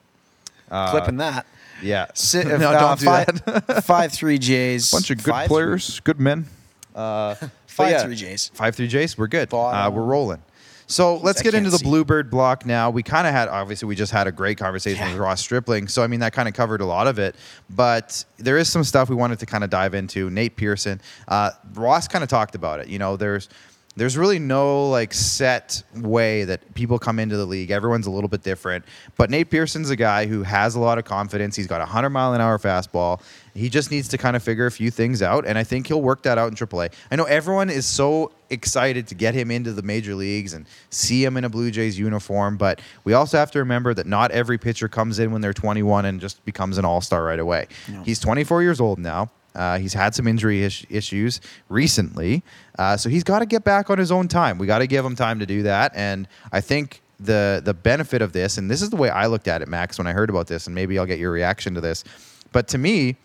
uh, 0.72 0.92
Clipping 0.92 1.18
that. 1.18 1.46
Yeah. 1.82 2.08
Si- 2.14 2.44
no, 2.44 2.56
uh, 2.56 2.80
don't 2.80 3.00
do 3.00 3.06
five, 3.06 3.46
that. 3.46 3.84
five 3.86 4.12
three 4.12 4.38
J's. 4.38 4.92
bunch 4.92 5.10
of 5.10 5.24
good 5.24 5.32
Five, 5.32 5.48
players, 5.48 6.00
good 6.02 6.20
men. 6.20 6.46
Uh, 6.94 7.36
Five 7.68 7.92
yeah, 7.92 8.04
three 8.04 8.16
J's. 8.16 8.52
Five 8.54 8.76
three 8.76 8.88
J's. 8.88 9.18
We're 9.18 9.28
good. 9.28 9.54
Uh, 9.54 9.90
we're 9.94 10.04
rolling. 10.04 10.42
So 10.90 11.18
let's 11.18 11.40
I 11.40 11.44
get 11.44 11.54
into 11.54 11.70
the 11.70 11.78
see. 11.78 11.86
Bluebird 11.86 12.32
block 12.32 12.66
now. 12.66 12.90
We 12.90 13.04
kind 13.04 13.28
of 13.28 13.32
had, 13.34 13.48
obviously, 13.48 13.88
we 13.88 13.96
just 13.96 14.12
had 14.12 14.26
a 14.26 14.32
great 14.32 14.58
conversation 14.58 15.06
Yeah. 15.06 15.12
with 15.14 15.22
Ross 15.22 15.40
Stripling. 15.40 15.88
So, 15.88 16.04
I 16.04 16.08
mean, 16.08 16.20
that 16.22 16.34
kind 16.34 16.48
of 16.48 16.56
covered 16.56 16.82
a 16.82 16.86
lot 16.86 17.06
of 17.06 17.20
it. 17.20 17.36
But 17.70 18.26
there 18.38 18.58
is 18.58 18.68
some 18.70 18.84
stuff 18.84 19.08
we 19.08 19.16
wanted 19.16 19.38
to 19.40 19.46
kind 19.46 19.64
of 19.64 19.70
dive 19.70 19.94
into. 19.94 20.30
Nate 20.32 20.56
Pearson, 20.56 21.00
uh, 21.28 21.52
Ross 21.76 22.08
kind 22.08 22.24
of 22.24 22.30
talked 22.30 22.56
about 22.56 22.80
it. 22.80 22.88
You 22.88 22.98
know, 22.98 23.18
there's, 23.18 23.50
there's 23.96 24.16
really 24.18 24.40
no 24.40 24.90
like 24.90 25.14
set 25.14 25.84
way 25.96 26.46
that 26.46 26.74
people 26.74 26.98
come 27.00 27.20
into 27.20 27.36
the 27.36 27.46
league. 27.46 27.70
Everyone's 27.70 28.08
a 28.08 28.12
little 28.12 28.30
bit 28.30 28.44
different. 28.44 28.86
But 29.18 29.30
Nate 29.30 29.50
Pearson's 29.50 29.90
a 29.90 29.96
guy 29.96 30.26
who 30.26 30.44
has 30.44 30.76
a 30.76 30.80
lot 30.80 30.98
of 30.98 31.06
confidence. 31.06 31.56
He's 31.56 31.68
got 31.68 31.82
a 31.82 31.86
100 31.86 32.10
mile 32.10 32.34
an 32.34 32.40
hour 32.40 32.58
fastball. 32.58 33.22
He 33.54 33.68
just 33.68 33.92
needs 33.92 34.08
to 34.10 34.18
kind 34.18 34.36
of 34.36 34.44
figure 34.44 34.68
a 34.68 34.72
few 34.72 34.90
things 34.90 35.22
out. 35.22 35.46
And 35.46 35.58
I 35.58 35.64
think 35.66 35.88
he'll 35.88 36.02
work 36.02 36.24
that 36.24 36.38
out 36.38 36.48
in 36.50 36.56
AAA. 36.56 36.94
I 37.12 37.16
know 37.18 37.26
everyone 37.26 37.70
is 37.70 37.86
so 37.86 38.32
excited 38.50 39.08
to 39.08 39.16
get 39.16 39.34
him 39.34 39.52
into 39.52 39.74
the 39.74 39.82
major 39.82 40.16
leagues 40.16 40.54
and 40.54 40.66
see 40.92 41.24
him 41.26 41.36
in 41.36 41.44
a 41.44 41.50
Blue 41.50 41.70
Jays 41.70 42.00
uniform. 42.00 42.56
But 42.58 42.80
we 43.04 43.14
also 43.14 43.38
have 43.38 43.52
to 43.52 43.60
remember 43.60 43.94
that 43.96 44.06
not 44.08 44.32
every 44.32 44.58
pitcher 44.58 44.88
comes 44.88 45.20
in 45.20 45.32
when 45.32 45.42
they're 45.42 45.52
21 45.52 46.06
and 46.06 46.22
just 46.22 46.44
becomes 46.46 46.78
an 46.78 46.86
all 46.86 47.02
star 47.02 47.24
right 47.24 47.40
away. 47.40 47.68
He's 48.06 48.20
24 48.20 48.62
years 48.62 48.80
old 48.80 48.98
now. 49.00 49.30
Uh, 49.56 49.78
he's 49.80 49.94
had 49.94 50.14
some 50.16 50.28
injury 50.28 50.64
is- 50.64 50.86
issues 50.90 51.42
recently, 51.70 52.44
uh, 52.78 52.96
so 52.96 53.10
he's 53.10 53.24
got 53.24 53.40
to 53.40 53.46
get 53.46 53.64
back 53.64 53.90
on 53.90 53.98
his 53.98 54.12
own 54.12 54.28
time. 54.28 54.58
We 54.58 54.68
got 54.68 54.80
to 54.80 54.88
give 54.88 55.04
him 55.04 55.16
time 55.16 55.40
to 55.40 55.46
do 55.46 55.64
that, 55.64 55.92
and 55.96 56.28
I 56.52 56.62
think 56.62 57.02
the 57.20 57.62
the 57.64 57.74
benefit 57.74 58.22
of 58.22 58.32
this, 58.32 58.58
and 58.58 58.70
this 58.72 58.82
is 58.82 58.90
the 58.90 58.96
way 58.96 59.10
I 59.10 59.26
looked 59.28 59.48
at 59.48 59.62
it, 59.62 59.68
Max, 59.68 59.98
when 59.98 60.08
I 60.08 60.14
heard 60.14 60.30
about 60.30 60.48
this, 60.48 60.68
and 60.68 60.76
maybe 60.76 60.98
I'll 61.00 61.06
get 61.06 61.20
your 61.20 61.32
reaction 61.32 61.74
to 61.76 61.82
this. 61.82 62.04
But 62.52 62.68
to 62.70 62.78
me, 62.78 63.18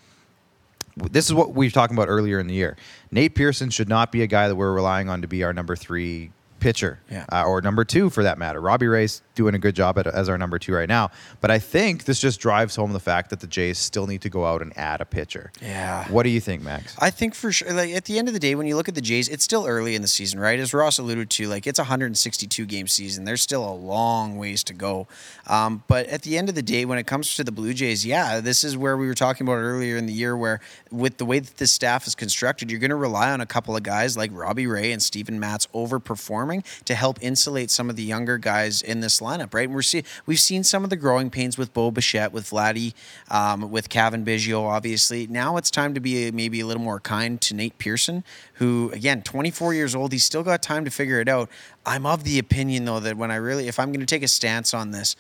this 0.96 1.26
is 1.26 1.34
what 1.34 1.55
we 1.55 1.66
were 1.66 1.70
talking 1.70 1.96
about 1.96 2.09
earlier 2.09 2.38
in 2.40 2.46
the 2.46 2.55
year. 2.55 2.76
Nate 3.10 3.34
Pearson 3.34 3.70
should 3.70 3.88
not 3.88 4.12
be 4.12 4.22
a 4.22 4.26
guy 4.26 4.48
that 4.48 4.55
we're 4.56 4.72
relying 4.72 5.09
on 5.09 5.22
to 5.22 5.28
be 5.28 5.42
our 5.44 5.52
number 5.52 5.76
three 5.76 6.30
pitcher, 6.60 7.01
Yeah. 7.10 7.26
uh, 7.32 7.44
or 7.44 7.60
number 7.60 7.84
two 7.84 8.10
for 8.10 8.22
that 8.22 8.38
matter. 8.38 8.60
Robbie 8.60 8.86
Ray's 8.86 9.20
doing 9.35 9.55
a 9.55 9.59
good 9.59 9.74
job 9.74 9.98
at, 9.98 10.06
as 10.06 10.28
our 10.28 10.39
number 10.39 10.59
two 10.59 10.73
right 10.73 10.89
now, 10.89 11.11
but 11.40 11.51
I 11.51 11.59
think 11.59 12.05
this 12.05 12.20
just 12.20 12.40
drives 12.40 12.77
home 12.77 12.93
the 12.93 13.01
fact 13.01 13.31
that 13.31 13.40
the 13.40 13.47
Jays 13.47 13.78
still 13.78 14.06
need 14.06 14.23
to 14.23 14.31
go 14.31 14.44
out 14.44 14.62
and 14.62 14.77
add 14.77 15.01
a 15.01 15.05
pitcher. 15.05 15.52
Yeah. 15.61 16.09
What 16.09 16.23
do 16.23 16.31
you 16.31 16.40
think, 16.40 16.62
Max? 16.62 16.97
I 16.98 17.11
think 17.11 17.35
for 17.35 17.52
sure, 17.52 17.73
like 17.73 17.90
at 17.90 18.05
the 18.05 18.19
end 18.19 18.28
of 18.28 18.35
the 18.35 18.40
day, 18.40 18.55
when 18.55 18.66
you 18.66 18.77
look 18.77 18.89
at 18.89 18.94
the 18.94 19.01
Jays, 19.01 19.28
it's 19.28 19.44
still 19.44 19.66
early 19.66 19.94
in 19.94 20.02
the 20.02 20.09
season, 20.09 20.40
right? 20.40 20.59
As 20.59 20.73
Ross 20.73 20.98
alluded 20.98 21.31
to, 21.31 21.48
like 21.48 21.66
it's 21.66 21.78
a 21.78 21.82
162 21.82 22.66
game 22.66 22.86
season. 22.86 23.24
There's 23.24 23.43
still 23.43 23.69
a 23.69 23.74
long 23.74 24.39
ways 24.39 24.65
to 24.65 24.74
go. 24.74 25.06
Um, 25.47 25.82
but 25.89 26.06
at 26.06 26.23
the 26.23 26.39
end 26.39 26.48
of 26.48 26.55
the 26.55 26.62
day, 26.62 26.85
when 26.85 26.98
it 26.98 27.06
comes 27.06 27.36
to 27.36 27.44
the 27.44 27.52
Blue 27.52 27.74
Jays, 27.74 28.06
yeah, 28.06 28.40
this 28.40 28.65
is 28.65 28.77
where 28.77 28.97
we 28.97 29.06
were 29.06 29.15
talking 29.15 29.47
about 29.47 29.56
earlier 29.56 29.97
in 29.97 30.06
the 30.06 30.12
year, 30.12 30.36
where 30.36 30.61
with 30.90 31.19
the 31.19 31.24
way 31.24 31.39
that 31.39 31.56
this 31.56 31.73
staff 31.73 32.06
is 32.06 32.15
constructed, 32.15 32.70
you're 32.70 32.81
going 32.81 32.90
to 32.90 32.97
rely 32.97 33.31
on 33.31 33.40
a 33.40 33.47
couple 33.47 33.77
of 33.77 33.82
guys 33.82 34.16
like 34.16 34.31
Robbie 34.32 34.66
Ray 34.66 34.93
and 34.93 35.02
Stephen 35.02 35.39
Matz 35.40 35.66
overperforming 35.74 36.65
to 36.85 36.94
help 36.94 37.19
insulate 37.20 37.70
some 37.70 37.90
of 37.90 37.97
the 37.97 38.02
younger 38.02 38.39
guys 38.39 38.82
in 38.82 39.01
this 39.01 39.20
lineup, 39.24 39.55
right? 39.55 39.66
And 39.66 39.74
we're 39.74 39.82
see, 39.82 40.05
we've 40.26 40.40
seen 40.40 40.62
some 40.64 40.84
of 40.84 40.90
the 40.90 40.96
growing 40.96 41.30
pains 41.30 41.56
with 41.59 41.72
Bo 41.72 41.90
Bichette, 41.90 42.32
with 42.32 42.51
Vladdy, 42.51 42.94
um, 43.30 43.70
with 43.70 43.88
Cavan 43.88 44.24
Biggio, 44.24 44.62
obviously. 44.62 45.26
Now 45.26 45.56
it's 45.56 45.70
time 45.70 45.94
to 45.94 46.01
be 46.01 46.30
maybe 46.30 46.60
a 46.60 46.66
little 46.66 46.82
more 46.82 47.01
kind 47.01 47.40
to 47.42 47.55
Nate 47.55 47.78
Pearson, 47.78 48.24
who, 48.55 48.90
again, 48.92 49.22
24 49.22 49.74
years 49.74 49.94
old, 49.94 50.12
he's 50.12 50.24
still 50.24 50.42
got 50.42 50.62
time 50.62 50.84
to 50.84 50.90
figure 50.90 51.20
it 51.20 51.28
out. 51.28 51.51
I'm 51.86 52.06
of 52.06 52.24
the 52.24 52.38
opinion, 52.38 52.84
though, 52.84 53.01
that 53.01 53.16
when 53.16 53.30
I 53.30 53.36
really, 53.36 53.68
if 53.68 53.78
I'm 53.78 53.90
going 53.90 54.01
to 54.01 54.06
take 54.06 54.22
a 54.22 54.28
stance 54.28 54.72
on 54.74 54.90
this, 54.90 55.16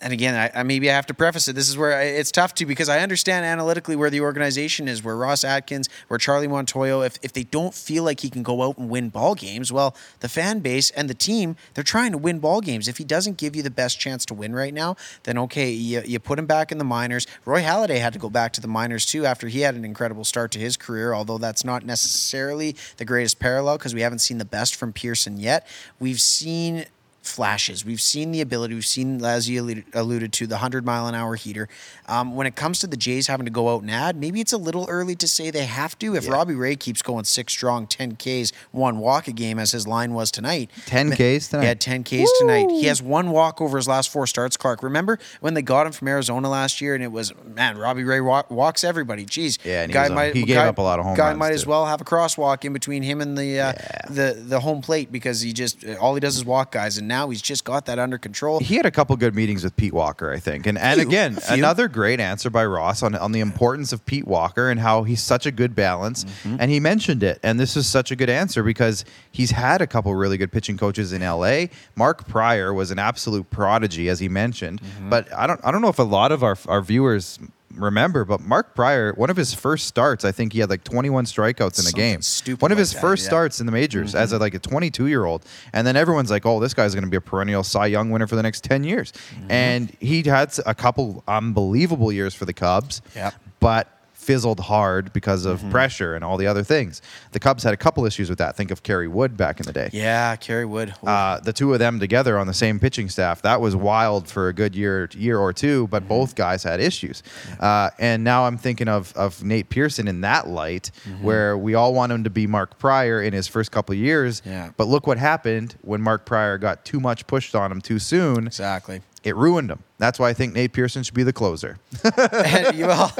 and 0.00 0.12
again, 0.12 0.34
I, 0.34 0.60
I 0.60 0.62
maybe 0.64 0.90
I 0.90 0.94
have 0.94 1.06
to 1.06 1.14
preface 1.14 1.48
it. 1.48 1.54
This 1.54 1.68
is 1.68 1.78
where 1.78 1.96
I, 1.96 2.02
it's 2.02 2.30
tough 2.30 2.54
to 2.56 2.66
because 2.66 2.88
I 2.88 3.00
understand 3.00 3.46
analytically 3.46 3.96
where 3.96 4.10
the 4.10 4.20
organization 4.20 4.88
is, 4.88 5.02
where 5.02 5.16
Ross 5.16 5.44
Atkins, 5.44 5.88
where 6.08 6.18
Charlie 6.18 6.48
Montoyo. 6.48 7.06
If 7.06 7.18
if 7.22 7.32
they 7.32 7.44
don't 7.44 7.74
feel 7.74 8.04
like 8.04 8.20
he 8.20 8.28
can 8.28 8.42
go 8.42 8.62
out 8.62 8.76
and 8.76 8.90
win 8.90 9.08
ball 9.08 9.34
games, 9.34 9.72
well, 9.72 9.96
the 10.20 10.28
fan 10.28 10.60
base 10.60 10.90
and 10.90 11.08
the 11.08 11.14
team 11.14 11.56
they're 11.74 11.84
trying 11.84 12.12
to 12.12 12.18
win 12.18 12.38
ball 12.38 12.60
games. 12.60 12.88
If 12.88 12.98
he 12.98 13.04
doesn't 13.04 13.38
give 13.38 13.56
you 13.56 13.62
the 13.62 13.70
best 13.70 13.98
chance 13.98 14.24
to 14.26 14.34
win 14.34 14.54
right 14.54 14.74
now, 14.74 14.96
then 15.22 15.38
okay, 15.38 15.70
you, 15.70 16.02
you 16.04 16.18
put 16.18 16.38
him 16.38 16.46
back 16.46 16.72
in 16.72 16.78
the 16.78 16.84
minors. 16.84 17.26
Roy 17.44 17.62
Halladay 17.62 17.98
had 17.98 18.12
to 18.12 18.18
go 18.18 18.28
back 18.28 18.52
to 18.54 18.60
the 18.60 18.68
minors 18.68 19.06
too 19.06 19.24
after 19.24 19.48
he 19.48 19.60
had 19.60 19.74
an 19.74 19.84
incredible 19.84 20.24
start 20.24 20.50
to 20.52 20.58
his 20.58 20.76
career. 20.76 21.14
Although 21.14 21.38
that's 21.38 21.64
not 21.64 21.84
necessarily 21.84 22.76
the 22.96 23.04
greatest 23.04 23.38
parallel 23.38 23.78
because 23.78 23.94
we 23.94 24.00
haven't 24.00 24.18
seen 24.18 24.38
the 24.38 24.44
best 24.44 24.74
from 24.74 24.92
Pearson 24.92 25.38
yet. 25.38 25.66
We've 26.00 26.20
seen 26.20 26.86
flashes. 27.26 27.84
We've 27.84 28.00
seen 28.00 28.30
the 28.32 28.40
ability. 28.40 28.74
We've 28.74 28.84
seen, 28.86 29.24
as 29.24 29.48
you 29.48 29.60
alluded, 29.62 29.84
alluded 29.94 30.32
to, 30.34 30.46
the 30.46 30.54
100 30.56 30.84
mile 30.84 31.06
an 31.06 31.14
hour 31.14 31.34
heater. 31.34 31.68
Um, 32.06 32.36
when 32.36 32.46
it 32.46 32.54
comes 32.54 32.78
to 32.80 32.86
the 32.86 32.96
Jays 32.96 33.26
having 33.26 33.46
to 33.46 33.50
go 33.50 33.74
out 33.74 33.82
and 33.82 33.90
add, 33.90 34.16
maybe 34.16 34.40
it's 34.40 34.52
a 34.52 34.58
little 34.58 34.86
early 34.88 35.14
to 35.16 35.26
say 35.28 35.50
they 35.50 35.64
have 35.64 35.98
to. 36.00 36.14
If 36.14 36.28
Robbie 36.28 36.54
Ray 36.54 36.76
keeps 36.76 37.02
going 37.02 37.24
six 37.24 37.52
strong, 37.52 37.86
10 37.86 38.16
Ks, 38.16 38.52
one 38.72 38.98
walk 38.98 39.26
a 39.28 39.32
game, 39.32 39.58
as 39.58 39.72
his 39.72 39.86
line 39.86 40.12
was 40.14 40.30
tonight. 40.30 40.70
10 40.86 41.12
Ks 41.12 41.18
He 41.18 41.38
tonight? 41.40 41.64
had 41.64 41.80
10 41.80 42.04
Ks 42.04 42.30
tonight. 42.38 42.70
He 42.70 42.84
has 42.84 43.02
one 43.02 43.30
walk 43.30 43.60
over 43.60 43.76
his 43.78 43.88
last 43.88 44.10
four 44.10 44.26
starts, 44.26 44.56
Clark. 44.56 44.82
Remember 44.82 45.18
when 45.40 45.54
they 45.54 45.62
got 45.62 45.86
him 45.86 45.92
from 45.92 46.08
Arizona 46.08 46.48
last 46.50 46.80
year 46.80 46.94
and 46.94 47.02
it 47.02 47.10
was, 47.12 47.32
man, 47.44 47.78
Robbie 47.78 48.04
Ray 48.04 48.20
walk, 48.20 48.50
walks 48.50 48.84
everybody. 48.84 49.24
Jeez. 49.24 49.58
Yeah, 49.64 49.82
and 49.82 49.92
he 49.92 49.98
was 49.98 50.10
on- 50.10 50.32
he 50.34 50.42
gave 50.44 50.58
up 50.58 50.78
a 50.78 50.82
lot 50.82 50.98
of 50.98 51.04
home 51.04 51.16
Guy 51.16 51.28
runs, 51.28 51.38
might 51.38 51.52
as 51.52 51.66
well 51.66 51.86
have 51.86 52.00
a 52.00 52.04
crosswalk 52.04 52.64
in 52.64 52.72
between 52.72 53.02
him 53.02 53.20
and 53.20 53.36
the, 53.38 53.60
uh, 53.60 53.72
the, 54.10 54.42
the 54.46 54.60
home 54.60 54.82
plate 54.82 55.10
because 55.10 55.40
he 55.40 55.52
just, 55.52 55.84
all 56.00 56.14
he 56.14 56.20
does 56.20 56.36
is 56.36 56.44
walk 56.44 56.72
guys. 56.72 56.98
And 56.98 57.08
now 57.14 57.30
he's 57.30 57.42
just 57.42 57.64
got 57.64 57.86
that 57.86 57.98
under 57.98 58.18
control. 58.18 58.58
he 58.58 58.74
had 58.76 58.86
a 58.86 58.90
couple 58.90 59.16
good 59.16 59.34
meetings 59.34 59.62
with 59.62 59.74
Pete 59.76 59.92
Walker, 59.92 60.32
I 60.32 60.38
think. 60.38 60.66
And 60.66 60.76
and 60.76 61.00
Few, 61.00 61.08
again, 61.08 61.36
few. 61.36 61.54
another 61.54 61.86
great 61.88 62.20
answer 62.20 62.50
by 62.50 62.64
Ross 62.66 63.02
on, 63.02 63.14
on 63.14 63.32
the 63.32 63.40
importance 63.40 63.92
of 63.92 64.04
Pete 64.04 64.26
Walker 64.26 64.68
and 64.70 64.80
how 64.80 65.04
he's 65.04 65.22
such 65.22 65.46
a 65.46 65.52
good 65.52 65.74
balance. 65.74 66.24
Mm-hmm. 66.24 66.56
And 66.60 66.70
he 66.70 66.80
mentioned 66.80 67.22
it. 67.22 67.38
And 67.42 67.60
this 67.60 67.76
is 67.76 67.86
such 67.86 68.10
a 68.10 68.16
good 68.16 68.30
answer 68.30 68.62
because 68.62 69.04
he's 69.30 69.52
had 69.52 69.80
a 69.80 69.86
couple 69.86 70.14
really 70.14 70.36
good 70.36 70.50
pitching 70.50 70.76
coaches 70.76 71.12
in 71.12 71.22
LA. 71.22 71.66
Mark 71.94 72.26
Prior 72.26 72.74
was 72.74 72.90
an 72.90 72.98
absolute 72.98 73.48
prodigy, 73.50 74.08
as 74.08 74.18
he 74.20 74.28
mentioned. 74.28 74.80
Mm-hmm. 74.82 75.10
But 75.10 75.32
I 75.32 75.46
don't 75.46 75.60
I 75.64 75.70
don't 75.70 75.82
know 75.82 75.88
if 75.88 75.98
a 75.98 76.02
lot 76.18 76.32
of 76.32 76.42
our 76.42 76.56
our 76.66 76.82
viewers 76.82 77.38
remember, 77.76 78.24
but 78.24 78.40
Mark 78.40 78.74
Prior, 78.74 79.12
one 79.14 79.30
of 79.30 79.36
his 79.36 79.54
first 79.54 79.86
starts, 79.86 80.24
I 80.24 80.32
think 80.32 80.52
he 80.52 80.60
had 80.60 80.70
like 80.70 80.84
21 80.84 81.24
strikeouts 81.24 81.80
in 81.80 81.86
a 81.86 81.92
game. 81.92 82.22
stupid 82.22 82.62
One 82.62 82.72
of 82.72 82.76
like 82.76 82.80
his 82.80 82.92
that, 82.92 83.00
first 83.00 83.24
yeah. 83.24 83.28
starts 83.28 83.60
in 83.60 83.66
the 83.66 83.72
majors 83.72 84.14
as 84.14 84.32
a, 84.32 84.36
mm-hmm. 84.36 84.42
like 84.42 84.54
a 84.54 84.58
22 84.58 85.06
year 85.06 85.24
old, 85.24 85.44
and 85.72 85.86
then 85.86 85.96
everyone's 85.96 86.30
like, 86.30 86.46
"Oh, 86.46 86.60
this 86.60 86.74
guy's 86.74 86.94
going 86.94 87.04
to 87.04 87.10
be 87.10 87.16
a 87.16 87.20
perennial 87.20 87.62
Cy 87.62 87.86
Young 87.86 88.10
winner 88.10 88.26
for 88.26 88.36
the 88.36 88.42
next 88.42 88.64
10 88.64 88.84
years." 88.84 89.12
Mm-hmm. 89.12 89.50
And 89.50 89.96
he 90.00 90.22
had 90.22 90.54
a 90.66 90.74
couple 90.74 91.22
unbelievable 91.28 92.12
years 92.12 92.34
for 92.34 92.44
the 92.44 92.52
Cubs, 92.52 93.02
Yep. 93.14 93.34
but 93.60 93.88
fizzled 94.24 94.60
hard 94.60 95.12
because 95.12 95.44
of 95.44 95.62
pressure 95.70 96.14
and 96.14 96.24
all 96.24 96.36
the 96.36 96.46
other 96.46 96.62
things. 96.64 97.02
The 97.32 97.38
Cubs 97.40 97.62
had 97.62 97.74
a 97.74 97.76
couple 97.76 98.04
issues 98.06 98.28
with 98.30 98.38
that. 98.38 98.56
Think 98.56 98.70
of 98.70 98.82
Kerry 98.82 99.08
Wood 99.08 99.36
back 99.36 99.60
in 99.60 99.66
the 99.66 99.72
day. 99.72 99.90
Yeah, 99.92 100.34
Kerry 100.36 100.64
Wood. 100.64 100.94
Uh, 101.04 101.40
the 101.40 101.52
two 101.52 101.72
of 101.72 101.78
them 101.78 102.00
together 102.00 102.38
on 102.38 102.46
the 102.46 102.54
same 102.54 102.78
pitching 102.80 103.08
staff 103.08 103.42
that 103.42 103.60
was 103.60 103.76
wild 103.76 104.28
for 104.28 104.48
a 104.48 104.52
good 104.52 104.74
year 104.74 105.08
year 105.14 105.38
or 105.38 105.52
two 105.52 105.86
but 105.88 106.08
both 106.08 106.34
guys 106.34 106.62
had 106.62 106.80
issues 106.80 107.22
uh, 107.60 107.90
and 107.98 108.24
now 108.24 108.44
i'm 108.46 108.56
thinking 108.56 108.88
of, 108.88 109.12
of 109.16 109.42
nate 109.44 109.68
pearson 109.68 110.08
in 110.08 110.20
that 110.22 110.48
light 110.48 110.90
where 111.20 111.56
we 111.58 111.74
all 111.74 111.92
want 111.94 112.10
him 112.12 112.24
to 112.24 112.30
be 112.30 112.46
mark 112.46 112.78
prior 112.78 113.20
in 113.22 113.32
his 113.32 113.46
first 113.46 113.70
couple 113.70 113.92
of 113.92 113.98
years 113.98 114.40
Yeah. 114.44 114.70
but 114.76 114.86
look 114.88 115.06
what 115.06 115.18
happened 115.18 115.76
when 115.82 116.00
mark 116.00 116.24
prior 116.24 116.56
got 116.58 116.84
too 116.84 117.00
much 117.00 117.26
pushed 117.26 117.54
on 117.54 117.70
him 117.70 117.80
too 117.80 117.98
soon 117.98 118.46
exactly. 118.46 119.02
it 119.22 119.36
ruined 119.36 119.70
him 119.70 119.82
that's 119.98 120.18
why 120.18 120.30
i 120.30 120.32
think 120.32 120.54
nate 120.54 120.72
pearson 120.72 121.02
should 121.02 121.14
be 121.14 121.22
the 121.24 121.32
closer 121.32 121.78
and 122.32 122.76
you, 122.76 122.86
well, 122.86 123.12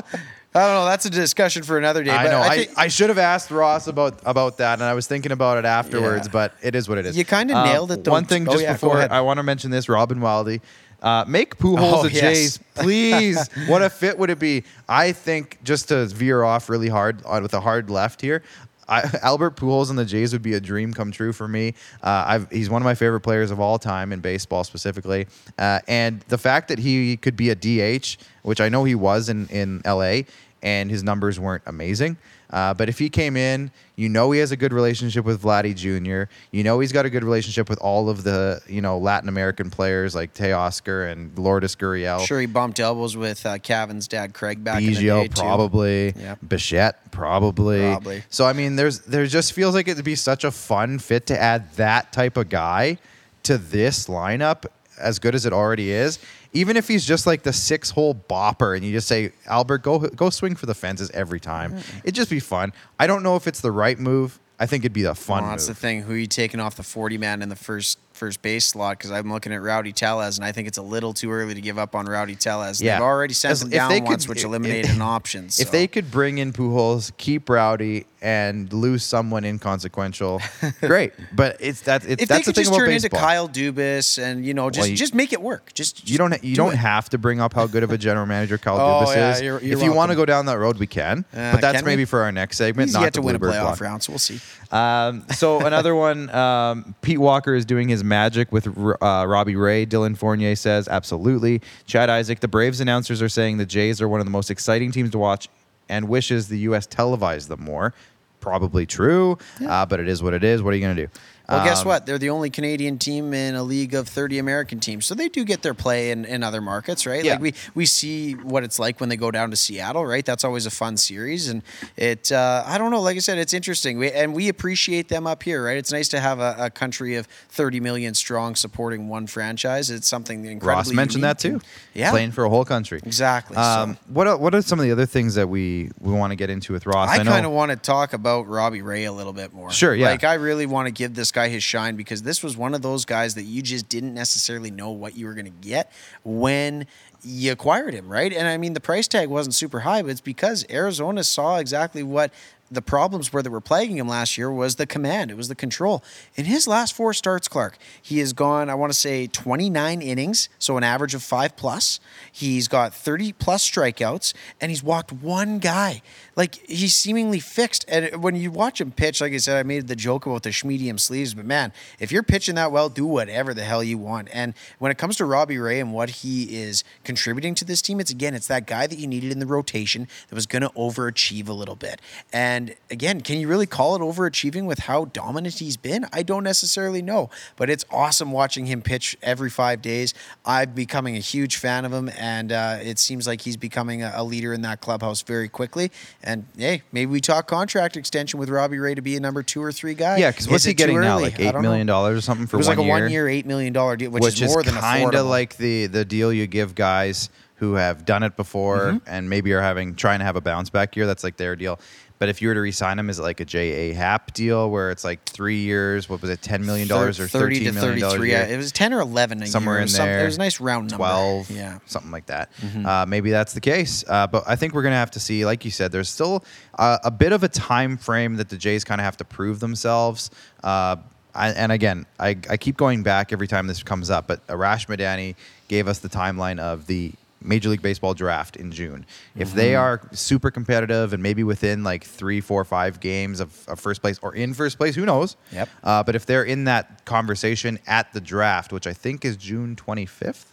I 0.56 0.60
don't 0.66 0.74
know. 0.76 0.84
That's 0.84 1.04
a 1.04 1.10
discussion 1.10 1.62
for 1.64 1.78
another 1.78 2.04
day. 2.04 2.12
i 2.12 2.24
but 2.24 2.30
know 2.30 2.40
I, 2.40 2.56
think- 2.64 2.78
I 2.78 2.88
should 2.88 3.08
have 3.08 3.18
asked 3.18 3.50
ross 3.50 3.88
about 3.88 4.20
about 4.24 4.58
that 4.58 4.74
and 4.74 4.84
i 4.84 4.94
was 4.94 5.06
thinking 5.08 5.32
about 5.32 5.58
it 5.58 5.64
afterwards 5.64 6.26
Yeah. 6.28 6.32
but 6.32 6.54
it 6.62 6.74
is 6.76 6.88
what 6.88 6.98
it 6.98 7.06
is 7.06 7.16
You 7.16 7.24
kinda 7.24 7.56
Um, 7.56 7.66
nailed 7.66 7.90
it, 7.92 8.04
though. 8.04 8.12
one 8.12 8.24
thing 8.24 8.46
Oh, 8.48 8.52
just 8.52 8.62
yeah, 8.62 8.72
before 8.74 8.98
i 9.12 9.20
want 9.20 9.38
to 9.38 9.42
mention 9.42 9.70
this 9.70 9.88
robin 9.88 10.20
wildy 10.20 10.60
uh, 11.02 11.22
make 11.28 11.58
Pujols 11.58 11.92
Oh, 11.92 12.02
the 12.04 12.12
yes. 12.12 12.22
Jays, 12.22 12.58
please. 12.76 13.48
what 13.66 13.82
a 13.82 13.90
fit 13.90 14.16
would 14.18 14.30
it 14.30 14.38
be? 14.38 14.64
I 14.88 15.12
think 15.12 15.58
just 15.62 15.88
to 15.88 16.06
veer 16.06 16.42
off 16.42 16.70
really 16.70 16.88
hard 16.88 17.22
on, 17.26 17.42
with 17.42 17.52
a 17.52 17.60
hard 17.60 17.90
left 17.90 18.22
here. 18.22 18.42
I, 18.88 19.02
Albert 19.22 19.56
Pujols 19.56 19.90
and 19.90 19.98
the 19.98 20.06
Jays 20.06 20.32
would 20.32 20.40
be 20.40 20.54
a 20.54 20.60
dream 20.60 20.94
come 20.94 21.10
true 21.10 21.34
for 21.34 21.46
me. 21.46 21.74
Uh, 22.02 22.24
I've, 22.26 22.50
he's 22.50 22.70
one 22.70 22.80
of 22.80 22.84
my 22.84 22.94
favorite 22.94 23.20
players 23.20 23.50
of 23.50 23.60
all 23.60 23.78
time 23.78 24.14
in 24.14 24.20
baseball 24.20 24.64
specifically, 24.64 25.26
uh, 25.58 25.80
and 25.88 26.20
the 26.28 26.38
fact 26.38 26.68
that 26.68 26.78
he 26.78 27.18
could 27.18 27.36
be 27.36 27.50
a 27.50 27.54
DH, 27.54 28.16
which 28.42 28.62
I 28.62 28.70
know 28.70 28.84
he 28.84 28.94
was 28.94 29.28
in 29.28 29.46
in 29.48 29.82
LA, 29.84 30.22
and 30.64 30.90
his 30.90 31.04
numbers 31.04 31.38
weren't 31.38 31.62
amazing. 31.66 32.16
Uh, 32.50 32.72
but 32.72 32.88
if 32.88 32.98
he 32.98 33.08
came 33.08 33.36
in, 33.36 33.70
you 33.96 34.08
know 34.08 34.30
he 34.30 34.38
has 34.40 34.52
a 34.52 34.56
good 34.56 34.72
relationship 34.72 35.24
with 35.24 35.42
Vladdy 35.42 35.74
Jr. 35.74 36.30
You 36.52 36.62
know 36.64 36.80
he's 36.80 36.92
got 36.92 37.04
a 37.04 37.10
good 37.10 37.24
relationship 37.24 37.68
with 37.68 37.78
all 37.80 38.08
of 38.08 38.24
the 38.24 38.60
you 38.68 38.80
know 38.80 38.98
Latin 38.98 39.28
American 39.28 39.70
players 39.70 40.14
like 40.14 40.34
Teoscar 40.34 41.10
and 41.10 41.36
Lourdes 41.38 41.74
Gurriel. 41.76 42.24
Sure, 42.26 42.40
he 42.40 42.46
bumped 42.46 42.80
elbows 42.80 43.16
with 43.16 43.44
uh, 43.44 43.58
Cavan's 43.58 44.08
dad, 44.08 44.34
Craig, 44.34 44.62
back 44.64 44.82
in 44.82 44.86
the 44.86 44.94
day 44.94 45.02
Biggio 45.02 45.24
too. 45.34 45.40
probably, 45.42 46.12
Yep. 46.16 46.38
Bichette 46.48 47.10
probably. 47.12 47.80
Probably. 47.80 48.22
So 48.30 48.44
I 48.46 48.52
mean, 48.52 48.76
there's 48.76 49.00
there 49.00 49.26
just 49.26 49.52
feels 49.52 49.74
like 49.74 49.88
it'd 49.88 50.04
be 50.04 50.14
such 50.16 50.44
a 50.44 50.50
fun 50.50 50.98
fit 50.98 51.26
to 51.26 51.40
add 51.40 51.72
that 51.74 52.12
type 52.12 52.36
of 52.36 52.48
guy 52.48 52.98
to 53.44 53.58
this 53.58 54.06
lineup, 54.06 54.64
as 54.98 55.18
good 55.18 55.34
as 55.34 55.46
it 55.46 55.52
already 55.52 55.90
is. 55.90 56.18
Even 56.52 56.76
if 56.76 56.86
he's 56.88 57.04
just 57.04 57.26
like 57.26 57.42
the 57.42 57.52
six 57.52 57.90
hole 57.90 58.14
bopper, 58.14 58.76
and 58.76 58.84
you 58.84 58.92
just 58.92 59.08
say 59.08 59.32
Albert, 59.46 59.78
go 59.78 59.98
go 59.98 60.30
swing 60.30 60.54
for 60.54 60.66
the 60.66 60.74
fences 60.74 61.10
every 61.10 61.40
time, 61.40 61.76
it'd 62.04 62.14
just 62.14 62.30
be 62.30 62.40
fun. 62.40 62.72
I 62.98 63.06
don't 63.06 63.22
know 63.22 63.36
if 63.36 63.46
it's 63.46 63.60
the 63.60 63.72
right 63.72 63.98
move. 63.98 64.38
I 64.60 64.66
think 64.66 64.82
it'd 64.84 64.92
be 64.92 65.02
a 65.04 65.16
fun 65.16 65.42
Well, 65.42 65.50
that's 65.50 65.66
the 65.66 65.70
move. 65.72 65.78
thing. 65.78 66.02
Who 66.02 66.12
are 66.14 66.16
you 66.16 66.26
taking 66.28 66.60
off 66.60 66.76
the 66.76 66.84
40 66.84 67.18
man 67.18 67.42
in 67.42 67.48
the 67.48 67.56
first 67.56 67.98
first 68.14 68.40
base 68.42 68.66
slot? 68.66 68.98
Because 68.98 69.10
I'm 69.10 69.30
looking 69.30 69.52
at 69.52 69.60
Rowdy 69.62 69.92
Tellez, 69.92 70.38
and 70.38 70.44
I 70.44 70.52
think 70.52 70.68
it's 70.68 70.78
a 70.78 70.82
little 70.82 71.12
too 71.12 71.30
early 71.30 71.54
to 71.54 71.60
give 71.60 71.78
up 71.78 71.94
on 71.94 72.06
Rowdy 72.06 72.34
Tellez. 72.36 72.80
Yeah. 72.80 72.94
They've 72.96 73.02
already 73.04 73.34
sent 73.34 73.52
As- 73.52 73.62
him 73.62 73.68
if 73.68 73.72
down 73.74 73.90
they 73.90 74.00
could- 74.00 74.08
once, 74.08 74.28
which 74.28 74.38
if- 74.38 74.44
eliminated 74.44 74.90
an 74.90 75.02
option. 75.02 75.46
If 75.58 75.70
they 75.70 75.86
could 75.86 76.10
bring 76.10 76.38
in 76.38 76.52
Pujols, 76.52 77.12
keep 77.16 77.48
Rowdy, 77.48 78.06
and 78.22 78.72
lose 78.72 79.04
someone 79.04 79.44
inconsequential, 79.44 80.40
great. 80.80 81.12
But 81.34 81.58
it's 81.60 81.82
that 81.82 82.04
it's 82.06 82.22
if 82.22 82.28
that's 82.30 82.46
the 82.46 82.52
could 82.52 82.56
thing 82.56 82.64
just 82.64 82.74
turn 82.78 82.86
baseball. 82.88 83.18
into 83.18 83.26
Kyle 83.26 83.48
Dubas 83.50 84.22
and 84.22 84.46
you 84.46 84.54
know 84.54 84.70
just 84.70 84.84
Well, 84.84 84.90
you- 84.92 84.96
just 84.96 85.14
make 85.14 85.34
it 85.34 85.42
work. 85.42 85.72
Just, 85.74 85.96
just 85.96 86.08
you 86.08 86.16
don't 86.16 86.32
you 86.42 86.54
do 86.54 86.62
don't 86.62 86.72
it. 86.72 86.76
have 86.76 87.10
to 87.10 87.18
bring 87.18 87.38
up 87.42 87.52
how 87.52 87.66
good 87.66 87.82
of 87.82 87.90
a 87.90 87.98
general 87.98 88.24
manager 88.24 88.56
Kyle 88.56 88.76
Oh, 88.80 89.04
Dubas 89.04 89.16
yeah, 89.16 89.32
is. 89.32 89.40
you're- 89.42 89.62
you're 89.66 89.76
if 89.76 89.84
you 89.84 89.92
want 89.92 90.10
to 90.10 90.16
go 90.16 90.24
down 90.24 90.46
that 90.46 90.58
road, 90.58 90.78
we 90.78 90.86
can. 90.86 91.26
Uh, 91.34 91.52
but 91.52 91.60
that's 91.60 91.76
can 91.78 91.84
we? 91.84 91.90
maybe 91.92 92.04
for 92.06 92.22
our 92.22 92.32
next 92.32 92.56
segment. 92.56 92.88
He's 92.88 92.94
not 92.94 93.02
yet 93.02 93.12
the 93.12 93.20
to 93.20 93.26
win 93.26 93.36
a 93.36 93.38
playoff 93.38 93.60
block. 93.62 93.80
round, 93.82 94.02
so 94.02 94.12
we'll 94.12 94.18
see. 94.18 94.40
Um, 94.72 95.24
so 95.34 95.60
another 95.64 95.94
one, 96.06 96.30
um, 96.34 96.94
Pete 97.02 97.18
Walker 97.18 97.54
is 97.54 97.64
doing 97.66 97.88
his 97.88 98.02
magic 98.04 98.52
with 98.52 98.68
uh, 98.68 99.24
Robbie 99.26 99.56
Ray. 99.56 99.86
Dylan 99.86 100.16
Fournier 100.16 100.54
says 100.56 100.88
absolutely. 100.88 101.60
Chad 101.86 102.10
Isaac, 102.10 102.40
the 102.40 102.48
Braves 102.48 102.80
announcers 102.80 103.20
are 103.20 103.28
saying 103.28 103.56
the 103.56 103.66
Jays 103.66 104.00
are 104.00 104.08
one 104.08 104.20
of 104.20 104.26
the 104.26 104.30
most 104.30 104.50
exciting 104.50 104.92
teams 104.92 105.10
to 105.10 105.18
watch, 105.18 105.48
and 105.88 106.08
wishes 106.08 106.48
the 106.48 106.58
U.S. 106.60 106.86
televised 106.86 107.48
them 107.48 107.62
more. 107.62 107.94
Probably 108.40 108.84
true, 108.84 109.38
uh, 109.66 109.86
but 109.86 110.00
it 110.00 110.08
is 110.08 110.22
what 110.22 110.34
it 110.34 110.44
is. 110.44 110.62
What 110.62 110.74
are 110.74 110.76
you 110.76 110.82
gonna 110.82 110.94
do? 110.94 111.08
Well, 111.48 111.64
guess 111.64 111.80
Um, 111.82 111.88
what? 111.88 112.06
They're 112.06 112.18
the 112.18 112.30
only 112.30 112.48
Canadian 112.50 112.98
team 112.98 113.34
in 113.34 113.54
a 113.54 113.62
league 113.62 113.94
of 113.94 114.08
30 114.08 114.38
American 114.38 114.80
teams. 114.80 115.04
So 115.04 115.14
they 115.14 115.28
do 115.28 115.44
get 115.44 115.62
their 115.62 115.74
play 115.74 116.10
in, 116.10 116.24
in 116.24 116.42
other 116.42 116.60
markets, 116.60 117.06
right? 117.06 117.22
Yeah. 117.24 117.32
Like 117.32 117.40
we, 117.42 117.54
we 117.74 117.86
see 117.86 118.32
what 118.32 118.64
it's 118.64 118.78
like 118.78 118.98
when 119.00 119.08
they 119.10 119.16
go 119.16 119.30
down 119.30 119.50
to 119.50 119.56
Seattle, 119.56 120.06
right? 120.06 120.24
That's 120.24 120.44
always 120.44 120.64
a 120.64 120.70
fun 120.70 120.96
series. 120.96 121.48
And 121.48 121.62
it, 121.96 122.32
uh, 122.32 122.64
I 122.66 122.78
don't 122.78 122.90
know, 122.90 123.02
like 123.02 123.16
I 123.16 123.20
said, 123.20 123.36
it's 123.38 123.52
interesting. 123.52 123.98
We, 123.98 124.10
and 124.10 124.34
we 124.34 124.48
appreciate 124.48 125.08
them 125.08 125.26
up 125.26 125.42
here, 125.42 125.64
right? 125.64 125.76
It's 125.76 125.92
nice 125.92 126.08
to 126.08 126.20
have 126.20 126.40
a, 126.40 126.56
a 126.58 126.70
country 126.70 127.16
of 127.16 127.26
30 127.50 127.80
million 127.80 128.14
strong 128.14 128.54
supporting 128.56 129.08
one 129.08 129.26
franchise. 129.26 129.90
It's 129.90 130.08
something 130.08 130.44
incredibly 130.46 130.90
Ross 130.90 130.92
mentioned 130.92 131.24
that 131.24 131.38
too. 131.38 131.60
Yeah. 131.92 132.10
playing 132.10 132.32
for 132.32 132.44
a 132.44 132.48
whole 132.48 132.64
country. 132.64 133.00
Exactly. 133.04 133.56
Um, 133.56 133.94
so. 133.94 134.00
what 134.08 134.26
are, 134.26 134.36
what 134.38 134.54
are 134.54 134.62
some 134.62 134.78
of 134.78 134.84
the 134.84 134.92
other 134.92 135.06
things 135.06 135.34
that 135.34 135.48
we 135.48 135.90
we 136.00 136.12
want 136.12 136.30
to 136.30 136.36
get 136.36 136.48
into 136.50 136.72
with 136.72 136.86
Ross? 136.86 137.10
I 137.10 137.22
know- 137.22 137.30
kind 137.30 137.44
of 137.44 137.52
want 137.52 137.70
to 137.70 137.76
talk 137.76 138.12
about 138.14 138.48
Robbie 138.48 138.82
Ray 138.82 139.04
a 139.04 139.12
little 139.12 139.32
bit 139.32 139.52
more. 139.52 139.70
Sure, 139.70 139.94
yeah. 139.94 140.06
Like 140.06 140.24
I 140.24 140.34
really 140.34 140.66
want 140.66 140.86
to 140.86 140.92
give 140.92 141.14
this 141.14 141.30
guy 141.34 141.48
his 141.48 141.62
shine 141.62 141.96
because 141.96 142.22
this 142.22 142.42
was 142.42 142.56
one 142.56 142.74
of 142.74 142.80
those 142.80 143.04
guys 143.04 143.34
that 143.34 143.42
you 143.42 143.60
just 143.60 143.88
didn't 143.88 144.14
necessarily 144.14 144.70
know 144.70 144.90
what 144.90 145.16
you 145.16 145.26
were 145.26 145.34
going 145.34 145.44
to 145.44 145.68
get 145.68 145.92
when 146.24 146.86
you 147.22 147.52
acquired 147.52 147.92
him, 147.92 148.08
right? 148.08 148.32
And 148.32 148.48
I 148.48 148.56
mean 148.56 148.72
the 148.72 148.80
price 148.80 149.08
tag 149.08 149.28
wasn't 149.28 149.54
super 149.54 149.80
high, 149.80 150.02
but 150.02 150.10
it's 150.10 150.20
because 150.20 150.64
Arizona 150.70 151.24
saw 151.24 151.58
exactly 151.58 152.02
what 152.02 152.32
the 152.74 152.82
problems 152.82 153.32
where 153.32 153.42
they 153.42 153.48
were 153.48 153.60
plaguing 153.60 153.98
him 153.98 154.08
last 154.08 154.36
year 154.36 154.50
was 154.50 154.76
the 154.76 154.86
command, 154.86 155.30
it 155.30 155.36
was 155.36 155.48
the 155.48 155.54
control. 155.54 156.02
In 156.34 156.44
his 156.44 156.66
last 156.68 156.94
four 156.94 157.12
starts, 157.14 157.48
Clark, 157.48 157.78
he 158.00 158.18
has 158.18 158.32
gone, 158.32 158.68
I 158.68 158.74
want 158.74 158.92
to 158.92 158.98
say 158.98 159.26
29 159.26 160.02
innings, 160.02 160.48
so 160.58 160.76
an 160.76 160.84
average 160.84 161.14
of 161.14 161.22
5 161.22 161.56
plus. 161.56 162.00
He's 162.30 162.68
got 162.68 162.94
30 162.94 163.32
plus 163.32 163.68
strikeouts 163.68 164.34
and 164.60 164.70
he's 164.70 164.82
walked 164.82 165.12
one 165.12 165.58
guy. 165.58 166.02
Like 166.36 166.56
he's 166.66 166.94
seemingly 166.94 167.40
fixed. 167.40 167.84
And 167.88 168.22
when 168.22 168.36
you 168.36 168.50
watch 168.50 168.80
him 168.80 168.90
pitch, 168.90 169.20
like 169.20 169.32
I 169.32 169.38
said, 169.38 169.56
I 169.56 169.62
made 169.62 169.88
the 169.88 169.96
joke 169.96 170.26
about 170.26 170.42
the 170.42 170.50
schmedium 170.50 170.98
sleeves, 170.98 171.34
but 171.34 171.44
man, 171.44 171.72
if 171.98 172.10
you're 172.10 172.22
pitching 172.22 172.56
that 172.56 172.72
well, 172.72 172.88
do 172.88 173.06
whatever 173.06 173.54
the 173.54 173.64
hell 173.64 173.84
you 173.84 173.98
want. 173.98 174.28
And 174.32 174.54
when 174.78 174.90
it 174.90 174.98
comes 174.98 175.16
to 175.16 175.24
Robbie 175.24 175.58
Ray 175.58 175.80
and 175.80 175.92
what 175.92 176.10
he 176.10 176.56
is 176.56 176.84
contributing 177.04 177.54
to 177.56 177.64
this 177.64 177.80
team, 177.80 178.00
it's 178.00 178.10
again, 178.10 178.34
it's 178.34 178.48
that 178.48 178.66
guy 178.66 178.86
that 178.86 178.98
you 178.98 179.06
needed 179.06 179.32
in 179.32 179.38
the 179.38 179.46
rotation 179.46 180.08
that 180.28 180.34
was 180.34 180.46
going 180.46 180.62
to 180.62 180.70
overachieve 180.70 181.48
a 181.48 181.52
little 181.52 181.76
bit. 181.76 182.00
And 182.32 182.63
again, 182.90 183.20
can 183.20 183.38
you 183.38 183.48
really 183.48 183.66
call 183.66 183.96
it 183.96 184.00
overachieving 184.00 184.66
with 184.66 184.80
how 184.80 185.06
dominant 185.06 185.58
he's 185.58 185.76
been? 185.76 186.06
I 186.12 186.22
don't 186.22 186.44
necessarily 186.44 187.02
know, 187.02 187.30
but 187.56 187.68
it's 187.68 187.84
awesome 187.90 188.32
watching 188.32 188.66
him 188.66 188.82
pitch 188.82 189.16
every 189.22 189.50
five 189.50 189.82
days. 189.82 190.14
I'm 190.44 190.70
becoming 190.70 191.16
a 191.16 191.20
huge 191.20 191.56
fan 191.56 191.84
of 191.84 191.92
him, 191.92 192.10
and 192.18 192.52
uh, 192.52 192.78
it 192.82 192.98
seems 192.98 193.26
like 193.26 193.40
he's 193.42 193.56
becoming 193.56 194.02
a, 194.02 194.12
a 194.16 194.24
leader 194.24 194.52
in 194.52 194.62
that 194.62 194.80
clubhouse 194.80 195.22
very 195.22 195.48
quickly. 195.48 195.90
And 196.22 196.46
hey, 196.56 196.82
maybe 196.92 197.10
we 197.10 197.20
talk 197.20 197.48
contract 197.48 197.96
extension 197.96 198.38
with 198.38 198.48
Robbie 198.48 198.78
Ray 198.78 198.94
to 198.94 199.02
be 199.02 199.16
a 199.16 199.20
number 199.20 199.42
two 199.42 199.62
or 199.62 199.72
three 199.72 199.94
guy. 199.94 200.18
Yeah, 200.18 200.30
because 200.30 200.48
what's 200.48 200.64
he 200.64 200.74
getting 200.74 201.00
now? 201.00 201.20
Like 201.20 201.40
eight 201.40 201.54
million 201.56 201.86
dollars 201.86 202.18
or 202.18 202.20
something 202.20 202.46
for 202.46 202.58
one 202.58 202.64
year? 202.64 202.66
It 202.66 202.68
was 202.68 202.68
one 202.68 202.76
like 202.76 202.84
a 202.84 202.86
year? 202.86 203.04
one 203.04 203.10
year, 203.12 203.28
eight 203.28 203.46
million 203.46 203.72
dollar 203.72 203.96
deal, 203.96 204.10
which, 204.10 204.22
which, 204.22 204.40
is 204.40 204.50
more 204.50 204.60
is 204.60 204.66
than 204.66 204.74
kind 204.76 205.14
of 205.14 205.26
like 205.26 205.56
the 205.56 205.86
the 205.86 206.04
deal 206.04 206.32
you 206.32 206.46
give 206.46 206.74
guys 206.74 207.30
who 207.56 207.74
have 207.74 208.04
done 208.04 208.22
it 208.22 208.36
before 208.36 208.74
Mm-hmm. 208.74 208.96
and 209.06 209.30
maybe 209.30 209.52
are 209.52 209.60
having 209.60 209.94
trying 209.94 210.18
to 210.18 210.24
have 210.24 210.36
a 210.36 210.40
bounce 210.40 210.70
back 210.70 210.96
year. 210.96 211.06
That's 211.06 211.22
like 211.22 211.36
their 211.36 211.54
deal. 211.56 211.78
But 212.20 212.28
if 212.28 212.40
you 212.40 212.48
were 212.48 212.54
to 212.54 212.60
re-sign 212.60 212.98
him, 212.98 213.10
is 213.10 213.18
it 213.18 213.22
like 213.22 213.40
a 213.40 213.44
J. 213.44 213.90
A. 213.90 213.92
Happ 213.94 214.32
deal 214.32 214.70
where 214.70 214.90
it's 214.92 215.02
like 215.04 215.24
three 215.24 215.58
years? 215.58 216.08
What 216.08 216.20
was 216.22 216.30
it, 216.30 216.40
ten 216.40 216.64
million 216.64 216.86
dollars 216.86 217.18
or 217.18 217.26
thirty 217.26 217.56
thirteen 217.56 217.74
to 217.74 217.80
million 217.80 218.00
dollars? 218.00 218.12
thirty-three. 218.14 218.30
Yeah, 218.30 218.46
it 218.46 218.56
was 218.56 218.70
ten 218.72 218.92
or 218.94 219.00
eleven 219.00 219.42
a 219.42 219.46
somewhere 219.46 219.78
year. 219.78 219.86
in 219.86 219.92
there. 219.92 220.22
It 220.22 220.26
was 220.26 220.36
a 220.36 220.38
nice 220.38 220.60
round 220.60 220.90
number. 220.92 220.96
Twelve, 221.04 221.50
Yeah. 221.50 221.78
something 221.86 222.12
like 222.12 222.26
that. 222.26 222.50
Uh, 222.84 223.04
maybe 223.06 223.30
that's 223.30 223.52
the 223.52 223.60
case. 223.60 224.04
Uh, 224.08 224.26
but 224.28 224.44
I 224.46 224.54
think 224.56 224.74
we're 224.74 224.82
gonna 224.84 224.94
have 224.94 225.10
to 225.12 225.20
see. 225.20 225.44
Like 225.44 225.64
you 225.64 225.70
said, 225.72 225.90
there's 225.92 226.08
still 226.08 226.44
uh, 226.78 226.98
a 227.04 227.10
bit 227.10 227.32
of 227.32 227.42
a 227.42 227.48
time 227.48 227.96
frame 227.96 228.36
that 228.36 228.48
the 228.48 228.56
Jays 228.56 228.84
kind 228.84 229.00
of 229.00 229.04
have 229.04 229.16
to 229.18 229.24
prove 229.24 229.58
themselves. 229.60 230.30
Uh, 230.62 230.96
I, 231.34 231.48
and 231.50 231.72
again, 231.72 232.06
I, 232.20 232.36
I 232.48 232.56
keep 232.56 232.76
going 232.76 233.02
back 233.02 233.32
every 233.32 233.48
time 233.48 233.66
this 233.66 233.82
comes 233.82 234.08
up, 234.08 234.28
but 234.28 234.46
Arash 234.46 234.86
Madani 234.86 235.34
gave 235.66 235.88
us 235.88 235.98
the 235.98 236.08
timeline 236.08 236.60
of 236.60 236.86
the 236.86 237.12
Major 237.44 237.68
League 237.68 237.82
Baseball 237.82 238.14
draft 238.14 238.56
in 238.56 238.72
June. 238.72 239.04
If 239.36 239.48
Mm-hmm. 239.48 239.56
they 239.56 239.74
are 239.76 240.00
super 240.12 240.50
competitive 240.50 241.12
and 241.12 241.22
maybe 241.22 241.44
within 241.44 241.84
like 241.84 242.02
three, 242.04 242.40
four, 242.40 242.64
five 242.64 243.00
games 243.00 243.38
of, 243.40 243.68
of 243.68 243.78
first 243.78 244.00
place 244.00 244.18
or 244.22 244.34
in 244.34 244.54
first 244.54 244.78
place, 244.78 244.94
who 244.94 245.04
knows? 245.04 245.36
Yep. 245.52 245.68
Uh, 245.82 246.02
but 246.02 246.14
if 246.16 246.24
they're 246.26 246.42
in 246.44 246.64
that 246.64 247.04
conversation 247.04 247.78
at 247.86 248.12
the 248.12 248.20
draft, 248.20 248.72
which 248.72 248.86
I 248.86 248.92
think 248.94 249.24
is 249.24 249.36
June 249.36 249.76
25th, 249.76 250.46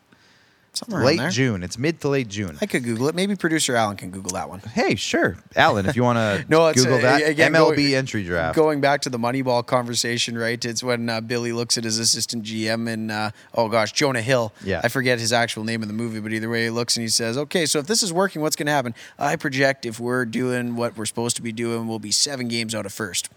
Somewhere 0.73 1.03
late. 1.03 1.31
June. 1.31 1.63
It's 1.63 1.77
mid 1.77 1.99
to 2.01 2.07
late 2.07 2.29
June. 2.29 2.57
I 2.61 2.65
could 2.65 2.83
Google 2.83 3.09
it. 3.09 3.15
Maybe 3.15 3.35
producer 3.35 3.75
Alan 3.75 3.97
can 3.97 4.09
Google 4.09 4.31
that 4.31 4.49
one. 4.49 4.59
Hey, 4.59 4.95
sure, 4.95 5.35
Alan, 5.55 5.85
if 5.85 5.95
you 5.97 6.03
want 6.03 6.17
to 6.17 6.45
No, 6.49 6.71
Google 6.73 6.95
uh, 6.95 7.01
that 7.01 7.27
again, 7.27 7.51
MLB 7.53 7.91
go- 7.91 7.97
entry 7.97 8.23
draft. 8.23 8.55
Going 8.55 8.79
back 8.79 9.01
to 9.01 9.09
the 9.09 9.19
Moneyball 9.19 9.65
conversation, 9.65 10.37
right? 10.37 10.63
It's 10.63 10.81
when 10.81 11.09
uh, 11.09 11.19
Billy 11.19 11.51
looks 11.51 11.77
at 11.77 11.83
his 11.83 11.99
assistant 11.99 12.45
GM 12.45 12.91
and 12.91 13.11
uh, 13.11 13.31
oh 13.53 13.67
gosh, 13.67 13.91
Jonah 13.91 14.21
Hill. 14.21 14.53
Yeah. 14.63 14.81
I 14.83 14.87
forget 14.87 15.19
his 15.19 15.33
actual 15.33 15.65
name 15.65 15.81
in 15.81 15.89
the 15.89 15.93
movie, 15.93 16.19
but 16.21 16.31
either 16.31 16.49
way, 16.49 16.63
he 16.65 16.69
looks 16.69 16.95
and 16.95 17.01
he 17.01 17.09
says, 17.09 17.37
"Okay, 17.37 17.65
so 17.65 17.79
if 17.79 17.87
this 17.87 18.01
is 18.01 18.13
working, 18.13 18.41
what's 18.41 18.55
going 18.55 18.67
to 18.67 18.71
happen? 18.73 18.95
I 19.19 19.35
project 19.35 19.85
if 19.85 19.99
we're 19.99 20.25
doing 20.25 20.75
what 20.77 20.95
we're 20.95 21.05
supposed 21.05 21.35
to 21.35 21.41
be 21.41 21.51
doing, 21.51 21.87
we'll 21.87 21.99
be 21.99 22.11
seven 22.11 22.47
games 22.47 22.73
out 22.73 22.85
of 22.85 22.93
first. 22.93 23.29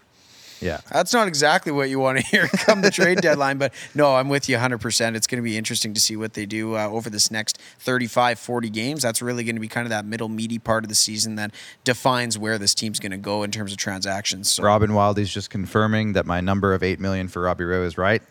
Yeah. 0.61 0.81
That's 0.91 1.13
not 1.13 1.27
exactly 1.27 1.71
what 1.71 1.89
you 1.89 1.99
want 1.99 2.19
to 2.19 2.25
hear 2.25 2.47
come 2.53 2.81
the 2.81 2.91
trade 2.91 3.21
deadline, 3.21 3.57
but 3.57 3.73
no, 3.93 4.15
I'm 4.15 4.29
with 4.29 4.49
you 4.49 4.57
100%. 4.57 5.15
It's 5.15 5.27
going 5.27 5.41
to 5.41 5.43
be 5.43 5.57
interesting 5.57 5.93
to 5.93 5.99
see 5.99 6.15
what 6.15 6.33
they 6.33 6.45
do 6.45 6.75
uh, 6.75 6.87
over 6.87 7.09
this 7.09 7.31
next 7.31 7.57
35, 7.79 8.39
40 8.39 8.69
games. 8.69 9.01
That's 9.01 9.21
really 9.21 9.43
going 9.43 9.55
to 9.55 9.61
be 9.61 9.67
kind 9.67 9.85
of 9.85 9.89
that 9.89 10.05
middle, 10.05 10.29
meaty 10.29 10.59
part 10.59 10.83
of 10.83 10.89
the 10.89 10.95
season 10.95 11.35
that 11.35 11.51
defines 11.83 12.37
where 12.37 12.57
this 12.57 12.73
team's 12.73 12.99
going 12.99 13.11
to 13.11 13.17
go 13.17 13.43
in 13.43 13.51
terms 13.51 13.71
of 13.71 13.77
transactions. 13.77 14.51
So 14.51 14.63
Robin 14.63 14.93
Wildy's 14.93 15.33
just 15.33 15.49
confirming 15.49 16.13
that 16.13 16.25
my 16.25 16.41
number 16.41 16.73
of 16.73 16.83
eight 16.83 16.99
million 16.99 17.27
for 17.27 17.41
Robbie 17.41 17.65
Rowe 17.65 17.83
is 17.83 17.97
right. 17.97 18.21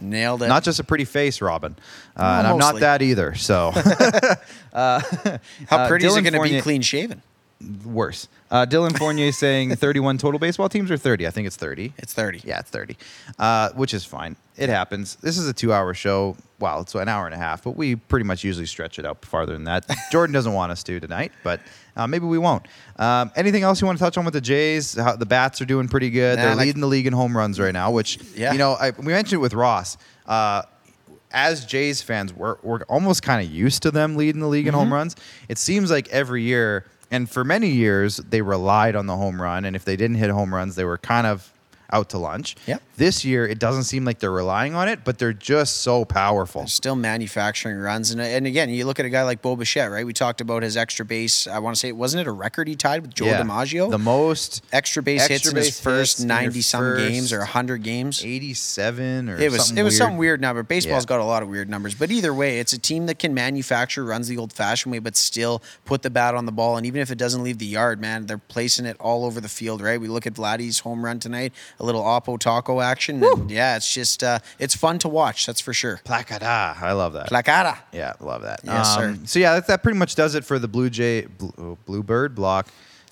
nailed 0.00 0.42
it. 0.42 0.48
Not 0.48 0.64
just 0.64 0.80
a 0.80 0.84
pretty 0.84 1.04
face, 1.04 1.40
Robin, 1.40 1.76
uh, 2.16 2.22
and 2.22 2.46
I'm 2.46 2.58
mostly. 2.58 2.74
not 2.74 2.80
that 2.80 3.02
either. 3.02 3.34
So 3.34 3.72
How 4.72 4.98
uh, 5.70 5.88
pretty 5.88 6.06
is 6.06 6.16
it 6.16 6.22
going 6.22 6.34
to 6.34 6.42
be 6.42 6.60
clean 6.60 6.82
shaven? 6.82 7.22
Worse. 7.84 8.28
Uh, 8.50 8.64
Dylan 8.66 8.96
Fournier 8.96 9.32
saying 9.32 9.74
31 9.76 10.18
total 10.18 10.38
baseball 10.38 10.68
teams 10.68 10.90
or 10.90 10.96
30. 10.96 11.26
I 11.26 11.30
think 11.30 11.46
it's 11.46 11.56
30. 11.56 11.92
It's 11.98 12.12
30. 12.14 12.42
Yeah, 12.44 12.60
it's 12.60 12.70
30, 12.70 12.96
uh, 13.38 13.70
which 13.70 13.92
is 13.94 14.04
fine. 14.04 14.36
It 14.56 14.68
happens. 14.68 15.16
This 15.16 15.38
is 15.38 15.48
a 15.48 15.52
two 15.52 15.72
hour 15.72 15.92
show. 15.94 16.36
Wow, 16.60 16.80
it's 16.80 16.94
an 16.94 17.08
hour 17.08 17.26
and 17.26 17.34
a 17.34 17.38
half, 17.38 17.62
but 17.64 17.76
we 17.76 17.94
pretty 17.96 18.24
much 18.24 18.42
usually 18.42 18.66
stretch 18.66 18.98
it 18.98 19.06
out 19.06 19.24
farther 19.24 19.52
than 19.52 19.64
that. 19.64 19.86
Jordan 20.12 20.32
doesn't 20.34 20.52
want 20.52 20.72
us 20.72 20.82
to 20.84 20.98
tonight, 20.98 21.30
but 21.44 21.60
uh, 21.96 22.06
maybe 22.06 22.26
we 22.26 22.38
won't. 22.38 22.66
Um, 22.96 23.30
anything 23.36 23.62
else 23.62 23.80
you 23.80 23.86
want 23.86 23.98
to 23.98 24.04
touch 24.04 24.16
on 24.18 24.24
with 24.24 24.34
the 24.34 24.40
Jays? 24.40 24.94
How 24.96 25.14
the 25.14 25.26
bats 25.26 25.60
are 25.60 25.64
doing 25.64 25.86
pretty 25.88 26.10
good. 26.10 26.38
Nah, 26.38 26.44
They're 26.46 26.54
like- 26.56 26.66
leading 26.66 26.80
the 26.80 26.86
league 26.88 27.06
in 27.06 27.12
home 27.12 27.36
runs 27.36 27.60
right 27.60 27.72
now, 27.72 27.90
which, 27.92 28.18
Yeah. 28.34 28.52
you 28.52 28.58
know, 28.58 28.72
I, 28.72 28.90
we 28.90 29.12
mentioned 29.12 29.34
it 29.34 29.42
with 29.42 29.54
Ross. 29.54 29.96
Uh, 30.26 30.62
as 31.30 31.64
Jays 31.66 32.00
fans, 32.02 32.32
we're, 32.32 32.56
we're 32.62 32.80
almost 32.84 33.22
kind 33.22 33.44
of 33.46 33.52
used 33.52 33.82
to 33.82 33.90
them 33.90 34.16
leading 34.16 34.40
the 34.40 34.48
league 34.48 34.66
in 34.66 34.72
Mm-hmm. 34.72 34.78
home 34.80 34.92
runs. 34.92 35.14
It 35.48 35.58
seems 35.58 35.90
like 35.90 36.08
every 36.08 36.42
year, 36.42 36.84
and 37.10 37.28
for 37.28 37.44
many 37.44 37.68
years, 37.68 38.18
they 38.18 38.42
relied 38.42 38.96
on 38.96 39.06
the 39.06 39.16
home 39.16 39.40
run. 39.40 39.64
And 39.64 39.74
if 39.74 39.84
they 39.84 39.96
didn't 39.96 40.16
hit 40.16 40.30
home 40.30 40.54
runs, 40.54 40.74
they 40.76 40.84
were 40.84 40.98
kind 40.98 41.26
of 41.26 41.52
out 41.90 42.10
to 42.10 42.18
lunch. 42.18 42.56
Yep. 42.66 42.82
This 42.98 43.24
year, 43.24 43.46
it 43.46 43.60
doesn't 43.60 43.84
seem 43.84 44.04
like 44.04 44.18
they're 44.18 44.32
relying 44.32 44.74
on 44.74 44.88
it, 44.88 45.04
but 45.04 45.18
they're 45.18 45.32
just 45.32 45.78
so 45.82 46.04
powerful. 46.04 46.66
Still 46.66 46.96
manufacturing 46.96 47.78
runs, 47.78 48.10
and 48.10 48.20
and 48.20 48.44
again, 48.44 48.70
you 48.70 48.84
look 48.86 48.98
at 48.98 49.06
a 49.06 49.08
guy 49.08 49.22
like 49.22 49.40
Bo 49.40 49.54
Bichette, 49.54 49.90
right? 49.92 50.04
We 50.04 50.12
talked 50.12 50.40
about 50.40 50.64
his 50.64 50.76
extra 50.76 51.04
base. 51.04 51.46
I 51.46 51.60
want 51.60 51.76
to 51.76 51.78
say, 51.80 51.92
wasn't 51.92 52.22
it 52.22 52.26
a 52.26 52.32
record 52.32 52.66
he 52.66 52.74
tied 52.74 53.02
with 53.02 53.14
Joe 53.14 53.26
DiMaggio? 53.26 53.88
The 53.90 53.98
most 53.98 54.64
extra 54.72 55.00
base 55.00 55.22
hits 55.28 55.46
extra 55.46 55.50
in 55.60 55.64
his 55.64 55.80
first 55.80 56.18
hits 56.18 56.22
in 56.24 56.28
your 56.28 56.36
ninety 56.40 56.60
some 56.60 56.96
games 56.96 57.32
or 57.32 57.44
hundred 57.44 57.84
games. 57.84 58.24
87 58.24 59.28
or 59.28 59.36
It 59.38 59.52
was 59.52 59.66
something 59.66 59.78
it 59.78 59.82
was 59.84 59.92
weird. 59.92 59.98
some 59.98 60.16
weird 60.16 60.40
number. 60.40 60.64
Baseball's 60.64 61.04
Yeah. 61.04 61.08
got 61.08 61.20
a 61.20 61.24
lot 61.24 61.44
of 61.44 61.48
weird 61.48 61.68
numbers, 61.70 61.94
but 61.94 62.10
either 62.10 62.34
way, 62.34 62.58
it's 62.58 62.72
a 62.72 62.78
team 62.78 63.06
that 63.06 63.20
can 63.20 63.32
manufacture 63.32 64.04
runs 64.04 64.26
the 64.26 64.36
old-fashioned 64.38 64.90
way, 64.92 64.98
but 64.98 65.16
still 65.16 65.62
put 65.84 66.02
the 66.02 66.10
bat 66.10 66.34
on 66.34 66.46
the 66.46 66.52
ball. 66.52 66.76
And 66.76 66.84
even 66.84 67.00
if 67.00 67.12
it 67.12 67.18
doesn't 67.18 67.44
leave 67.44 67.58
the 67.58 67.66
yard, 67.66 68.00
man, 68.00 68.26
they're 68.26 68.38
placing 68.38 68.86
it 68.86 68.96
all 68.98 69.24
over 69.24 69.40
the 69.40 69.48
field. 69.48 69.80
Right? 69.82 70.00
We 70.00 70.08
look 70.08 70.26
at 70.26 70.34
Vladdy's 70.34 70.80
home 70.80 71.04
run 71.04 71.20
tonight, 71.20 71.52
a 71.78 71.84
little 71.84 72.02
Oppo 72.02 72.38
Taco 72.40 72.80
action. 72.90 73.22
And 73.22 73.50
yeah, 73.50 73.76
it's 73.76 73.92
just 73.92 74.22
uh, 74.24 74.38
it's 74.58 74.74
fun 74.74 74.98
to 75.00 75.08
watch. 75.08 75.46
That's 75.46 75.60
for 75.60 75.72
sure. 75.72 76.00
Placada. 76.04 76.76
I 76.80 76.92
love 76.92 77.12
that. 77.14 77.28
Placada. 77.28 77.78
Yeah, 77.92 78.14
love 78.20 78.42
that. 78.42 78.60
Um, 78.68 78.74
Yes, 78.76 78.94
sir. 78.94 79.18
So 79.24 79.38
yeah, 79.38 79.54
that, 79.54 79.66
that 79.68 79.82
pretty 79.82 79.98
much 79.98 80.14
does 80.14 80.34
it 80.34 80.44
for 80.44 80.58
the 80.58 80.68
Blue 80.68 80.90
Jay 80.90 81.22
Blue, 81.26 81.52
oh, 81.58 81.78
Bluebird 81.86 82.34
block. 82.34 82.68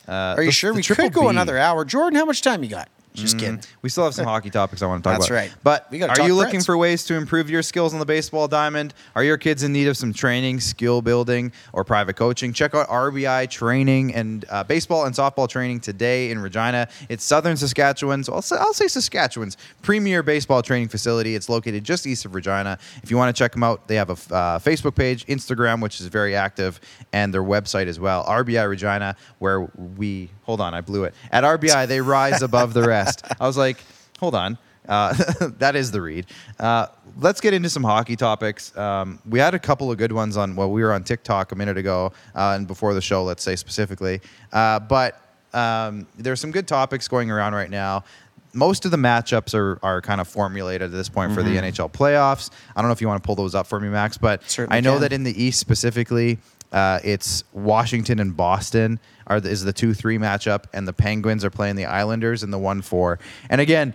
Uh, 0.08 0.34
Are 0.36 0.42
you 0.42 0.48
the- 0.48 0.52
sure 0.52 0.70
the 0.72 0.76
we 0.76 0.82
Triple 0.82 1.04
could 1.04 1.12
go 1.14 1.22
B. 1.22 1.28
another 1.28 1.58
hour? 1.58 1.84
Jordan, 1.84 2.18
how 2.18 2.24
much 2.24 2.40
time 2.42 2.62
you 2.62 2.70
got? 2.70 2.88
Just 3.16 3.38
kidding. 3.38 3.60
We 3.82 3.88
still 3.88 4.04
have 4.04 4.14
some 4.14 4.26
hockey 4.26 4.50
topics 4.50 4.82
I 4.82 4.86
want 4.86 5.02
to 5.02 5.08
talk 5.10 5.18
That's 5.18 5.28
about. 5.30 5.36
right. 5.36 5.52
But 5.64 5.86
We 5.90 5.98
gotta 5.98 6.12
are 6.12 6.16
talk 6.16 6.26
you 6.26 6.34
looking 6.34 6.60
Preds. 6.60 6.66
for 6.66 6.76
ways 6.76 7.04
to 7.04 7.14
improve 7.14 7.48
your 7.50 7.62
skills 7.62 7.92
on 7.94 7.98
the 8.00 8.06
baseball 8.06 8.46
diamond? 8.48 8.94
Are 9.14 9.24
your 9.24 9.36
kids 9.38 9.62
in 9.62 9.72
need 9.72 9.88
of 9.88 9.96
some 9.96 10.12
training, 10.12 10.60
skill 10.60 11.02
building, 11.02 11.52
or 11.72 11.82
private 11.84 12.16
coaching? 12.16 12.52
Check 12.52 12.74
out 12.74 12.88
RBI 12.88 13.48
training 13.50 14.14
and 14.14 14.44
uh, 14.50 14.64
baseball 14.64 15.04
and 15.06 15.14
softball 15.14 15.48
training 15.48 15.80
today 15.80 16.30
in 16.30 16.38
Regina. 16.40 16.88
It's 17.08 17.24
Southern 17.24 17.56
Saskatchewan's, 17.56 18.28
I'll 18.28 18.44
I'll 18.58 18.74
say 18.74 18.88
Saskatchewan's 18.88 19.56
premier 19.82 20.22
baseball 20.22 20.62
training 20.62 20.88
facility. 20.88 21.34
It's 21.34 21.48
located 21.48 21.84
just 21.84 22.06
east 22.06 22.24
of 22.24 22.34
Regina. 22.34 22.78
If 23.02 23.10
you 23.10 23.16
want 23.16 23.34
to 23.34 23.38
check 23.38 23.52
them 23.52 23.62
out, 23.62 23.88
they 23.88 23.96
have 23.96 24.10
a 24.10 24.12
f- 24.12 24.32
uh, 24.32 24.58
Facebook 24.62 24.94
page, 24.94 25.24
Instagram, 25.26 25.80
which 25.80 26.00
is 26.00 26.06
very 26.08 26.34
active, 26.34 26.80
and 27.12 27.32
their 27.32 27.42
website 27.42 27.86
as 27.86 27.98
well, 27.98 28.24
RBI 28.24 28.68
Regina, 28.68 29.16
where 29.38 29.60
we 29.96 30.30
hold 30.42 30.60
on, 30.60 30.74
I 30.74 30.80
blew 30.80 31.04
it. 31.04 31.14
At 31.32 31.42
RBI, 31.44 31.86
they 31.88 32.00
rise 32.00 32.42
above 32.50 32.72
the 32.74 32.82
rest. 32.82 33.05
I 33.40 33.46
was 33.46 33.56
like, 33.56 33.78
hold 34.18 34.34
on. 34.34 34.58
Uh, 34.88 35.12
that 35.58 35.74
is 35.76 35.90
the 35.90 36.00
read. 36.00 36.26
Uh, 36.60 36.86
let's 37.18 37.40
get 37.40 37.54
into 37.54 37.68
some 37.68 37.82
hockey 37.82 38.16
topics. 38.16 38.76
Um, 38.76 39.18
we 39.28 39.38
had 39.38 39.54
a 39.54 39.58
couple 39.58 39.90
of 39.90 39.98
good 39.98 40.12
ones 40.12 40.36
on. 40.36 40.54
Well, 40.56 40.70
we 40.70 40.82
were 40.82 40.92
on 40.92 41.04
TikTok 41.04 41.52
a 41.52 41.56
minute 41.56 41.76
ago 41.76 42.12
uh, 42.34 42.54
and 42.56 42.66
before 42.66 42.94
the 42.94 43.00
show. 43.00 43.24
Let's 43.24 43.42
say 43.42 43.56
specifically, 43.56 44.20
uh, 44.52 44.80
but 44.80 45.20
um, 45.52 46.06
there's 46.16 46.40
some 46.40 46.50
good 46.50 46.68
topics 46.68 47.08
going 47.08 47.30
around 47.30 47.54
right 47.54 47.70
now. 47.70 48.04
Most 48.52 48.86
of 48.86 48.90
the 48.90 48.96
matchups 48.96 49.54
are, 49.54 49.78
are 49.82 50.00
kind 50.00 50.18
of 50.18 50.28
formulated 50.28 50.82
at 50.86 50.92
this 50.92 51.10
point 51.10 51.34
for 51.34 51.42
the 51.42 51.56
NHL 51.56 51.92
playoffs. 51.92 52.50
I 52.74 52.80
don't 52.80 52.88
know 52.88 52.92
if 52.92 53.02
you 53.02 53.08
want 53.08 53.22
to 53.22 53.26
pull 53.26 53.34
those 53.34 53.54
up 53.54 53.66
for 53.66 53.78
me, 53.78 53.88
Max, 53.88 54.16
but 54.16 54.42
Certainly 54.48 54.78
I 54.78 54.80
know 54.80 54.94
can. 54.94 55.02
that 55.02 55.12
in 55.12 55.24
the 55.24 55.42
East 55.42 55.60
specifically, 55.60 56.38
uh, 56.76 57.00
it's 57.02 57.42
Washington 57.54 58.18
and 58.18 58.36
Boston 58.36 59.00
are 59.26 59.40
the, 59.40 59.48
is 59.48 59.64
the 59.64 59.72
two 59.72 59.94
three 59.94 60.18
matchup, 60.18 60.64
and 60.74 60.86
the 60.86 60.92
Penguins 60.92 61.42
are 61.42 61.48
playing 61.48 61.76
the 61.76 61.86
Islanders 61.86 62.42
in 62.42 62.50
the 62.50 62.58
one 62.58 62.82
four. 62.82 63.18
And 63.48 63.62
again, 63.62 63.94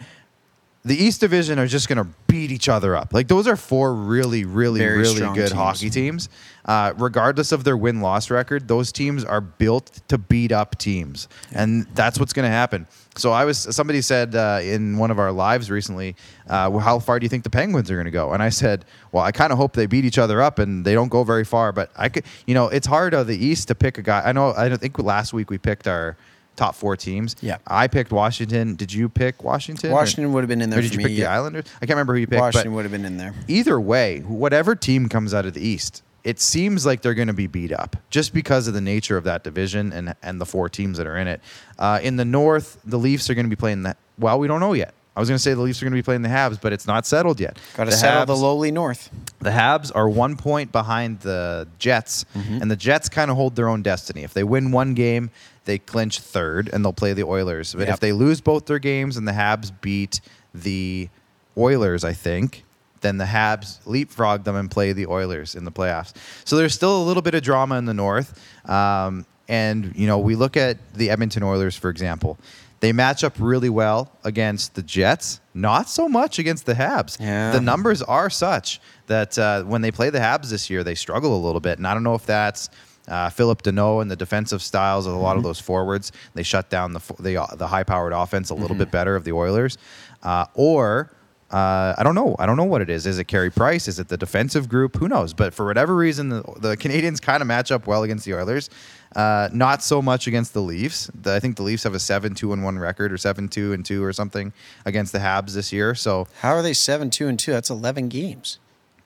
the 0.84 0.96
East 0.96 1.22
Division 1.22 1.60
are 1.60 1.68
just 1.68 1.88
going 1.88 2.00
to 2.00 2.10
beat 2.26 2.52
each 2.52 2.68
other 2.68 2.96
up. 2.96 3.14
Like 3.14 3.28
those 3.28 3.46
are 3.46 3.56
four 3.56 3.94
really, 3.94 4.46
really, 4.46 4.80
Very 4.80 4.98
really 4.98 5.20
good 5.20 5.36
teams. 5.36 5.52
hockey 5.52 5.92
teams. 5.92 6.28
Uh, 6.66 6.94
regardless 6.98 7.52
of 7.52 7.64
their 7.64 7.78
win 7.78 8.02
loss 8.02 8.32
record, 8.32 8.68
those 8.68 8.92
teams 8.92 9.24
are 9.24 9.42
built 9.42 10.02
to 10.08 10.18
beat 10.18 10.52
up 10.52 10.76
teams, 10.80 11.28
and 11.54 11.86
that's 11.94 12.20
what's 12.20 12.34
going 12.34 12.46
to 12.46 12.52
happen. 12.52 12.88
So 13.18 13.32
I 13.32 13.44
was 13.44 13.58
somebody 13.76 14.02
said 14.02 14.36
uh, 14.36 14.60
in 14.64 14.98
one 14.98 15.12
of 15.12 15.20
our 15.20 15.32
lives 15.32 15.70
recently, 15.70 16.16
uh, 16.48 16.70
well, 16.72 16.80
how 16.80 17.00
far 17.00 17.20
do 17.20 17.26
you 17.26 17.30
think 17.30 17.44
the 17.44 17.50
Penguins 17.50 17.92
are 17.92 17.96
going 17.96 18.06
to 18.06 18.12
go? 18.12 18.32
And 18.32 18.42
I 18.42 18.50
said, 18.50 18.86
well, 19.12 19.24
I 19.24 19.32
kind 19.32 19.52
of 19.52 19.58
hope 19.58 19.74
they 19.74 19.86
beat 19.86 20.06
each 20.06 20.18
other 20.18 20.42
up 20.42 20.60
and 20.60 20.86
they 20.86 20.94
don't 20.94 21.10
go 21.10 21.24
very 21.24 21.44
far. 21.44 21.72
But 21.74 21.92
I 21.98 22.08
could, 22.10 22.24
you 22.48 22.54
know, 22.54 22.70
it's 22.70 22.88
hard 22.88 23.14
of 23.14 23.28
the 23.28 23.38
East 23.38 23.68
to 23.68 23.76
pick 23.76 23.98
a 23.98 24.02
guy. 24.02 24.22
I 24.26 24.32
know. 24.32 24.54
I 24.54 24.70
don't 24.70 24.80
think 24.80 24.98
last 24.98 25.34
week 25.34 25.50
we 25.50 25.58
picked 25.58 25.88
our 25.88 26.16
top 26.56 26.76
four 26.76 26.96
teams. 26.96 27.36
Yeah. 27.42 27.58
I 27.68 27.88
picked 27.88 28.12
Washington. 28.12 28.76
Did 28.76 28.94
you 28.94 29.10
pick 29.10 29.44
Washington? 29.44 29.92
Washington 29.92 30.32
would 30.34 30.42
have 30.42 30.50
been 30.50 30.62
in 30.62 30.70
there 30.70 30.80
or 30.80 30.82
did 30.82 30.94
you 30.94 31.00
me, 31.00 31.06
pick 31.06 31.18
the. 31.18 31.26
Islanders? 31.26 31.66
I 31.78 31.80
can't 31.80 31.92
remember 31.92 32.14
who 32.14 32.22
you 32.22 32.28
picked. 32.28 32.42
Washington 32.42 32.74
would 32.76 32.86
have 32.86 32.92
been 32.92 33.06
in 33.06 33.18
there. 33.18 33.34
either 33.48 33.80
way, 33.80 34.20
whatever 34.20 34.76
team 34.76 35.10
comes 35.10 35.34
out 35.34 35.46
of 35.46 35.54
the 35.54 35.62
East, 35.62 36.04
it 36.24 36.40
seems 36.40 36.86
like 36.86 37.02
they're 37.02 37.14
going 37.16 37.28
to 37.30 37.34
be 37.34 37.48
beat 37.48 37.72
up 37.72 37.96
just 38.10 38.34
because 38.34 38.68
of 38.68 38.74
the 38.74 38.82
nature 38.82 39.18
of 39.18 39.24
that 39.24 39.44
division 39.44 39.92
and 39.94 40.16
and 40.22 40.40
the 40.40 40.46
four 40.46 40.70
teams 40.70 40.98
that 40.98 41.08
are 41.08 41.18
in 41.18 41.28
it. 41.28 41.42
Uh, 41.80 42.00
in 42.04 42.16
the 42.18 42.26
North, 42.26 42.78
the 42.86 42.98
Leafs 43.00 43.30
are 43.30 43.34
going 43.34 43.46
to 43.46 43.50
be 43.50 43.56
playing 43.60 43.84
the. 43.84 43.96
Well, 44.20 44.38
we 44.40 44.48
don't 44.48 44.60
know 44.60 44.74
yet. 44.74 44.94
I 45.16 45.20
was 45.20 45.28
going 45.28 45.36
to 45.36 45.42
say 45.44 45.54
the 45.54 45.62
Leafs 45.62 45.82
are 45.82 45.86
going 45.86 45.92
to 45.92 45.98
be 45.98 46.04
playing 46.04 46.22
the 46.22 46.30
Habs, 46.30 46.62
but 46.62 46.72
it's 46.72 46.88
not 46.88 47.06
settled 47.06 47.40
yet. 47.42 47.60
Got 47.76 47.86
to 47.86 47.92
settle 47.92 48.26
the 48.28 48.36
lowly 48.36 48.72
North. 48.72 49.10
the 49.40 49.50
Habs 49.50 49.92
are 49.94 50.08
one 50.08 50.38
point 50.38 50.72
behind 50.72 51.20
the 51.20 51.68
Jets, 51.80 52.24
Mm-hmm. 52.34 52.62
and 52.62 52.72
the 52.72 52.78
Jets 52.78 53.10
kind 53.10 53.30
of 53.30 53.36
hold 53.36 53.56
their 53.58 53.68
own 53.68 53.82
destiny. 53.82 54.24
If 54.24 54.34
they 54.34 54.46
win 54.46 54.72
one 54.72 54.94
game, 54.94 55.30
they 55.66 55.80
clinch 55.80 56.20
third, 56.20 56.70
and 56.72 56.86
they'll 56.86 56.94
play 56.94 57.12
the 57.12 57.24
Oilers. 57.24 57.74
But 57.74 57.88
Yep. 57.88 57.94
if 57.96 58.00
they 58.00 58.14
lose 58.14 58.40
both 58.40 58.68
their 58.68 58.80
games 58.80 59.18
and 59.18 59.28
the 59.28 59.34
Habs 59.34 59.72
beat 59.82 60.22
the 60.54 61.10
Oilers, 61.58 62.04
I 62.06 62.14
think, 62.14 62.64
then 63.02 63.18
the 63.18 63.26
Habs 63.26 63.80
leapfrog 63.86 64.44
them 64.44 64.56
and 64.56 64.70
play 64.72 64.94
the 64.94 65.08
Oilers 65.08 65.56
in 65.56 65.66
the 65.66 65.72
playoffs. 65.72 66.14
So 66.46 66.56
there's 66.56 66.74
still 66.74 67.02
a 67.02 67.04
little 67.04 67.22
bit 67.22 67.36
of 67.36 67.44
drama 67.44 67.76
in 67.78 67.86
the 67.86 67.94
North. 67.94 68.40
Um, 68.70 69.26
and, 69.48 69.94
you 69.96 70.08
know, 70.08 70.20
we 70.20 70.36
look 70.36 70.56
at 70.56 70.78
the 70.94 71.10
Edmonton 71.10 71.44
Oilers, 71.44 71.76
for 71.76 71.90
example. 71.90 72.38
They 72.80 72.94
match 72.94 73.24
up 73.24 73.36
really 73.38 73.70
well 73.70 74.12
against 74.24 74.74
the 74.74 74.82
Jets, 74.82 75.40
not 75.54 75.88
so 75.88 76.10
much 76.10 76.40
against 76.40 76.66
the 76.66 76.74
Habs. 76.74 77.20
Yeah. 77.20 77.52
The 77.52 77.62
numbers 77.62 78.02
are 78.02 78.30
such 78.30 78.80
that 79.06 79.38
uh, 79.38 79.64
when 79.64 79.82
they 79.82 79.92
play 79.92 80.10
the 80.10 80.20
Habs 80.20 80.50
this 80.50 80.70
year, 80.70 80.84
they 80.84 80.96
struggle 80.96 81.36
a 81.36 81.42
little 81.46 81.60
bit. 81.60 81.78
And 81.78 81.86
I 81.86 81.94
don't 81.94 82.04
know 82.04 82.16
if 82.16 82.26
that's 82.26 82.70
uh, 83.08 83.30
Phillip 83.30 83.62
Danault 83.62 84.02
and 84.02 84.10
the 84.10 84.16
defensive 84.16 84.62
styles 84.62 85.06
of 85.06 85.14
a 85.14 85.18
lot 85.18 85.38
of 85.38 85.44
those 85.44 85.60
forwards. 85.60 86.12
They 86.34 86.44
shut 86.44 86.70
down 86.70 86.94
the 86.94 87.02
the, 87.20 87.38
uh, 87.44 87.56
the 87.56 87.68
high 87.68 87.84
powered 87.84 88.14
offense 88.14 88.50
a 88.50 88.56
little 88.56 88.76
bit 88.76 88.90
better 88.90 89.16
of 89.16 89.26
the 89.26 89.32
Oilers, 89.34 89.78
uh, 90.24 90.46
or. 90.54 91.12
Uh, 91.52 91.94
I 91.98 92.04
don't 92.04 92.16
know. 92.16 92.36
I 92.40 92.46
don't 92.46 92.56
know 92.56 92.64
what 92.64 92.82
it 92.82 92.90
is. 92.90 93.06
Is 93.06 93.20
it 93.20 93.26
Carey 93.26 93.50
Price? 93.52 93.88
Is 93.90 94.00
it 94.00 94.08
the 94.08 94.16
defensive 94.18 94.70
group? 94.70 94.96
Who 94.98 95.08
knows? 95.10 95.34
But 95.34 95.54
for 95.54 95.66
whatever 95.66 95.96
reason, 95.96 96.30
the, 96.30 96.42
the 96.58 96.78
Canadiens 96.78 97.22
kind 97.22 97.42
of 97.42 97.48
match 97.48 97.72
up 97.72 97.88
well 97.88 98.04
against 98.04 98.24
the 98.26 98.34
Oilers. 98.36 98.70
Uh, 99.16 99.50
not 99.52 99.84
so 99.84 100.02
much 100.02 100.28
against 100.28 100.54
the 100.54 100.62
Leafs. 100.62 101.12
The, 101.14 101.34
I 101.36 101.40
think 101.42 101.58
the 101.58 101.64
Leafs 101.64 101.84
have 101.84 101.94
a 101.94 102.00
seven-two 102.00 102.54
and 102.54 102.64
one 102.64 102.80
record, 102.80 103.12
or 103.12 103.18
seven-two 103.18 103.74
and 103.74 103.86
two, 103.86 104.02
or 104.02 104.14
something 104.14 104.54
against 104.86 105.12
the 105.12 105.20
Habs 105.20 105.54
this 105.54 105.74
year. 105.74 105.94
So 105.96 106.28
How 106.40 106.52
are 106.54 106.62
they 106.62 106.72
seven 106.74 107.10
two 107.10 107.28
and 107.28 107.38
two? 107.38 107.52
That's 107.52 107.70
eleven 107.70 108.08
games. 108.08 108.58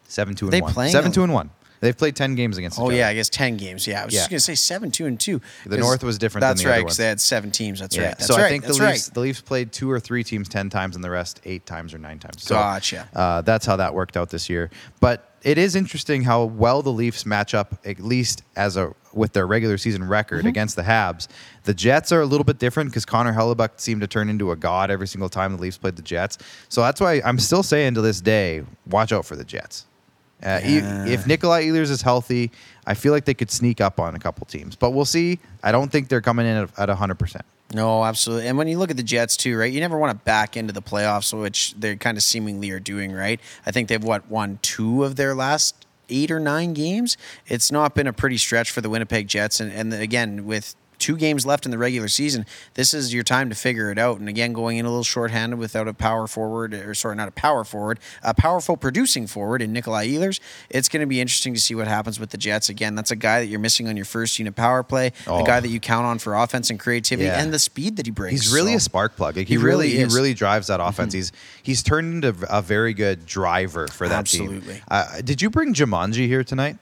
Seven 0.07 0.35
two 0.35 0.45
and 0.45 0.53
They 0.53 0.61
one. 0.61 0.71
playing 0.71 0.91
Seven 0.91 1.09
a- 1.09 1.13
two 1.15 1.23
and 1.23 1.33
one. 1.33 1.49
They've 1.81 1.97
played 1.97 2.15
ten 2.15 2.35
games 2.35 2.57
against. 2.57 2.79
Oh 2.79 2.89
yeah. 2.89 3.07
I 3.07 3.13
guess 3.13 3.29
ten 3.29 3.57
games. 3.57 3.85
Yeah, 3.87 4.01
I 4.01 4.05
was 4.05 4.13
Yeah. 4.13 4.21
just 4.21 4.29
gonna 4.29 4.39
say 4.39 4.55
seven 4.55 4.91
two 4.91 5.05
and 5.05 5.19
two. 5.19 5.41
The 5.65 5.77
North 5.77 6.03
was 6.03 6.17
different 6.17 6.41
than 6.41 6.49
That's 6.51 6.63
the 6.63 6.69
right 6.69 6.79
because 6.79 6.97
they 6.97 7.05
had 7.07 7.19
seven 7.21 7.51
teams. 7.51 7.79
That's 7.79 7.97
right. 7.97 8.05
That's 8.17 8.27
so 8.27 8.35
right. 8.35 8.45
I 8.45 8.49
think 8.49 8.63
the 8.63 8.67
That's 8.73 8.79
Leafs, 8.79 9.07
right. 9.09 9.13
the 9.13 9.19
Leafs 9.19 9.41
played 9.41 9.71
two 9.71 9.89
or 9.91 9.99
three 9.99 10.23
teams 10.23 10.47
ten 10.49 10.69
times, 10.69 10.95
and 10.95 11.03
the 11.03 11.09
rest 11.09 11.41
eight 11.45 11.65
times 11.65 11.93
or 11.93 11.97
nine 11.97 12.19
times. 12.19 12.43
So, 12.43 12.55
Gotcha. 12.55 13.07
Uh, 13.15 13.41
that's 13.41 13.65
how 13.65 13.75
that 13.75 13.93
worked 13.93 14.17
out 14.17 14.29
this 14.29 14.49
year. 14.49 14.69
But 14.99 15.31
it 15.43 15.57
is 15.59 15.75
interesting 15.75 16.23
how 16.23 16.45
well 16.45 16.81
the 16.81 16.89
Leafs 16.91 17.23
match 17.25 17.53
up, 17.53 17.77
at 17.85 17.99
least 17.99 18.41
as 18.55 18.77
a 18.77 18.93
with 19.13 19.31
their 19.33 19.45
regular 19.47 19.77
season 19.77 20.05
record 20.07 20.39
Mm-hmm. 20.39 20.47
against 20.47 20.75
the 20.75 20.81
Habs. 20.81 21.27
The 21.63 21.73
Jets 21.73 22.11
are 22.11 22.19
a 22.21 22.25
little 22.25 22.43
bit 22.43 22.57
different 22.59 22.89
because 22.89 23.05
Connor 23.05 23.31
Hellebuyck 23.33 23.79
seemed 23.79 24.01
to 24.01 24.07
turn 24.07 24.27
into 24.29 24.51
a 24.51 24.55
god 24.55 24.91
every 24.91 25.07
single 25.07 25.29
time 25.29 25.55
the 25.55 25.61
Leafs 25.61 25.77
played 25.77 25.95
the 25.95 26.01
Jets. 26.01 26.37
So 26.67 26.81
that's 26.81 26.99
why 26.99 27.21
I'm 27.23 27.39
still 27.39 27.63
saying 27.63 27.93
to 27.93 28.01
this 28.01 28.19
day, 28.21 28.63
watch 28.87 29.13
out 29.13 29.25
for 29.25 29.35
the 29.35 29.45
Jets. 29.45 29.85
Uh, 30.43 30.59
e- 30.63 30.77
If 31.11 31.25
Nikolai 31.27 31.65
Ehlers 31.65 31.89
is 31.89 32.01
healthy, 32.01 32.51
I 32.85 32.93
feel 32.93 33.13
like 33.13 33.25
they 33.25 33.33
could 33.33 33.49
sneak 33.51 33.81
up 33.81 33.99
on 33.99 34.15
a 34.15 34.19
couple 34.19 34.45
teams, 34.45 34.75
but 34.75 34.91
we'll 34.91 35.05
see. 35.05 35.39
I 35.63 35.71
don't 35.71 35.91
think 35.91 36.09
they're 36.09 36.21
coming 36.21 36.45
in 36.45 36.57
at, 36.57 36.79
at 36.79 36.89
100%. 36.89 37.41
No, 37.73 38.03
absolutely. 38.03 38.47
And 38.47 38.57
when 38.57 38.67
you 38.67 38.77
look 38.77 38.91
at 38.91 38.97
the 38.97 39.03
Jets 39.03 39.35
too, 39.35 39.57
right? 39.57 39.71
You 39.71 39.79
never 39.79 39.97
want 39.97 40.11
to 40.17 40.23
back 40.23 40.55
into 40.55 40.71
the 40.71 40.81
playoffs, 40.83 41.37
which 41.39 41.73
they 41.73 41.95
kind 41.95 42.15
of 42.15 42.23
seemingly 42.23 42.69
are 42.69 42.79
doing, 42.79 43.11
right? 43.11 43.39
I 43.65 43.71
think 43.71 43.89
they've 43.89 44.03
what 44.03 44.29
won 44.29 44.59
two 44.61 45.03
of 45.03 45.15
their 45.15 45.33
last 45.33 45.85
eight 46.09 46.29
or 46.29 46.39
nine 46.39 46.73
games. 46.73 47.17
It's 47.47 47.71
not 47.71 47.95
been 47.95 48.05
a 48.05 48.13
pretty 48.13 48.37
stretch 48.37 48.69
for 48.69 48.81
the 48.81 48.89
Winnipeg 48.89 49.27
Jets, 49.27 49.59
and, 49.59 49.71
and 49.71 49.91
again 49.93 50.45
with 50.45 50.75
two 51.05 51.15
games 51.17 51.45
left 51.45 51.65
in 51.65 51.71
the 51.71 51.77
regular 51.77 52.07
season. 52.07 52.45
This 52.73 52.93
is 52.93 53.13
your 53.13 53.23
time 53.23 53.49
to 53.49 53.55
figure 53.55 53.91
it 53.91 53.99
out. 53.99 54.19
And 54.19 54.27
again, 54.27 54.53
going 54.53 54.77
in 54.77 54.85
a 54.85 54.89
little 54.89 55.03
shorthanded 55.03 55.59
without 55.59 55.87
a 55.87 55.93
power 55.93 56.25
forward, 56.25 56.73
or 56.73 56.95
sorry, 56.95 57.15
not 57.15 57.27
a 57.27 57.31
power 57.31 57.63
forward, 57.63 57.99
a 58.23 58.33
powerful 58.33 58.75
producing 58.75 59.27
forward 59.27 59.61
in 59.61 59.71
Nikolai 59.71 60.07
Ehlers. 60.07 60.39
It's 60.69 60.89
going 60.89 61.01
to 61.01 61.05
be 61.05 61.21
interesting 61.21 61.53
to 61.53 61.59
see 61.59 61.75
what 61.75 61.87
happens 61.87 62.19
with 62.19 62.31
the 62.31 62.37
Jets. 62.37 62.69
Again, 62.69 62.95
that's 62.95 63.11
a 63.11 63.15
guy 63.15 63.39
that 63.41 63.45
you're 63.45 63.59
missing 63.59 63.87
on 63.87 63.95
your 63.95 64.05
first 64.05 64.39
unit 64.39 64.55
power 64.55 64.81
play, 64.81 65.11
Oh. 65.27 65.43
a 65.43 65.45
guy 65.45 65.59
that 65.59 65.69
you 65.69 65.79
count 65.79 66.07
on 66.07 66.17
for 66.17 66.33
offense 66.35 66.71
and 66.71 66.79
creativity, 66.79 67.27
Yeah. 67.27 67.39
and 67.41 67.53
the 67.53 67.59
speed 67.59 67.97
that 67.97 68.07
he 68.07 68.11
brings. 68.11 68.41
He's 68.43 68.51
really 68.53 68.71
So- 68.71 68.77
a 68.77 68.81
spark 68.81 69.15
plug. 69.15 69.35
Like, 69.35 69.47
he, 69.47 69.53
He 69.53 69.57
really, 69.57 69.85
really 69.87 69.97
he. 69.97 70.03
Mm-hmm. 70.03 70.15
really 70.15 70.33
drives 70.33 70.67
that 70.67 70.79
offense. 70.81 71.13
He's 71.13 71.31
he's 71.61 71.83
turned 71.83 72.23
into 72.25 72.35
a 72.49 72.61
very 72.61 72.93
good 72.95 73.25
driver 73.27 73.87
for 73.87 74.07
that 74.09 74.17
Absolutely. 74.19 74.73
team. 74.73 74.81
Uh, 74.87 75.21
did 75.23 75.41
you 75.41 75.49
bring 75.51 75.73
Jumanji 75.75 76.25
here 76.27 76.43
tonight? 76.43 76.77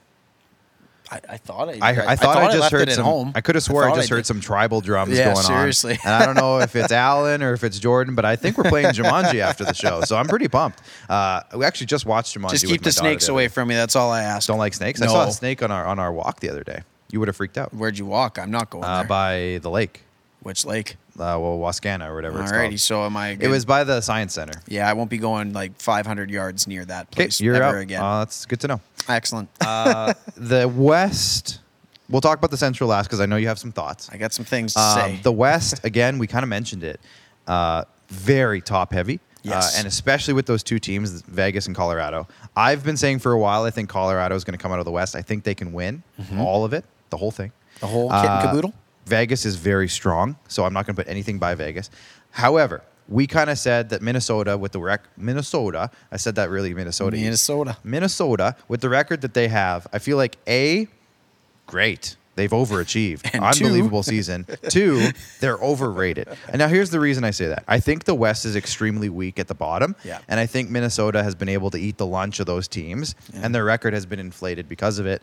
I, 1.14 1.34
I 1.34 1.36
thought 1.36 1.68
I, 1.68 1.78
I, 1.80 2.06
I, 2.12 2.16
thought 2.16 2.36
I, 2.36 2.52
just 2.52 2.72
heard 2.72 2.82
it 2.82 2.88
at 2.88 2.94
some. 2.96 3.04
home. 3.04 3.32
I 3.34 3.40
could 3.40 3.54
have 3.54 3.64
swore 3.64 3.88
I, 3.88 3.94
just 3.94 4.08
heard 4.08 4.26
some 4.26 4.40
tribal 4.40 4.80
drums 4.80 5.16
Yeah, 5.16 5.32
going 5.32 5.44
seriously. 5.44 5.92
on. 5.92 5.98
And 6.04 6.14
I 6.14 6.26
don't 6.26 6.34
know 6.36 6.58
if 6.60 6.74
it's 6.74 6.92
Alan 6.92 7.42
or 7.42 7.52
if 7.52 7.62
it's 7.62 7.78
Jordan, 7.78 8.14
but 8.14 8.24
I 8.24 8.36
think 8.36 8.58
we're 8.58 8.68
playing 8.68 8.86
Jumanji 8.94 9.40
after 9.40 9.64
the 9.64 9.74
show, 9.74 10.00
so 10.02 10.16
I'm 10.16 10.26
pretty 10.26 10.48
pumped. 10.48 10.80
Uh, 11.08 11.42
we 11.56 11.64
actually 11.64 11.86
just 11.86 12.06
watched 12.06 12.36
Jumanji. 12.36 12.50
Just 12.50 12.66
keep 12.66 12.82
the 12.82 12.92
snakes 12.92 13.28
away 13.28 13.48
from 13.48 13.68
me. 13.68 13.74
That's 13.74 13.96
all 13.96 14.10
I 14.10 14.22
asked. 14.22 14.48
Don't 14.48 14.58
like 14.58 14.74
snakes. 14.74 15.00
I 15.00 15.06
saw 15.06 15.28
a 15.28 15.32
snake 15.32 15.62
on 15.62 15.70
our 15.70 15.84
on 15.86 15.98
our 15.98 16.12
walk 16.12 16.40
the 16.40 16.50
other 16.50 16.64
day. 16.64 16.82
You 17.10 17.20
would 17.20 17.28
have 17.28 17.36
freaked 17.36 17.56
out 17.58 17.72
Where'd 17.72 17.96
you 17.96 18.06
walk? 18.06 18.38
I'm 18.38 18.50
not 18.50 18.70
going 18.70 18.82
uh, 18.82 19.04
by 19.04 19.60
the 19.62 19.70
lake, 19.70 20.02
Which 20.42 20.64
lake? 20.64 20.96
Uh, 21.18 21.38
well, 21.40 21.58
Wascana 21.58 22.08
or 22.08 22.14
whatever 22.14 22.42
it's 22.42 22.50
Alrighty. 22.52 22.68
called. 22.70 22.80
So 22.80 23.04
am 23.04 23.16
I? 23.16 23.36
It 23.40 23.48
was 23.48 23.64
by 23.64 23.84
the 23.84 24.00
science 24.00 24.34
center. 24.34 24.60
Yeah, 24.68 24.88
I 24.88 24.92
won't 24.94 25.10
be 25.10 25.18
going 25.18 25.52
like 25.52 25.80
500 25.80 26.30
yards 26.30 26.66
near 26.66 26.84
that 26.86 27.10
place 27.10 27.40
you're 27.40 27.54
ever 27.56 27.76
out. 27.78 27.82
again. 27.82 28.02
Uh, 28.02 28.18
that's 28.20 28.46
good 28.46 28.60
to 28.60 28.68
know. 28.68 28.80
Excellent. 29.08 29.48
Uh, 29.60 30.14
the 30.36 30.68
West. 30.68 31.60
We'll 32.08 32.20
talk 32.20 32.36
about 32.38 32.50
the 32.50 32.56
Central 32.58 32.90
last 32.90 33.06
because 33.06 33.20
I 33.20 33.26
know 33.26 33.36
you 33.36 33.48
have 33.48 33.58
some 33.58 33.72
thoughts. 33.72 34.10
I 34.12 34.18
got 34.18 34.32
some 34.32 34.44
things 34.44 34.74
to 34.74 34.80
Um, 34.80 34.94
say. 34.98 35.20
the 35.22 35.32
West, 35.32 35.82
again, 35.84 36.18
we 36.18 36.26
kind 36.26 36.42
of 36.42 36.48
mentioned 36.50 36.84
it. 36.84 37.00
Uh, 37.46 37.84
very 38.08 38.60
top 38.60 38.92
heavy. 38.92 39.20
Yes. 39.42 39.74
Uh, 39.74 39.78
and 39.78 39.86
especially 39.86 40.32
with 40.34 40.46
those 40.46 40.62
two 40.62 40.78
teams, 40.78 41.20
Vegas 41.22 41.66
and 41.66 41.74
Colorado. 41.76 42.26
I've 42.56 42.82
been 42.84 42.96
saying 42.96 43.18
for 43.20 43.32
a 43.32 43.38
while, 43.38 43.64
I 43.64 43.70
think 43.70 43.88
Colorado 43.88 44.34
is 44.34 44.44
going 44.44 44.56
to 44.56 44.62
come 44.62 44.72
out 44.72 44.78
of 44.78 44.84
the 44.84 44.90
West. 44.90 45.14
I 45.16 45.22
think 45.22 45.44
they 45.44 45.54
can 45.54 45.72
win 45.72 46.02
all 46.38 46.64
of 46.64 46.72
it, 46.72 46.84
the 47.10 47.16
whole 47.16 47.30
thing. 47.30 47.50
Mm-hmm. 47.50 47.80
the 47.80 47.86
whole 47.86 48.08
kit 48.10 48.18
and 48.20 48.28
Uh, 48.28 48.42
caboodle. 48.42 48.74
Vegas 49.06 49.44
is 49.44 49.56
very 49.56 49.88
strong, 49.88 50.36
so 50.48 50.64
I'm 50.64 50.72
not 50.72 50.86
going 50.86 50.96
to 50.96 51.02
put 51.02 51.10
anything 51.10 51.38
by 51.38 51.54
Vegas. 51.54 51.90
However, 52.30 52.82
we 53.08 53.26
kind 53.26 53.50
of 53.50 53.58
said 53.58 53.90
that 53.90 54.00
Minnesota 54.02 54.56
with 54.56 54.72
the 54.72 54.80
rec 54.80 55.02
Minnesota, 55.16 55.90
I 56.10 56.16
said 56.16 56.36
that 56.36 56.48
really 56.50 56.72
Minnesota. 56.74 57.16
Minnesota. 57.16 57.76
Minnesota 57.84 58.56
with 58.68 58.80
the 58.80 58.88
record 58.88 59.20
that 59.20 59.34
they 59.34 59.48
have, 59.48 59.86
I 59.92 59.98
feel 59.98 60.16
like 60.16 60.38
a 60.48 60.88
great. 61.66 62.16
They've 62.36 62.50
overachieved. 62.50 63.30
And 63.32 63.54
two- 63.54 63.64
Unbelievable 63.66 64.02
season. 64.02 64.44
Two, 64.68 65.10
they're 65.40 65.58
overrated. 65.58 66.28
And 66.48 66.58
now 66.58 66.66
here's 66.66 66.90
the 66.90 66.98
reason 66.98 67.22
I 67.24 67.30
say 67.30 67.46
that. 67.46 67.62
I 67.68 67.78
think 67.78 68.04
the 68.04 68.14
West 68.14 68.44
is 68.44 68.56
extremely 68.56 69.08
weak 69.08 69.38
at 69.38 69.46
the 69.46 69.54
bottom. 69.54 69.94
Yeah. 70.04 70.18
And 70.26 70.40
I 70.40 70.46
think 70.46 70.68
Minnesota 70.70 71.22
has 71.22 71.36
been 71.36 71.48
able 71.48 71.70
to 71.70 71.78
eat 71.78 71.96
the 71.96 72.06
lunch 72.06 72.40
of 72.40 72.46
those 72.46 72.66
teams, 72.66 73.14
and 73.34 73.54
their 73.54 73.64
record 73.64 73.92
has 73.94 74.04
been 74.04 74.18
inflated 74.18 74.68
because 74.68 74.98
of 74.98 75.06
it. 75.06 75.22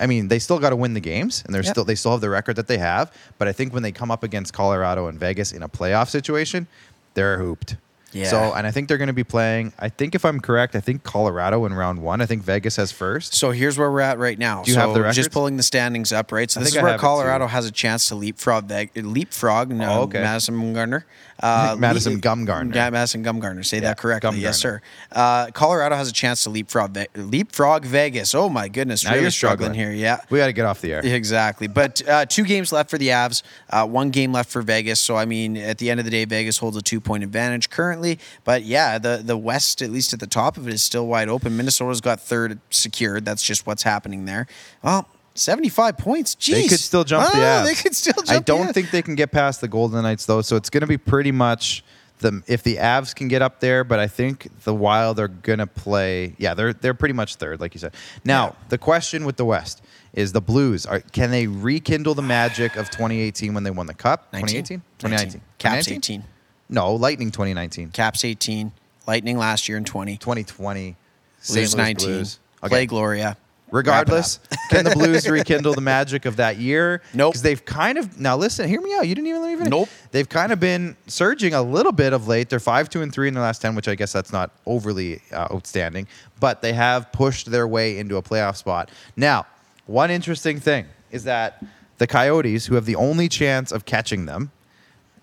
I 0.00 0.06
mean, 0.06 0.28
they 0.28 0.38
still 0.38 0.58
got 0.58 0.70
to 0.70 0.76
win 0.76 0.94
the 0.94 1.00
games, 1.00 1.42
and 1.44 1.54
they're 1.54 1.62
Yep. 1.62 1.72
still 1.74 1.84
they 1.84 1.94
still 1.94 2.12
have 2.12 2.20
the 2.20 2.30
record 2.30 2.56
that 2.56 2.66
they 2.66 2.78
have. 2.78 3.12
But 3.38 3.48
I 3.48 3.52
think 3.52 3.72
when 3.72 3.82
they 3.82 3.92
come 3.92 4.10
up 4.10 4.22
against 4.22 4.52
Colorado 4.52 5.06
and 5.06 5.18
Vegas 5.18 5.52
in 5.52 5.62
a 5.62 5.68
playoff 5.68 6.08
situation, 6.08 6.66
they're 7.14 7.38
hooped. 7.38 7.76
Yeah. 8.14 8.26
So, 8.26 8.52
and 8.52 8.66
I 8.66 8.70
think 8.70 8.88
they're 8.88 8.98
going 8.98 9.06
to 9.08 9.14
be 9.14 9.24
playing. 9.24 9.72
I 9.78 9.88
think 9.88 10.14
if 10.14 10.26
I'm 10.26 10.38
correct, 10.38 10.76
I 10.76 10.80
think 10.80 11.02
Colorado 11.02 11.64
in 11.64 11.72
round 11.72 12.02
one. 12.02 12.20
I 12.20 12.26
think 12.26 12.42
Vegas 12.42 12.76
has 12.76 12.92
first. 12.92 13.34
So 13.34 13.52
here's 13.52 13.78
where 13.78 13.90
we're 13.90 14.00
at 14.02 14.18
right 14.18 14.38
now. 14.38 14.62
Do 14.64 14.70
you 14.70 14.74
so 14.74 14.80
have 14.80 14.92
the 14.92 15.00
records? 15.00 15.16
just 15.16 15.30
pulling 15.30 15.56
the 15.56 15.62
standings 15.62 16.12
up, 16.12 16.30
right? 16.30 16.50
So 16.50 16.60
I 16.60 16.64
this 16.64 16.72
is 16.72 16.78
I 16.78 16.82
where 16.82 16.98
Colorado 16.98 17.46
has 17.46 17.64
a 17.64 17.70
chance 17.70 18.08
to 18.08 18.14
leapfrog 18.14 18.70
leapfrog 18.96 19.70
no, 19.70 20.00
Oh, 20.00 20.02
okay. 20.02 20.20
Madison 20.20 20.56
Bumgarner. 20.56 21.04
Uh, 21.42 21.74
Madison 21.78 22.14
le- 22.14 22.18
Gumgarner. 22.20 22.74
Yeah, 22.74 22.88
Madison 22.90 23.24
Gumgarner. 23.24 23.64
Say 23.66 23.80
that 23.80 23.98
correctly. 23.98 24.38
Yes, 24.38 24.58
sir. 24.58 24.80
Uh, 25.10 25.48
Colorado 25.50 25.96
has 25.96 26.08
a 26.08 26.12
chance 26.12 26.44
to 26.44 26.50
leapfrog 26.50 26.92
Ve- 26.94 27.06
leapfrog 27.16 27.84
Vegas. 27.84 28.34
Oh 28.34 28.48
my 28.48 28.68
goodness, 28.68 29.04
Now 29.04 29.10
really 29.10 29.22
you're 29.22 29.30
struggling. 29.30 29.72
struggling. 29.72 29.92
here. 29.94 30.00
Yeah. 30.00 30.18
We 30.30 30.38
got 30.38 30.46
to 30.46 30.52
get 30.52 30.64
off 30.64 30.80
the 30.80 30.92
air. 30.92 31.00
Exactly. 31.04 31.66
But 31.66 32.06
uh, 32.08 32.26
two 32.26 32.44
games 32.44 32.72
left 32.72 32.90
for 32.90 32.98
the 32.98 33.08
Avs, 33.08 33.42
uh, 33.70 33.86
one 33.86 34.10
game 34.10 34.32
left 34.32 34.50
for 34.50 34.62
Vegas. 34.62 35.00
So, 35.00 35.16
I 35.16 35.24
mean, 35.24 35.56
at 35.56 35.78
the 35.78 35.90
end 35.90 35.98
of 36.00 36.04
the 36.04 36.10
day, 36.10 36.24
Vegas 36.24 36.58
holds 36.58 36.76
a 36.76 36.82
two 36.82 37.00
point 37.00 37.24
advantage 37.24 37.70
currently. 37.70 38.18
But 38.44 38.62
yeah, 38.62 38.98
the, 38.98 39.20
the 39.24 39.36
West, 39.36 39.82
at 39.82 39.90
least 39.90 40.12
at 40.12 40.20
the 40.20 40.26
top 40.26 40.56
of 40.56 40.68
it, 40.68 40.74
is 40.74 40.82
still 40.82 41.06
wide 41.06 41.28
open. 41.28 41.56
Minnesota's 41.56 42.00
got 42.00 42.20
third 42.20 42.60
secured. 42.70 43.24
That's 43.24 43.42
just 43.42 43.66
what's 43.66 43.82
happening 43.82 44.26
there. 44.26 44.46
Well, 44.82 45.08
75 45.34 45.96
points. 45.98 46.34
Jeez. 46.34 46.52
They 46.54 46.68
could 46.68 46.80
still 46.80 47.04
jump 47.04 47.32
the 47.32 47.38
Oh, 47.38 47.42
Avs. 47.42 47.64
They 47.66 47.74
could 47.74 47.94
still 47.96 48.14
jump 48.14 48.30
I 48.30 48.38
don't 48.40 48.68
Avs. 48.68 48.74
think 48.74 48.90
they 48.90 49.02
can 49.02 49.14
get 49.14 49.30
past 49.32 49.60
the 49.60 49.68
Golden 49.68 50.02
Knights 50.02 50.26
though, 50.26 50.42
so 50.42 50.56
it's 50.56 50.70
going 50.70 50.82
to 50.82 50.86
be 50.86 50.98
pretty 50.98 51.32
much 51.32 51.84
the 52.18 52.42
if 52.46 52.62
the 52.62 52.76
Avs 52.76 53.14
can 53.14 53.28
get 53.28 53.42
up 53.42 53.60
there, 53.60 53.82
but 53.84 53.98
I 53.98 54.06
think 54.06 54.48
the 54.64 54.74
Wild 54.74 55.18
are 55.18 55.28
going 55.28 55.58
to 55.58 55.66
play. 55.66 56.34
Yeah, 56.38 56.54
they're 56.54 56.72
they're 56.72 56.94
pretty 56.94 57.14
much 57.14 57.36
third, 57.36 57.60
like 57.60 57.74
you 57.74 57.80
said. 57.80 57.94
Now 58.24 58.46
Yeah. 58.48 58.52
the 58.68 58.78
question 58.78 59.24
with 59.24 59.36
the 59.36 59.44
West 59.44 59.82
is 60.12 60.32
the 60.32 60.40
Blues 60.42 60.84
are 60.86 61.00
can 61.00 61.30
they 61.30 61.46
rekindle 61.46 62.14
the 62.14 62.22
magic 62.22 62.76
of 62.76 62.90
2018 62.90 63.54
when 63.54 63.64
they 63.64 63.70
won 63.70 63.86
the 63.86 63.94
Cup? 63.94 64.30
2018, 64.32 64.82
2019, 64.98 65.40
Caps 65.58 65.86
2019? 65.86 65.96
18. 66.20 66.24
No, 66.68 66.94
Lightning 66.94 67.30
2019, 67.30 67.90
Caps 67.90 68.24
18. 68.24 68.72
Lightning 69.06 69.36
last 69.36 69.68
year 69.68 69.76
in 69.78 69.84
20. 69.84 70.16
2020, 70.16 70.96
St. 71.40 71.54
Blues 71.56 71.74
Louis 71.74 71.82
19. 71.82 72.06
Blues. 72.08 72.38
Play 72.62 72.86
Gloria. 72.86 73.36
Regardless, 73.72 74.38
can 74.70 74.84
the 74.84 74.90
Blues 74.90 75.28
rekindle 75.28 75.72
the 75.74 75.80
magic 75.80 76.26
of 76.26 76.36
that 76.36 76.58
year? 76.58 77.02
Nope. 77.14 77.32
Because 77.32 77.42
they've 77.42 77.64
kind 77.64 77.98
of 77.98 78.20
now 78.20 78.36
listen, 78.36 78.68
hear 78.68 78.80
me 78.80 78.94
out. 78.94 79.08
You 79.08 79.14
didn't 79.14 79.26
even 79.28 79.42
leave 79.42 79.60
it. 79.60 79.68
Nope. 79.68 79.88
They've 80.12 80.28
kind 80.28 80.52
of 80.52 80.60
been 80.60 80.94
surging 81.06 81.54
a 81.54 81.62
little 81.62 81.90
bit 81.90 82.12
of 82.12 82.28
late. 82.28 82.50
They're 82.50 82.60
five, 82.60 82.88
two, 82.90 83.02
and 83.02 83.12
three 83.12 83.28
in 83.28 83.34
the 83.34 83.40
last 83.40 83.60
ten, 83.62 83.74
which 83.74 83.88
I 83.88 83.94
guess 83.94 84.12
that's 84.12 84.32
not 84.32 84.50
overly 84.66 85.22
uh, 85.32 85.48
outstanding, 85.52 86.06
but 86.38 86.60
they 86.62 86.74
have 86.74 87.10
pushed 87.12 87.50
their 87.50 87.66
way 87.66 87.98
into 87.98 88.16
a 88.16 88.22
playoff 88.22 88.56
spot. 88.56 88.90
Now, 89.16 89.46
one 89.86 90.10
interesting 90.10 90.60
thing 90.60 90.86
is 91.10 91.24
that 91.24 91.64
the 91.98 92.06
Coyotes, 92.06 92.66
who 92.66 92.74
have 92.74 92.84
the 92.84 92.96
only 92.96 93.28
chance 93.28 93.72
of 93.72 93.84
catching 93.86 94.26
them, 94.26 94.50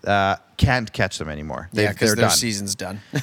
uh, 0.05 0.37
can't 0.57 0.91
catch 0.91 1.17
them 1.17 1.29
anymore. 1.29 1.69
Yeah, 1.71 1.81
They've- 1.87 1.89
because 1.93 2.09
they're 2.09 2.15
their 2.15 2.29
done. 2.29 2.37
season's 2.37 2.73
done. 2.75 3.01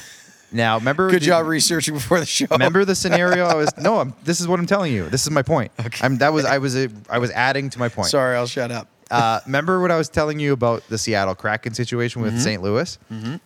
Now, 0.51 0.77
remember, 0.77 1.09
Good 1.09 1.21
job 1.23 1.45
researching 1.45 1.93
before 1.93 2.19
the 2.19 2.25
show. 2.25 2.45
Remember 2.51 2.85
the 2.85 2.95
scenario? 2.95 3.45
I 3.45 3.55
was 3.55 3.75
no. 3.77 3.99
I'm, 3.99 4.13
this 4.23 4.39
is 4.39 4.47
what 4.47 4.59
I'm 4.59 4.65
telling 4.65 4.93
you. 4.93 5.09
This 5.09 5.23
is 5.23 5.31
my 5.31 5.41
point. 5.41 5.71
Okay. 5.79 6.05
I'm, 6.05 6.17
that 6.19 6.31
was 6.33 6.45
I 6.45 6.57
was 6.59 6.75
a, 6.75 6.89
I 7.09 7.17
was 7.17 7.31
adding 7.31 7.69
to 7.71 7.79
my 7.79 7.89
point. 7.89 8.07
Sorry, 8.09 8.35
I'll 8.35 8.47
shut 8.47 8.71
up. 8.71 8.87
Uh, 9.09 9.39
remember 9.45 9.79
what 9.79 9.89
I 9.89 9.97
was 9.97 10.09
telling 10.09 10.37
you 10.37 10.51
about 10.51 10.85
the 10.89 10.97
Seattle 10.97 11.33
Kraken 11.33 11.73
situation 11.73 12.21
Mm-hmm. 12.21 12.33
with 12.35 12.41
St. 12.41 12.61
Louis? 12.61 12.97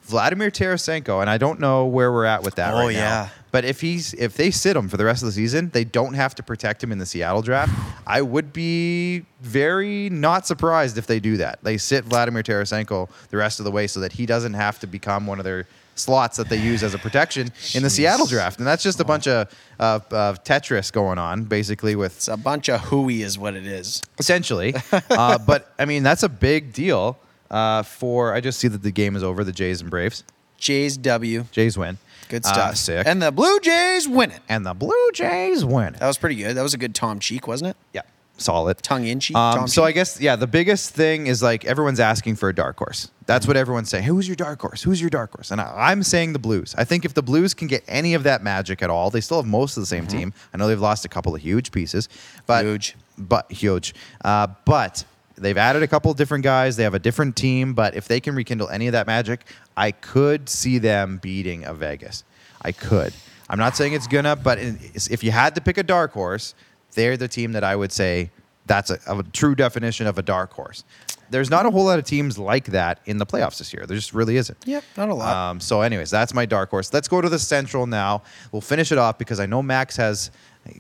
Vladimir 0.04 0.50
Tarasenko, 0.50 1.22
and 1.22 1.30
I 1.30 1.38
don't 1.38 1.60
know 1.60 1.86
where 1.86 2.12
we're 2.12 2.26
at 2.26 2.42
with 2.42 2.56
that 2.56 2.74
Oh, 2.74 2.78
right 2.78 2.94
now. 2.96 3.00
Oh, 3.00 3.24
yeah. 3.26 3.30
But 3.52 3.66
if 3.66 3.82
he's 3.82 4.14
if 4.16 4.38
they 4.38 4.50
sit 4.50 4.76
him 4.78 4.88
for 4.90 4.98
the 4.98 5.06
rest 5.06 5.22
of 5.22 5.28
the 5.28 5.34
season, 5.34 5.70
they 5.72 5.84
don't 5.84 6.14
have 6.14 6.34
to 6.36 6.44
protect 6.44 6.84
him 6.84 6.92
in 6.92 6.98
the 7.00 7.06
Seattle 7.06 7.42
draft. 7.44 7.72
I 8.08 8.22
would 8.22 8.54
be 8.54 9.26
very 9.42 10.10
not 10.10 10.48
surprised 10.48 10.98
if 10.98 11.06
they 11.06 11.20
do 11.20 11.38
that. 11.38 11.60
They 11.64 11.78
sit 11.78 12.06
Vladimir 12.06 12.44
Tarasenko 12.44 13.10
the 13.30 13.38
rest 13.38 13.60
of 13.60 13.66
the 13.66 13.72
way 13.72 13.88
so 13.88 14.00
that 14.00 14.14
he 14.14 14.26
doesn't 14.26 14.54
have 14.54 14.80
to 14.80 14.88
become 14.88 15.28
one 15.28 15.38
of 15.38 15.44
their 15.44 15.68
slots 16.02 16.38
that 16.38 16.50
they 16.50 16.58
use 16.58 16.84
as 16.84 16.94
a 16.94 16.98
protection 16.98 17.52
in 17.74 17.84
the 17.84 17.90
Seattle 17.90 18.26
draft. 18.26 18.58
And 18.60 18.68
that's 18.68 18.84
just 18.84 19.00
a 19.00 19.06
bunch 19.06 19.28
of 19.28 19.48
uh, 19.80 20.00
of 20.12 20.44
Tetris 20.44 20.92
going 20.92 21.18
on, 21.18 21.44
basically 21.46 21.96
with 21.96 22.16
It's 22.18 22.28
a 22.28 22.38
bunch 22.38 22.70
of 22.70 22.82
hooey, 22.82 23.22
is 23.22 23.38
what 23.38 23.56
it 23.56 23.66
is. 23.66 24.02
essentially. 24.20 24.74
uh, 25.10 25.38
but 25.38 25.74
I 25.80 25.86
mean, 25.86 26.04
that's 26.04 26.24
a 26.24 26.30
big 26.30 26.74
deal 26.74 27.18
uh, 27.50 27.84
for. 27.84 28.34
I 28.34 28.42
just 28.42 28.60
see 28.60 28.68
that 28.68 28.84
the 28.84 28.92
game 28.92 29.16
is 29.16 29.24
over. 29.24 29.44
The 29.44 29.52
Jays 29.52 29.82
and 29.82 29.90
Braves. 29.90 30.24
Jays 30.58 30.98
W. 30.98 31.46
Jays 31.52 31.78
win. 31.78 31.98
Good 32.30 32.46
Uh, 32.46 32.54
stuff. 32.54 32.76
sick. 32.78 33.08
And 33.08 33.22
the 33.22 33.32
Blue 33.32 33.60
Jays 33.60 34.08
win 34.08 34.32
it. 34.32 34.42
And 34.48 34.66
the 34.66 34.74
Blue 34.76 35.10
Jays 35.14 35.66
win. 35.66 35.96
It. 35.96 36.00
That 36.00 36.08
was 36.08 36.18
pretty 36.20 36.36
good. 36.36 36.56
That 36.56 36.62
was 36.62 36.74
a 36.74 36.78
good 36.78 36.94
Tom 36.96 37.20
Cheek, 37.20 37.48
wasn't 37.48 37.72
it? 37.72 37.78
Yeah, 37.94 38.02
solid. 38.42 38.78
Tongue 38.84 39.06
in 39.06 39.20
cheek. 39.20 39.38
Um, 39.38 39.68
so 39.68 39.84
I 39.84 39.92
guess 39.92 40.20
yeah, 40.20 40.36
the 40.36 40.48
biggest 40.48 40.94
thing 40.94 41.28
is 41.28 41.42
like 41.42 41.64
everyone's 41.66 42.00
asking 42.00 42.36
for 42.36 42.50
a 42.50 42.56
dark 42.56 42.78
horse. 42.78 43.10
That's 43.26 43.48
what 43.48 43.56
everyone's 43.56 43.90
saying. 43.90 44.04
Hey, 44.04 44.10
Who's 44.10 44.28
your 44.28 44.36
dark 44.36 44.60
horse? 44.62 44.82
Who's 44.84 45.00
your 45.00 45.10
dark 45.10 45.32
horse? 45.32 45.52
And 45.52 45.62
I, 45.62 45.74
I'm 45.92 46.04
saying 46.04 46.34
the 46.34 46.40
Blues. 46.40 46.76
I 46.78 46.84
think 46.84 47.06
if 47.06 47.14
the 47.14 47.22
Blues 47.24 47.54
can 47.54 47.68
get 47.68 47.84
any 47.88 48.14
of 48.14 48.24
that 48.24 48.44
magic 48.44 48.82
at 48.84 48.90
all, 48.90 49.10
they 49.10 49.22
still 49.22 49.38
have 49.38 49.46
most 49.46 49.78
of 49.78 49.82
the 49.82 49.88
same 49.88 50.06
team. 50.08 50.34
I 50.54 50.58
know 50.58 50.68
they've 50.68 50.80
lost 50.80 51.06
a 51.06 51.10
couple 51.10 51.34
of 51.34 51.42
huge 51.42 51.72
pieces, 51.72 52.10
but 52.46 52.66
Mm-hmm. 52.66 52.70
Huge. 52.72 52.96
but 53.18 53.52
huge. 53.52 53.94
Uh, 54.26 54.48
but 54.66 55.06
they've 55.36 55.58
added 55.58 55.82
a 55.84 55.88
couple 55.88 56.12
of 56.12 56.18
different 56.18 56.44
guys. 56.44 56.76
They 56.76 56.84
have 56.84 56.94
a 56.94 57.00
different 57.00 57.36
team. 57.36 57.74
But 57.74 57.96
if 57.96 58.08
they 58.08 58.20
can 58.20 58.36
rekindle 58.36 58.68
any 58.70 58.88
of 58.88 58.92
that 58.92 59.08
magic, 59.08 59.46
I 59.78 59.92
could 59.92 60.50
see 60.50 60.78
them 60.80 61.18
beating 61.18 61.64
a 61.64 61.74
Vegas. 61.74 62.24
I 62.62 62.72
could. 62.74 63.14
I'm 63.50 63.58
not 63.60 63.76
saying 63.76 63.94
it's 63.94 64.08
gonna, 64.08 64.36
but 64.38 64.60
if 64.60 65.24
you 65.26 65.32
had 65.32 65.56
to 65.56 65.62
pick 65.62 65.78
a 65.78 65.84
dark 65.84 66.14
horse, 66.14 66.54
they're 66.94 67.18
the 67.18 67.28
team 67.28 67.54
that 67.54 67.64
I 67.64 67.76
would 67.76 67.92
say 67.92 68.32
that's 68.66 68.90
a, 68.90 69.00
a 69.08 69.24
true 69.34 69.56
definition 69.56 70.08
of 70.08 70.18
a 70.18 70.22
dark 70.22 70.54
horse. 70.54 70.84
There's 71.30 71.50
not 71.50 71.66
a 71.66 71.72
whole 71.72 71.86
lot 71.86 71.98
of 71.98 72.04
teams 72.04 72.38
like 72.38 72.66
that 72.66 73.00
in 73.06 73.18
the 73.18 73.26
playoffs 73.26 73.58
this 73.58 73.74
year. 73.74 73.86
There 73.86 73.96
just 73.96 74.14
really 74.14 74.36
isn't. 74.36 74.58
Yep, 74.66 74.84
not 74.98 75.08
a 75.10 75.14
lot. 75.14 75.34
Um, 75.36 75.60
so, 75.62 75.82
anyways, 75.82 76.10
that's 76.10 76.34
my 76.34 76.46
dark 76.46 76.70
horse. 76.70 76.94
Let's 76.94 77.08
go 77.08 77.22
to 77.22 77.30
the 77.30 77.40
Central 77.40 77.88
now. 77.88 78.24
We'll 78.52 78.62
finish 78.62 78.92
it 78.92 78.98
off 78.98 79.18
because 79.18 79.40
I 79.40 79.46
know 79.46 79.64
Max 79.64 79.96
has 79.96 80.30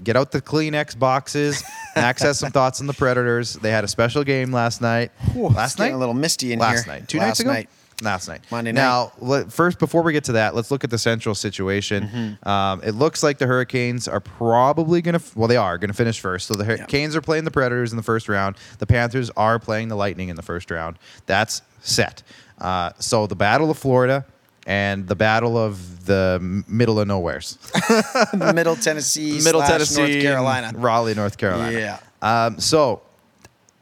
Get 0.04 0.16
out 0.16 0.32
the 0.32 0.42
Kleenex 0.42 0.98
boxes. 0.98 1.64
Max 1.96 2.22
has 2.22 2.40
some 2.40 2.52
thoughts 2.52 2.82
on 2.82 2.88
the 2.88 2.94
Predators. 2.94 3.54
They 3.54 3.72
had 3.72 3.84
a 3.84 3.88
special 3.88 4.24
game 4.24 4.52
last 4.52 4.82
night. 4.82 5.12
last 5.36 5.72
it's 5.74 5.80
night, 5.80 5.94
a 5.94 5.98
little 5.98 6.14
misty 6.14 6.54
in 6.54 6.60
last 6.60 6.70
here. 6.70 6.78
Last 6.78 6.88
night, 6.88 7.08
two 7.08 7.18
Last 7.18 7.28
nights 7.28 7.40
ago. 7.40 7.52
night. 7.52 7.70
Last 8.02 8.28
night, 8.28 8.42
Monday 8.50 8.72
night. 8.72 8.82
Now, 8.82 9.12
let, 9.20 9.54
first, 9.54 9.80
before 9.80 10.02
we 10.02 10.12
get 10.12 10.24
to 10.26 10.32
that, 10.34 10.56
let's 10.56 10.72
look 10.72 10.84
at 10.84 10.90
the 10.90 10.98
central 10.98 11.36
situation. 11.36 12.08
Mm-hmm. 12.08 12.50
Um, 12.50 12.82
it 12.84 12.92
looks 12.96 13.22
like 13.22 13.38
the 13.38 13.46
Hurricanes 13.46 14.08
are 14.08 14.20
probably 14.20 15.02
going 15.02 15.20
to, 15.20 15.24
well, 15.36 15.48
they 15.48 15.58
are 15.58 15.78
going 15.78 15.90
to 15.90 15.96
finish 15.96 16.20
first. 16.20 16.48
So 16.48 16.56
the 16.56 16.66
Hurricanes 16.66 17.16
are 17.16 17.22
playing 17.22 17.44
the 17.44 17.52
Predators 17.52 17.92
in 17.92 17.98
the 17.98 18.04
first 18.04 18.28
round. 18.28 18.58
The 18.80 18.88
Panthers 18.88 19.30
are 19.38 19.60
playing 19.60 19.90
the 19.90 19.96
Lightning 19.96 20.30
in 20.30 20.36
the 20.36 20.42
first 20.42 20.72
round. 20.72 20.98
That's 21.28 21.62
set. 21.82 22.24
Uh, 22.58 22.92
so 23.00 23.28
the 23.28 23.36
Battle 23.36 23.70
of 23.70 23.78
Florida 23.78 24.26
and 24.68 25.08
the 25.08 25.16
Battle 25.16 25.58
of 25.58 26.06
the 26.06 26.38
m- 26.40 26.66
middle 26.68 27.00
of 27.00 27.08
nowheres. 27.08 27.58
Middle 28.34 28.76
Tennessee, 28.76 29.34
middle 29.44 29.62
slash 29.62 29.70
Tennessee, 29.70 30.02
North 30.02 30.22
Carolina. 30.22 30.72
Raleigh, 30.76 31.16
North 31.16 31.38
Carolina. 31.38 31.78
Yeah. 31.78 32.00
Um, 32.22 32.60
so, 32.60 33.02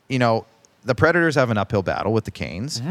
you 0.07 0.19
know, 0.19 0.45
the 0.85 0.95
Predators 0.95 1.35
have 1.35 1.49
an 1.49 1.57
uphill 1.57 1.83
battle 1.83 2.13
with 2.13 2.23
the 2.23 2.31
Canes. 2.31 2.81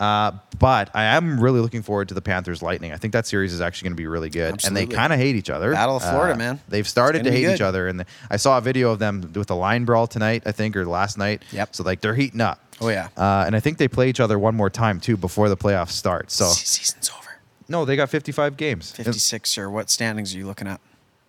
Uh, 0.00 0.32
but 0.58 0.90
I 0.94 1.04
am 1.04 1.38
really 1.38 1.60
looking 1.60 1.82
forward 1.82 2.08
to 2.08 2.14
the 2.14 2.22
Panthers 2.22 2.62
Lightning. 2.62 2.90
I 2.92 2.96
think 2.96 3.12
that 3.12 3.26
series 3.26 3.52
is 3.52 3.60
actually 3.60 3.88
going 3.90 3.96
to 3.96 4.02
be 4.02 4.06
really 4.06 4.30
good, 4.30 4.64
and 4.64 4.74
they 4.76 4.86
kind 4.86 5.12
of 5.12 5.18
hate 5.18 5.36
each 5.36 5.50
other. 5.50 5.72
Battle 5.72 5.96
of 5.96 6.02
Florida, 6.02 6.34
Uh, 6.34 6.38
man. 6.38 6.60
They've 6.70 6.88
started 6.88 7.24
to 7.24 7.30
hate 7.30 7.46
be 7.46 7.52
each 7.52 7.60
other, 7.60 7.86
and 7.86 8.00
the, 8.00 8.06
I 8.30 8.36
saw 8.38 8.56
a 8.56 8.60
video 8.62 8.90
of 8.92 8.98
them 8.98 9.30
with 9.34 9.48
the 9.48 9.56
line 9.56 9.84
brawl 9.84 10.06
tonight, 10.06 10.42
I 10.46 10.52
think, 10.52 10.74
or 10.74 10.86
last 10.86 11.18
night. 11.18 11.42
Yep. 11.52 11.74
So 11.76 11.84
like 11.84 12.00
they're 12.00 12.14
heating 12.14 12.40
up. 12.40 12.60
Oh, 12.80 12.88
yeah. 12.88 13.08
Uh, 13.14 13.44
and 13.46 13.54
I 13.54 13.60
think 13.60 13.76
they 13.76 13.88
play 13.88 14.08
each 14.08 14.20
other 14.20 14.38
one 14.38 14.54
more 14.54 14.70
time 14.70 15.00
too 15.00 15.18
before 15.18 15.50
the 15.50 15.56
playoffs 15.56 15.90
start. 15.90 16.30
So 16.30 16.46
Season's 16.48 17.10
over. 17.10 17.38
no, 17.68 17.84
they 17.84 17.94
got 17.94 18.08
55 18.08 18.56
games. 18.56 18.92
56 18.92 19.58
or 19.58 19.68
what 19.68 19.90
standings 19.90 20.34
are 20.34 20.38
you 20.38 20.46
looking 20.46 20.66
at? 20.66 20.80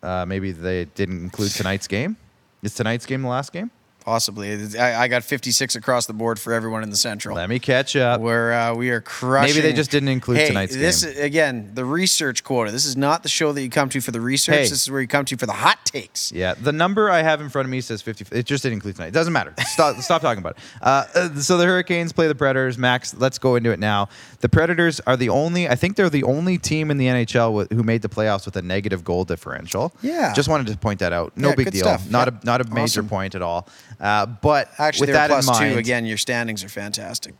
Uh, 0.01 0.25
maybe 0.25 0.53
they 0.53 0.85
didn't 0.85 1.21
include 1.23 1.51
tonight's 1.51 1.87
game. 1.87 2.15
Is 2.63 2.73
tonight's 2.73 3.05
game 3.05 3.21
the 3.23 3.27
last 3.27 3.51
game? 3.51 3.69
Possibly. 4.03 4.77
I, 4.79 5.03
I 5.03 5.07
got 5.07 5.23
56 5.23 5.75
across 5.75 6.07
the 6.07 6.13
board 6.13 6.39
for 6.39 6.53
everyone 6.53 6.81
in 6.83 6.89
the 6.89 6.95
Central. 6.95 7.35
Let 7.35 7.49
me 7.49 7.59
catch 7.59 7.95
up. 7.95 8.19
where 8.19 8.51
uh, 8.53 8.73
we 8.73 8.89
are 8.89 8.99
crushing. 9.01 9.55
Maybe 9.55 9.61
they 9.61 9.73
just 9.73 9.91
didn't 9.91 10.09
include 10.09 10.37
hey, 10.37 10.47
tonight's 10.47 10.75
this 10.75 11.03
game. 11.03 11.13
Is, 11.13 11.19
again, 11.19 11.71
the 11.75 11.85
research 11.85 12.43
quota. 12.43 12.71
This 12.71 12.85
is 12.85 12.97
not 12.97 13.21
the 13.23 13.29
show 13.29 13.51
that 13.53 13.61
you 13.61 13.69
come 13.69 13.89
to 13.89 14.01
for 14.01 14.11
the 14.11 14.19
research. 14.21 14.55
Hey. 14.55 14.61
This 14.63 14.71
is 14.83 14.89
where 14.91 15.01
you 15.01 15.07
come 15.07 15.23
to 15.25 15.37
for 15.37 15.45
the 15.45 15.53
hot 15.53 15.85
takes. 15.85 16.31
Yeah, 16.31 16.55
the 16.55 16.71
number 16.73 17.09
I 17.11 17.21
have 17.21 17.41
in 17.41 17.49
front 17.49 17.65
of 17.67 17.69
me 17.69 17.79
says 17.81 18.01
50. 18.01 18.35
It 18.35 18.45
just 18.47 18.63
didn't 18.63 18.73
include 18.73 18.95
tonight. 18.95 19.09
It 19.09 19.13
doesn't 19.13 19.33
matter. 19.33 19.53
Stop, 19.67 19.97
stop 19.97 20.21
talking 20.21 20.39
about 20.39 20.57
it. 20.57 20.63
Uh, 20.81 21.05
uh, 21.15 21.35
so 21.35 21.57
the 21.57 21.65
Hurricanes 21.65 22.11
play 22.11 22.27
the 22.27 22.35
Predators. 22.35 22.77
Max, 22.77 23.13
let's 23.15 23.37
go 23.37 23.55
into 23.55 23.71
it 23.71 23.79
now. 23.79 24.09
The 24.39 24.49
Predators 24.49 24.99
are 25.01 25.15
the 25.15 25.29
only, 25.29 25.69
I 25.69 25.75
think 25.75 25.95
they're 25.95 26.09
the 26.09 26.23
only 26.23 26.57
team 26.57 26.89
in 26.91 26.97
the 26.97 27.05
NHL 27.05 27.53
with, 27.53 27.71
who 27.71 27.83
made 27.83 28.01
the 28.01 28.09
playoffs 28.09 28.45
with 28.45 28.55
a 28.57 28.61
negative 28.61 29.03
goal 29.03 29.23
differential. 29.25 29.93
Yeah. 30.01 30.33
Just 30.33 30.49
wanted 30.49 30.67
to 30.67 30.77
point 30.77 30.99
that 30.99 31.13
out. 31.13 31.37
No 31.37 31.49
Yeah, 31.49 31.55
big 31.55 31.71
deal. 31.71 31.83
stuff. 31.83 32.09
Not 32.09 32.27
Yeah. 32.27 32.39
a 32.41 32.45
not 32.45 32.61
a 32.61 32.63
major 32.73 32.81
Awesome. 33.01 33.09
point 33.09 33.35
at 33.35 33.41
all. 33.41 33.67
Uh, 34.01 34.25
but 34.25 34.69
Actually, 34.79 35.01
with 35.01 35.07
they're 35.09 35.27
that 35.27 35.29
plus 35.29 35.47
in 35.47 35.53
mind, 35.53 35.73
two. 35.75 35.79
Again, 35.79 36.05
your 36.05 36.17
standings 36.17 36.63
are 36.63 36.69
fantastic. 36.69 37.35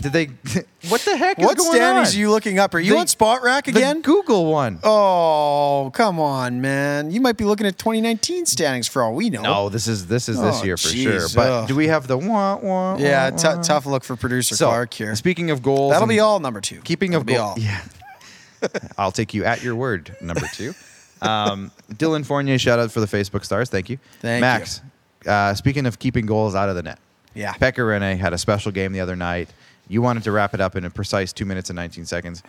did 0.00 0.12
they? 0.14 0.26
what 0.88 1.02
the 1.02 1.16
heck 1.18 1.38
is 1.38 1.44
What 1.44 1.60
standings 1.60 2.08
on? 2.10 2.16
are 2.16 2.18
you 2.18 2.30
looking 2.30 2.58
up? 2.58 2.72
Are 2.74 2.78
you 2.80 2.94
The- 2.94 2.98
on 3.00 3.06
Spotrac 3.06 3.64
The 3.64 3.72
again? 3.72 4.00
Google 4.00 4.46
one. 4.46 4.78
oh, 4.84 5.90
come 5.92 6.18
on, 6.18 6.60
man. 6.62 7.10
You 7.10 7.20
might 7.20 7.36
be 7.36 7.44
looking 7.44 7.66
at 7.66 7.76
2019 7.78 8.46
standings 8.46 8.88
for 8.88 9.02
all 9.02 9.12
we 9.14 9.28
know. 9.28 9.42
No, 9.42 9.68
this 9.68 9.86
is 9.86 10.06
this 10.06 10.28
is 10.30 10.40
this 10.40 10.60
Oh, 10.60 10.64
year 10.64 10.76
for 10.78 10.88
jeez, 10.88 11.02
sure. 11.02 11.28
But 11.34 11.50
ugh. 11.50 11.68
do 11.68 11.76
we 11.76 11.88
have 11.88 12.06
the 12.06 12.16
wah 12.16 12.56
wah? 12.56 12.96
Yeah, 12.96 13.28
t- 13.30 13.48
tough 13.62 13.84
look 13.84 14.02
for 14.02 14.16
producer 14.16 14.56
So, 14.56 14.66
Clark 14.68 14.94
here. 14.94 15.14
speaking 15.14 15.50
of 15.50 15.62
goals, 15.62 15.92
That'll 15.92 16.08
be 16.08 16.20
all 16.20 16.40
number 16.40 16.60
two. 16.62 16.80
Keeping 16.82 17.10
That'll 17.10 17.20
of 17.22 17.26
be 17.26 17.34
goal, 17.34 17.48
all. 17.50 17.58
yeah. 17.58 17.80
I'll 18.96 19.12
take 19.12 19.34
you 19.34 19.44
at 19.44 19.62
your 19.62 19.74
word. 19.76 20.16
Number 20.22 20.46
two, 20.54 20.74
um, 21.22 21.70
Dylan 21.92 22.24
Fournier. 22.24 22.58
Shout 22.58 22.78
out 22.78 22.90
for 22.92 23.00
the 23.00 23.06
Facebook 23.06 23.44
stars. 23.44 23.68
Thank 23.68 23.90
you, 23.90 23.98
Thank 24.20 24.40
Max. 24.40 24.80
Uh, 25.28 25.54
speaking 25.54 25.86
of 25.86 25.98
keeping 25.98 26.26
goals 26.26 26.54
out 26.54 26.68
of 26.68 26.74
the 26.74 26.82
net, 26.82 26.98
Yeah. 27.34 27.52
Pekka 27.54 27.78
Rinne 27.84 28.18
had 28.18 28.32
a 28.32 28.38
special 28.38 28.72
game 28.72 28.92
the 28.92 29.00
other 29.00 29.14
night. 29.16 29.50
You 29.88 30.02
wanted 30.02 30.22
to 30.24 30.32
wrap 30.32 30.54
it 30.54 30.60
up 30.60 30.74
in 30.76 30.84
a 30.84 30.90
precise 30.90 31.32
two 31.32 31.44
minutes 31.44 31.70
and 31.70 31.76
19 31.76 32.04
seconds. 32.06 32.42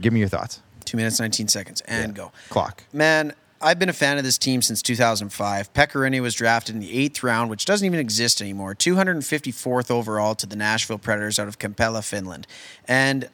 Give 0.00 0.12
me 0.12 0.20
your 0.20 0.28
thoughts. 0.28 0.60
Two 0.84 0.96
minutes, 0.96 1.18
19 1.18 1.48
seconds, 1.48 1.80
and 1.82 2.14
go. 2.14 2.30
Clock. 2.50 2.84
Man, 2.92 3.32
I've 3.62 3.78
been 3.78 3.88
a 3.88 3.92
fan 3.94 4.18
of 4.18 4.24
this 4.24 4.36
team 4.36 4.60
since 4.60 4.82
2005. 4.82 5.72
Pekka 5.72 5.92
Rinne 5.94 6.20
was 6.20 6.34
drafted 6.34 6.74
in 6.74 6.80
the 6.80 6.92
eighth 6.96 7.22
round, 7.22 7.48
which 7.48 7.64
doesn't 7.64 7.86
even 7.86 7.98
exist 7.98 8.42
anymore. 8.42 8.74
254th 8.74 9.90
overall 9.90 10.34
to 10.34 10.46
the 10.46 10.56
Nashville 10.56 10.98
Predators 10.98 11.38
out 11.38 11.48
of 11.48 11.58
Kempele, 11.58 12.04
Finland. 12.04 12.46
And 12.86 13.28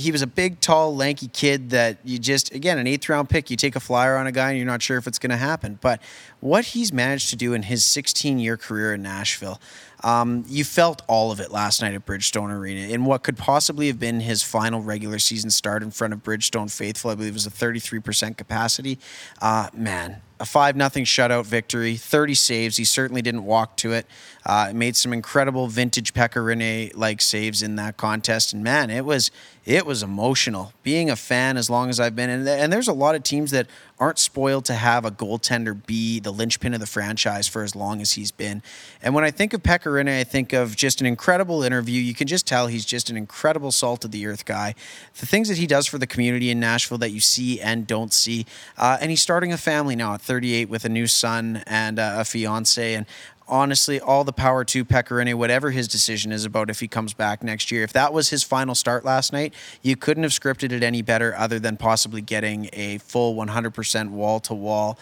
he 0.00 0.10
was 0.10 0.22
a 0.22 0.26
big, 0.26 0.60
tall, 0.60 0.94
lanky 0.94 1.28
kid 1.28 1.70
that 1.70 1.98
you 2.04 2.18
just, 2.18 2.52
again, 2.54 2.78
an 2.78 2.86
eighth 2.86 3.08
round 3.08 3.28
pick, 3.28 3.50
you 3.50 3.56
take 3.56 3.76
a 3.76 3.80
flyer 3.80 4.16
on 4.16 4.26
a 4.26 4.32
guy 4.32 4.50
and 4.50 4.58
you're 4.58 4.66
not 4.66 4.82
sure 4.82 4.98
if 4.98 5.06
it's 5.06 5.18
going 5.18 5.30
to 5.30 5.36
happen. 5.36 5.78
But 5.80 6.02
what 6.40 6.66
he's 6.66 6.92
managed 6.92 7.30
to 7.30 7.36
do 7.36 7.52
in 7.54 7.62
his 7.62 7.84
16 7.84 8.38
year 8.38 8.56
career 8.56 8.94
in 8.94 9.02
Nashville, 9.02 9.60
um, 10.02 10.44
you 10.48 10.64
felt 10.64 11.02
all 11.06 11.30
of 11.30 11.40
it 11.40 11.50
last 11.50 11.82
night 11.82 11.94
at 11.94 12.06
Bridgestone 12.06 12.50
Arena 12.50 12.88
in 12.88 13.04
what 13.04 13.22
could 13.22 13.36
possibly 13.36 13.86
have 13.88 14.00
been 14.00 14.20
his 14.20 14.42
final 14.42 14.80
regular 14.80 15.18
season 15.18 15.50
start 15.50 15.82
in 15.82 15.90
front 15.90 16.14
of 16.14 16.22
Bridgestone 16.22 16.74
faithful. 16.74 17.10
I 17.10 17.14
believe 17.14 17.32
it 17.32 17.34
was 17.34 17.46
a 17.46 17.50
33% 17.50 18.36
capacity. 18.36 18.98
Uh, 19.40 19.68
man, 19.74 20.22
a 20.40 20.46
5 20.46 20.74
nothing 20.74 21.04
shutout 21.04 21.44
victory, 21.44 21.96
30 21.96 22.34
saves. 22.34 22.76
He 22.78 22.84
certainly 22.84 23.20
didn't 23.20 23.44
walk 23.44 23.76
to 23.76 23.92
it. 23.92 24.06
Uh, 24.46 24.72
made 24.74 24.96
some 24.96 25.12
incredible 25.12 25.68
vintage 25.68 26.14
Pekka 26.14 26.42
Rinne 26.42 26.92
like 26.96 27.20
saves 27.20 27.62
in 27.62 27.76
that 27.76 27.98
contest. 27.98 28.54
And 28.54 28.64
man, 28.64 28.88
it 28.88 29.04
was 29.04 29.30
it 29.66 29.84
was 29.84 30.02
emotional. 30.02 30.72
Being 30.82 31.10
a 31.10 31.16
fan 31.16 31.58
as 31.58 31.68
long 31.68 31.90
as 31.90 32.00
I've 32.00 32.16
been, 32.16 32.30
and, 32.30 32.48
and 32.48 32.72
there's 32.72 32.88
a 32.88 32.94
lot 32.94 33.14
of 33.14 33.22
teams 33.22 33.50
that 33.50 33.66
aren't 33.98 34.18
spoiled 34.18 34.64
to 34.64 34.72
have 34.72 35.04
a 35.04 35.10
goaltender 35.10 35.86
be 35.86 36.18
the 36.18 36.30
linchpin 36.30 36.72
of 36.72 36.80
the 36.80 36.86
franchise 36.86 37.46
for 37.46 37.62
as 37.62 37.76
long 37.76 38.00
as 38.00 38.12
he's 38.12 38.30
been. 38.30 38.62
And 39.02 39.14
when 39.14 39.22
I 39.22 39.30
think 39.30 39.52
of 39.52 39.62
Pekka 39.62 39.92
Rinne, 39.92 40.18
I 40.18 40.24
think 40.24 40.54
of 40.54 40.74
just 40.74 41.02
an 41.02 41.06
incredible 41.06 41.62
interview. 41.62 42.00
You 42.00 42.14
can 42.14 42.26
just 42.26 42.46
tell 42.46 42.66
he's 42.66 42.86
just 42.86 43.10
an 43.10 43.18
incredible 43.18 43.70
salt 43.70 44.04
of 44.06 44.10
the 44.10 44.26
earth 44.26 44.46
guy. 44.46 44.74
The 45.18 45.26
things 45.26 45.48
that 45.48 45.58
he 45.58 45.66
does 45.66 45.86
for 45.86 45.98
the 45.98 46.06
community 46.06 46.50
in 46.50 46.58
Nashville 46.58 46.98
that 46.98 47.10
you 47.10 47.20
see 47.20 47.60
and 47.60 47.86
don't 47.86 48.14
see. 48.14 48.46
Uh, 48.78 48.96
and 49.00 49.10
he's 49.10 49.20
starting 49.20 49.52
a 49.52 49.58
family 49.58 49.94
now 49.94 50.14
at 50.14 50.22
38 50.30 50.68
with 50.68 50.84
a 50.84 50.88
new 50.88 51.08
son 51.08 51.60
and 51.66 51.98
uh, 51.98 52.18
a 52.18 52.24
fiance. 52.24 52.94
And 52.94 53.04
honestly, 53.48 53.98
all 53.98 54.22
the 54.22 54.32
power 54.32 54.64
to 54.64 54.84
Pekka 54.84 55.08
Rinne, 55.08 55.34
whatever 55.34 55.72
his 55.72 55.88
decision 55.88 56.30
is 56.30 56.44
about 56.44 56.70
if 56.70 56.78
he 56.78 56.86
comes 56.86 57.14
back 57.14 57.42
next 57.42 57.72
year. 57.72 57.82
If 57.82 57.92
that 57.94 58.12
was 58.12 58.30
his 58.30 58.44
final 58.44 58.76
start 58.76 59.04
last 59.04 59.32
night, 59.32 59.52
you 59.82 59.96
couldn't 59.96 60.22
have 60.22 60.30
scripted 60.30 60.70
it 60.70 60.84
any 60.84 61.02
better 61.02 61.34
other 61.36 61.58
than 61.58 61.76
possibly 61.76 62.20
getting 62.20 62.70
a 62.72 62.98
full 62.98 63.34
100% 63.34 64.10
wall 64.10 64.38
to 64.38 64.54
wall 64.54 64.96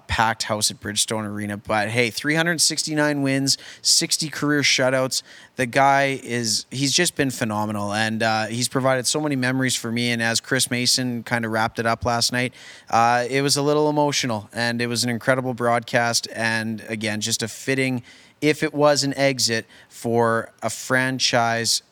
packed 0.00 0.42
house 0.44 0.70
at 0.70 0.78
Bridgestone 0.78 1.24
Arena. 1.24 1.56
But 1.56 1.88
hey, 1.88 2.10
369 2.10 3.22
wins, 3.22 3.56
60 3.80 4.28
career 4.28 4.60
shutouts. 4.60 5.22
The 5.56 5.64
guy 5.64 6.20
is, 6.22 6.66
he's 6.70 6.92
just 6.92 7.16
been 7.16 7.30
phenomenal. 7.30 7.92
And 7.92 8.22
uh, 8.22 8.46
he's 8.46 8.68
provided 8.68 9.06
so 9.06 9.20
many 9.20 9.36
memories 9.36 9.74
for 9.74 9.90
me. 9.90 10.10
And 10.10 10.22
as 10.22 10.40
Chris 10.40 10.70
Mason 10.70 11.22
kind 11.22 11.44
of 11.44 11.50
wrapped 11.50 11.78
it 11.78 11.86
up 11.86 12.04
last 12.04 12.30
night, 12.30 12.52
uh, 12.90 13.26
it 13.28 13.40
was 13.40 13.56
a 13.56 13.62
little 13.62 13.88
emotional 13.88 14.50
and 14.52 14.82
it 14.82 14.86
was 14.86 15.02
an 15.02 15.10
incredible 15.10 15.54
broadcast. 15.54 16.28
And 16.34 16.84
again, 16.88 17.22
just 17.22 17.42
a 17.42 17.48
fitting, 17.48 18.02
if 18.42 18.62
it 18.62 18.74
was 18.74 19.02
an 19.02 19.14
exit 19.14 19.66
for 19.88 20.52
a 20.62 20.68
franchise. 20.68 21.82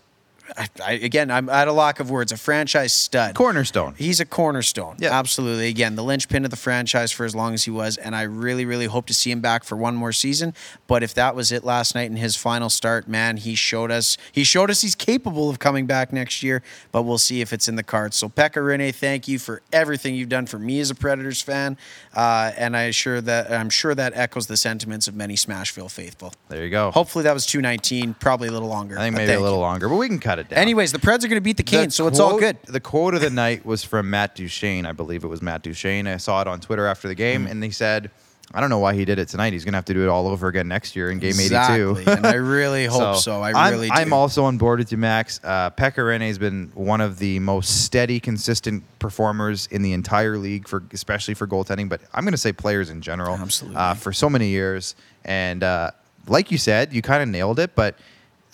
I, 0.56 0.68
I, 0.84 0.92
again, 0.92 1.30
I'm 1.30 1.48
at 1.48 1.68
a 1.68 1.72
lack 1.72 2.00
of 2.00 2.10
words. 2.10 2.32
A 2.32 2.36
franchise 2.36 2.92
stud, 2.92 3.34
Cornerstone. 3.34 3.94
He's 3.96 4.20
a 4.20 4.24
cornerstone. 4.24 4.96
Yeah. 4.98 5.18
absolutely. 5.18 5.68
Again, 5.68 5.96
the 5.96 6.04
linchpin 6.04 6.44
of 6.44 6.50
the 6.50 6.56
franchise 6.56 7.12
for 7.12 7.24
as 7.24 7.34
long 7.34 7.54
as 7.54 7.64
he 7.64 7.70
was, 7.70 7.96
and 7.96 8.14
I 8.14 8.22
really, 8.22 8.64
really 8.64 8.86
hope 8.86 9.06
to 9.06 9.14
see 9.14 9.30
him 9.30 9.40
back 9.40 9.64
for 9.64 9.76
one 9.76 9.94
more 9.94 10.12
season. 10.12 10.54
But 10.86 11.02
if 11.02 11.14
that 11.14 11.34
was 11.34 11.52
it 11.52 11.64
last 11.64 11.94
night 11.94 12.10
in 12.10 12.16
his 12.16 12.36
final 12.36 12.70
start, 12.70 13.08
man, 13.08 13.36
he 13.36 13.54
showed 13.54 13.90
us. 13.90 14.16
He 14.32 14.44
showed 14.44 14.70
us 14.70 14.80
he's 14.80 14.94
capable 14.94 15.50
of 15.50 15.58
coming 15.58 15.86
back 15.86 16.12
next 16.12 16.42
year. 16.42 16.62
But 16.92 17.02
we'll 17.02 17.18
see 17.18 17.40
if 17.40 17.52
it's 17.52 17.68
in 17.68 17.76
the 17.76 17.82
cards. 17.82 18.16
So, 18.16 18.28
Pekka 18.28 18.62
Rinne, 18.62 18.94
thank 18.94 19.28
you 19.28 19.38
for 19.38 19.62
everything 19.72 20.14
you've 20.14 20.28
done 20.28 20.46
for 20.46 20.58
me 20.58 20.80
as 20.80 20.90
a 20.90 20.94
Predators 20.94 21.42
fan, 21.42 21.76
uh, 22.14 22.52
and 22.56 22.76
I 22.76 22.82
assure 22.82 23.20
that 23.20 23.52
I'm 23.52 23.70
sure 23.70 23.94
that 23.94 24.12
echoes 24.14 24.46
the 24.46 24.56
sentiments 24.56 25.08
of 25.08 25.14
many 25.14 25.34
Smashville 25.34 25.90
faithful. 25.90 26.32
There 26.48 26.64
you 26.64 26.70
go. 26.70 26.90
Hopefully, 26.90 27.24
that 27.24 27.34
was 27.34 27.46
219, 27.46 28.14
probably 28.14 28.48
a 28.48 28.52
little 28.52 28.68
longer. 28.68 28.98
I 28.98 29.02
think 29.02 29.16
maybe 29.16 29.32
a 29.32 29.40
little 29.40 29.58
you. 29.58 29.62
longer, 29.62 29.88
but 29.88 29.96
we 29.96 30.08
can 30.08 30.18
cut 30.18 30.37
it 30.38 30.48
down. 30.48 30.58
Anyways, 30.58 30.92
the 30.92 30.98
Preds 30.98 31.24
are 31.24 31.28
going 31.28 31.34
to 31.36 31.40
beat 31.40 31.56
the 31.56 31.62
The 31.62 31.70
Canes, 31.70 31.94
so 31.94 32.06
it's 32.06 32.20
all 32.20 32.38
good. 32.38 32.56
The 32.64 32.80
quote 32.80 33.14
of 33.14 33.20
the 33.20 33.30
night 33.30 33.66
was 33.66 33.84
from 33.84 34.08
Matt 34.10 34.34
Duchene. 34.34 34.86
I 34.86 34.92
believe 34.92 35.24
it 35.24 35.28
was 35.28 35.42
Matt 35.42 35.62
Duchene. 35.62 36.06
I 36.06 36.16
saw 36.16 36.40
it 36.40 36.46
on 36.48 36.60
Twitter 36.60 36.86
after 36.86 37.08
the 37.08 37.14
game, 37.14 37.44
Hmm. 37.44 37.50
and 37.52 37.64
he 37.64 37.70
said, 37.70 38.10
"I 38.54 38.60
don't 38.60 38.70
know 38.70 38.78
why 38.78 38.94
he 38.94 39.04
did 39.04 39.18
it 39.18 39.28
tonight. 39.28 39.52
He's 39.52 39.64
going 39.64 39.72
to 39.72 39.76
have 39.78 39.84
to 39.86 39.94
do 39.94 40.02
it 40.02 40.08
all 40.08 40.26
over 40.26 40.48
again 40.48 40.68
next 40.68 40.96
year 40.96 41.10
in 41.10 41.18
Game 41.18 41.30
Exactly, 41.30 42.02
82." 42.02 42.10
and 42.10 42.26
I 42.26 42.34
really 42.34 42.86
hope 42.96 43.16
so. 43.16 43.42
I 43.42 43.52
I'm- 43.52 43.72
really 43.72 43.90
I'm 43.90 44.12
also 44.12 44.44
on 44.44 44.56
board 44.56 44.78
with 44.78 44.90
you, 44.90 44.96
Max. 44.98 45.38
Uh, 45.44 45.70
Pekka 45.70 45.96
Rinne 45.98 46.26
has 46.26 46.38
been 46.38 46.70
one 46.74 47.00
of 47.02 47.18
the 47.18 47.38
most 47.40 47.84
steady, 47.84 48.20
consistent 48.20 48.84
performers 48.98 49.66
in 49.70 49.82
the 49.82 49.92
entire 49.92 50.38
league 50.38 50.66
for, 50.66 50.82
especially 50.92 51.34
for 51.34 51.46
goaltending. 51.46 51.88
But 51.88 52.00
I'm 52.14 52.24
going 52.24 52.32
to 52.32 52.38
say 52.38 52.52
players 52.52 52.88
in 52.90 53.02
general, 53.02 53.36
Absolutely. 53.36 53.76
uh, 53.76 53.94
for 53.94 54.12
so 54.12 54.30
many 54.30 54.48
years. 54.48 54.94
And 55.24 55.62
uh, 55.62 55.90
like 56.26 56.50
you 56.50 56.56
said, 56.58 56.92
you 56.94 57.02
kind 57.02 57.22
of 57.22 57.28
nailed 57.28 57.58
it, 57.58 57.74
but 57.74 57.96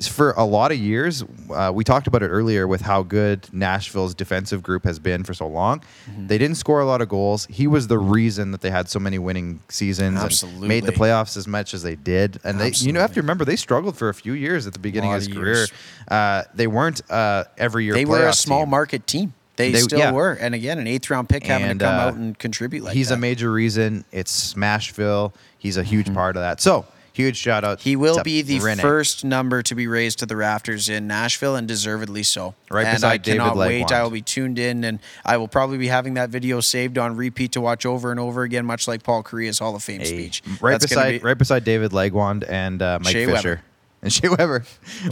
for 0.03 0.33
a 0.33 0.45
lot 0.45 0.73
of 0.73 0.79
years, 0.79 1.23
uh, 1.51 1.71
we 1.75 1.85
talked 1.85 2.07
about 2.07 2.23
it 2.23 2.29
earlier 2.29 2.67
with 2.67 2.81
how 2.81 3.03
good 3.03 3.49
Nashville's 3.53 4.15
defensive 4.15 4.63
group 4.63 4.85
has 4.85 4.99
been 4.99 5.23
for 5.25 5.35
so 5.35 5.47
long. 5.47 5.81
Mm-hmm. 6.11 6.27
They 6.27 6.37
didn't 6.39 6.57
score 6.57 6.81
a 6.81 6.85
lot 6.85 7.01
of 7.01 7.09
goals. 7.09 7.47
He 7.47 7.67
was 7.67 7.87
the 7.87 7.99
reason 7.99 8.51
that 8.51 8.61
they 8.61 8.71
had 8.71 8.89
so 8.89 8.99
many 8.99 9.19
winning 9.19 9.61
seasons 9.69 10.43
and 10.43 10.61
made 10.61 10.85
the 10.85 10.93
playoffs 10.93 11.37
as 11.37 11.47
much 11.47 11.75
as 11.75 11.83
they 11.83 11.95
did. 11.95 12.41
And 12.45 12.59
they, 12.61 12.71
you 12.73 12.93
know, 12.93 13.01
have 13.01 13.15
to 13.15 13.21
remember 13.21 13.45
they 13.45 13.57
struggled 13.57 13.97
for 13.97 14.09
a 14.09 14.15
few 14.15 14.33
years 14.33 14.67
at 14.67 14.73
the 14.73 14.79
beginning 14.81 15.13
of 15.13 15.17
his 15.21 15.29
of 15.29 15.35
career. 15.35 15.67
Uh, 16.09 16.43
they 16.55 16.67
weren't 16.67 17.01
uh, 17.11 17.45
every 17.57 17.85
year. 17.85 17.95
They 17.95 18.05
were 18.05 18.27
a 18.27 18.33
small 18.33 18.63
team. 18.63 18.71
market 18.71 19.07
team. 19.07 19.33
They, 19.57 19.71
They- 19.71 19.79
still 19.79 20.01
yeah. 20.01 20.11
were. 20.11 20.33
And 20.33 20.53
again, 20.57 20.81
an 20.81 20.89
eighth 20.89 21.09
round 21.09 21.29
pick 21.29 21.45
having 21.47 21.69
And, 21.69 21.79
to 21.79 21.87
come 21.87 21.95
uh, 21.95 22.03
out 22.03 22.15
and 22.15 22.37
contribute 22.37 22.83
like 22.83 22.95
he's 22.95 23.11
that. 23.11 23.15
Mm-hmm. 23.15 23.23
a 23.25 23.29
major 23.29 23.53
reason. 23.53 24.05
It's 24.11 24.53
Smashville. 24.55 25.33
He's 25.59 25.77
a 25.77 25.85
huge 25.85 26.13
part 26.13 26.37
of 26.37 26.43
that. 26.43 26.61
So 26.61 26.85
huge 27.15 27.39
shout 27.39 27.65
out. 27.65 27.81
He 27.81 27.97
will 27.97 28.23
be 28.23 28.43
the 28.43 28.59
Rinne. 28.59 28.79
first 28.81 29.25
number 29.25 29.63
to 29.63 29.75
be 29.75 29.87
raised 29.87 30.19
to 30.19 30.27
the 30.27 30.37
rafters 30.37 30.91
in 30.91 31.07
Nashville, 31.07 31.57
and 31.57 31.67
deservedly 31.67 32.23
so. 32.23 32.55
Right 32.71 32.85
and 32.87 32.97
beside 32.97 33.09
I 33.11 33.17
David 33.17 33.39
cannot 33.39 33.57
wait. 33.57 33.87
Legwand. 33.87 33.93
I 33.93 34.03
will 34.03 34.11
be 34.11 34.21
tuned 34.21 34.59
in, 34.59 34.85
and 34.85 34.99
I 35.25 35.39
will 35.39 35.49
probably 35.49 35.79
be 35.79 35.89
having 35.89 36.15
that 36.15 36.29
video 36.29 36.61
saved 36.61 36.99
on 36.99 37.17
repeat 37.17 37.53
to 37.53 37.61
watch 37.63 37.87
over 37.87 38.11
and 38.11 38.21
over 38.21 38.43
again, 38.43 38.67
much 38.67 38.87
like 38.87 39.03
Paul 39.03 39.23
Kariya's 39.23 39.59
Hall 39.61 39.75
of 39.75 39.83
Fame 39.83 40.01
Hey, 40.01 40.07
speech. 40.07 40.43
right 40.61 40.73
That's 40.73 40.85
beside 40.87 41.13
be- 41.13 41.19
right 41.27 41.39
beside 41.39 41.65
David 41.65 41.93
Legwand 41.93 42.45
and 42.49 42.83
uh, 42.83 42.99
Mike 43.03 43.13
Shea 43.13 43.25
Fisher 43.27 43.49
Weber. 43.49 43.63
and 44.05 44.13
Shea 44.13 44.29
Weber. 44.29 44.65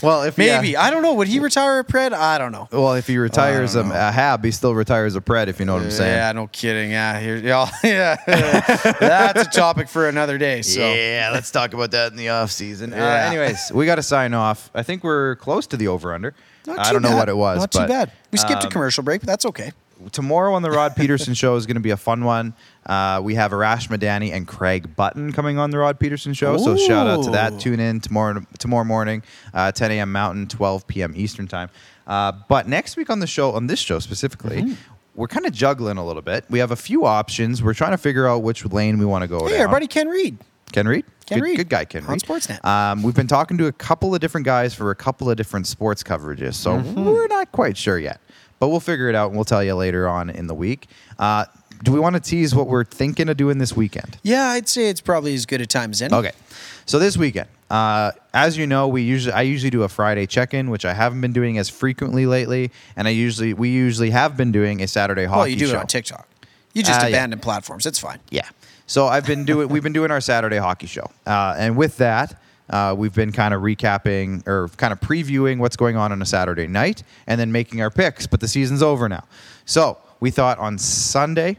Well, 0.02 0.22
if 0.22 0.36
Maybe 0.36 0.70
yeah. 0.70 0.82
I 0.82 0.90
don't 0.90 1.02
know. 1.02 1.14
Would 1.14 1.26
he 1.26 1.40
retire 1.40 1.78
a 1.78 1.84
Pred? 1.84 2.12
I 2.12 2.36
don't 2.36 2.52
know. 2.52 2.68
well, 2.70 2.92
if 2.92 3.06
he 3.06 3.16
retires 3.16 3.74
a, 3.74 3.82
know. 3.82 3.90
a 3.90 4.12
Hab, 4.12 4.44
he 4.44 4.50
still 4.50 4.74
retires 4.74 5.16
a 5.16 5.22
Pred. 5.22 5.48
If 5.48 5.58
you 5.58 5.64
know 5.64 5.74
what 5.74 5.82
I'm 5.82 5.90
saying. 5.90 6.14
Yeah, 6.14 6.32
no 6.32 6.46
kidding. 6.48 6.90
Yeah, 6.90 7.18
here, 7.18 7.38
yeah, 7.38 7.70
yeah. 7.84 8.16
That's 9.00 9.48
a 9.48 9.50
topic 9.50 9.88
for 9.88 10.08
another 10.08 10.36
day. 10.36 10.60
So 10.60 10.80
Yeah, 10.80 11.30
let's 11.32 11.50
talk 11.50 11.72
about 11.72 11.90
that 11.92 12.12
in 12.12 12.18
the 12.18 12.28
off 12.28 12.50
season. 12.50 12.92
Uh, 12.92 12.96
anyways, 12.96 13.72
we 13.72 13.86
got 13.86 13.94
to 13.94 14.02
sign 14.02 14.34
off. 14.34 14.70
I 14.74 14.82
think 14.82 15.02
we're 15.02 15.36
close 15.36 15.66
to 15.68 15.78
the 15.78 15.88
over 15.88 16.12
under. 16.12 16.34
Not 16.66 16.78
I 16.78 16.92
don't 16.92 17.02
know 17.02 17.08
bad. 17.08 17.18
what 17.18 17.28
it 17.30 17.36
was. 17.36 17.58
Not 17.60 17.72
but, 17.72 17.80
too 17.80 17.88
bad. 17.88 18.12
We 18.30 18.38
skipped 18.38 18.62
a 18.62 18.66
um, 18.66 18.72
commercial 18.72 19.02
break, 19.02 19.22
but 19.22 19.26
that's 19.26 19.46
okay. 19.46 19.72
Tomorrow 20.10 20.54
on 20.54 20.62
the 20.62 20.70
Rod 20.70 20.96
Pedersen 20.96 21.34
show 21.34 21.56
is 21.56 21.66
going 21.66 21.76
to 21.76 21.80
be 21.80 21.90
a 21.90 21.96
fun 21.96 22.24
one. 22.24 22.54
Uh, 22.84 23.20
we 23.22 23.34
have 23.36 23.52
Arash 23.52 23.88
Madani 23.88 24.32
and 24.32 24.46
Craig 24.48 24.96
Button 24.96 25.32
coming 25.32 25.58
on 25.58 25.70
the 25.70 25.78
Rod 25.78 26.00
Pedersen 26.00 26.34
show. 26.34 26.56
So 26.56 26.76
shout 26.76 27.06
out 27.06 27.24
to 27.24 27.30
that. 27.30 27.60
Tune 27.60 27.78
in 27.80 28.00
tomorrow 28.00 28.42
tomorrow 28.58 28.84
morning, 28.84 29.22
uh, 29.54 29.70
10 29.72 29.92
a.m. 29.92 30.10
Mountain, 30.12 30.48
12 30.48 30.86
p.m. 30.86 31.12
Eastern 31.16 31.46
time. 31.46 31.68
Uh, 32.06 32.32
but 32.48 32.66
next 32.66 32.96
week 32.96 33.10
on 33.10 33.20
the 33.20 33.26
show, 33.26 33.52
on 33.52 33.66
this 33.66 33.78
show 33.78 33.98
specifically, 34.00 34.62
Mm-hmm. 34.62 34.74
we're 35.14 35.28
kind 35.28 35.46
of 35.46 35.52
juggling 35.52 35.98
a 35.98 36.04
little 36.04 36.22
bit. 36.22 36.44
We 36.50 36.58
have 36.58 36.70
a 36.72 36.76
few 36.76 37.04
options. 37.04 37.62
We're 37.62 37.74
trying 37.74 37.92
to 37.92 37.98
figure 37.98 38.26
out 38.26 38.42
which 38.42 38.64
lane 38.64 38.98
we 38.98 39.04
want 39.04 39.22
to 39.22 39.28
go 39.28 39.46
Hey, 39.46 39.52
down. 39.52 39.60
everybody 39.62 39.86
can 39.86 40.08
read. 40.08 40.38
Ken 40.72 40.88
Reid. 40.88 41.04
Ken 41.26 41.38
good, 41.38 41.44
Reid. 41.44 41.56
good 41.58 41.68
guy, 41.68 41.84
Ken 41.84 42.02
On 42.06 42.12
Reid. 42.12 42.22
Sportsnet. 42.22 42.64
Um, 42.64 43.02
we've 43.02 43.14
been 43.14 43.26
talking 43.26 43.58
to 43.58 43.66
a 43.66 43.72
couple 43.72 44.14
of 44.14 44.20
different 44.22 44.46
guys 44.46 44.72
for 44.74 44.90
a 44.90 44.94
couple 44.94 45.28
of 45.30 45.36
different 45.36 45.66
sports 45.66 46.02
coverages, 46.02 46.54
so 46.54 46.78
Mm-hmm. 46.78 47.04
we're 47.04 47.26
not 47.28 47.52
quite 47.52 47.76
sure 47.76 47.98
yet. 47.98 48.20
But 48.62 48.68
we'll 48.68 48.78
figure 48.78 49.08
it 49.08 49.16
out, 49.16 49.26
and 49.30 49.34
we'll 49.36 49.44
tell 49.44 49.64
you 49.64 49.74
later 49.74 50.06
on 50.06 50.30
in 50.30 50.46
the 50.46 50.54
week. 50.54 50.86
Uh, 51.18 51.46
do 51.82 51.90
we 51.90 51.98
want 51.98 52.14
to 52.14 52.20
tease 52.20 52.54
what 52.54 52.68
we're 52.68 52.84
thinking 52.84 53.28
of 53.28 53.36
doing 53.36 53.58
this 53.58 53.74
weekend? 53.74 54.18
Yeah, 54.22 54.50
I'd 54.50 54.68
say 54.68 54.88
it's 54.88 55.00
probably 55.00 55.34
as 55.34 55.46
good 55.46 55.60
a 55.60 55.66
time 55.66 55.90
as 55.90 56.00
any. 56.00 56.14
Okay, 56.14 56.30
so 56.86 57.00
this 57.00 57.16
weekend, 57.16 57.48
uh, 57.72 58.12
as 58.32 58.56
you 58.56 58.68
know, 58.68 58.86
we 58.86 59.02
usually 59.02 59.32
I 59.32 59.42
usually 59.42 59.70
do 59.70 59.82
a 59.82 59.88
Friday 59.88 60.26
check-in, 60.26 60.70
which 60.70 60.84
I 60.84 60.92
haven't 60.94 61.20
been 61.20 61.32
doing 61.32 61.58
as 61.58 61.68
frequently 61.68 62.24
lately, 62.24 62.70
and 62.94 63.08
I 63.08 63.10
usually 63.10 63.52
we 63.52 63.68
usually 63.70 64.10
have 64.10 64.36
been 64.36 64.52
doing 64.52 64.80
a 64.80 64.86
Saturday 64.86 65.24
hockey 65.24 65.38
Well, 65.38 65.48
you 65.48 65.56
do 65.56 65.66
show. 65.66 65.74
it 65.74 65.80
on 65.80 65.86
TikTok. 65.88 66.28
You 66.72 66.84
just 66.84 67.00
Uh, 67.00 67.06
yeah. 67.08 67.16
abandon 67.16 67.40
platforms. 67.40 67.84
It's 67.84 67.98
fine. 67.98 68.20
Yeah. 68.30 68.48
So 68.86 69.08
I've 69.08 69.26
been 69.26 69.44
doing 69.44 69.70
we've 69.70 69.82
been 69.82 69.92
doing 69.92 70.12
our 70.12 70.20
Saturday 70.20 70.58
hockey 70.58 70.86
show, 70.86 71.10
uh, 71.26 71.56
and 71.58 71.76
with 71.76 71.96
that, 71.96 72.40
uh, 72.72 72.94
we've 72.96 73.14
been 73.14 73.30
kind 73.32 73.54
of 73.54 73.62
recapping 73.62 74.46
or 74.48 74.68
kind 74.78 74.92
of 74.92 75.00
previewing 75.00 75.58
what's 75.58 75.76
going 75.76 75.96
on 75.96 76.10
on 76.10 76.20
a 76.22 76.26
Saturday 76.26 76.66
night, 76.66 77.02
and 77.26 77.38
then 77.40 77.52
making 77.52 77.80
our 77.82 77.90
picks. 77.90 78.26
But 78.26 78.40
the 78.40 78.48
season's 78.48 78.82
over 78.82 79.08
now, 79.08 79.24
so 79.64 79.98
we 80.20 80.30
thought 80.30 80.58
on 80.58 80.78
Sunday, 80.78 81.58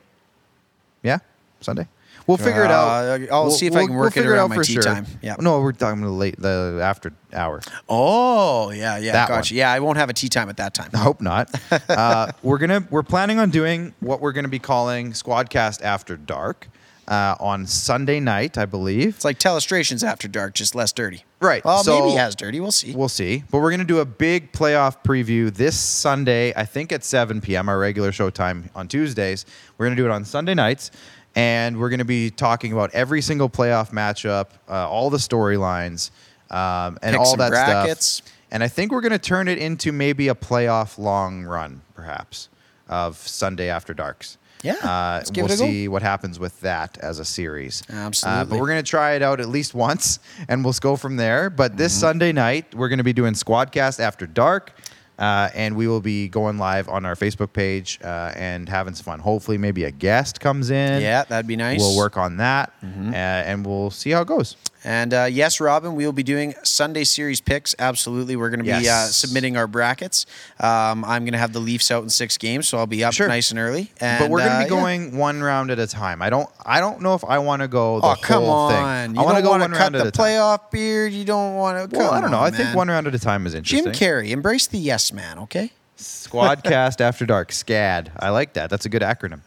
yeah, 1.03 1.19
Sunday. 1.61 1.87
We'll 2.25 2.37
figure 2.37 2.63
it 2.63 2.71
out. 2.71 2.87
Uh, 2.87 3.25
I'll 3.33 3.41
We'll- 3.47 3.51
see 3.51 3.67
if 3.67 3.73
I 3.73 3.79
we'll- 3.79 3.87
can 3.87 3.95
we'll 3.95 4.03
work 4.05 4.15
it 4.15 4.25
around 4.25 4.39
out 4.39 4.49
my 4.51 4.55
for 4.55 4.63
tea 4.63 4.73
sure. 4.75 4.81
time. 4.81 5.05
Yeah. 5.21 5.35
No, 5.39 5.59
we're 5.59 5.73
talking 5.73 5.99
the 6.01 6.07
late 6.09 6.39
the 6.39 6.79
after 6.81 7.11
hour. 7.33 7.59
Oh, 7.89 8.69
yeah, 8.71 8.97
yeah. 8.97 9.11
That 9.11 9.27
gotcha. 9.27 9.53
one. 9.53 9.57
Yeah, 9.57 9.69
I 9.73 9.81
won't 9.81 9.97
have 9.97 10.09
a 10.09 10.13
tea 10.13 10.29
time 10.29 10.47
at 10.47 10.55
that 10.55 10.73
time. 10.73 10.89
I 10.93 10.99
hope 10.99 11.19
not. 11.19 11.49
uh, 11.89 12.31
we're 12.41 12.59
gonna 12.59 12.87
we're 12.89 13.03
planning 13.03 13.39
on 13.39 13.49
doing 13.49 13.93
what 13.99 14.21
we're 14.21 14.31
gonna 14.31 14.47
be 14.47 14.59
calling 14.59 15.11
Squadcast 15.11 15.81
After 15.81 16.15
Dark 16.15 16.69
uh, 17.07 17.35
on 17.39 17.65
Sunday 17.67 18.19
night, 18.19 18.57
I 18.57 18.65
believe. 18.65 19.09
It's 19.15 19.25
like 19.25 19.39
Telestrations 19.39 20.03
after 20.07 20.27
dark, 20.27 20.53
just 20.53 20.73
less 20.75 20.91
dirty. 20.91 21.25
Right, 21.39 21.63
Well, 21.65 21.83
so- 21.83 21.99
maybe 21.99 22.11
he 22.11 22.15
has 22.17 22.35
dirty. 22.35 22.59
We'll 22.59 22.71
see. 22.71 22.95
We'll 22.95 23.09
see. 23.09 23.43
But 23.51 23.59
we're 23.59 23.71
going 23.71 23.79
to 23.81 23.85
do 23.85 23.99
a 23.99 24.05
big 24.05 24.51
playoff 24.53 25.03
preview 25.03 25.53
this 25.53 25.77
Sunday, 25.79 26.53
I 26.55 26.63
think 26.65 26.91
at 26.91 27.03
7 27.03 27.41
p.m., 27.41 27.67
our 27.69 27.77
regular 27.77 28.11
show 28.11 28.29
time 28.29 28.69
on 28.75 28.87
Tuesdays. 28.87 29.45
We're 29.77 29.85
going 29.87 29.97
to 29.97 30.01
do 30.01 30.07
it 30.07 30.11
on 30.11 30.23
Sunday 30.25 30.53
nights. 30.53 30.91
And 31.35 31.79
we're 31.79 31.89
going 31.89 31.99
to 31.99 32.05
be 32.05 32.29
talking 32.29 32.73
about 32.73 32.93
every 32.93 33.19
single 33.21 33.49
playoff 33.49 33.89
matchup, 33.91 34.49
uh, 34.69 34.87
all 34.87 35.09
the 35.09 35.17
storylines, 35.17 36.11
um, 36.51 36.99
and 37.01 37.13
Pick 37.13 37.19
all 37.19 37.35
that 37.37 37.49
brackets. 37.49 38.05
stuff. 38.05 38.29
And 38.51 38.63
I 38.63 38.67
think 38.67 38.91
we're 38.91 39.01
going 39.01 39.13
to 39.13 39.17
turn 39.17 39.47
it 39.47 39.57
into 39.57 39.91
maybe 39.91 40.27
a 40.27 40.35
playoff 40.35 40.99
long 40.99 41.43
run, 41.43 41.81
perhaps, 41.95 42.49
of 42.87 43.17
Sunday 43.17 43.67
After 43.69 43.95
Darks. 43.95 44.37
Yeah, 44.63 44.73
Uh, 44.75 45.21
we'll 45.43 45.51
it 45.51 45.55
a 45.55 45.57
go. 45.59 45.65
see 45.65 45.87
what 45.87 46.01
happens 46.01 46.39
with 46.39 46.59
that 46.61 46.97
as 47.01 47.19
a 47.19 47.25
series. 47.25 47.83
Uh, 47.89 47.93
Absolutely. 47.97 48.45
but 48.49 48.59
we're 48.59 48.67
going 48.67 48.83
to 48.83 48.89
try 48.89 49.13
it 49.13 49.21
out 49.21 49.39
at 49.39 49.49
least 49.49 49.73
once, 49.75 50.19
and 50.47 50.63
we'll 50.63 50.73
go 50.81 50.95
from 50.95 51.17
there. 51.17 51.49
But 51.49 51.71
Mm-hmm. 51.73 51.77
this 51.79 51.93
Sunday 51.93 52.31
night, 52.31 52.73
we're 52.73 52.89
going 52.89 52.97
to 52.99 53.03
be 53.03 53.13
doing 53.13 53.33
Squadcast 53.33 53.99
After 53.99 54.25
Dark, 54.25 54.71
uh, 55.19 55.49
and 55.53 55.75
we 55.75 55.87
will 55.87 56.01
be 56.01 56.27
going 56.27 56.57
live 56.57 56.87
on 56.89 57.05
our 57.05 57.15
Facebook 57.15 57.53
page 57.53 57.99
uh, 58.03 58.31
and 58.35 58.67
having 58.69 58.95
some 58.95 59.03
fun. 59.03 59.19
Hopefully, 59.19 59.57
maybe 59.57 59.83
a 59.83 59.91
guest 59.91 60.39
comes 60.39 60.71
in. 60.71 61.01
Yeah, 61.01 61.23
that'd 61.25 61.45
be 61.45 61.55
nice. 61.55 61.79
Mm-hmm. 61.81 61.87
We'll 61.89 61.97
work 61.97 62.17
on 62.17 62.37
that, 62.37 62.73
uh, 62.81 62.87
and 63.15 63.65
we'll 63.65 63.91
see 63.91 64.09
how 64.11 64.21
it 64.21 64.27
goes. 64.27 64.55
And 64.85 65.13
uh, 65.13 65.27
yes, 65.31 65.59
Robin, 65.61 65.95
we 65.95 66.05
will 66.05 66.11
be 66.13 66.23
doing 66.23 66.53
Sunday 66.63 67.05
series 67.05 67.39
picks. 67.39 67.73
Absolutely. 67.79 68.35
We're 68.35 68.49
going 68.49 68.59
to 68.59 68.65
be 68.79 68.89
uh, 68.89 69.05
submitting 69.05 69.55
our 69.55 69.65
brackets. 69.67 70.25
Um, 70.59 71.05
I'm 71.05 71.23
going 71.23 71.31
to 71.33 71.37
have 71.37 71.53
the 71.53 71.59
Leafs 71.59 71.89
out 71.89 72.03
in 72.03 72.09
six 72.09 72.37
games, 72.37 72.67
so 72.67 72.77
I'll 72.77 72.85
be 72.87 73.03
up 73.03 73.13
Sure. 73.13 73.27
nice 73.27 73.51
and 73.51 73.59
early. 73.59 73.91
And, 74.01 74.19
but 74.19 74.29
we're 74.29 74.39
going 74.39 74.49
to 74.51 74.55
uh, 74.55 74.59
be 74.59 74.63
yeah. 74.65 74.69
going 74.69 75.17
one 75.17 75.41
round 75.41 75.71
at 75.71 75.79
a 75.79 75.87
time. 75.87 76.21
I 76.21 76.29
don't. 76.29 76.49
I 76.65 76.79
don't 76.81 77.01
know 77.01 77.13
if 77.15 77.23
I 77.23 77.39
want 77.39 77.61
to 77.61 77.67
go 77.69 78.01
the 78.01 78.07
Oh, 78.07 78.15
come 78.21 78.43
whole 78.43 78.69
thing. 78.69 78.77
on. 78.83 79.15
You 79.15 79.21
I 79.21 79.23
want 79.23 79.37
to 79.37 79.43
go 79.43 79.51
one 79.51 79.61
cut 79.61 79.71
round 79.71 79.95
the 79.95 79.99
at 79.99 80.07
a 80.07 80.11
time. 80.11 80.25
playoff 80.25 80.71
beard. 80.71 81.13
You 81.13 81.23
don't 81.25 81.55
want 81.55 81.89
to. 81.91 81.97
Well, 81.97 82.11
I 82.11 82.19
don't 82.19 82.31
know. 82.31 82.41
I 82.41 82.51
think 82.51 82.75
one 82.75 82.89
round 82.89 83.07
at 83.07 83.15
a 83.15 83.19
time 83.19 83.45
is 83.47 83.53
interesting. 83.53 83.91
Jim 83.91 83.93
Carrey, 83.93 84.31
embrace 84.31 84.67
the 84.67 84.77
yes 84.79 85.13
man, 85.13 85.39
okay? 85.39 85.71
Squadcast 85.97 86.99
After 87.01 87.25
Dark, 87.25 87.51
SCAD. 87.51 88.11
I 88.19 88.29
like 88.29 88.53
that. 88.53 88.69
That's 88.69 88.85
a 88.85 88.89
good 88.89 89.01
acronym. 89.01 89.41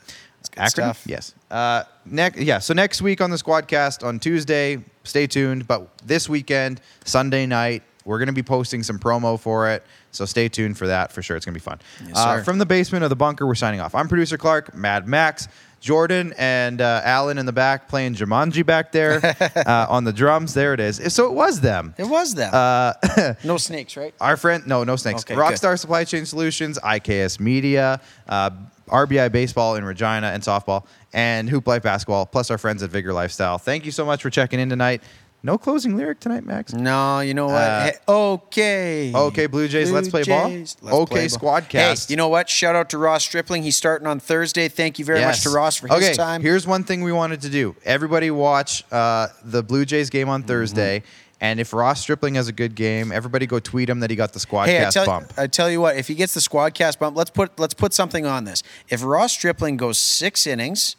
Good 0.49 0.61
acronym? 0.63 0.71
stuff. 0.71 1.03
Yes. 1.07 1.35
Uh, 1.51 1.85
next, 2.05 2.41
yeah. 2.41 2.59
So 2.59 2.75
next 2.75 3.03
week 3.03 3.21
on 3.21 3.31
the 3.31 3.37
Squadcast 3.37 4.07
on 4.07 4.19
Tuesday, 4.19 4.83
stay 5.05 5.27
tuned. 5.27 5.67
But 5.67 5.89
this 6.05 6.29
weekend, 6.29 6.81
Sunday 7.05 7.47
night, 7.47 7.83
we're 8.05 8.19
going 8.19 8.29
to 8.29 8.33
be 8.33 8.43
posting 8.43 8.83
some 8.83 8.99
promo 8.99 9.39
for 9.39 9.71
it. 9.71 9.83
So 10.13 10.25
stay 10.25 10.49
tuned 10.49 10.79
for 10.79 10.87
that 10.87 11.13
for 11.13 11.23
sure. 11.23 11.37
It's 11.37 11.45
going 11.45 11.55
to 11.55 11.61
be 11.61 11.65
fun. 11.65 11.81
Yes, 12.07 12.17
uh, 12.17 12.43
from 12.43 12.59
the 12.59 12.67
basement 12.67 13.05
of 13.05 13.11
the 13.11 13.17
bunker, 13.17 13.47
we're 13.47 13.55
signing 13.55 13.81
off. 13.81 13.95
I'm 13.95 14.09
producer 14.09 14.39
Clark, 14.39 14.75
Mad 14.75 15.07
Max. 15.07 15.49
Jordan 15.79 16.35
and 16.37 16.81
uh, 16.81 17.01
Alan 17.05 17.39
in 17.39 17.47
the 17.47 17.53
back 17.53 17.89
playing 17.89 18.15
Jumanji 18.15 18.65
back 18.65 18.93
there 18.93 19.21
uh, 19.67 19.87
on 19.89 20.05
the 20.05 20.13
drums. 20.13 20.55
There 20.55 20.75
it 20.75 20.81
is. 20.81 21.15
So 21.15 21.27
it 21.27 21.33
was 21.33 21.61
them. 21.61 21.95
It 21.99 22.09
was 22.09 22.35
them. 22.35 22.51
Uh, 22.53 22.95
no 23.45 23.57
snakes, 23.57 23.97
right? 23.97 24.13
Our 24.21 24.37
friend, 24.37 24.67
no, 24.67 24.85
no 24.85 24.97
snakes. 24.97 25.23
Okay, 25.23 25.35
good. 25.35 25.41
Rockstar 25.41 25.79
Supply 25.79 26.05
Chain 26.05 26.27
Solutions, 26.27 26.79
IKS 26.79 27.39
Media, 27.39 28.01
uh, 28.29 28.51
RBI 28.89 29.31
Baseball 29.33 29.77
in 29.77 29.85
Regina 29.85 30.29
and 30.29 30.43
softball, 30.43 30.85
and 31.13 31.49
Hoop 31.51 31.67
Life 31.67 31.83
Basketball, 31.83 32.27
plus 32.27 32.51
our 32.51 32.59
friends 32.59 32.83
at 32.83 32.91
Vigor 32.91 33.13
Lifestyle. 33.13 33.59
Thank 33.59 33.85
you 33.85 33.91
so 33.93 34.05
much 34.05 34.23
for 34.23 34.31
checking 34.31 34.61
in 34.61 34.69
tonight. 34.69 35.03
No 35.43 35.59
closing 35.59 35.97
lyric 35.97 36.19
tonight, 36.19 36.45
Max. 36.45 36.73
No, 36.73 37.21
you 37.21 37.33
know 37.33 37.47
what? 37.47 37.55
Uh, 37.55 37.85
Hey, 37.85 37.93
okay. 38.09 39.13
okay, 39.15 39.47
Blue 39.47 39.69
Jays, 39.69 39.93
let's 39.93 40.09
play 40.09 40.25
ball. 40.25 40.49
Let's 40.51 40.77
Okay, 40.83 41.15
play. 41.15 41.27
Squadcast. 41.27 42.09
Hey, 42.09 42.13
you 42.13 42.17
know 42.17 42.27
what? 42.29 42.49
Shout 42.49 42.75
out 42.75 42.91
to 42.91 42.99
Ross 42.99 43.23
Stripling. 43.23 43.63
He's 43.63 43.77
starting 43.77 44.09
on 44.09 44.19
Thursday. 44.19 44.69
Thank 44.69 44.99
you 44.99 45.05
very 45.05 45.21
much 45.21 45.43
to 45.43 45.51
Ross 45.51 45.77
for 45.77 45.87
his 45.89 45.97
okay, 45.99 46.15
time. 46.15 46.43
here's 46.43 46.67
one 46.67 46.83
thing 46.83 47.03
we 47.05 47.13
wanted 47.13 47.43
to 47.43 47.49
do. 47.51 47.77
Everybody 47.85 48.31
watch 48.33 48.83
uh, 48.91 49.29
the 49.45 49.63
Blue 49.63 49.85
Jays 49.85 50.11
game 50.11 50.23
Mm-hmm. 50.27 50.31
on 50.33 50.43
Thursday. 50.43 51.03
And 51.41 51.61
if 51.61 51.73
Ross 51.73 52.01
Stripling 52.01 52.35
has 52.37 52.49
a 52.49 52.53
good 52.53 52.75
game, 52.75 53.13
everybody 53.13 53.47
go 53.47 53.59
tweet 53.61 53.91
him 53.91 54.01
that 54.01 54.09
he 54.09 54.17
got 54.17 54.33
the 54.33 54.39
Squadcast 54.39 54.67
Hey, 54.67 54.87
I 54.87 54.91
tell, 54.91 55.07
bump. 55.07 55.33
I 55.37 55.47
tell 55.47 55.71
you 55.71 55.81
what, 55.81 55.97
if 55.97 56.09
he 56.09 56.15
gets 56.15 56.33
the 56.33 56.41
squadcast 56.41 56.99
bump, 56.99 57.17
let's 57.17 57.31
put 57.31 57.59
let's 57.59 57.75
put 57.75 57.93
something 57.93 58.25
on 58.25 58.45
this. 58.45 58.63
If 58.89 59.03
Ross 59.05 59.33
Stripling 59.33 59.77
goes 59.77 59.99
six 59.99 60.47
innings, 60.47 60.97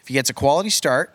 if 0.00 0.08
he 0.08 0.14
gets 0.14 0.30
a 0.30 0.34
quality 0.34 0.70
start, 0.70 1.12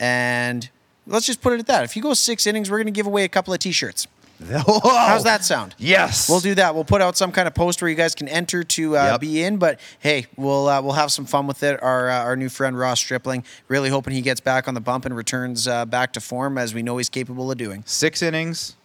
and 0.00 0.70
let's 1.06 1.26
just 1.26 1.42
put 1.42 1.52
it 1.52 1.60
at 1.60 1.66
that. 1.66 1.84
If 1.84 1.92
he 1.92 2.00
goes 2.00 2.18
six 2.18 2.46
innings, 2.46 2.70
we're 2.70 2.78
going 2.78 2.86
to 2.86 2.92
give 2.92 3.06
away 3.06 3.24
a 3.24 3.28
couple 3.28 3.52
of 3.52 3.60
T-shirts. 3.60 4.06
How's 4.48 5.24
that 5.24 5.44
sound? 5.44 5.74
Yes. 5.78 6.28
We'll 6.28 6.40
do 6.40 6.54
that. 6.54 6.74
We'll 6.74 6.84
put 6.84 7.02
out 7.02 7.16
some 7.16 7.32
kind 7.32 7.46
of 7.48 7.54
post 7.54 7.82
where 7.82 7.88
you 7.88 7.96
guys 7.96 8.14
can 8.14 8.28
enter 8.28 8.62
to 8.64 8.96
uh, 8.96 9.04
Yep. 9.12 9.20
be 9.20 9.42
in. 9.42 9.56
But 9.58 9.80
hey, 9.98 10.26
we'll 10.36 10.68
uh, 10.68 10.80
we'll 10.80 10.92
have 10.92 11.10
some 11.12 11.24
fun 11.26 11.46
with 11.46 11.62
it. 11.62 11.82
Our 11.82 12.08
uh, 12.08 12.22
our 12.22 12.36
new 12.36 12.48
friend 12.48 12.78
Ross 12.78 13.00
Stripling, 13.00 13.44
really 13.68 13.90
hoping 13.90 14.14
he 14.14 14.20
gets 14.20 14.40
back 14.40 14.68
on 14.68 14.74
the 14.74 14.80
bump 14.80 15.04
and 15.04 15.16
returns 15.16 15.66
uh, 15.68 15.84
back 15.84 16.12
to 16.14 16.20
form 16.20 16.56
as 16.56 16.72
we 16.72 16.82
know 16.82 16.96
he's 16.98 17.08
capable 17.08 17.50
of 17.50 17.58
doing. 17.58 17.82
Six 17.86 18.22
innings 18.22 18.76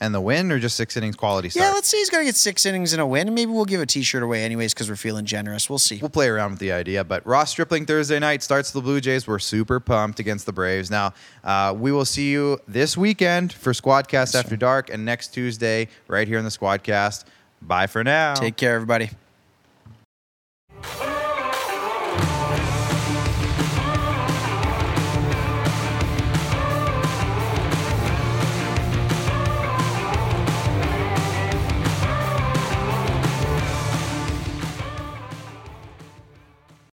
and 0.00 0.14
the 0.14 0.20
win, 0.20 0.50
or 0.50 0.58
just 0.58 0.76
six 0.76 0.96
innings 0.96 1.16
quality 1.16 1.50
start? 1.50 1.66
Yeah, 1.66 1.72
let's 1.72 1.88
say 1.88 1.98
he's 1.98 2.10
going 2.10 2.22
to 2.22 2.26
get 2.28 2.36
six 2.36 2.64
innings 2.66 2.92
and 2.92 3.00
a 3.00 3.06
win. 3.06 3.28
and 3.28 3.34
Maybe 3.34 3.50
we'll 3.52 3.64
give 3.64 3.80
a 3.80 3.86
T-shirt 3.86 4.22
away 4.22 4.42
anyways 4.44 4.72
because 4.74 4.88
we're 4.88 4.96
feeling 4.96 5.24
generous. 5.24 5.68
We'll 5.68 5.78
see. 5.78 5.98
We'll 6.00 6.10
play 6.10 6.28
around 6.28 6.52
with 6.52 6.60
the 6.60 6.72
idea, 6.72 7.04
but 7.04 7.24
Ross 7.26 7.50
Stripling 7.50 7.86
Thursday 7.86 8.18
night 8.18 8.42
starts 8.42 8.70
the 8.70 8.80
Blue 8.80 9.00
Jays. 9.00 9.26
We're 9.26 9.38
super 9.38 9.80
pumped 9.80 10.18
against 10.20 10.46
the 10.46 10.52
Braves. 10.52 10.90
Now, 10.90 11.12
uh, 11.44 11.74
we 11.76 11.92
will 11.92 12.04
see 12.04 12.30
you 12.30 12.58
this 12.66 12.96
weekend 12.96 13.52
for 13.52 13.72
Squadcast 13.72 14.34
After 14.34 14.56
Dark 14.56 14.90
and 14.90 15.04
next 15.04 15.28
Tuesday 15.28 15.88
right 16.08 16.26
here 16.26 16.38
in 16.38 16.44
the 16.44 16.50
Squadcast. 16.50 17.24
Bye 17.62 17.86
for 17.86 18.02
now. 18.02 18.34
Take 18.34 18.56
care, 18.56 18.74
everybody. 18.74 19.10